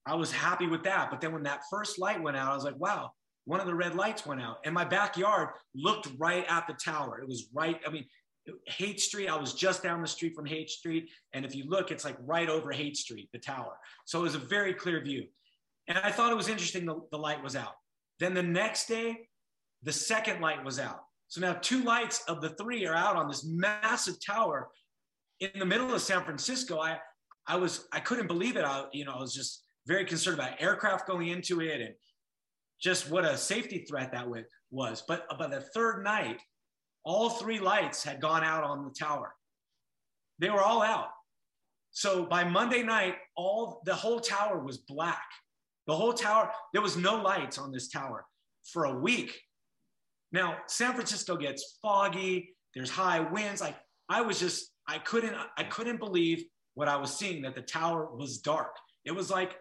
I 0.07 0.15
was 0.15 0.33
happy 0.33 0.67
with 0.67 0.83
that. 0.85 1.11
But 1.11 1.21
then 1.21 1.33
when 1.33 1.43
that 1.43 1.61
first 1.71 1.99
light 1.99 2.23
went 2.23 2.37
out, 2.37 2.51
I 2.51 2.55
was 2.55 2.65
like, 2.65 2.79
wow, 2.79 3.13
one 3.45 3.61
of 3.61 3.67
the 3.67 3.75
red 3.75 3.95
lights 3.95 4.27
went 4.27 4.41
out 4.41 4.59
and 4.65 4.75
my 4.75 4.85
backyard 4.85 5.51
looked 5.75 6.09
right 6.19 6.45
at 6.49 6.67
the 6.67 6.75
tower. 6.75 7.21
It 7.21 7.29
was 7.29 7.49
right, 7.53 7.81
I 7.87 7.91
mean, 7.91 8.05
Haight 8.67 9.01
Street, 9.01 9.29
I 9.29 9.37
was 9.37 9.55
just 9.55 9.83
down 9.83 10.01
the 10.01 10.09
street 10.09 10.35
from 10.35 10.47
Haight 10.47 10.71
Street. 10.71 11.11
And 11.33 11.45
if 11.45 11.55
you 11.55 11.65
look, 11.69 11.91
it's 11.91 12.05
like 12.05 12.17
right 12.21 12.49
over 12.49 12.73
Haight 12.73 12.97
Street, 12.97 13.29
the 13.33 13.39
tower. 13.39 13.77
So 14.05 14.21
it 14.21 14.23
was 14.23 14.35
a 14.35 14.41
very 14.41 14.75
clear 14.75 15.01
view. 15.03 15.25
And 15.89 15.99
I 15.99 16.11
thought 16.11 16.33
it 16.33 16.37
was 16.37 16.49
interesting 16.49 16.85
the, 16.85 17.01
the 17.11 17.19
light 17.19 17.43
was 17.43 17.57
out. 17.57 17.75
Then 18.21 18.35
the 18.35 18.43
next 18.43 18.87
day, 18.87 19.29
the 19.83 19.93
second 19.93 20.41
light 20.41 20.65
was 20.65 20.79
out. 20.79 21.01
So 21.29 21.41
now 21.41 21.55
two 21.55 21.83
lights 21.83 22.23
of 22.29 22.41
the 22.41 22.51
three 22.51 22.87
are 22.87 22.95
out 22.95 23.17
on 23.17 23.29
this 23.29 23.45
massive 23.45 24.17
tower 24.25 24.69
in 25.41 25.51
the 25.59 25.67
middle 25.67 25.95
of 25.95 26.01
San 26.01 26.25
Francisco. 26.25 26.81
I, 26.81 26.99
I 27.47 27.57
was, 27.57 27.87
I 27.93 28.01
couldn't 28.01 28.27
believe 28.27 28.57
it. 28.57 28.65
I, 28.65 28.85
you 28.93 29.05
know, 29.05 29.13
I 29.13 29.21
was 29.21 29.35
just 29.35 29.65
very 29.87 30.05
concerned 30.05 30.39
about 30.39 30.61
aircraft 30.61 31.07
going 31.07 31.29
into 31.29 31.61
it 31.61 31.81
and 31.81 31.95
just 32.81 33.11
what 33.11 33.25
a 33.25 33.37
safety 33.37 33.85
threat 33.89 34.13
that 34.13 34.27
was. 34.71 35.03
But 35.07 35.27
by 35.39 35.49
the 35.49 35.61
third 35.61 36.03
night, 36.03 36.41
all 37.05 37.31
three 37.31 37.59
lights 37.59 38.03
had 38.03 38.21
gone 38.21 38.45
out 38.45 38.65
on 38.65 38.85
the 38.85 38.91
tower. 38.91 39.35
They 40.39 40.51
were 40.51 40.63
all 40.63 40.83
out. 40.83 41.09
So 41.91 42.25
by 42.25 42.45
Monday 42.45 42.83
night, 42.83 43.15
all 43.37 43.81
the 43.85 43.95
whole 43.95 44.21
tower 44.21 44.59
was 44.59 44.79
black. 44.79 45.27
The 45.87 45.97
whole 45.97 46.13
tower, 46.13 46.51
there 46.73 46.83
was 46.83 46.97
no 46.97 47.17
lights 47.17 47.59
on 47.59 47.73
this 47.73 47.89
tower 47.89 48.27
for 48.65 48.85
a 48.85 48.99
week. 48.99 49.39
Now, 50.33 50.59
San 50.67 50.93
Francisco 50.93 51.37
gets 51.37 51.79
foggy, 51.81 52.55
there's 52.75 52.91
high 52.91 53.21
winds. 53.21 53.61
Like 53.61 53.77
I 54.09 54.21
was 54.21 54.39
just, 54.39 54.71
I 54.87 54.99
couldn't, 54.99 55.35
I 55.57 55.65
couldn't 55.65 55.99
believe 55.99 56.45
what 56.75 56.89
I 56.89 56.97
was 56.97 57.17
seeing 57.17 57.43
that 57.43 57.55
the 57.55 57.63
tower 57.63 58.15
was 58.15 58.39
dark. 58.39 58.77
It 59.05 59.13
was 59.13 59.31
like 59.31 59.57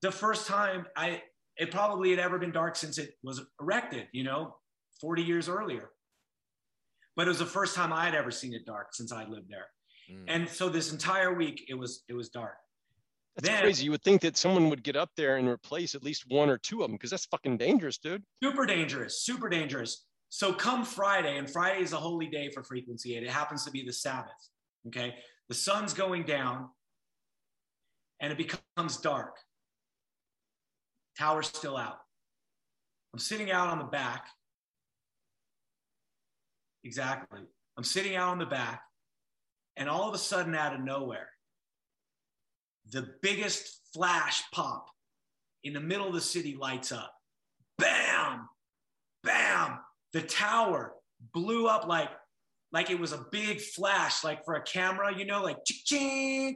the 0.00 0.10
first 0.10 0.46
time 0.46 0.86
I 0.96 1.22
it 1.58 1.72
probably 1.72 2.10
had 2.10 2.20
ever 2.20 2.38
been 2.38 2.52
dark 2.52 2.76
since 2.76 2.98
it 2.98 3.14
was 3.22 3.42
erected, 3.60 4.06
you 4.12 4.22
know, 4.22 4.56
40 5.00 5.22
years 5.22 5.48
earlier. 5.48 5.90
But 7.18 7.26
it 7.26 7.30
was 7.30 7.40
the 7.40 7.46
first 7.46 7.74
time 7.74 7.92
I 7.92 8.04
had 8.04 8.14
ever 8.14 8.30
seen 8.30 8.54
it 8.54 8.64
dark 8.64 8.94
since 8.94 9.10
I 9.10 9.24
lived 9.24 9.50
there. 9.50 9.66
Mm. 10.08 10.24
And 10.28 10.48
so 10.48 10.68
this 10.68 10.92
entire 10.92 11.34
week 11.34 11.64
it 11.68 11.74
was 11.74 12.04
it 12.08 12.14
was 12.14 12.28
dark. 12.28 12.54
That's 13.34 13.48
Then- 13.48 13.60
crazy. 13.60 13.84
You 13.84 13.90
would 13.90 14.04
think 14.04 14.22
that 14.22 14.36
someone 14.36 14.70
would 14.70 14.84
get 14.84 14.94
up 14.94 15.10
there 15.16 15.36
and 15.36 15.48
replace 15.48 15.96
at 15.96 16.04
least 16.04 16.26
one 16.28 16.48
or 16.48 16.58
two 16.58 16.82
of 16.82 16.88
them 16.88 16.92
because 16.92 17.10
that's 17.10 17.26
fucking 17.26 17.58
dangerous, 17.58 17.98
dude. 17.98 18.22
Super 18.42 18.66
dangerous, 18.66 19.20
super 19.22 19.48
dangerous. 19.48 20.06
So 20.28 20.52
come 20.52 20.84
Friday, 20.84 21.38
and 21.38 21.50
Friday 21.50 21.82
is 21.82 21.92
a 21.92 21.96
holy 21.96 22.28
day 22.28 22.50
for 22.50 22.62
frequency 22.62 23.16
eight. 23.16 23.24
It 23.24 23.30
happens 23.30 23.64
to 23.64 23.72
be 23.72 23.84
the 23.84 23.92
Sabbath. 23.92 24.48
Okay. 24.86 25.16
The 25.48 25.54
sun's 25.56 25.94
going 25.94 26.22
down 26.22 26.68
and 28.20 28.30
it 28.30 28.38
becomes 28.38 28.98
dark. 28.98 29.34
Tower's 31.18 31.48
still 31.48 31.76
out. 31.76 31.98
I'm 33.12 33.18
sitting 33.18 33.50
out 33.50 33.70
on 33.70 33.78
the 33.78 33.84
back. 33.84 34.28
Exactly. 36.88 37.40
I'm 37.76 37.84
sitting 37.84 38.16
out 38.16 38.30
on 38.30 38.38
the 38.38 38.46
back, 38.46 38.80
and 39.76 39.90
all 39.90 40.08
of 40.08 40.14
a 40.14 40.18
sudden, 40.18 40.54
out 40.54 40.74
of 40.74 40.80
nowhere, 40.80 41.28
the 42.90 43.10
biggest 43.20 43.82
flash 43.92 44.42
pop 44.54 44.86
in 45.64 45.74
the 45.74 45.80
middle 45.80 46.06
of 46.06 46.14
the 46.14 46.20
city 46.22 46.56
lights 46.58 46.90
up. 46.90 47.12
Bam! 47.76 48.48
Bam! 49.22 49.80
The 50.14 50.22
tower 50.22 50.94
blew 51.34 51.66
up 51.66 51.86
like 51.86 52.08
like 52.72 52.88
it 52.88 52.98
was 52.98 53.12
a 53.12 53.26
big 53.30 53.60
flash, 53.60 54.24
like 54.24 54.46
for 54.46 54.54
a 54.54 54.62
camera, 54.62 55.14
you 55.14 55.26
know, 55.26 55.42
like 55.42 55.58
chick 55.66 55.84
chink, 55.84 56.54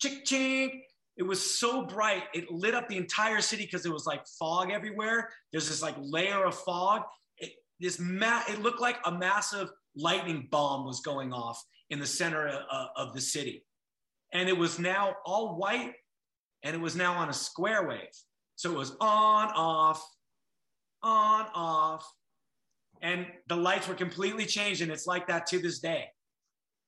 chick 0.00 0.24
chink. 0.24 0.80
It 1.18 1.24
was 1.24 1.58
so 1.58 1.84
bright, 1.84 2.22
it 2.32 2.50
lit 2.50 2.74
up 2.74 2.88
the 2.88 2.96
entire 2.96 3.42
city 3.42 3.66
because 3.66 3.84
it 3.84 3.92
was 3.92 4.06
like 4.06 4.22
fog 4.38 4.70
everywhere. 4.70 5.28
There's 5.52 5.68
this 5.68 5.82
like 5.82 5.96
layer 5.98 6.46
of 6.46 6.54
fog. 6.54 7.02
It, 7.78 7.84
this 7.84 7.98
ma- 7.98 8.42
it 8.48 8.62
looked 8.62 8.80
like 8.80 8.98
a 9.04 9.12
massive 9.12 9.70
lightning 9.96 10.48
bomb 10.50 10.84
was 10.84 11.00
going 11.00 11.32
off 11.32 11.62
in 11.90 11.98
the 11.98 12.06
center 12.06 12.48
uh, 12.70 12.86
of 12.96 13.14
the 13.14 13.20
city, 13.20 13.64
and 14.32 14.48
it 14.48 14.56
was 14.56 14.78
now 14.78 15.16
all 15.24 15.56
white, 15.56 15.94
and 16.62 16.74
it 16.74 16.80
was 16.80 16.96
now 16.96 17.14
on 17.14 17.28
a 17.28 17.32
square 17.34 17.86
wave. 17.88 18.08
So 18.56 18.72
it 18.72 18.76
was 18.76 18.90
on, 19.00 19.48
off, 19.54 20.04
on, 21.02 21.46
off, 21.54 22.10
and 23.00 23.26
the 23.46 23.56
lights 23.56 23.86
were 23.86 23.94
completely 23.94 24.46
changed, 24.46 24.82
and 24.82 24.90
it's 24.90 25.06
like 25.06 25.28
that 25.28 25.46
to 25.48 25.58
this 25.58 25.78
day. 25.78 26.06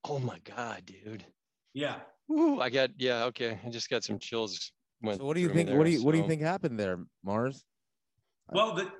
Oh 0.05 0.19
my 0.19 0.39
god, 0.45 0.83
dude. 0.87 1.25
Yeah. 1.73 1.97
Ooh, 2.31 2.61
I 2.61 2.71
got 2.71 2.91
yeah. 2.97 3.25
Okay, 3.25 3.59
I 3.65 3.69
just 3.71 3.91
got 3.91 4.05
some 4.05 4.19
chills. 4.19 4.73
So 5.05 5.25
what 5.25 5.35
do 5.35 5.41
you 5.41 5.49
through 5.49 5.57
me 5.57 5.65
think? 5.65 5.79
What 5.79 5.85
do 5.85 5.91
there, 5.91 5.99
you 5.99 6.05
what 6.05 6.12
do 6.12 6.19
you 6.19 6.27
think 6.27 6.43
happened 6.43 6.79
there, 6.79 6.99
Mars? 7.25 7.65
Well, 8.53 8.75
the, 8.75 8.91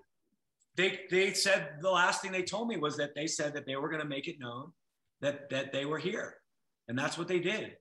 they 0.77 1.01
they 1.11 1.33
said 1.33 1.77
the 1.81 1.91
last 1.91 2.23
thing 2.23 2.33
they 2.33 2.43
told 2.43 2.69
me 2.69 2.77
was 2.77 2.97
that 2.97 3.15
they 3.15 3.27
said 3.27 3.55
that 3.55 3.67
they 3.67 3.77
were 3.77 3.89
going 3.89 4.03
to 4.03 4.09
make 4.09 4.29
it 4.29 4.39
known 4.39 4.73
that 5.21 5.51
that 5.51 5.73
they 5.73 5.85
were 5.85 5.99
here, 5.99 6.37
and 6.89 6.99
that's 6.99 7.19
what 7.19 7.29
they 7.29 7.41
did. 7.41 7.77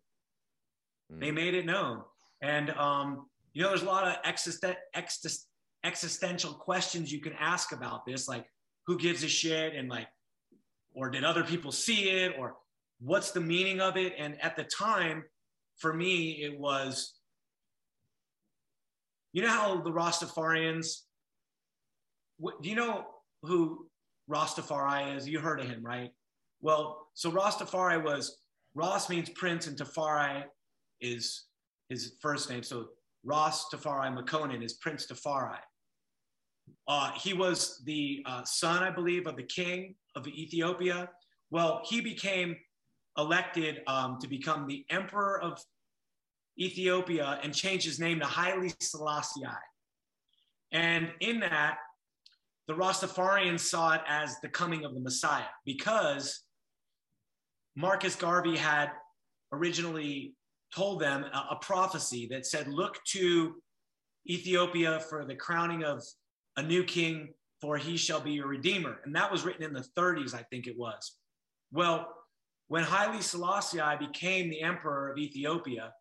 Mm. 1.11 1.19
They 1.19 1.31
made 1.31 1.53
it 1.53 1.65
known, 1.65 2.01
and 2.41 2.71
um, 2.71 3.27
you 3.53 3.63
know, 3.63 3.69
there's 3.69 3.83
a 3.83 3.85
lot 3.85 4.07
of 4.07 4.15
existen- 4.25 4.75
exist- 4.95 5.47
existential 5.83 6.53
questions 6.53 7.11
you 7.11 7.21
can 7.21 7.33
ask 7.39 7.71
about 7.71 8.05
this, 8.05 8.27
like 8.27 8.45
who 8.85 8.97
gives 8.97 9.23
a 9.23 9.29
shit, 9.29 9.75
and 9.75 9.89
like, 9.89 10.07
or 10.93 11.09
did 11.09 11.23
other 11.23 11.43
people 11.43 11.71
see 11.71 12.09
it, 12.09 12.35
or 12.37 12.55
what's 12.99 13.31
the 13.31 13.41
meaning 13.41 13.79
of 13.81 13.97
it? 13.97 14.13
And 14.17 14.41
at 14.41 14.55
the 14.55 14.63
time, 14.63 15.23
for 15.77 15.93
me, 15.93 16.43
it 16.43 16.59
was, 16.59 17.13
you 19.31 19.41
know, 19.41 19.49
how 19.49 19.81
the 19.81 19.91
Rastafarians 19.91 21.03
do 22.39 22.69
you 22.69 22.75
know 22.75 23.05
who 23.43 23.87
Rastafari 24.29 25.15
is? 25.15 25.27
You 25.27 25.39
heard 25.39 25.59
of 25.59 25.67
him, 25.67 25.83
right? 25.83 26.11
Well, 26.61 27.07
so 27.13 27.31
Rastafari 27.31 28.03
was 28.03 28.39
Ras 28.75 29.09
means 29.09 29.29
prince, 29.29 29.67
and 29.67 29.77
Tafari 29.77 30.43
is 31.01 31.45
his 31.89 32.13
first 32.21 32.49
name. 32.49 32.63
So 32.63 32.87
Ras 33.23 33.65
Tafari 33.73 34.15
Makonnen 34.15 34.63
is 34.63 34.73
Prince 34.73 35.07
Tafari. 35.07 35.57
Uh, 36.87 37.11
he 37.11 37.33
was 37.33 37.81
the 37.85 38.23
uh, 38.25 38.43
son, 38.43 38.83
I 38.83 38.91
believe, 38.91 39.27
of 39.27 39.35
the 39.35 39.43
king 39.43 39.95
of 40.15 40.27
Ethiopia. 40.27 41.09
Well, 41.51 41.81
he 41.85 41.99
became 42.01 42.55
elected 43.17 43.81
um, 43.87 44.17
to 44.21 44.27
become 44.27 44.67
the 44.67 44.85
emperor 44.89 45.41
of 45.41 45.59
Ethiopia 46.59 47.39
and 47.43 47.53
changed 47.53 47.85
his 47.85 47.99
name 47.99 48.19
to 48.19 48.25
Haile 48.25 48.69
Selassie. 48.79 49.41
And 50.71 51.11
in 51.19 51.39
that, 51.39 51.77
the 52.69 52.75
Rastafarians 52.75 53.61
saw 53.61 53.93
it 53.93 54.01
as 54.07 54.39
the 54.41 54.47
coming 54.47 54.85
of 54.85 54.93
the 54.93 54.99
Messiah 54.99 55.49
because 55.65 56.43
Marcus 57.75 58.15
Garvey 58.15 58.55
had 58.55 58.91
originally 59.51 60.35
told 60.75 61.01
them 61.01 61.23
a, 61.23 61.47
a 61.53 61.55
prophecy 61.63 62.27
that 62.29 62.45
said, 62.45 62.67
Look 62.67 63.03
to 63.13 63.55
Ethiopia 64.29 64.99
for 65.09 65.25
the 65.25 65.33
crowning 65.33 65.83
of 65.83 66.03
a 66.57 66.61
new 66.61 66.83
king, 66.83 67.29
for 67.59 67.75
he 67.75 67.97
shall 67.97 68.21
be 68.21 68.33
your 68.33 68.47
redeemer. 68.47 68.97
And 69.03 69.15
that 69.15 69.31
was 69.31 69.43
written 69.43 69.63
in 69.63 69.73
the 69.73 69.87
30s, 69.97 70.35
I 70.35 70.43
think 70.51 70.67
it 70.67 70.77
was. 70.77 71.15
Well, 71.71 72.07
when 72.67 72.83
Haile 72.83 73.19
Selassie 73.23 73.79
became 73.99 74.47
the 74.47 74.61
emperor 74.61 75.11
of 75.11 75.17
Ethiopia 75.17 75.91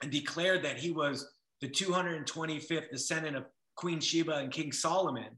and 0.00 0.12
declared 0.12 0.64
that 0.64 0.78
he 0.78 0.92
was 0.92 1.28
the 1.60 1.68
225th 1.68 2.88
descendant 2.88 3.36
of 3.36 3.46
Queen 3.74 3.98
Sheba 3.98 4.36
and 4.36 4.52
King 4.52 4.70
Solomon 4.70 5.30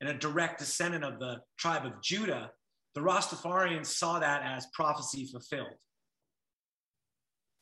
and 0.00 0.10
a 0.10 0.14
direct 0.14 0.58
descendant 0.58 1.04
of 1.04 1.18
the 1.18 1.40
tribe 1.58 1.84
of 1.84 2.00
Judah, 2.02 2.50
the 2.94 3.00
Rastafarians 3.00 3.86
saw 3.86 4.18
that 4.18 4.42
as 4.42 4.66
prophecy 4.72 5.26
fulfilled. 5.26 5.74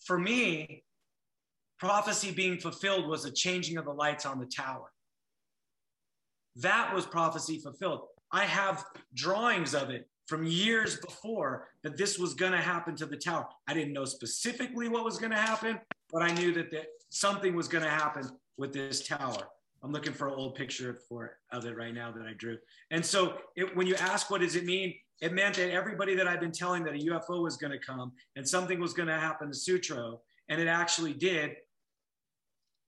For 0.05 0.19
me, 0.19 0.85
prophecy 1.79 2.31
being 2.31 2.59
fulfilled 2.59 3.09
was 3.09 3.25
a 3.25 3.33
changing 3.33 3.77
of 3.77 3.85
the 3.85 3.93
lights 3.93 4.25
on 4.25 4.39
the 4.39 4.47
tower. 4.47 4.93
That 6.57 6.95
was 6.95 7.05
prophecy 7.07 7.59
fulfilled. 7.59 8.01
I 8.33 8.45
have 8.45 8.85
drawings 9.15 9.75
of 9.75 9.91
it 9.91 10.09
from 10.27 10.47
years 10.47 10.97
before 10.97 11.69
that 11.83 11.97
this 11.97 12.19
was 12.19 12.35
going 12.35 12.53
to 12.53 12.59
happen 12.59 12.97
to 12.97 13.07
the 13.07 13.17
tower. 13.17 13.47
I 13.69 13.75
didn't 13.75 13.93
know 13.93 14.05
specifically 14.05 14.89
what 14.89 15.05
was 15.05 15.19
going 15.19 15.33
to 15.33 15.39
happen, 15.39 15.79
but 16.13 16.23
I 16.23 16.33
knew 16.33 16.53
that, 16.55 16.71
that 16.73 16.87
something 17.11 17.55
was 17.55 17.69
going 17.69 17.85
to 17.85 17.91
happen 17.91 18.29
with 18.57 18.73
this 18.73 19.07
tower. 19.07 19.49
I'm 19.82 19.93
looking 19.93 20.12
for 20.12 20.28
an 20.28 20.35
old 20.35 20.55
picture 20.55 20.98
for 21.09 21.39
of 21.53 21.65
it 21.65 21.77
right 21.77 21.94
now 21.94 22.11
that 22.11 22.27
I 22.27 22.32
drew. 22.32 22.59
And 22.90 23.05
so 23.05 23.39
it, 23.57 23.77
when 23.77 23.86
you 23.86 23.94
ask 23.97 24.31
what 24.31 24.40
does 24.40 24.57
it 24.57 24.65
mean, 24.65 24.94
it 25.20 25.32
meant 25.32 25.57
that 25.57 25.70
everybody 25.70 26.15
that 26.15 26.28
I've 26.28 26.40
been 26.40 26.53
telling 26.53 26.85
that 26.85 26.94
a 26.94 26.98
UFO 26.98 27.43
was 27.43 27.57
going 27.57 27.73
to 27.73 27.78
come 27.78 28.12
and 28.36 28.47
something 28.47 28.81
was 28.81 28.93
going 28.93 29.09
to 29.09 29.19
happen 29.19 29.48
to 29.48 29.55
Sutro, 29.55 30.20
and 30.48 30.61
it 30.61 30.69
actually 30.69 31.12
did. 31.12 31.53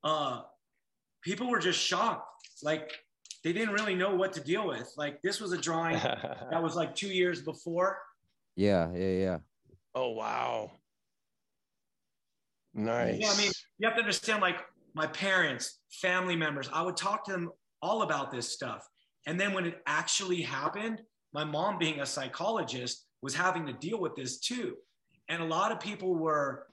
Uh, 0.05 0.43
people 1.23 1.49
were 1.49 1.59
just 1.59 1.81
shocked. 1.81 2.27
Like 2.63 2.93
they 3.45 3.53
didn't 3.53 3.75
really 3.75 3.95
know 3.95 4.15
what 4.15 4.33
to 4.35 4.41
deal 4.41 4.67
with. 4.67 4.93
Like 4.97 5.23
this 5.23 5.41
was 5.41 5.53
a 5.53 5.59
drawing 5.59 5.95
that 6.51 6.63
was 6.63 6.77
like 6.77 6.95
two 6.95 7.09
years 7.09 7.41
before. 7.41 7.99
Yeah, 8.57 8.91
yeah, 8.93 9.11
yeah. 9.11 9.39
oh 9.95 10.11
wow. 10.11 10.73
Nice. 12.75 13.19
Yeah, 13.19 13.31
I 13.31 13.37
mean, 13.37 13.51
you 13.79 13.89
have 13.89 13.97
to 13.97 14.01
understand, 14.01 14.41
like 14.41 14.61
my 14.95 15.07
parents, 15.07 15.78
family 15.91 16.37
members, 16.37 16.69
I 16.73 16.83
would 16.83 16.97
talk 16.97 17.25
to 17.25 17.33
them 17.33 17.51
all 17.83 18.03
about 18.03 18.31
this 18.31 18.53
stuff. 18.53 18.87
And 19.27 19.39
then 19.39 19.53
when 19.53 19.67
it 19.67 19.81
actually 19.87 20.43
happened, 20.43 21.03
my 21.33 21.45
mom, 21.45 21.79
being 21.79 22.01
a 22.01 22.07
psychologist, 22.07 23.07
was 23.23 23.35
having 23.35 23.67
to 23.67 23.73
deal 23.73 24.01
with 24.01 24.15
this 24.15 24.39
too. 24.39 24.75
And 25.29 25.43
a 25.43 25.47
lot 25.47 25.73
of 25.73 25.81
people 25.81 26.15
were 26.15 26.67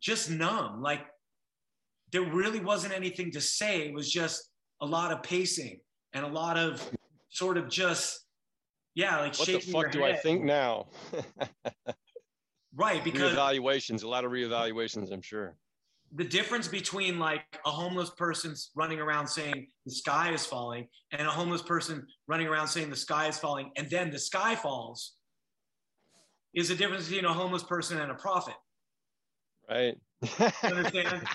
just 0.00 0.30
numb. 0.30 0.82
Like 0.82 1.06
there 2.12 2.22
really 2.22 2.60
wasn't 2.60 2.94
anything 2.94 3.32
to 3.32 3.40
say. 3.40 3.82
It 3.82 3.94
was 3.94 4.10
just 4.10 4.50
a 4.80 4.86
lot 4.86 5.12
of 5.12 5.22
pacing 5.22 5.80
and 6.12 6.24
a 6.24 6.28
lot 6.28 6.56
of 6.56 6.88
sort 7.30 7.56
of 7.56 7.68
just, 7.68 8.20
yeah, 8.94 9.18
like 9.20 9.36
what 9.36 9.48
the 9.48 9.58
fuck 9.58 9.90
do 9.90 10.04
I 10.04 10.14
think 10.14 10.44
now? 10.44 10.86
Right, 12.78 13.02
because 13.02 13.34
reevaluations, 13.34 14.04
a 14.04 14.08
lot 14.08 14.24
of 14.24 14.30
reevaluations, 14.30 15.10
I'm 15.10 15.20
sure. 15.20 15.56
The 16.14 16.24
difference 16.24 16.68
between 16.68 17.18
like 17.18 17.44
a 17.66 17.70
homeless 17.70 18.10
person 18.10 18.54
running 18.74 18.98
around 18.98 19.26
saying 19.26 19.66
the 19.84 19.92
sky 19.92 20.32
is 20.32 20.44
falling 20.46 20.88
and 21.12 21.26
a 21.26 21.30
homeless 21.30 21.62
person 21.62 22.06
running 22.26 22.46
around 22.46 22.68
saying 22.68 22.90
the 22.90 22.96
sky 22.96 23.28
is 23.28 23.38
falling 23.38 23.70
and 23.76 23.90
then 23.90 24.10
the 24.10 24.18
sky 24.18 24.54
falls 24.54 25.14
is 26.54 26.68
the 26.68 26.74
difference 26.74 27.08
between 27.08 27.26
a 27.26 27.32
homeless 27.32 27.62
person 27.62 28.00
and 28.00 28.10
a 28.10 28.14
prophet. 28.14 28.54
Right. 29.68 29.96
You 30.22 30.46
understand? 30.64 31.28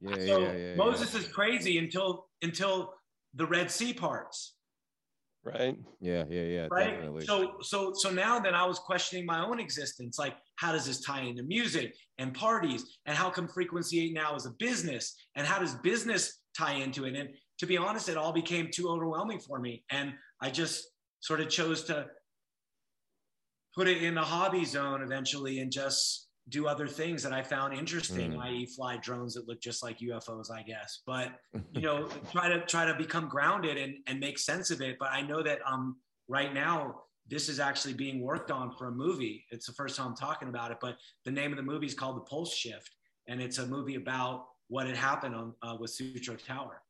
Yeah, 0.00 0.10
yeah, 0.18 0.26
so 0.26 0.38
yeah, 0.38 0.52
yeah, 0.52 0.74
Moses 0.76 1.14
is 1.14 1.26
crazy 1.26 1.78
until 1.78 2.26
until 2.42 2.94
the 3.34 3.46
Red 3.46 3.70
Sea 3.70 3.92
parts. 3.92 4.54
Right. 5.44 5.76
yeah, 6.00 6.24
yeah, 6.28 6.42
yeah, 6.42 6.68
right? 6.70 6.90
definitely. 6.90 7.24
so 7.24 7.54
so 7.62 7.92
so 7.94 8.10
now 8.10 8.38
that 8.38 8.54
i 8.54 8.64
was 8.64 8.78
questioning 8.78 9.24
my 9.24 9.42
own 9.42 9.58
existence 9.58 10.18
like 10.18 10.34
how 10.60 10.72
does 10.72 10.84
this 10.84 11.00
tie 11.00 11.22
into 11.22 11.42
music 11.42 11.94
and 12.18 12.34
parties? 12.34 12.84
And 13.06 13.16
how 13.16 13.30
come 13.30 13.48
frequency 13.48 14.04
8 14.10 14.12
now 14.12 14.36
is 14.36 14.44
a 14.44 14.50
business? 14.58 15.16
And 15.36 15.46
how 15.46 15.58
does 15.58 15.74
business 15.76 16.42
tie 16.56 16.74
into 16.74 17.06
it? 17.06 17.16
And 17.16 17.30
to 17.58 17.66
be 17.66 17.78
honest 17.78 18.10
it 18.10 18.18
all 18.18 18.32
became 18.32 18.68
too 18.70 18.88
overwhelming 18.88 19.40
for 19.40 19.58
me. 19.58 19.82
And 19.90 20.12
i 20.40 20.50
just 20.50 20.84
sort 21.20 21.40
of 21.40 21.48
chose 21.48 21.82
to 21.84 22.06
put 23.74 23.88
it 23.88 24.02
in 24.02 24.14
the 24.14 24.22
hobby 24.22 24.64
zone 24.64 25.02
eventually 25.02 25.60
and 25.60 25.72
just 25.72 26.28
do 26.50 26.66
other 26.66 26.86
things 26.86 27.22
that 27.22 27.32
i 27.32 27.42
found 27.42 27.72
interesting 27.74 28.32
Mm. 28.32 28.42
i.e 28.44 28.66
fly 28.66 28.96
drones 28.98 29.34
that 29.34 29.46
look 29.48 29.60
just 29.60 29.82
like 29.82 29.98
ufos 30.00 30.50
i 30.50 30.62
guess 30.62 31.00
but 31.06 31.28
you 31.72 31.80
know 31.80 32.08
try 32.32 32.48
to 32.48 32.60
try 32.66 32.84
to 32.84 32.94
become 32.94 33.28
grounded 33.28 33.76
and 33.76 33.94
and 34.06 34.20
make 34.20 34.38
sense 34.38 34.70
of 34.70 34.80
it 34.82 34.96
but 34.98 35.10
i 35.12 35.20
know 35.22 35.42
that 35.42 35.58
um 35.66 35.96
right 36.28 36.52
now 36.52 37.02
this 37.28 37.48
is 37.48 37.60
actually 37.60 37.94
being 37.94 38.20
worked 38.20 38.50
on 38.50 38.70
for 38.76 38.88
a 38.88 38.92
movie 38.92 39.44
it's 39.50 39.66
the 39.66 39.72
first 39.72 39.96
time 39.96 40.08
i'm 40.08 40.16
talking 40.16 40.48
about 40.48 40.70
it 40.70 40.78
but 40.80 40.96
the 41.24 41.30
name 41.30 41.50
of 41.52 41.56
the 41.56 41.62
movie 41.72 41.86
is 41.86 41.94
called 41.94 42.16
the 42.16 42.26
pulse 42.32 42.54
shift 42.54 42.90
and 43.28 43.40
it's 43.40 43.58
a 43.58 43.66
movie 43.66 43.94
about 43.96 44.46
what 44.68 44.86
had 44.86 44.96
happened 44.96 45.34
on 45.34 45.54
uh, 45.62 45.76
with 45.80 45.90
sutro 45.90 46.36
tower 46.36 46.82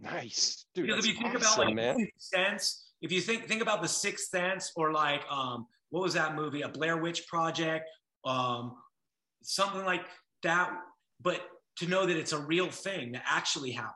Nice. 0.00 0.66
Dude, 0.74 0.86
because 0.86 1.04
that's 1.04 1.06
if 1.06 1.14
you 1.14 1.22
think 1.22 1.34
awesome, 1.36 1.52
about 1.62 1.66
like 1.68 1.74
man. 1.74 2.08
Sense 2.18 2.90
if 3.00 3.10
you 3.10 3.20
think 3.20 3.46
think 3.48 3.62
about 3.62 3.80
the 3.80 3.88
sixth 3.88 4.28
sense 4.28 4.72
or 4.76 4.92
like 4.92 5.22
um 5.30 5.66
what 5.90 6.02
was 6.02 6.12
that 6.14 6.34
movie 6.34 6.62
a 6.62 6.68
blair 6.68 6.98
witch 6.98 7.26
project 7.26 7.88
um 8.24 8.74
something 9.46 9.84
like 9.84 10.04
that. 10.42 10.70
But 11.20 11.40
to 11.78 11.86
know 11.86 12.04
that 12.06 12.16
it's 12.16 12.32
a 12.32 12.38
real 12.38 12.70
thing 12.70 13.12
that 13.12 13.22
actually 13.26 13.70
happened. 13.72 13.92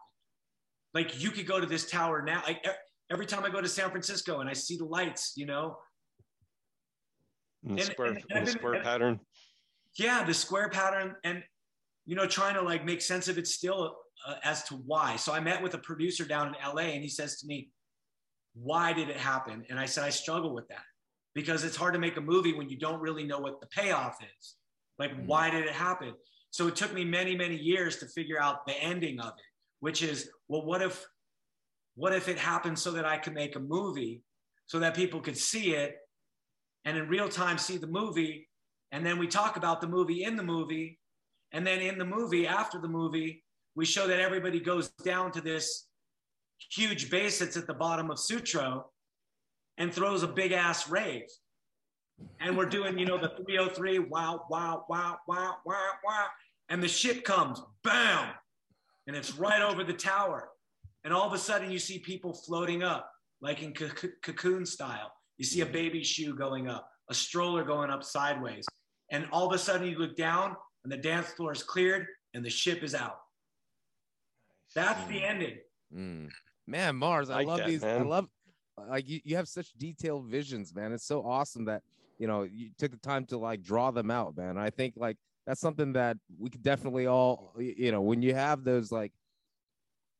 Like 0.94 1.22
you 1.22 1.30
could 1.30 1.46
go 1.46 1.60
to 1.60 1.66
this 1.66 1.88
tower 1.90 2.22
now 2.22 2.42
like 2.46 2.66
every 3.10 3.26
time 3.26 3.44
i 3.44 3.50
go 3.50 3.60
to 3.60 3.68
san 3.68 3.90
francisco 3.90 4.40
and 4.40 4.50
i 4.50 4.52
see 4.52 4.76
the 4.76 4.84
lights 4.84 5.34
you 5.36 5.46
know? 5.46 5.76
And- 7.68 7.80
square, 7.80 8.08
and 8.08 8.16
in 8.18 8.22
I've 8.36 8.46
the 8.46 8.52
been- 8.52 8.58
square 8.58 8.82
pattern. 8.82 9.20
yeah 9.98 10.24
the 10.24 10.34
square 10.34 10.68
pattern 10.68 11.14
and 11.24 11.42
you 12.06 12.16
know 12.16 12.26
trying 12.26 12.54
to 12.54 12.62
like 12.62 12.84
make 12.84 13.02
sense 13.02 13.28
of 13.28 13.38
it 13.38 13.46
still 13.46 13.96
uh, 14.26 14.34
as 14.44 14.64
to 14.64 14.74
why. 14.74 15.16
So 15.16 15.32
i 15.32 15.40
met 15.40 15.62
with 15.62 15.74
a 15.74 15.78
producer 15.78 16.24
down 16.24 16.48
in 16.48 16.54
la 16.74 16.82
and 16.82 17.02
he 17.02 17.08
says 17.08 17.38
to 17.40 17.46
me 17.46 17.70
why 18.54 18.92
did 18.92 19.08
it 19.08 19.16
happen? 19.16 19.64
And 19.70 19.78
i 19.78 19.86
said 19.86 20.04
i 20.04 20.10
struggle 20.10 20.52
with 20.54 20.66
that. 20.68 20.84
Because 21.34 21.62
it's 21.62 21.76
hard 21.76 21.94
to 21.94 22.00
make 22.00 22.16
a 22.16 22.20
movie 22.20 22.52
when 22.52 22.68
you 22.68 22.76
don't 22.76 23.00
really 23.00 23.22
know 23.24 23.38
what 23.38 23.60
the 23.60 23.68
payoff 23.68 24.16
is 24.38 24.56
like 25.00 25.12
Mhm. 25.12 25.26
why 25.26 25.50
did 25.50 25.64
it 25.66 25.72
happen? 25.72 26.14
So 26.50 26.68
it 26.68 26.76
took 26.76 26.92
me 26.92 27.04
many 27.04 27.34
many 27.44 27.56
years 27.56 27.92
to 27.98 28.06
figure 28.06 28.40
out 28.40 28.66
the 28.66 28.76
ending 28.92 29.18
of 29.20 29.32
it 29.42 29.50
which 29.80 30.02
is 30.02 30.30
well 30.48 30.64
what 30.70 30.82
if 30.82 30.94
what 31.94 32.12
if 32.14 32.28
it 32.28 32.38
happened 32.38 32.78
so 32.78 32.90
that 32.92 33.04
i 33.04 33.16
could 33.18 33.34
make 33.34 33.56
a 33.56 33.60
movie 33.76 34.22
so 34.66 34.78
that 34.78 34.94
people 34.94 35.20
could 35.20 35.36
see 35.36 35.74
it 35.74 35.96
and 36.84 36.96
in 36.96 37.08
real 37.08 37.28
time 37.28 37.58
see 37.58 37.76
the 37.78 37.86
movie? 38.00 38.48
And 38.92 39.04
then 39.06 39.18
we 39.18 39.26
talk 39.26 39.56
about 39.56 39.80
the 39.80 39.86
movie 39.88 40.24
in 40.24 40.34
the 40.36 40.42
movie. 40.42 40.98
And 41.52 41.66
then 41.66 41.80
in 41.80 41.98
the 41.98 42.04
movie 42.04 42.46
after 42.46 42.78
the 42.80 42.88
movie 43.00 43.44
we 43.74 43.84
show 43.84 44.06
that 44.06 44.20
everybody 44.20 44.60
goes 44.60 44.90
down 45.04 45.30
to 45.32 45.40
this 45.40 45.86
huge 46.70 47.10
base 47.10 47.38
that's 47.38 47.56
at 47.56 47.66
the 47.66 47.74
bottom 47.74 48.10
of 48.10 48.18
sutro 48.18 48.90
and 49.78 49.92
throws 49.92 50.22
a 50.22 50.28
big 50.28 50.52
ass 50.52 50.88
rave 50.90 51.28
and 52.40 52.56
we're 52.56 52.66
doing 52.66 52.98
you 52.98 53.06
know 53.06 53.18
the 53.18 53.32
303 53.44 53.98
wow 54.00 54.44
wow 54.50 54.84
wow 54.88 55.18
wow 55.26 55.56
wow 55.64 55.90
wow 56.04 56.26
and 56.70 56.82
the 56.82 56.88
ship 56.88 57.24
comes 57.24 57.60
bam. 57.84 58.28
And 59.06 59.16
it's 59.16 59.34
right 59.34 59.60
over 59.60 59.82
the 59.82 59.92
tower. 59.92 60.50
And 61.02 61.12
all 61.12 61.26
of 61.26 61.32
a 61.32 61.38
sudden 61.38 61.70
you 61.70 61.80
see 61.80 61.98
people 61.98 62.32
floating 62.32 62.82
up 62.82 63.10
like 63.42 63.62
in 63.62 63.72
coc- 63.72 64.22
cocoon 64.22 64.64
style. 64.64 65.10
You 65.36 65.44
see 65.44 65.62
a 65.62 65.66
baby 65.66 66.04
shoe 66.04 66.34
going 66.34 66.68
up 66.68 66.88
a 67.10 67.14
stroller 67.14 67.64
going 67.64 67.90
up 67.90 68.04
sideways. 68.04 68.64
And 69.10 69.26
all 69.32 69.48
of 69.48 69.52
a 69.52 69.58
sudden 69.58 69.88
you 69.88 69.98
look 69.98 70.16
down 70.16 70.54
and 70.84 70.92
the 70.92 70.96
dance 70.96 71.28
floor 71.30 71.52
is 71.52 71.62
cleared 71.62 72.06
and 72.34 72.44
the 72.44 72.50
ship 72.50 72.84
is 72.84 72.94
out. 72.94 73.18
That's 74.76 75.04
the 75.08 75.24
ending. 75.24 75.56
Mm. 75.92 76.28
Man, 76.68 76.94
Mars, 76.94 77.30
I 77.30 77.38
Like 77.38 77.46
love 77.48 77.58
that, 77.58 77.66
these. 77.66 77.82
I 77.82 78.00
love 78.02 78.28
like 78.88 79.08
you, 79.08 79.20
you 79.24 79.36
have 79.36 79.48
such 79.48 79.72
detailed 79.72 80.26
visions, 80.26 80.72
man. 80.72 80.92
It's 80.92 81.04
so 81.04 81.22
awesome 81.26 81.64
that 81.64 81.82
you 82.20 82.26
know 82.28 82.42
you 82.44 82.68
took 82.78 82.92
the 82.92 82.98
time 82.98 83.24
to 83.26 83.38
like 83.38 83.62
draw 83.62 83.90
them 83.90 84.10
out, 84.10 84.36
man. 84.36 84.56
I 84.58 84.70
think 84.70 84.94
like 84.96 85.16
that's 85.46 85.60
something 85.60 85.94
that 85.94 86.16
we 86.38 86.50
could 86.50 86.62
definitely 86.62 87.06
all 87.06 87.54
you 87.58 87.90
know 87.90 88.02
when 88.02 88.20
you 88.22 88.34
have 88.34 88.62
those 88.62 88.92
like 88.92 89.12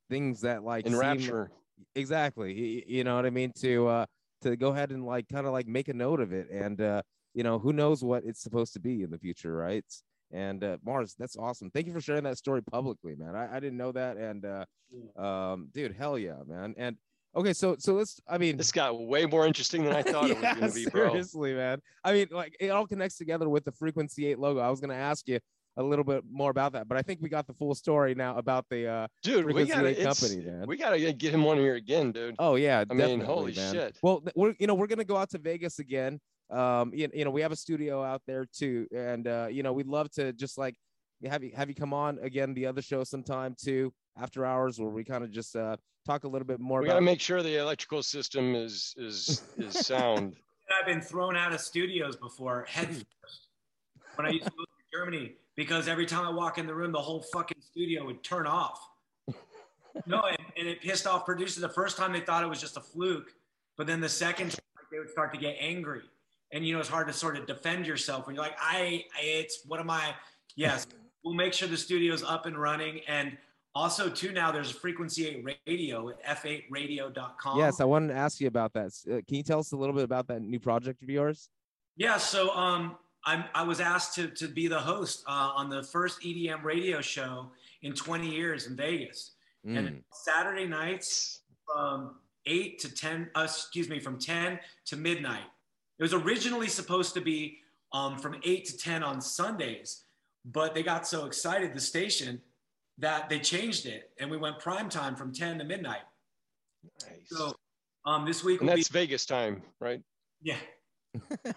things 0.09 0.41
that 0.41 0.65
like 0.65 0.87
In 0.87 0.93
seem- 0.93 1.01
Rapture. 1.01 1.51
exactly. 1.95 2.55
Y- 2.55 2.77
y- 2.77 2.85
you 2.97 3.05
know 3.05 3.17
what 3.17 3.27
i 3.27 3.31
mean? 3.31 3.53
To 3.61 3.87
uh 3.87 4.07
to 4.43 4.57
go 4.57 4.69
ahead 4.71 4.91
and 4.91 5.05
like 5.05 5.29
kind 5.29 5.47
of 5.47 5.53
like 5.53 5.67
make 5.69 5.89
a 5.89 5.95
note 5.95 6.21
of 6.21 6.33
it 6.33 6.49
and 6.51 6.81
uh 6.81 7.03
you 7.35 7.43
know 7.45 7.59
who 7.59 7.73
knows 7.73 8.03
what 8.03 8.25
it's 8.25 8.41
supposed 8.43 8.73
to 8.73 8.81
be 8.81 9.03
in 9.03 9.11
the 9.11 9.19
future 9.19 9.55
right? 9.55 9.85
And 10.33 10.65
uh 10.65 10.79
mars 10.85 11.15
that's 11.19 11.37
awesome. 11.37 11.71
Thank 11.71 11.87
you 11.87 11.93
for 11.93 12.01
sharing 12.01 12.25
that 12.25 12.39
story 12.39 12.63
publicly 12.63 13.15
man. 13.15 13.37
I, 13.37 13.57
I 13.57 13.61
didn't 13.61 13.77
know 13.79 13.93
that 13.93 14.17
and 14.17 14.45
uh 14.47 14.65
um 15.21 15.69
dude 15.73 15.95
hell 15.95 16.19
yeah 16.19 16.39
man. 16.47 16.75
And 16.79 16.97
Okay, 17.37 17.53
so 17.53 17.77
so 17.79 17.95
let's. 17.95 18.21
I 18.29 18.39
mean, 18.39 18.57
This 18.57 18.73
got 18.73 18.99
way 19.01 19.25
more 19.25 19.47
interesting 19.47 19.85
than 19.85 19.95
I 19.95 20.03
thought 20.03 20.31
it 20.31 20.41
was 20.41 20.55
going 20.57 20.69
to 20.69 20.75
be, 20.75 20.87
bro. 20.87 21.11
seriously, 21.11 21.55
man. 21.55 21.81
I 22.05 22.13
mean, 22.13 22.27
like 22.31 22.57
it 22.59 22.71
all 22.71 22.87
connects 22.87 23.17
together 23.19 23.49
with 23.49 23.65
the 23.65 23.73
Frequency 23.73 24.27
Eight 24.27 24.39
logo. 24.39 24.59
I 24.61 24.69
was 24.69 24.81
gonna 24.81 24.95
ask 24.95 25.29
you 25.29 25.39
a 25.77 25.83
little 25.83 26.05
bit 26.05 26.25
more 26.31 26.51
about 26.51 26.73
that, 26.73 26.89
but 26.89 26.99
I 26.99 27.03
think 27.03 27.21
we 27.23 27.29
got 27.29 27.47
the 27.47 27.55
full 27.55 27.75
story 27.77 28.15
now 28.17 28.37
about 28.37 28.67
the. 28.69 28.87
uh 28.89 29.07
Dude, 29.23 29.47
we 29.47 29.65
got 29.65 29.87
Eight 29.87 29.99
to 29.99 30.03
company, 30.05 30.41
man. 30.45 30.65
We 30.67 30.77
got 30.77 30.91
to 30.91 31.13
get 31.13 31.33
him 31.33 31.47
on 31.47 31.59
here 31.59 31.77
again, 31.77 32.11
dude. 32.11 32.35
Oh 32.41 32.57
yeah, 32.57 32.85
I 32.91 32.95
mean, 32.95 33.21
holy 33.21 33.55
man. 33.55 33.73
shit. 33.73 33.99
Well, 34.03 34.25
we're 34.35 34.55
you 34.59 34.67
know 34.67 34.75
we're 34.75 34.89
gonna 34.89 35.05
go 35.05 35.17
out 35.17 35.31
to 35.31 35.39
Vegas 35.39 35.79
again. 35.79 36.21
Um, 36.51 36.91
you, 36.93 37.09
you 37.15 37.25
know 37.25 37.31
we 37.31 37.43
have 37.43 37.53
a 37.53 37.57
studio 37.57 38.03
out 38.03 38.23
there 38.27 38.45
too, 38.53 38.89
and 38.93 39.29
uh, 39.29 39.47
you 39.49 39.63
know 39.63 39.73
we'd 39.73 39.87
love 39.87 40.11
to 40.13 40.33
just 40.33 40.59
like 40.59 40.75
have 41.29 41.45
you 41.45 41.53
have 41.55 41.69
you 41.69 41.75
come 41.75 41.93
on 41.93 42.19
again 42.21 42.55
the 42.55 42.67
other 42.67 42.83
show 42.83 43.05
sometime 43.05 43.55
too 43.61 43.93
after 44.17 44.45
hours 44.45 44.81
where 44.81 44.91
we 44.91 45.05
kind 45.05 45.23
of 45.23 45.31
just 45.31 45.55
uh 45.57 45.77
talk 46.07 46.25
a 46.25 46.29
little 46.29 46.47
bit 46.47 46.61
more 46.61 46.81
we 46.81 46.87
got 46.87 46.95
to 46.95 47.01
make 47.01 47.21
sure 47.21 47.43
the 47.43 47.59
electrical 47.59 48.03
system 48.03 48.55
is 48.55 48.95
is 48.97 49.43
is 49.59 49.75
sound. 49.87 50.37
I've 50.79 50.87
been 50.87 51.01
thrown 51.01 51.37
out 51.37 51.53
of 51.53 51.61
studios 51.61 52.17
before 52.17 52.65
head 52.69 52.89
first 52.89 53.49
when 54.15 54.27
I 54.27 54.31
used 54.31 54.47
to 54.47 54.53
move 54.57 54.67
to 54.67 54.99
Germany 54.99 55.35
because 55.57 55.89
every 55.89 56.07
time 56.07 56.25
I 56.25 56.31
walk 56.31 56.59
in 56.59 56.67
the 56.67 56.75
room, 56.75 56.93
the 56.93 57.01
whole 57.01 57.23
fucking 57.33 57.59
studio 57.61 58.05
would 58.07 58.23
turn 58.23 58.47
off. 58.47 58.81
No, 60.07 60.23
and, 60.23 60.39
and 60.57 60.69
it 60.69 60.81
pissed 60.81 61.07
off 61.07 61.27
producers. 61.27 61.57
The 61.57 61.69
first 61.69 61.97
time 61.97 62.13
they 62.13 62.21
thought 62.21 62.45
it 62.45 62.47
was 62.47 62.61
just 62.61 62.77
a 62.77 62.81
fluke, 62.81 63.33
but 63.77 63.87
then 63.87 64.01
the 64.01 64.09
second 64.09 64.51
time 64.53 64.61
they 64.93 64.99
would 64.99 65.11
start 65.11 65.35
to 65.35 65.41
get 65.41 65.57
angry. 65.61 66.03
And 66.53 66.67
you 66.67 66.73
know, 66.75 66.81
it's 66.81 66.89
hard 66.89 67.07
to 67.09 67.13
sort 67.13 67.37
of 67.37 67.47
defend 67.47 67.87
yourself 67.87 68.27
when 68.27 68.37
you're 68.37 68.45
like, 68.45 68.57
I, 68.61 69.05
I 69.17 69.23
it's 69.23 69.63
what 69.67 69.81
am 69.81 69.91
I? 69.91 70.15
Yes, 70.57 70.87
we'll 71.25 71.35
make 71.35 71.53
sure 71.53 71.69
the 71.69 71.77
studio's 71.77 72.23
up 72.23 72.47
and 72.47 72.61
running. 72.61 73.01
And 73.09 73.37
also, 73.75 74.09
too, 74.09 74.33
now 74.33 74.51
there's 74.51 74.71
frequency 74.71 75.27
8 75.27 75.59
radio 75.67 76.11
at 76.11 76.43
f8radio.com. 76.43 77.59
Yes, 77.59 77.81
I 77.81 77.85
wanted 77.85 78.09
to 78.09 78.15
ask 78.15 78.41
you 78.41 78.49
about 78.49 78.73
that. 78.73 78.93
Uh, 79.09 79.21
can 79.27 79.37
you 79.37 79.43
tell 79.43 79.61
us 79.61 79.73
a 79.73 79.77
little 79.77 79.95
bit 79.95 80.05
about 80.05 80.27
that 80.29 80.43
new 80.43 80.59
project 80.59 81.03
of 81.03 81.09
yours? 81.09 81.49
Yeah, 81.97 82.17
so 82.17 82.51
um, 82.57 82.97
I'm, 83.25 83.45
I 83.55 83.63
was 83.63 83.81
asked 83.81 84.15
to, 84.17 84.29
to 84.29 84.49
be 84.49 84.67
the 84.67 84.79
host 84.79 85.23
uh, 85.29 85.53
on 85.55 85.69
the 85.69 85.83
first 85.83 86.21
EDM 86.23 86.65
radio 86.65 87.01
show 87.01 87.51
in 87.83 87.93
20 87.93 88.29
years 88.29 88.67
in 88.67 88.77
Vegas. 88.77 89.33
Mm. 89.67 89.79
And 89.79 90.03
Saturday 90.13 90.67
nights 90.67 91.41
from 91.67 92.17
8 92.47 92.79
to 92.81 92.95
10, 92.95 93.31
uh, 93.35 93.43
excuse 93.45 93.89
me, 93.89 94.01
from 94.01 94.19
10 94.19 94.59
to 94.87 94.97
midnight. 94.97 95.45
It 95.99 96.03
was 96.03 96.15
originally 96.15 96.69
supposed 96.69 97.15
to 97.15 97.21
be 97.21 97.59
um, 97.93 98.19
from 98.19 98.37
8 98.43 98.65
to 98.67 98.79
10 98.79 99.03
on 99.03 99.21
Sundays, 99.21 100.05
but 100.45 100.75
they 100.75 100.83
got 100.83 101.07
so 101.07 101.27
excited, 101.27 101.75
the 101.75 101.81
station, 101.81 102.41
that 102.99 103.29
they 103.29 103.39
changed 103.39 103.87
it 103.87 104.11
and 104.19 104.31
we 104.31 104.37
went 104.37 104.59
prime 104.59 104.89
time 104.89 105.17
from 105.17 105.33
10 105.33 105.59
to 105.59 105.65
midnight. 105.65 106.03
Nice. 107.03 107.13
So 107.27 107.55
um, 108.05 108.25
this 108.27 108.45
week 108.45 108.61
and 108.61 108.69
will 108.69 108.77
be, 108.77 108.81
that's 108.81 108.89
Vegas 108.89 109.27
time, 109.27 109.63
right? 109.81 110.03
yeah. 110.43 110.57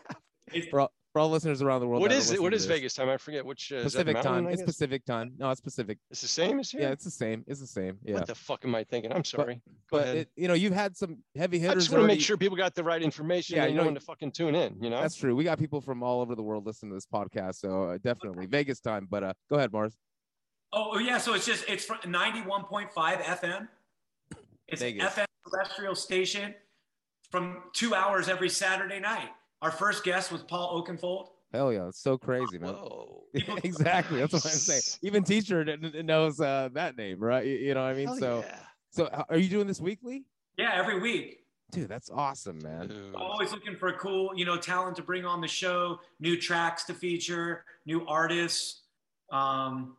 It's- 0.51 0.69
for, 0.69 0.81
all, 0.81 0.91
for 1.13 1.19
all 1.19 1.29
listeners 1.29 1.61
around 1.61 1.79
the 1.81 1.87
world. 1.87 2.01
What 2.01 2.09
that 2.09 2.15
it? 2.15 2.41
What 2.41 2.51
listening 2.51 2.53
is 2.53 2.63
to 2.63 2.67
this. 2.67 2.75
Vegas 2.77 2.93
time? 2.95 3.09
I 3.09 3.17
forget 3.17 3.45
which. 3.45 3.71
Uh, 3.71 3.83
Pacific 3.83 4.15
Mountain, 4.15 4.33
time. 4.33 4.47
I 4.47 4.51
It's? 4.51 4.63
Pacific 4.63 5.05
time. 5.05 5.33
No, 5.37 5.51
it's 5.51 5.61
Pacific. 5.61 5.99
It's 6.09 6.21
the 6.21 6.27
same 6.27 6.59
as 6.59 6.71
here. 6.71 6.81
Yeah, 6.81 6.89
it's 6.89 7.05
the 7.05 7.11
same. 7.11 7.43
It's 7.47 7.59
the 7.59 7.67
same. 7.67 7.99
Yeah. 8.03 8.15
What 8.15 8.25
the 8.25 8.33
fuck 8.35 8.65
am 8.65 8.73
I 8.73 8.83
thinking? 8.83 9.13
I'm 9.13 9.23
sorry. 9.23 9.55
Go 9.55 9.61
but 9.91 10.03
ahead. 10.03 10.17
it, 10.17 10.29
you 10.35 10.47
know, 10.47 10.55
you've 10.55 10.73
had 10.73 10.97
some 10.97 11.19
heavy 11.37 11.59
hitters. 11.59 11.71
I 11.75 11.79
just 11.79 11.91
want 11.91 12.01
to 12.03 12.07
make 12.07 12.19
sure 12.19 12.35
people 12.35 12.57
got 12.57 12.73
the 12.73 12.83
right 12.83 13.01
information. 13.01 13.55
Yeah, 13.55 13.61
Yeah, 13.63 13.67
you 13.67 13.71
you 13.71 13.77
know 13.77 13.83
know- 13.83 13.87
when 13.89 13.95
to 13.95 14.01
fucking 14.01 14.31
tune 14.31 14.55
in. 14.55 14.75
You 14.81 14.89
know. 14.89 14.99
That's 15.01 15.15
true. 15.15 15.35
We 15.35 15.43
got 15.43 15.59
people 15.59 15.81
from 15.81 16.01
all 16.01 16.19
over 16.19 16.33
the 16.35 16.43
world 16.43 16.65
listening 16.65 16.91
to 16.91 16.95
this 16.95 17.05
podcast, 17.05 17.55
so 17.59 17.83
uh, 17.83 17.97
definitely 18.03 18.47
Vegas 18.47 18.79
time. 18.79 19.07
But 19.09 19.23
uh, 19.23 19.33
go 19.51 19.57
ahead, 19.57 19.71
Mars. 19.71 19.95
Oh, 20.73 20.93
oh, 20.93 20.97
yeah. 20.97 21.19
So 21.19 21.35
it's 21.35 21.45
just 21.45 21.69
it's 21.69 21.85
from 21.85 21.99
91.5 21.99 22.89
FM. 22.91 23.67
It's 24.67 24.81
an 24.81 24.87
Vegas. 24.87 25.13
FM 25.13 25.25
terrestrial 25.51 25.93
station 25.93 26.55
from 27.29 27.57
two 27.73 27.93
hours 27.93 28.27
every 28.29 28.49
Saturday 28.49 28.99
night. 28.99 29.29
Our 29.63 29.71
first 29.71 30.03
guest 30.03 30.29
was 30.29 30.43
Paul 30.43 30.83
Oakenfold. 30.83 31.29
Hell 31.53 31.71
yeah, 31.71 31.87
it's 31.87 32.01
so 32.01 32.17
crazy, 32.17 32.59
man. 32.59 32.73
Whoa. 32.73 33.23
exactly. 33.63 34.19
That's 34.19 34.33
what 34.33 34.45
I'm 34.45 34.51
saying. 34.51 34.81
Even 35.03 35.23
teacher 35.23 35.63
kn- 35.63 35.79
kn- 35.79 36.05
knows 36.05 36.41
uh, 36.41 36.67
that 36.73 36.97
name, 36.97 37.17
right? 37.23 37.45
You, 37.45 37.53
you 37.53 37.73
know 37.73 37.83
what 37.83 37.91
I 37.91 37.93
mean? 37.93 38.07
Hell 38.07 38.17
so, 38.17 38.43
yeah. 38.45 38.59
so 38.91 39.05
uh, 39.05 39.23
are 39.29 39.37
you 39.37 39.47
doing 39.47 39.65
this 39.65 39.79
weekly? 39.79 40.25
Yeah, 40.57 40.71
every 40.73 40.99
week. 40.99 41.45
Dude, 41.71 41.87
that's 41.87 42.09
awesome, 42.09 42.59
man. 42.61 42.89
Dude. 42.89 43.15
I'm 43.15 43.21
always 43.21 43.53
looking 43.53 43.77
for 43.77 43.93
cool, 43.93 44.31
you 44.35 44.43
know, 44.43 44.57
talent 44.57 44.97
to 44.97 45.01
bring 45.01 45.23
on 45.23 45.39
the 45.39 45.47
show, 45.47 45.99
new 46.19 46.37
tracks 46.37 46.83
to 46.85 46.93
feature, 46.93 47.63
new 47.85 48.05
artists. 48.05 48.81
Um, 49.31 49.95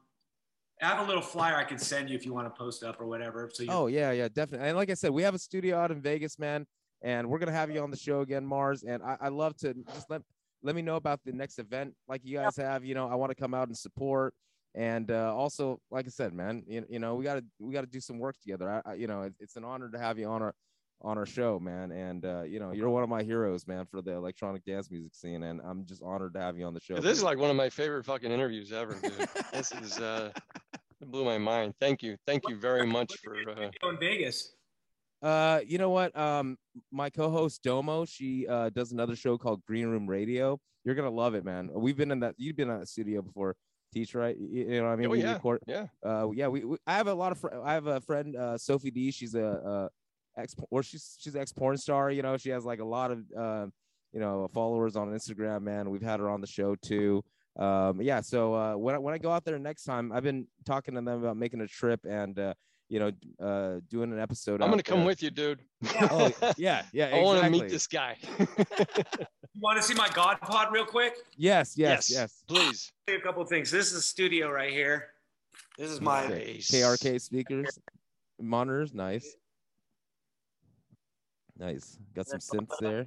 I 0.82 0.88
have 0.88 0.98
a 0.98 1.08
little 1.08 1.22
flyer 1.22 1.56
I 1.56 1.64
can 1.64 1.78
send 1.78 2.10
you 2.10 2.16
if 2.16 2.26
you 2.26 2.34
want 2.34 2.46
to 2.46 2.58
post 2.58 2.84
up 2.84 3.00
or 3.00 3.06
whatever. 3.06 3.50
So 3.50 3.62
you, 3.62 3.70
Oh 3.70 3.86
yeah, 3.86 4.10
yeah, 4.10 4.28
definitely. 4.28 4.68
And 4.68 4.76
like 4.76 4.90
I 4.90 4.94
said, 4.94 5.10
we 5.12 5.22
have 5.22 5.34
a 5.34 5.38
studio 5.38 5.78
out 5.78 5.90
in 5.90 6.02
Vegas, 6.02 6.38
man, 6.38 6.66
and 7.04 7.28
we're 7.28 7.38
gonna 7.38 7.52
have 7.52 7.70
you 7.70 7.80
on 7.80 7.90
the 7.90 7.96
show 7.96 8.22
again, 8.22 8.44
Mars. 8.44 8.82
And 8.82 9.02
I, 9.02 9.16
I 9.20 9.28
love 9.28 9.56
to 9.58 9.74
just 9.94 10.10
let 10.10 10.22
let 10.62 10.74
me 10.74 10.82
know 10.82 10.96
about 10.96 11.20
the 11.24 11.32
next 11.32 11.58
event 11.58 11.94
like 12.08 12.22
you 12.24 12.38
guys 12.38 12.56
have. 12.56 12.84
You 12.84 12.94
know, 12.94 13.08
I 13.08 13.14
want 13.14 13.30
to 13.30 13.36
come 13.36 13.54
out 13.54 13.68
and 13.68 13.76
support. 13.76 14.34
And 14.74 15.10
uh, 15.12 15.32
also, 15.32 15.78
like 15.90 16.06
I 16.06 16.08
said, 16.08 16.32
man, 16.32 16.64
you, 16.66 16.84
you 16.88 16.98
know, 16.98 17.14
we 17.14 17.22
gotta 17.22 17.44
we 17.60 17.72
gotta 17.72 17.86
do 17.86 18.00
some 18.00 18.18
work 18.18 18.36
together. 18.40 18.68
I, 18.68 18.90
I 18.90 18.94
you 18.94 19.06
know, 19.06 19.22
it's, 19.22 19.38
it's 19.38 19.56
an 19.56 19.64
honor 19.64 19.88
to 19.90 19.98
have 19.98 20.18
you 20.18 20.26
on 20.26 20.42
our 20.42 20.54
on 21.02 21.18
our 21.18 21.26
show, 21.26 21.60
man. 21.60 21.92
And 21.92 22.24
uh, 22.24 22.42
you 22.42 22.58
know, 22.58 22.72
you're 22.72 22.88
one 22.88 23.02
of 23.02 23.10
my 23.10 23.22
heroes, 23.22 23.68
man, 23.68 23.84
for 23.84 24.00
the 24.00 24.12
electronic 24.12 24.64
dance 24.64 24.90
music 24.90 25.14
scene, 25.14 25.42
and 25.42 25.60
I'm 25.62 25.84
just 25.84 26.02
honored 26.02 26.32
to 26.34 26.40
have 26.40 26.56
you 26.58 26.64
on 26.64 26.72
the 26.72 26.80
show. 26.80 26.96
This 26.96 27.18
is 27.18 27.22
like 27.22 27.38
one 27.38 27.50
of 27.50 27.56
my 27.56 27.68
favorite 27.68 28.04
fucking 28.06 28.32
interviews 28.32 28.72
ever, 28.72 28.94
dude. 28.94 29.28
this 29.52 29.72
is 29.72 29.98
uh, 30.00 30.30
it 31.00 31.10
blew 31.10 31.26
my 31.26 31.38
mind. 31.38 31.74
Thank 31.78 32.02
you, 32.02 32.16
thank 32.26 32.48
you 32.48 32.56
very 32.56 32.86
much 32.86 33.12
for. 33.22 33.36
Uh, 33.48 33.88
in 33.90 33.98
Vegas. 34.00 34.54
Uh, 35.24 35.60
you 35.66 35.78
know 35.78 35.88
what? 35.88 36.14
Um, 36.16 36.58
my 36.92 37.08
co-host 37.08 37.62
Domo, 37.62 38.04
she 38.04 38.46
uh 38.46 38.68
does 38.68 38.92
another 38.92 39.16
show 39.16 39.38
called 39.38 39.64
Green 39.66 39.86
Room 39.86 40.06
Radio. 40.06 40.60
You're 40.84 40.94
gonna 40.94 41.08
love 41.10 41.34
it, 41.34 41.46
man. 41.46 41.70
We've 41.72 41.96
been 41.96 42.10
in 42.10 42.20
that. 42.20 42.34
You've 42.36 42.56
been 42.56 42.68
in 42.68 42.78
that 42.80 42.88
studio 42.88 43.22
before, 43.22 43.56
teach, 43.94 44.14
right? 44.14 44.36
You, 44.38 44.48
you 44.66 44.78
know 44.80 44.84
what 44.84 44.92
I 44.92 44.96
mean? 44.96 45.06
oh 45.06 45.10
we 45.10 45.22
yeah, 45.22 45.32
record. 45.32 45.60
yeah. 45.66 45.86
Uh, 46.04 46.28
yeah. 46.34 46.48
We, 46.48 46.64
we. 46.64 46.76
I 46.86 46.92
have 46.98 47.06
a 47.06 47.14
lot 47.14 47.32
of. 47.32 47.38
Fr- 47.38 47.54
I 47.64 47.72
have 47.72 47.86
a 47.86 48.02
friend, 48.02 48.36
uh, 48.36 48.58
Sophie 48.58 48.90
Dee. 48.90 49.10
She's 49.10 49.34
a, 49.34 49.46
uh 49.46 49.88
ex, 50.36 50.54
or 50.70 50.82
she's 50.82 51.16
she's 51.18 51.34
ex 51.34 51.52
porn 51.54 51.78
star. 51.78 52.10
You 52.10 52.20
know, 52.20 52.36
she 52.36 52.50
has 52.50 52.66
like 52.66 52.80
a 52.80 52.84
lot 52.84 53.10
of, 53.10 53.18
uh, 53.34 53.66
you 54.12 54.20
know, 54.20 54.46
followers 54.52 54.94
on 54.94 55.08
Instagram. 55.08 55.62
Man, 55.62 55.88
we've 55.88 56.02
had 56.02 56.20
her 56.20 56.28
on 56.28 56.42
the 56.42 56.46
show 56.46 56.74
too. 56.74 57.22
Um, 57.58 58.02
yeah. 58.02 58.20
So 58.20 58.52
uh, 58.54 58.74
when 58.74 58.94
I, 58.94 58.98
when 58.98 59.14
I 59.14 59.18
go 59.18 59.30
out 59.30 59.46
there 59.46 59.58
next 59.58 59.84
time, 59.84 60.12
I've 60.12 60.22
been 60.24 60.48
talking 60.66 60.96
to 60.96 61.00
them 61.00 61.22
about 61.22 61.38
making 61.38 61.62
a 61.62 61.66
trip 61.66 62.00
and. 62.04 62.38
uh 62.38 62.52
you 62.94 63.00
know, 63.00 63.10
uh, 63.44 63.80
doing 63.90 64.12
an 64.12 64.20
episode. 64.20 64.62
I'm 64.62 64.70
gonna 64.70 64.80
come 64.80 64.98
there. 65.00 65.06
with 65.06 65.20
you, 65.20 65.30
dude. 65.30 65.58
Oh, 66.00 66.30
yeah, 66.56 66.84
yeah. 66.92 67.06
I 67.12 67.20
want 67.22 67.42
to 67.42 67.50
meet 67.50 67.68
this 67.68 67.88
guy. 67.88 68.16
You 69.56 69.60
want 69.60 69.80
to 69.80 69.84
see 69.84 69.94
my 69.94 70.08
God 70.08 70.40
Pod 70.40 70.72
real 70.72 70.84
quick? 70.84 71.14
Yes, 71.36 71.78
yes, 71.78 72.10
yes. 72.10 72.42
Please. 72.48 72.90
Say 73.08 73.14
a 73.14 73.20
couple 73.20 73.40
of 73.40 73.48
things. 73.48 73.70
This 73.70 73.86
is 73.86 73.92
the 73.92 74.00
studio 74.02 74.50
right 74.50 74.72
here. 74.72 75.10
This 75.78 75.92
is 75.92 76.00
my 76.00 76.26
Nice. 76.26 76.72
KRK 76.72 77.20
speakers, 77.20 77.78
monitors, 78.40 78.92
nice. 78.92 79.36
Nice. 81.56 81.98
Got 82.16 82.26
some 82.26 82.40
synths 82.40 82.76
there. 82.80 83.06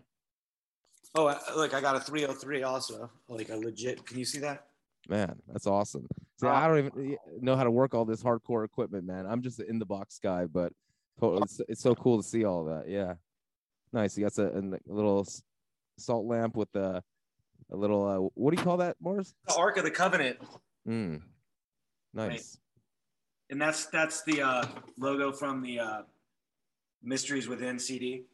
Oh, 1.15 1.27
I- 1.27 1.39
look, 1.53 1.73
I 1.73 1.81
got 1.81 1.97
a 1.97 1.99
303 1.99 2.63
also. 2.63 3.11
Like 3.27 3.49
a 3.49 3.57
legit. 3.57 4.05
Can 4.05 4.17
you 4.17 4.23
see 4.25 4.39
that? 4.39 4.67
Man, 5.09 5.35
that's 5.49 5.67
awesome. 5.67 6.07
See, 6.39 6.47
I 6.47 6.67
don't 6.67 6.77
even 6.77 7.17
know 7.41 7.55
how 7.55 7.63
to 7.63 7.71
work 7.71 7.95
all 7.95 8.05
this 8.05 8.21
hardcore 8.21 8.63
equipment, 8.63 9.05
man. 9.05 9.25
I'm 9.25 9.41
just 9.41 9.59
an 9.59 9.65
in 9.69 9.79
the 9.79 9.85
box 9.85 10.19
guy, 10.21 10.45
but 10.45 10.71
it's, 11.21 11.61
it's 11.67 11.81
so 11.81 11.95
cool 11.95 12.21
to 12.21 12.27
see 12.27 12.45
all 12.45 12.65
that. 12.65 12.87
Yeah, 12.87 13.15
nice. 13.91 14.15
You 14.17 14.25
got 14.25 14.37
a, 14.37 14.59
a 14.59 14.93
little 14.93 15.27
salt 15.97 16.27
lamp 16.27 16.55
with 16.55 16.73
a, 16.75 17.01
a 17.71 17.75
little. 17.75 18.05
Uh, 18.07 18.29
what 18.35 18.51
do 18.51 18.57
you 18.57 18.63
call 18.63 18.77
that, 18.77 18.97
Morris? 18.99 19.33
The 19.47 19.55
Ark 19.55 19.77
of 19.77 19.83
the 19.83 19.91
Covenant. 19.91 20.37
Mm. 20.87 21.21
Nice. 22.13 22.59
And 23.49 23.59
that's 23.59 23.87
that's 23.87 24.23
the 24.23 24.41
uh, 24.43 24.65
logo 24.99 25.31
from 25.31 25.63
the 25.63 25.79
uh, 25.79 26.01
Mysteries 27.01 27.47
Within 27.47 27.79
CD. 27.79 28.25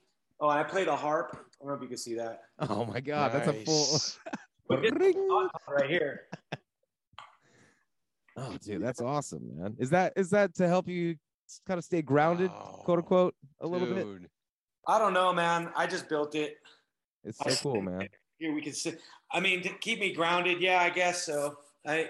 Oh, 0.41 0.49
I 0.49 0.63
play 0.63 0.83
the 0.83 0.95
harp. 0.95 1.29
I 1.33 1.37
don't 1.59 1.69
know 1.69 1.75
if 1.75 1.81
you 1.81 1.87
can 1.87 1.97
see 1.97 2.15
that. 2.15 2.41
Oh 2.59 2.83
my 2.83 2.99
god, 2.99 3.31
that's 3.31 3.47
a 3.47 3.53
full. 3.63 3.99
Right 4.69 5.89
here. 5.89 6.21
Oh, 8.35 8.57
dude, 8.61 8.83
that's 8.83 9.01
awesome, 9.01 9.51
man. 9.55 9.75
Is 9.77 9.89
that 9.91 10.13
is 10.15 10.29
that 10.31 10.55
to 10.55 10.67
help 10.67 10.87
you 10.87 11.15
kind 11.67 11.77
of 11.77 11.83
stay 11.83 12.01
grounded, 12.01 12.49
quote 12.51 12.99
unquote, 12.99 13.35
a 13.61 13.67
little 13.67 13.87
bit? 13.87 14.03
Dude. 14.03 14.29
I 14.87 14.99
don't 14.99 15.13
know, 15.13 15.31
man. 15.33 15.71
I 15.75 15.87
just 15.87 16.09
built 16.09 16.35
it. 16.35 16.57
It's 17.23 17.37
so 17.37 17.71
cool, 17.71 17.81
man. 17.81 18.09
Here 18.39 18.53
we 18.53 18.61
can 18.61 18.73
sit. 18.73 18.99
I 19.31 19.39
mean, 19.39 19.61
to 19.61 19.69
keep 19.69 19.99
me 19.99 20.13
grounded. 20.13 20.59
Yeah, 20.59 20.81
I 20.81 20.89
guess 20.89 21.25
so. 21.25 21.57
I 21.85 22.09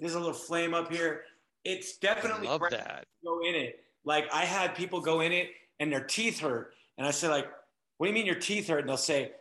there's 0.00 0.14
a 0.14 0.18
little 0.18 0.34
flame 0.34 0.74
up 0.74 0.92
here. 0.92 1.22
It's 1.64 1.98
I 2.02 2.06
definitely 2.06 2.46
love 2.46 2.62
that. 2.70 3.06
go 3.24 3.40
in 3.40 3.54
it. 3.54 3.80
Like 4.04 4.26
I 4.32 4.44
had 4.44 4.74
people 4.74 5.00
go 5.00 5.20
in 5.20 5.32
it 5.32 5.50
and 5.80 5.92
their 5.92 6.02
teeth 6.02 6.40
hurt, 6.40 6.72
and 6.96 7.06
I 7.06 7.10
said, 7.10 7.30
like, 7.30 7.46
what 7.98 8.06
do 8.06 8.10
you 8.10 8.14
mean 8.14 8.26
your 8.26 8.36
teeth 8.36 8.68
hurt? 8.68 8.80
And 8.80 8.88
they'll 8.88 8.96
say, 8.96 9.32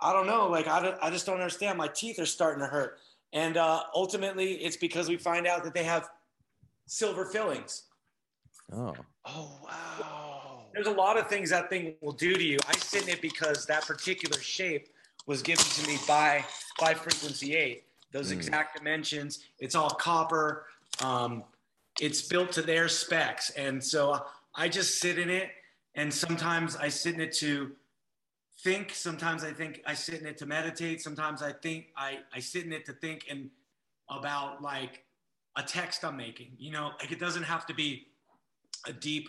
I 0.00 0.12
don't 0.12 0.26
know. 0.26 0.48
Like 0.48 0.66
I, 0.66 0.82
don't, 0.82 0.96
I 1.02 1.10
just 1.10 1.26
don't 1.26 1.36
understand. 1.36 1.78
My 1.78 1.88
teeth 1.88 2.18
are 2.18 2.26
starting 2.26 2.60
to 2.60 2.66
hurt, 2.66 2.98
and 3.34 3.56
uh, 3.56 3.82
ultimately, 3.94 4.52
it's 4.54 4.76
because 4.76 5.08
we 5.08 5.16
find 5.16 5.46
out 5.46 5.64
that 5.64 5.74
they 5.74 5.82
have 5.84 6.08
silver 6.86 7.26
fillings. 7.26 7.82
Oh, 8.72 8.94
Oh 9.26 9.58
wow. 9.64 10.62
there's 10.72 10.86
a 10.86 10.90
lot 10.92 11.18
of 11.18 11.28
things 11.28 11.50
that 11.50 11.68
thing 11.68 11.94
will 12.00 12.12
do 12.12 12.34
to 12.34 12.42
you. 12.42 12.58
I 12.68 12.76
sit 12.76 13.02
in 13.04 13.08
it 13.08 13.20
because 13.22 13.66
that 13.66 13.86
particular 13.86 14.38
shape 14.38 14.88
was 15.26 15.42
given 15.42 15.64
to 15.64 15.86
me 15.88 15.98
by 16.06 16.44
by 16.78 16.94
Frequency 16.94 17.56
Eight. 17.56 17.84
Those 18.12 18.30
exact 18.30 18.76
dimensions. 18.76 19.40
It's 19.58 19.74
all 19.74 19.90
copper. 19.90 20.66
Um, 21.02 21.42
it's 22.00 22.22
built 22.22 22.52
to 22.52 22.62
their 22.62 22.88
specs, 22.88 23.50
and 23.50 23.82
so 23.82 24.24
I 24.54 24.68
just 24.68 25.00
sit 25.00 25.18
in 25.18 25.28
it. 25.28 25.50
And 25.96 26.12
sometimes 26.12 26.76
I 26.76 26.88
sit 26.88 27.14
in 27.14 27.20
it 27.20 27.32
to 27.34 27.72
think. 28.64 28.94
Sometimes 28.94 29.44
I 29.44 29.52
think 29.52 29.82
I 29.86 29.94
sit 29.94 30.20
in 30.20 30.26
it 30.26 30.38
to 30.38 30.46
meditate. 30.46 31.02
Sometimes 31.02 31.42
I 31.42 31.52
think 31.52 31.88
I 31.96 32.18
I 32.34 32.40
sit 32.40 32.64
in 32.64 32.72
it 32.72 32.86
to 32.86 32.94
think 32.94 33.26
and 33.30 33.50
about 34.10 34.62
like 34.62 35.04
a 35.56 35.62
text 35.62 36.04
I'm 36.04 36.16
making. 36.16 36.52
You 36.58 36.72
know, 36.72 36.92
like 36.98 37.12
it 37.12 37.20
doesn't 37.20 37.44
have 37.44 37.66
to 37.66 37.74
be 37.74 38.08
a 38.86 38.92
deep 38.92 39.28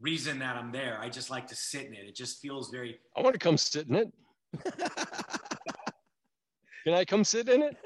reason 0.00 0.38
that 0.38 0.56
I'm 0.56 0.70
there. 0.70 0.98
I 1.00 1.08
just 1.08 1.30
like 1.30 1.48
to 1.48 1.56
sit 1.56 1.86
in 1.86 1.94
it. 1.94 2.06
It 2.06 2.14
just 2.14 2.40
feels 2.40 2.70
very 2.70 2.98
I 3.16 3.22
want 3.22 3.34
to 3.34 3.38
come 3.38 3.56
sit 3.56 3.88
in 3.88 3.96
it. 3.96 4.12
Can 6.84 6.94
I 6.94 7.04
come 7.04 7.24
sit 7.24 7.48
in 7.48 7.62
it? 7.62 7.76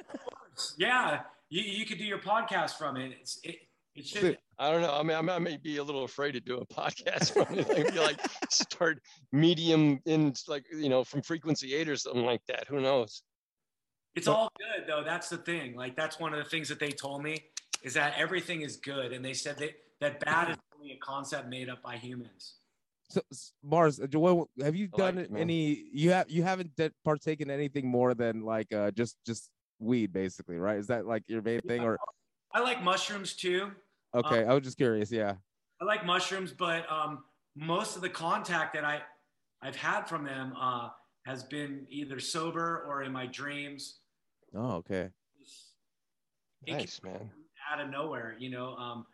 yeah. 0.76 1.20
You, 1.48 1.62
you 1.62 1.86
could 1.86 1.98
do 1.98 2.04
your 2.04 2.18
podcast 2.18 2.72
from 2.72 2.96
it. 2.96 3.12
It's 3.20 3.38
it 3.44 3.56
it 3.94 4.06
should. 4.06 4.38
I 4.62 4.70
don't 4.70 4.80
know. 4.80 4.94
I 4.94 5.02
mean, 5.02 5.16
I 5.16 5.20
may- 5.22 5.32
I 5.32 5.38
may 5.40 5.56
be 5.56 5.78
a 5.78 5.82
little 5.82 6.04
afraid 6.04 6.32
to 6.32 6.40
do 6.40 6.58
a 6.58 6.66
podcast 6.66 7.32
from 7.32 7.58
it. 7.58 7.68
Maybe 7.68 7.98
like 7.98 8.20
start 8.48 9.02
medium 9.32 9.98
in 10.06 10.34
like 10.46 10.64
you 10.72 10.88
know 10.88 11.02
from 11.02 11.20
frequency 11.20 11.74
eight 11.74 11.88
or 11.88 11.96
something 11.96 12.24
like 12.24 12.42
that. 12.46 12.68
Who 12.68 12.80
knows? 12.80 13.22
it's 14.14 14.28
all 14.28 14.48
good 14.58 14.86
though. 14.86 15.02
That's 15.02 15.28
the 15.28 15.38
thing. 15.38 15.74
Like 15.74 15.96
that's 15.96 16.20
one 16.20 16.32
of 16.32 16.38
the 16.38 16.48
things 16.48 16.68
that 16.68 16.78
they 16.78 16.90
told 16.90 17.24
me 17.24 17.42
is 17.82 17.94
that 17.94 18.14
everything 18.16 18.60
is 18.60 18.76
good, 18.76 19.12
and 19.12 19.24
they 19.24 19.32
said 19.32 19.58
that 19.58 19.72
that 20.00 20.20
bad 20.20 20.50
is 20.50 20.56
only 20.78 20.92
a 20.92 20.98
concept 20.98 21.48
made 21.48 21.68
up 21.68 21.82
by 21.82 21.96
humans. 21.96 22.54
So, 23.08 23.20
Mars, 23.64 23.98
uh, 23.98 24.06
have 24.62 24.76
you 24.76 24.88
I 24.96 25.02
like 25.02 25.14
done 25.14 25.18
it, 25.18 25.30
any? 25.36 25.86
You 25.92 26.12
have 26.12 26.30
you 26.30 26.44
haven't 26.44 26.76
d- 26.76 26.90
partaken 27.04 27.50
anything 27.50 27.88
more 27.88 28.14
than 28.14 28.42
like 28.42 28.72
uh 28.72 28.92
just 28.92 29.16
just 29.26 29.50
weed, 29.80 30.12
basically, 30.12 30.56
right? 30.56 30.78
Is 30.78 30.86
that 30.86 31.04
like 31.04 31.24
your 31.26 31.42
main 31.42 31.62
thing, 31.62 31.82
or 31.82 31.98
I 32.52 32.60
like 32.60 32.80
mushrooms 32.80 33.32
too. 33.34 33.72
Okay? 34.14 34.44
I 34.44 34.54
was 34.54 34.62
just 34.62 34.76
curious. 34.76 35.10
Yeah. 35.10 35.34
I 35.80 35.84
like 35.84 36.04
mushrooms, 36.06 36.52
but 36.52 36.90
um, 36.90 37.24
most 37.56 37.96
of 37.96 38.02
the 38.02 38.08
contact 38.08 38.74
that 38.74 38.84
I 38.84 39.02
I've 39.62 39.76
had 39.76 40.08
from 40.08 40.24
them 40.24 40.54
uh, 40.60 40.88
has 41.24 41.44
been 41.44 41.86
either 41.88 42.18
sober 42.18 42.84
or 42.88 43.02
in 43.02 43.12
my 43.12 43.26
dreams. 43.26 44.00
Oh, 44.54 44.72
okay. 44.76 45.10
It 46.66 46.72
Nice 46.72 47.00
man. 47.02 47.30
out 47.72 47.80
of 47.80 47.90
nowhere, 47.90 48.36
you 48.38 48.50
know. 48.50 48.74
Um, 48.74 49.06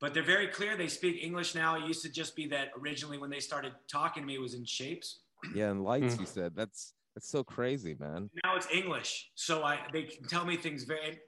but 0.00 0.12
they're 0.14 0.22
very 0.22 0.48
clear. 0.48 0.76
They 0.76 0.88
speak 0.88 1.22
English 1.22 1.54
now. 1.54 1.76
It 1.76 1.86
used 1.86 2.02
to 2.02 2.10
just 2.10 2.36
be 2.36 2.46
that 2.48 2.68
originally 2.78 3.18
when 3.18 3.30
they 3.30 3.40
started 3.40 3.72
talking 3.90 4.22
to 4.22 4.26
me, 4.26 4.34
it 4.34 4.40
was 4.40 4.54
in 4.54 4.64
shapes. 4.64 5.20
Yeah, 5.54 5.70
and 5.70 5.82
lights. 5.82 6.16
Mm. 6.16 6.20
You 6.20 6.26
said 6.26 6.52
that's 6.54 6.92
that's 7.14 7.28
so 7.28 7.42
crazy, 7.42 7.96
man. 7.98 8.30
Now 8.44 8.56
it's 8.56 8.68
English, 8.72 9.30
so 9.34 9.62
I 9.62 9.80
they 9.92 10.04
can 10.04 10.26
tell 10.28 10.44
me 10.44 10.56
things 10.56 10.84
very. 10.84 11.18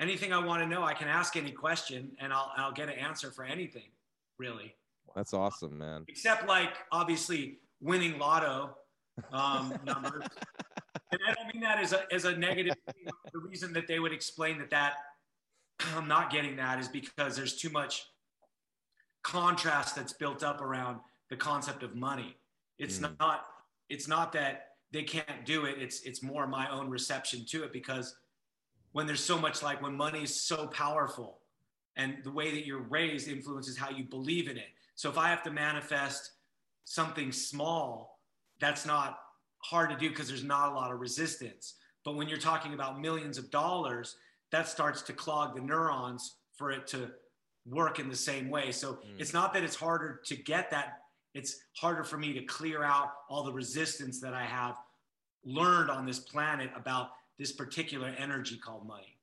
Anything 0.00 0.32
I 0.32 0.38
want 0.44 0.62
to 0.62 0.66
know, 0.68 0.82
I 0.82 0.94
can 0.94 1.08
ask 1.08 1.36
any 1.36 1.52
question, 1.52 2.10
and 2.18 2.32
I'll 2.32 2.50
I'll 2.56 2.72
get 2.72 2.88
an 2.88 2.94
answer 2.98 3.30
for 3.30 3.44
anything, 3.44 3.90
really. 4.38 4.74
That's 5.14 5.34
awesome, 5.34 5.76
man. 5.78 6.04
Except 6.08 6.46
like 6.48 6.70
obviously 6.90 7.58
winning 7.80 8.18
lotto 8.18 8.76
um, 9.32 9.74
numbers. 9.84 10.24
and 11.12 11.20
I 11.28 11.32
don't 11.34 11.52
mean 11.52 11.62
that 11.62 11.78
as 11.78 11.92
a, 11.92 12.04
as 12.12 12.24
a 12.24 12.34
negative 12.36 12.74
thing. 12.86 13.04
The 13.32 13.40
reason 13.40 13.72
that 13.74 13.86
they 13.86 13.98
would 13.98 14.12
explain 14.12 14.58
that 14.58 14.70
that 14.70 14.94
I'm 15.96 16.08
not 16.08 16.30
getting 16.30 16.56
that 16.56 16.78
is 16.78 16.88
because 16.88 17.36
there's 17.36 17.56
too 17.56 17.70
much 17.70 18.06
contrast 19.22 19.96
that's 19.96 20.12
built 20.14 20.42
up 20.42 20.60
around 20.62 21.00
the 21.28 21.36
concept 21.36 21.82
of 21.82 21.94
money. 21.94 22.36
It's 22.78 22.98
Mm. 22.98 23.18
not 23.20 23.46
it's 23.90 24.08
not 24.08 24.32
that 24.32 24.68
they 24.92 25.02
can't 25.02 25.44
do 25.44 25.66
it. 25.66 25.76
It's 25.78 26.00
it's 26.02 26.22
more 26.22 26.46
my 26.46 26.70
own 26.70 26.88
reception 26.88 27.44
to 27.50 27.64
it 27.64 27.72
because 27.72 28.16
when 28.92 29.06
there's 29.06 29.24
so 29.24 29.38
much 29.38 29.62
like 29.62 29.80
when 29.82 29.96
money 29.96 30.22
is 30.22 30.34
so 30.42 30.66
powerful 30.68 31.38
and 31.96 32.18
the 32.24 32.30
way 32.30 32.50
that 32.52 32.66
you're 32.66 32.82
raised 32.82 33.28
influences 33.28 33.76
how 33.76 33.90
you 33.90 34.04
believe 34.04 34.48
in 34.48 34.56
it. 34.56 34.68
So 34.94 35.08
if 35.08 35.18
I 35.18 35.28
have 35.28 35.42
to 35.44 35.50
manifest 35.50 36.32
something 36.84 37.32
small, 37.32 38.20
that's 38.60 38.84
not 38.84 39.18
hard 39.58 39.90
to 39.90 39.96
do 39.96 40.08
because 40.08 40.28
there's 40.28 40.44
not 40.44 40.72
a 40.72 40.74
lot 40.74 40.92
of 40.92 41.00
resistance. 41.00 41.74
But 42.04 42.16
when 42.16 42.28
you're 42.28 42.38
talking 42.38 42.74
about 42.74 43.00
millions 43.00 43.38
of 43.38 43.50
dollars, 43.50 44.16
that 44.50 44.68
starts 44.68 45.02
to 45.02 45.12
clog 45.12 45.54
the 45.54 45.60
neurons 45.60 46.36
for 46.56 46.70
it 46.72 46.86
to 46.88 47.10
work 47.66 47.98
in 47.98 48.08
the 48.08 48.16
same 48.16 48.48
way. 48.48 48.72
So 48.72 48.94
Mm. 48.94 49.20
it's 49.20 49.32
not 49.32 49.52
that 49.54 49.62
it's 49.62 49.76
harder 49.76 50.20
to 50.24 50.36
get 50.36 50.70
that, 50.70 51.02
it's 51.34 51.60
harder 51.76 52.02
for 52.02 52.18
me 52.18 52.32
to 52.32 52.42
clear 52.44 52.82
out 52.82 53.12
all 53.28 53.44
the 53.44 53.52
resistance 53.52 54.20
that 54.20 54.34
I 54.34 54.44
have 54.44 54.76
learned 55.44 55.90
on 55.90 56.06
this 56.06 56.18
planet 56.18 56.70
about 56.74 57.12
this 57.40 57.50
particular 57.52 58.14
energy 58.18 58.58
called 58.58 58.86
money. 58.86 59.16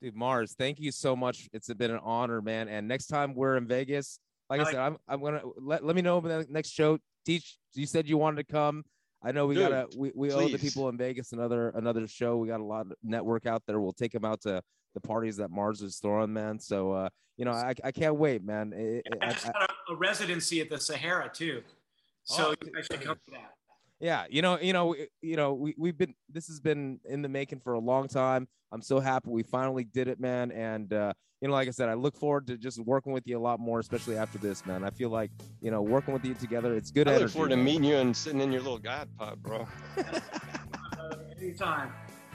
Dude, 0.00 0.14
Mars, 0.14 0.54
thank 0.56 0.78
you 0.78 0.92
so 0.92 1.14
much. 1.16 1.48
It's 1.52 1.72
been 1.74 1.90
an 1.90 2.00
honor, 2.02 2.40
man. 2.40 2.68
And 2.68 2.86
next 2.88 3.08
time 3.08 3.34
we're 3.34 3.56
in 3.56 3.66
Vegas, 3.66 4.20
like 4.48 4.60
I 4.60 4.62
Like- 4.62 4.72
said, 4.72 4.80
I'm 4.80 4.96
I'm 5.08 5.20
gonna 5.20 5.42
let, 5.58 5.84
let 5.84 5.96
me 5.96 6.02
know 6.02 6.20
the 6.20 6.46
next 6.48 6.70
show. 6.70 6.98
Teach, 7.26 7.58
you 7.74 7.86
said 7.86 8.08
you 8.08 8.16
wanted 8.16 8.46
to 8.46 8.52
come. 8.52 8.84
I 9.24 9.30
know 9.32 9.46
we 9.46 9.54
Dude, 9.56 9.68
gotta 9.70 9.88
we, 9.96 10.12
we 10.14 10.32
owe 10.32 10.48
the 10.48 10.58
people 10.58 10.88
in 10.88 10.96
Vegas 10.96 11.32
another 11.32 11.70
another 11.70 12.06
show. 12.06 12.36
We 12.36 12.48
got 12.48 12.60
a 12.60 12.64
lot 12.64 12.86
of 12.86 12.92
network 13.02 13.46
out 13.46 13.62
there. 13.66 13.80
We'll 13.80 13.92
take 13.92 14.12
them 14.12 14.24
out 14.24 14.40
to 14.42 14.62
the 14.94 15.00
parties 15.00 15.36
that 15.36 15.50
Mars 15.50 15.82
is 15.82 15.98
throwing, 15.98 16.32
man. 16.32 16.58
So 16.60 16.92
uh, 16.92 17.08
you 17.36 17.44
know, 17.44 17.52
I, 17.52 17.74
I 17.82 17.90
can't 17.92 18.16
wait, 18.16 18.44
man. 18.44 18.72
It- 18.72 19.06
I 19.20 19.26
I- 19.26 19.32
just 19.32 19.48
I- 19.48 19.52
got 19.52 19.70
a, 19.88 19.92
a 19.92 19.96
residency 19.96 20.60
at 20.60 20.70
the 20.70 20.78
Sahara 20.78 21.28
too. 21.32 21.62
So 22.24 22.48
Oh, 22.48 22.54
you 22.64 22.72
guys 22.72 22.86
should 22.90 23.00
come 23.00 23.16
to 23.24 23.30
that. 23.32 23.52
Yeah 24.02 24.24
you 24.28 24.42
know 24.42 24.58
you 24.60 24.72
know 24.74 24.94
you 25.22 25.36
know 25.36 25.54
we, 25.54 25.74
we've 25.78 25.96
been 25.96 26.12
this 26.28 26.48
has 26.48 26.60
been 26.60 26.98
in 27.08 27.22
the 27.22 27.28
making 27.28 27.60
for 27.60 27.72
a 27.74 27.78
long 27.78 28.08
time 28.08 28.46
i'm 28.72 28.82
so 28.82 29.00
happy 29.00 29.30
we 29.30 29.42
finally 29.42 29.84
did 29.84 30.08
it 30.08 30.20
man 30.20 30.50
and 30.50 30.92
uh 30.92 31.12
you 31.40 31.48
know 31.48 31.54
like 31.54 31.68
i 31.68 31.70
said 31.70 31.88
i 31.88 31.94
look 31.94 32.16
forward 32.16 32.46
to 32.46 32.58
just 32.58 32.78
working 32.80 33.12
with 33.12 33.22
you 33.26 33.38
a 33.38 33.40
lot 33.40 33.60
more 33.60 33.78
especially 33.78 34.16
after 34.18 34.38
this 34.38 34.66
man 34.66 34.82
i 34.84 34.90
feel 34.90 35.08
like 35.08 35.30
you 35.60 35.70
know 35.70 35.80
working 35.80 36.12
with 36.12 36.24
you 36.24 36.34
together 36.34 36.74
it's 36.74 36.90
good 36.90 37.06
I 37.06 37.12
energy 37.12 37.24
look 37.24 37.32
forward 37.32 37.50
to 37.50 37.56
meeting 37.56 37.84
you 37.84 37.96
and 37.96 38.14
sitting 38.14 38.40
in 38.40 38.50
your 38.52 38.62
little 38.62 38.78
god 38.78 39.08
pod, 39.16 39.40
bro. 39.42 39.66
Uh, 39.96 41.14
anytime. 41.40 41.92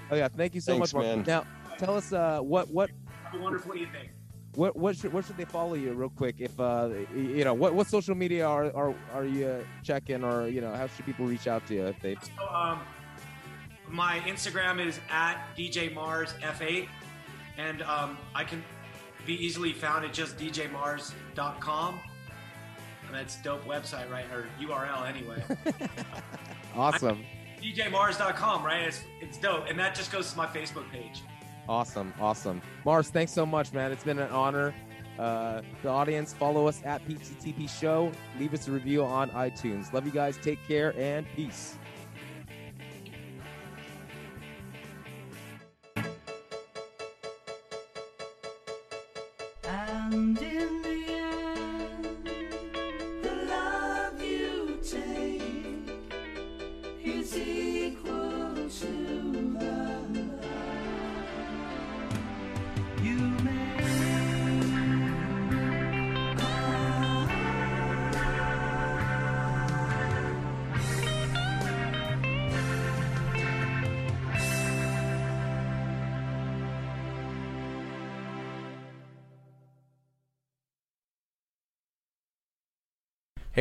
oh 0.09 0.15
yeah 0.15 0.29
thank 0.29 0.55
you 0.55 0.61
so 0.61 0.71
Thanks, 0.71 0.93
much 0.93 1.03
Mark. 1.03 1.17
man. 1.17 1.23
now 1.27 1.45
tell 1.77 1.97
us 1.97 2.13
uh 2.13 2.39
what 2.39 2.69
what 2.69 2.89
Have 3.25 3.39
a 3.39 3.43
wonderful 3.43 3.75
evening. 3.75 4.09
What 4.57 4.75
what 4.75 4.95
should 4.97 5.13
what 5.13 5.23
should 5.23 5.37
they 5.37 5.45
follow 5.45 5.75
you 5.75 5.93
real 5.93 6.09
quick 6.09 6.35
if 6.39 6.59
uh 6.59 6.89
you 7.15 7.43
know 7.43 7.53
what 7.53 7.75
what 7.75 7.87
social 7.87 8.15
media 8.15 8.45
are 8.45 8.75
are, 8.75 8.95
are 9.13 9.25
you 9.25 9.63
checking 9.83 10.23
or 10.23 10.47
you 10.47 10.61
know 10.61 10.73
how 10.73 10.87
should 10.87 11.05
people 11.05 11.25
reach 11.25 11.47
out 11.47 11.65
to 11.67 11.75
you 11.75 11.85
if 11.85 11.99
they 12.01 12.15
So, 12.15 12.47
um, 12.47 12.81
my 13.87 14.19
Instagram 14.21 14.85
is 14.85 14.99
at 15.09 15.37
DJ 15.55 15.93
Mars 15.93 16.33
F8, 16.41 16.87
and 17.57 17.81
um, 17.83 18.17
I 18.35 18.43
can 18.43 18.63
be 19.25 19.33
easily 19.33 19.71
found 19.71 20.03
at 20.03 20.11
just 20.11 20.37
djmars.com. 20.37 21.99
And 23.05 23.15
that's 23.15 23.41
dope 23.41 23.63
website, 23.63 24.11
right? 24.11 24.25
Or 24.33 24.47
URL 24.59 25.07
anyway. 25.07 25.41
awesome 26.75 27.23
djmars.com, 27.61 28.63
right? 28.63 28.81
It's, 28.83 29.01
it's 29.21 29.37
dope. 29.37 29.65
And 29.69 29.79
that 29.79 29.95
just 29.95 30.11
goes 30.11 30.31
to 30.31 30.37
my 30.37 30.45
Facebook 30.45 30.89
page. 30.91 31.23
Awesome, 31.69 32.13
awesome. 32.19 32.61
Mars, 32.85 33.09
thanks 33.09 33.31
so 33.31 33.45
much, 33.45 33.73
man. 33.73 33.91
It's 33.91 34.03
been 34.03 34.19
an 34.19 34.29
honor. 34.29 34.73
Uh, 35.19 35.61
the 35.81 35.89
audience, 35.89 36.33
follow 36.33 36.67
us 36.67 36.81
at 36.85 37.05
PTTP 37.07 37.67
Show. 37.69 38.11
Leave 38.39 38.53
us 38.53 38.67
a 38.67 38.71
review 38.71 39.03
on 39.03 39.29
iTunes. 39.31 39.91
Love 39.91 40.05
you 40.05 40.11
guys. 40.11 40.37
Take 40.37 40.65
care 40.67 40.93
and 40.97 41.25
peace. 41.35 41.75
And 49.63 50.56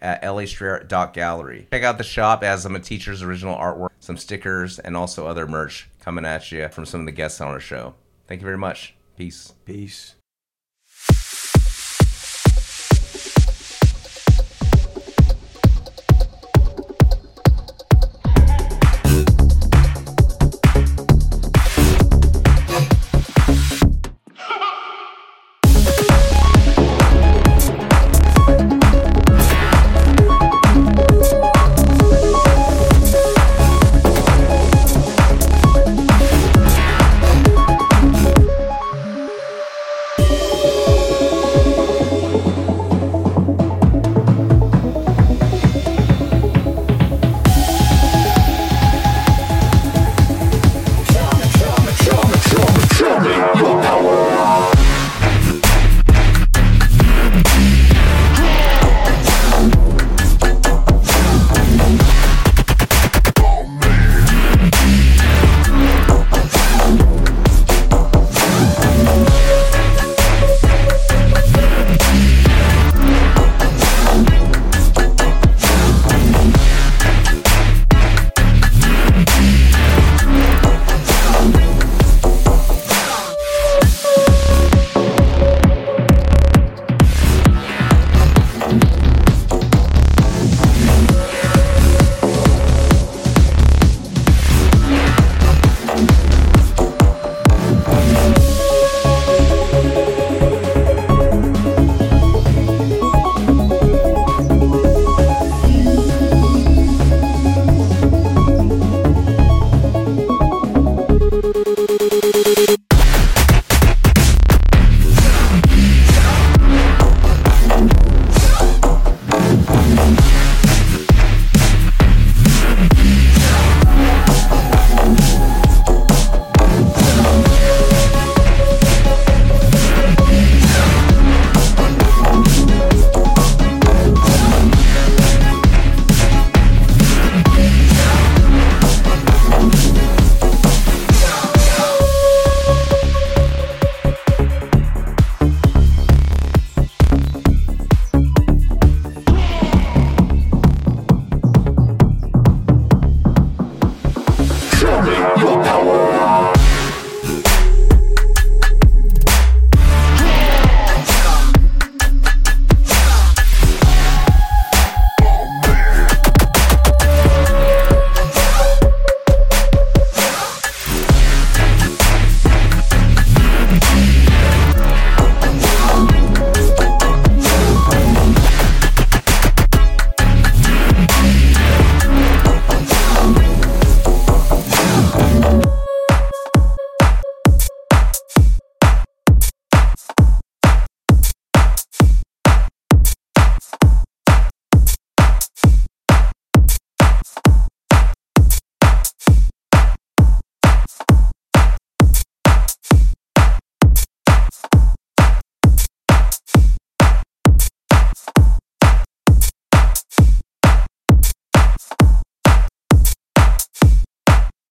at 0.00 0.22
lastrayer.gallery. 0.22 1.68
Check 1.72 1.82
out 1.82 1.98
the 1.98 2.04
shop 2.04 2.42
as 2.42 2.62
some 2.62 2.76
of 2.76 2.82
teacher's 2.82 3.22
original 3.22 3.56
artwork, 3.56 3.90
some 4.00 4.16
stickers, 4.16 4.78
and 4.78 4.96
also 4.96 5.26
other 5.26 5.46
merch 5.46 5.88
coming 6.00 6.24
at 6.24 6.50
you 6.52 6.68
from 6.68 6.86
some 6.86 7.00
of 7.00 7.06
the 7.06 7.12
guests 7.12 7.40
on 7.40 7.48
our 7.48 7.60
show. 7.60 7.94
Thank 8.26 8.40
you 8.40 8.46
very 8.46 8.58
much. 8.58 8.94
Peace. 9.16 9.54
Peace. 9.64 10.14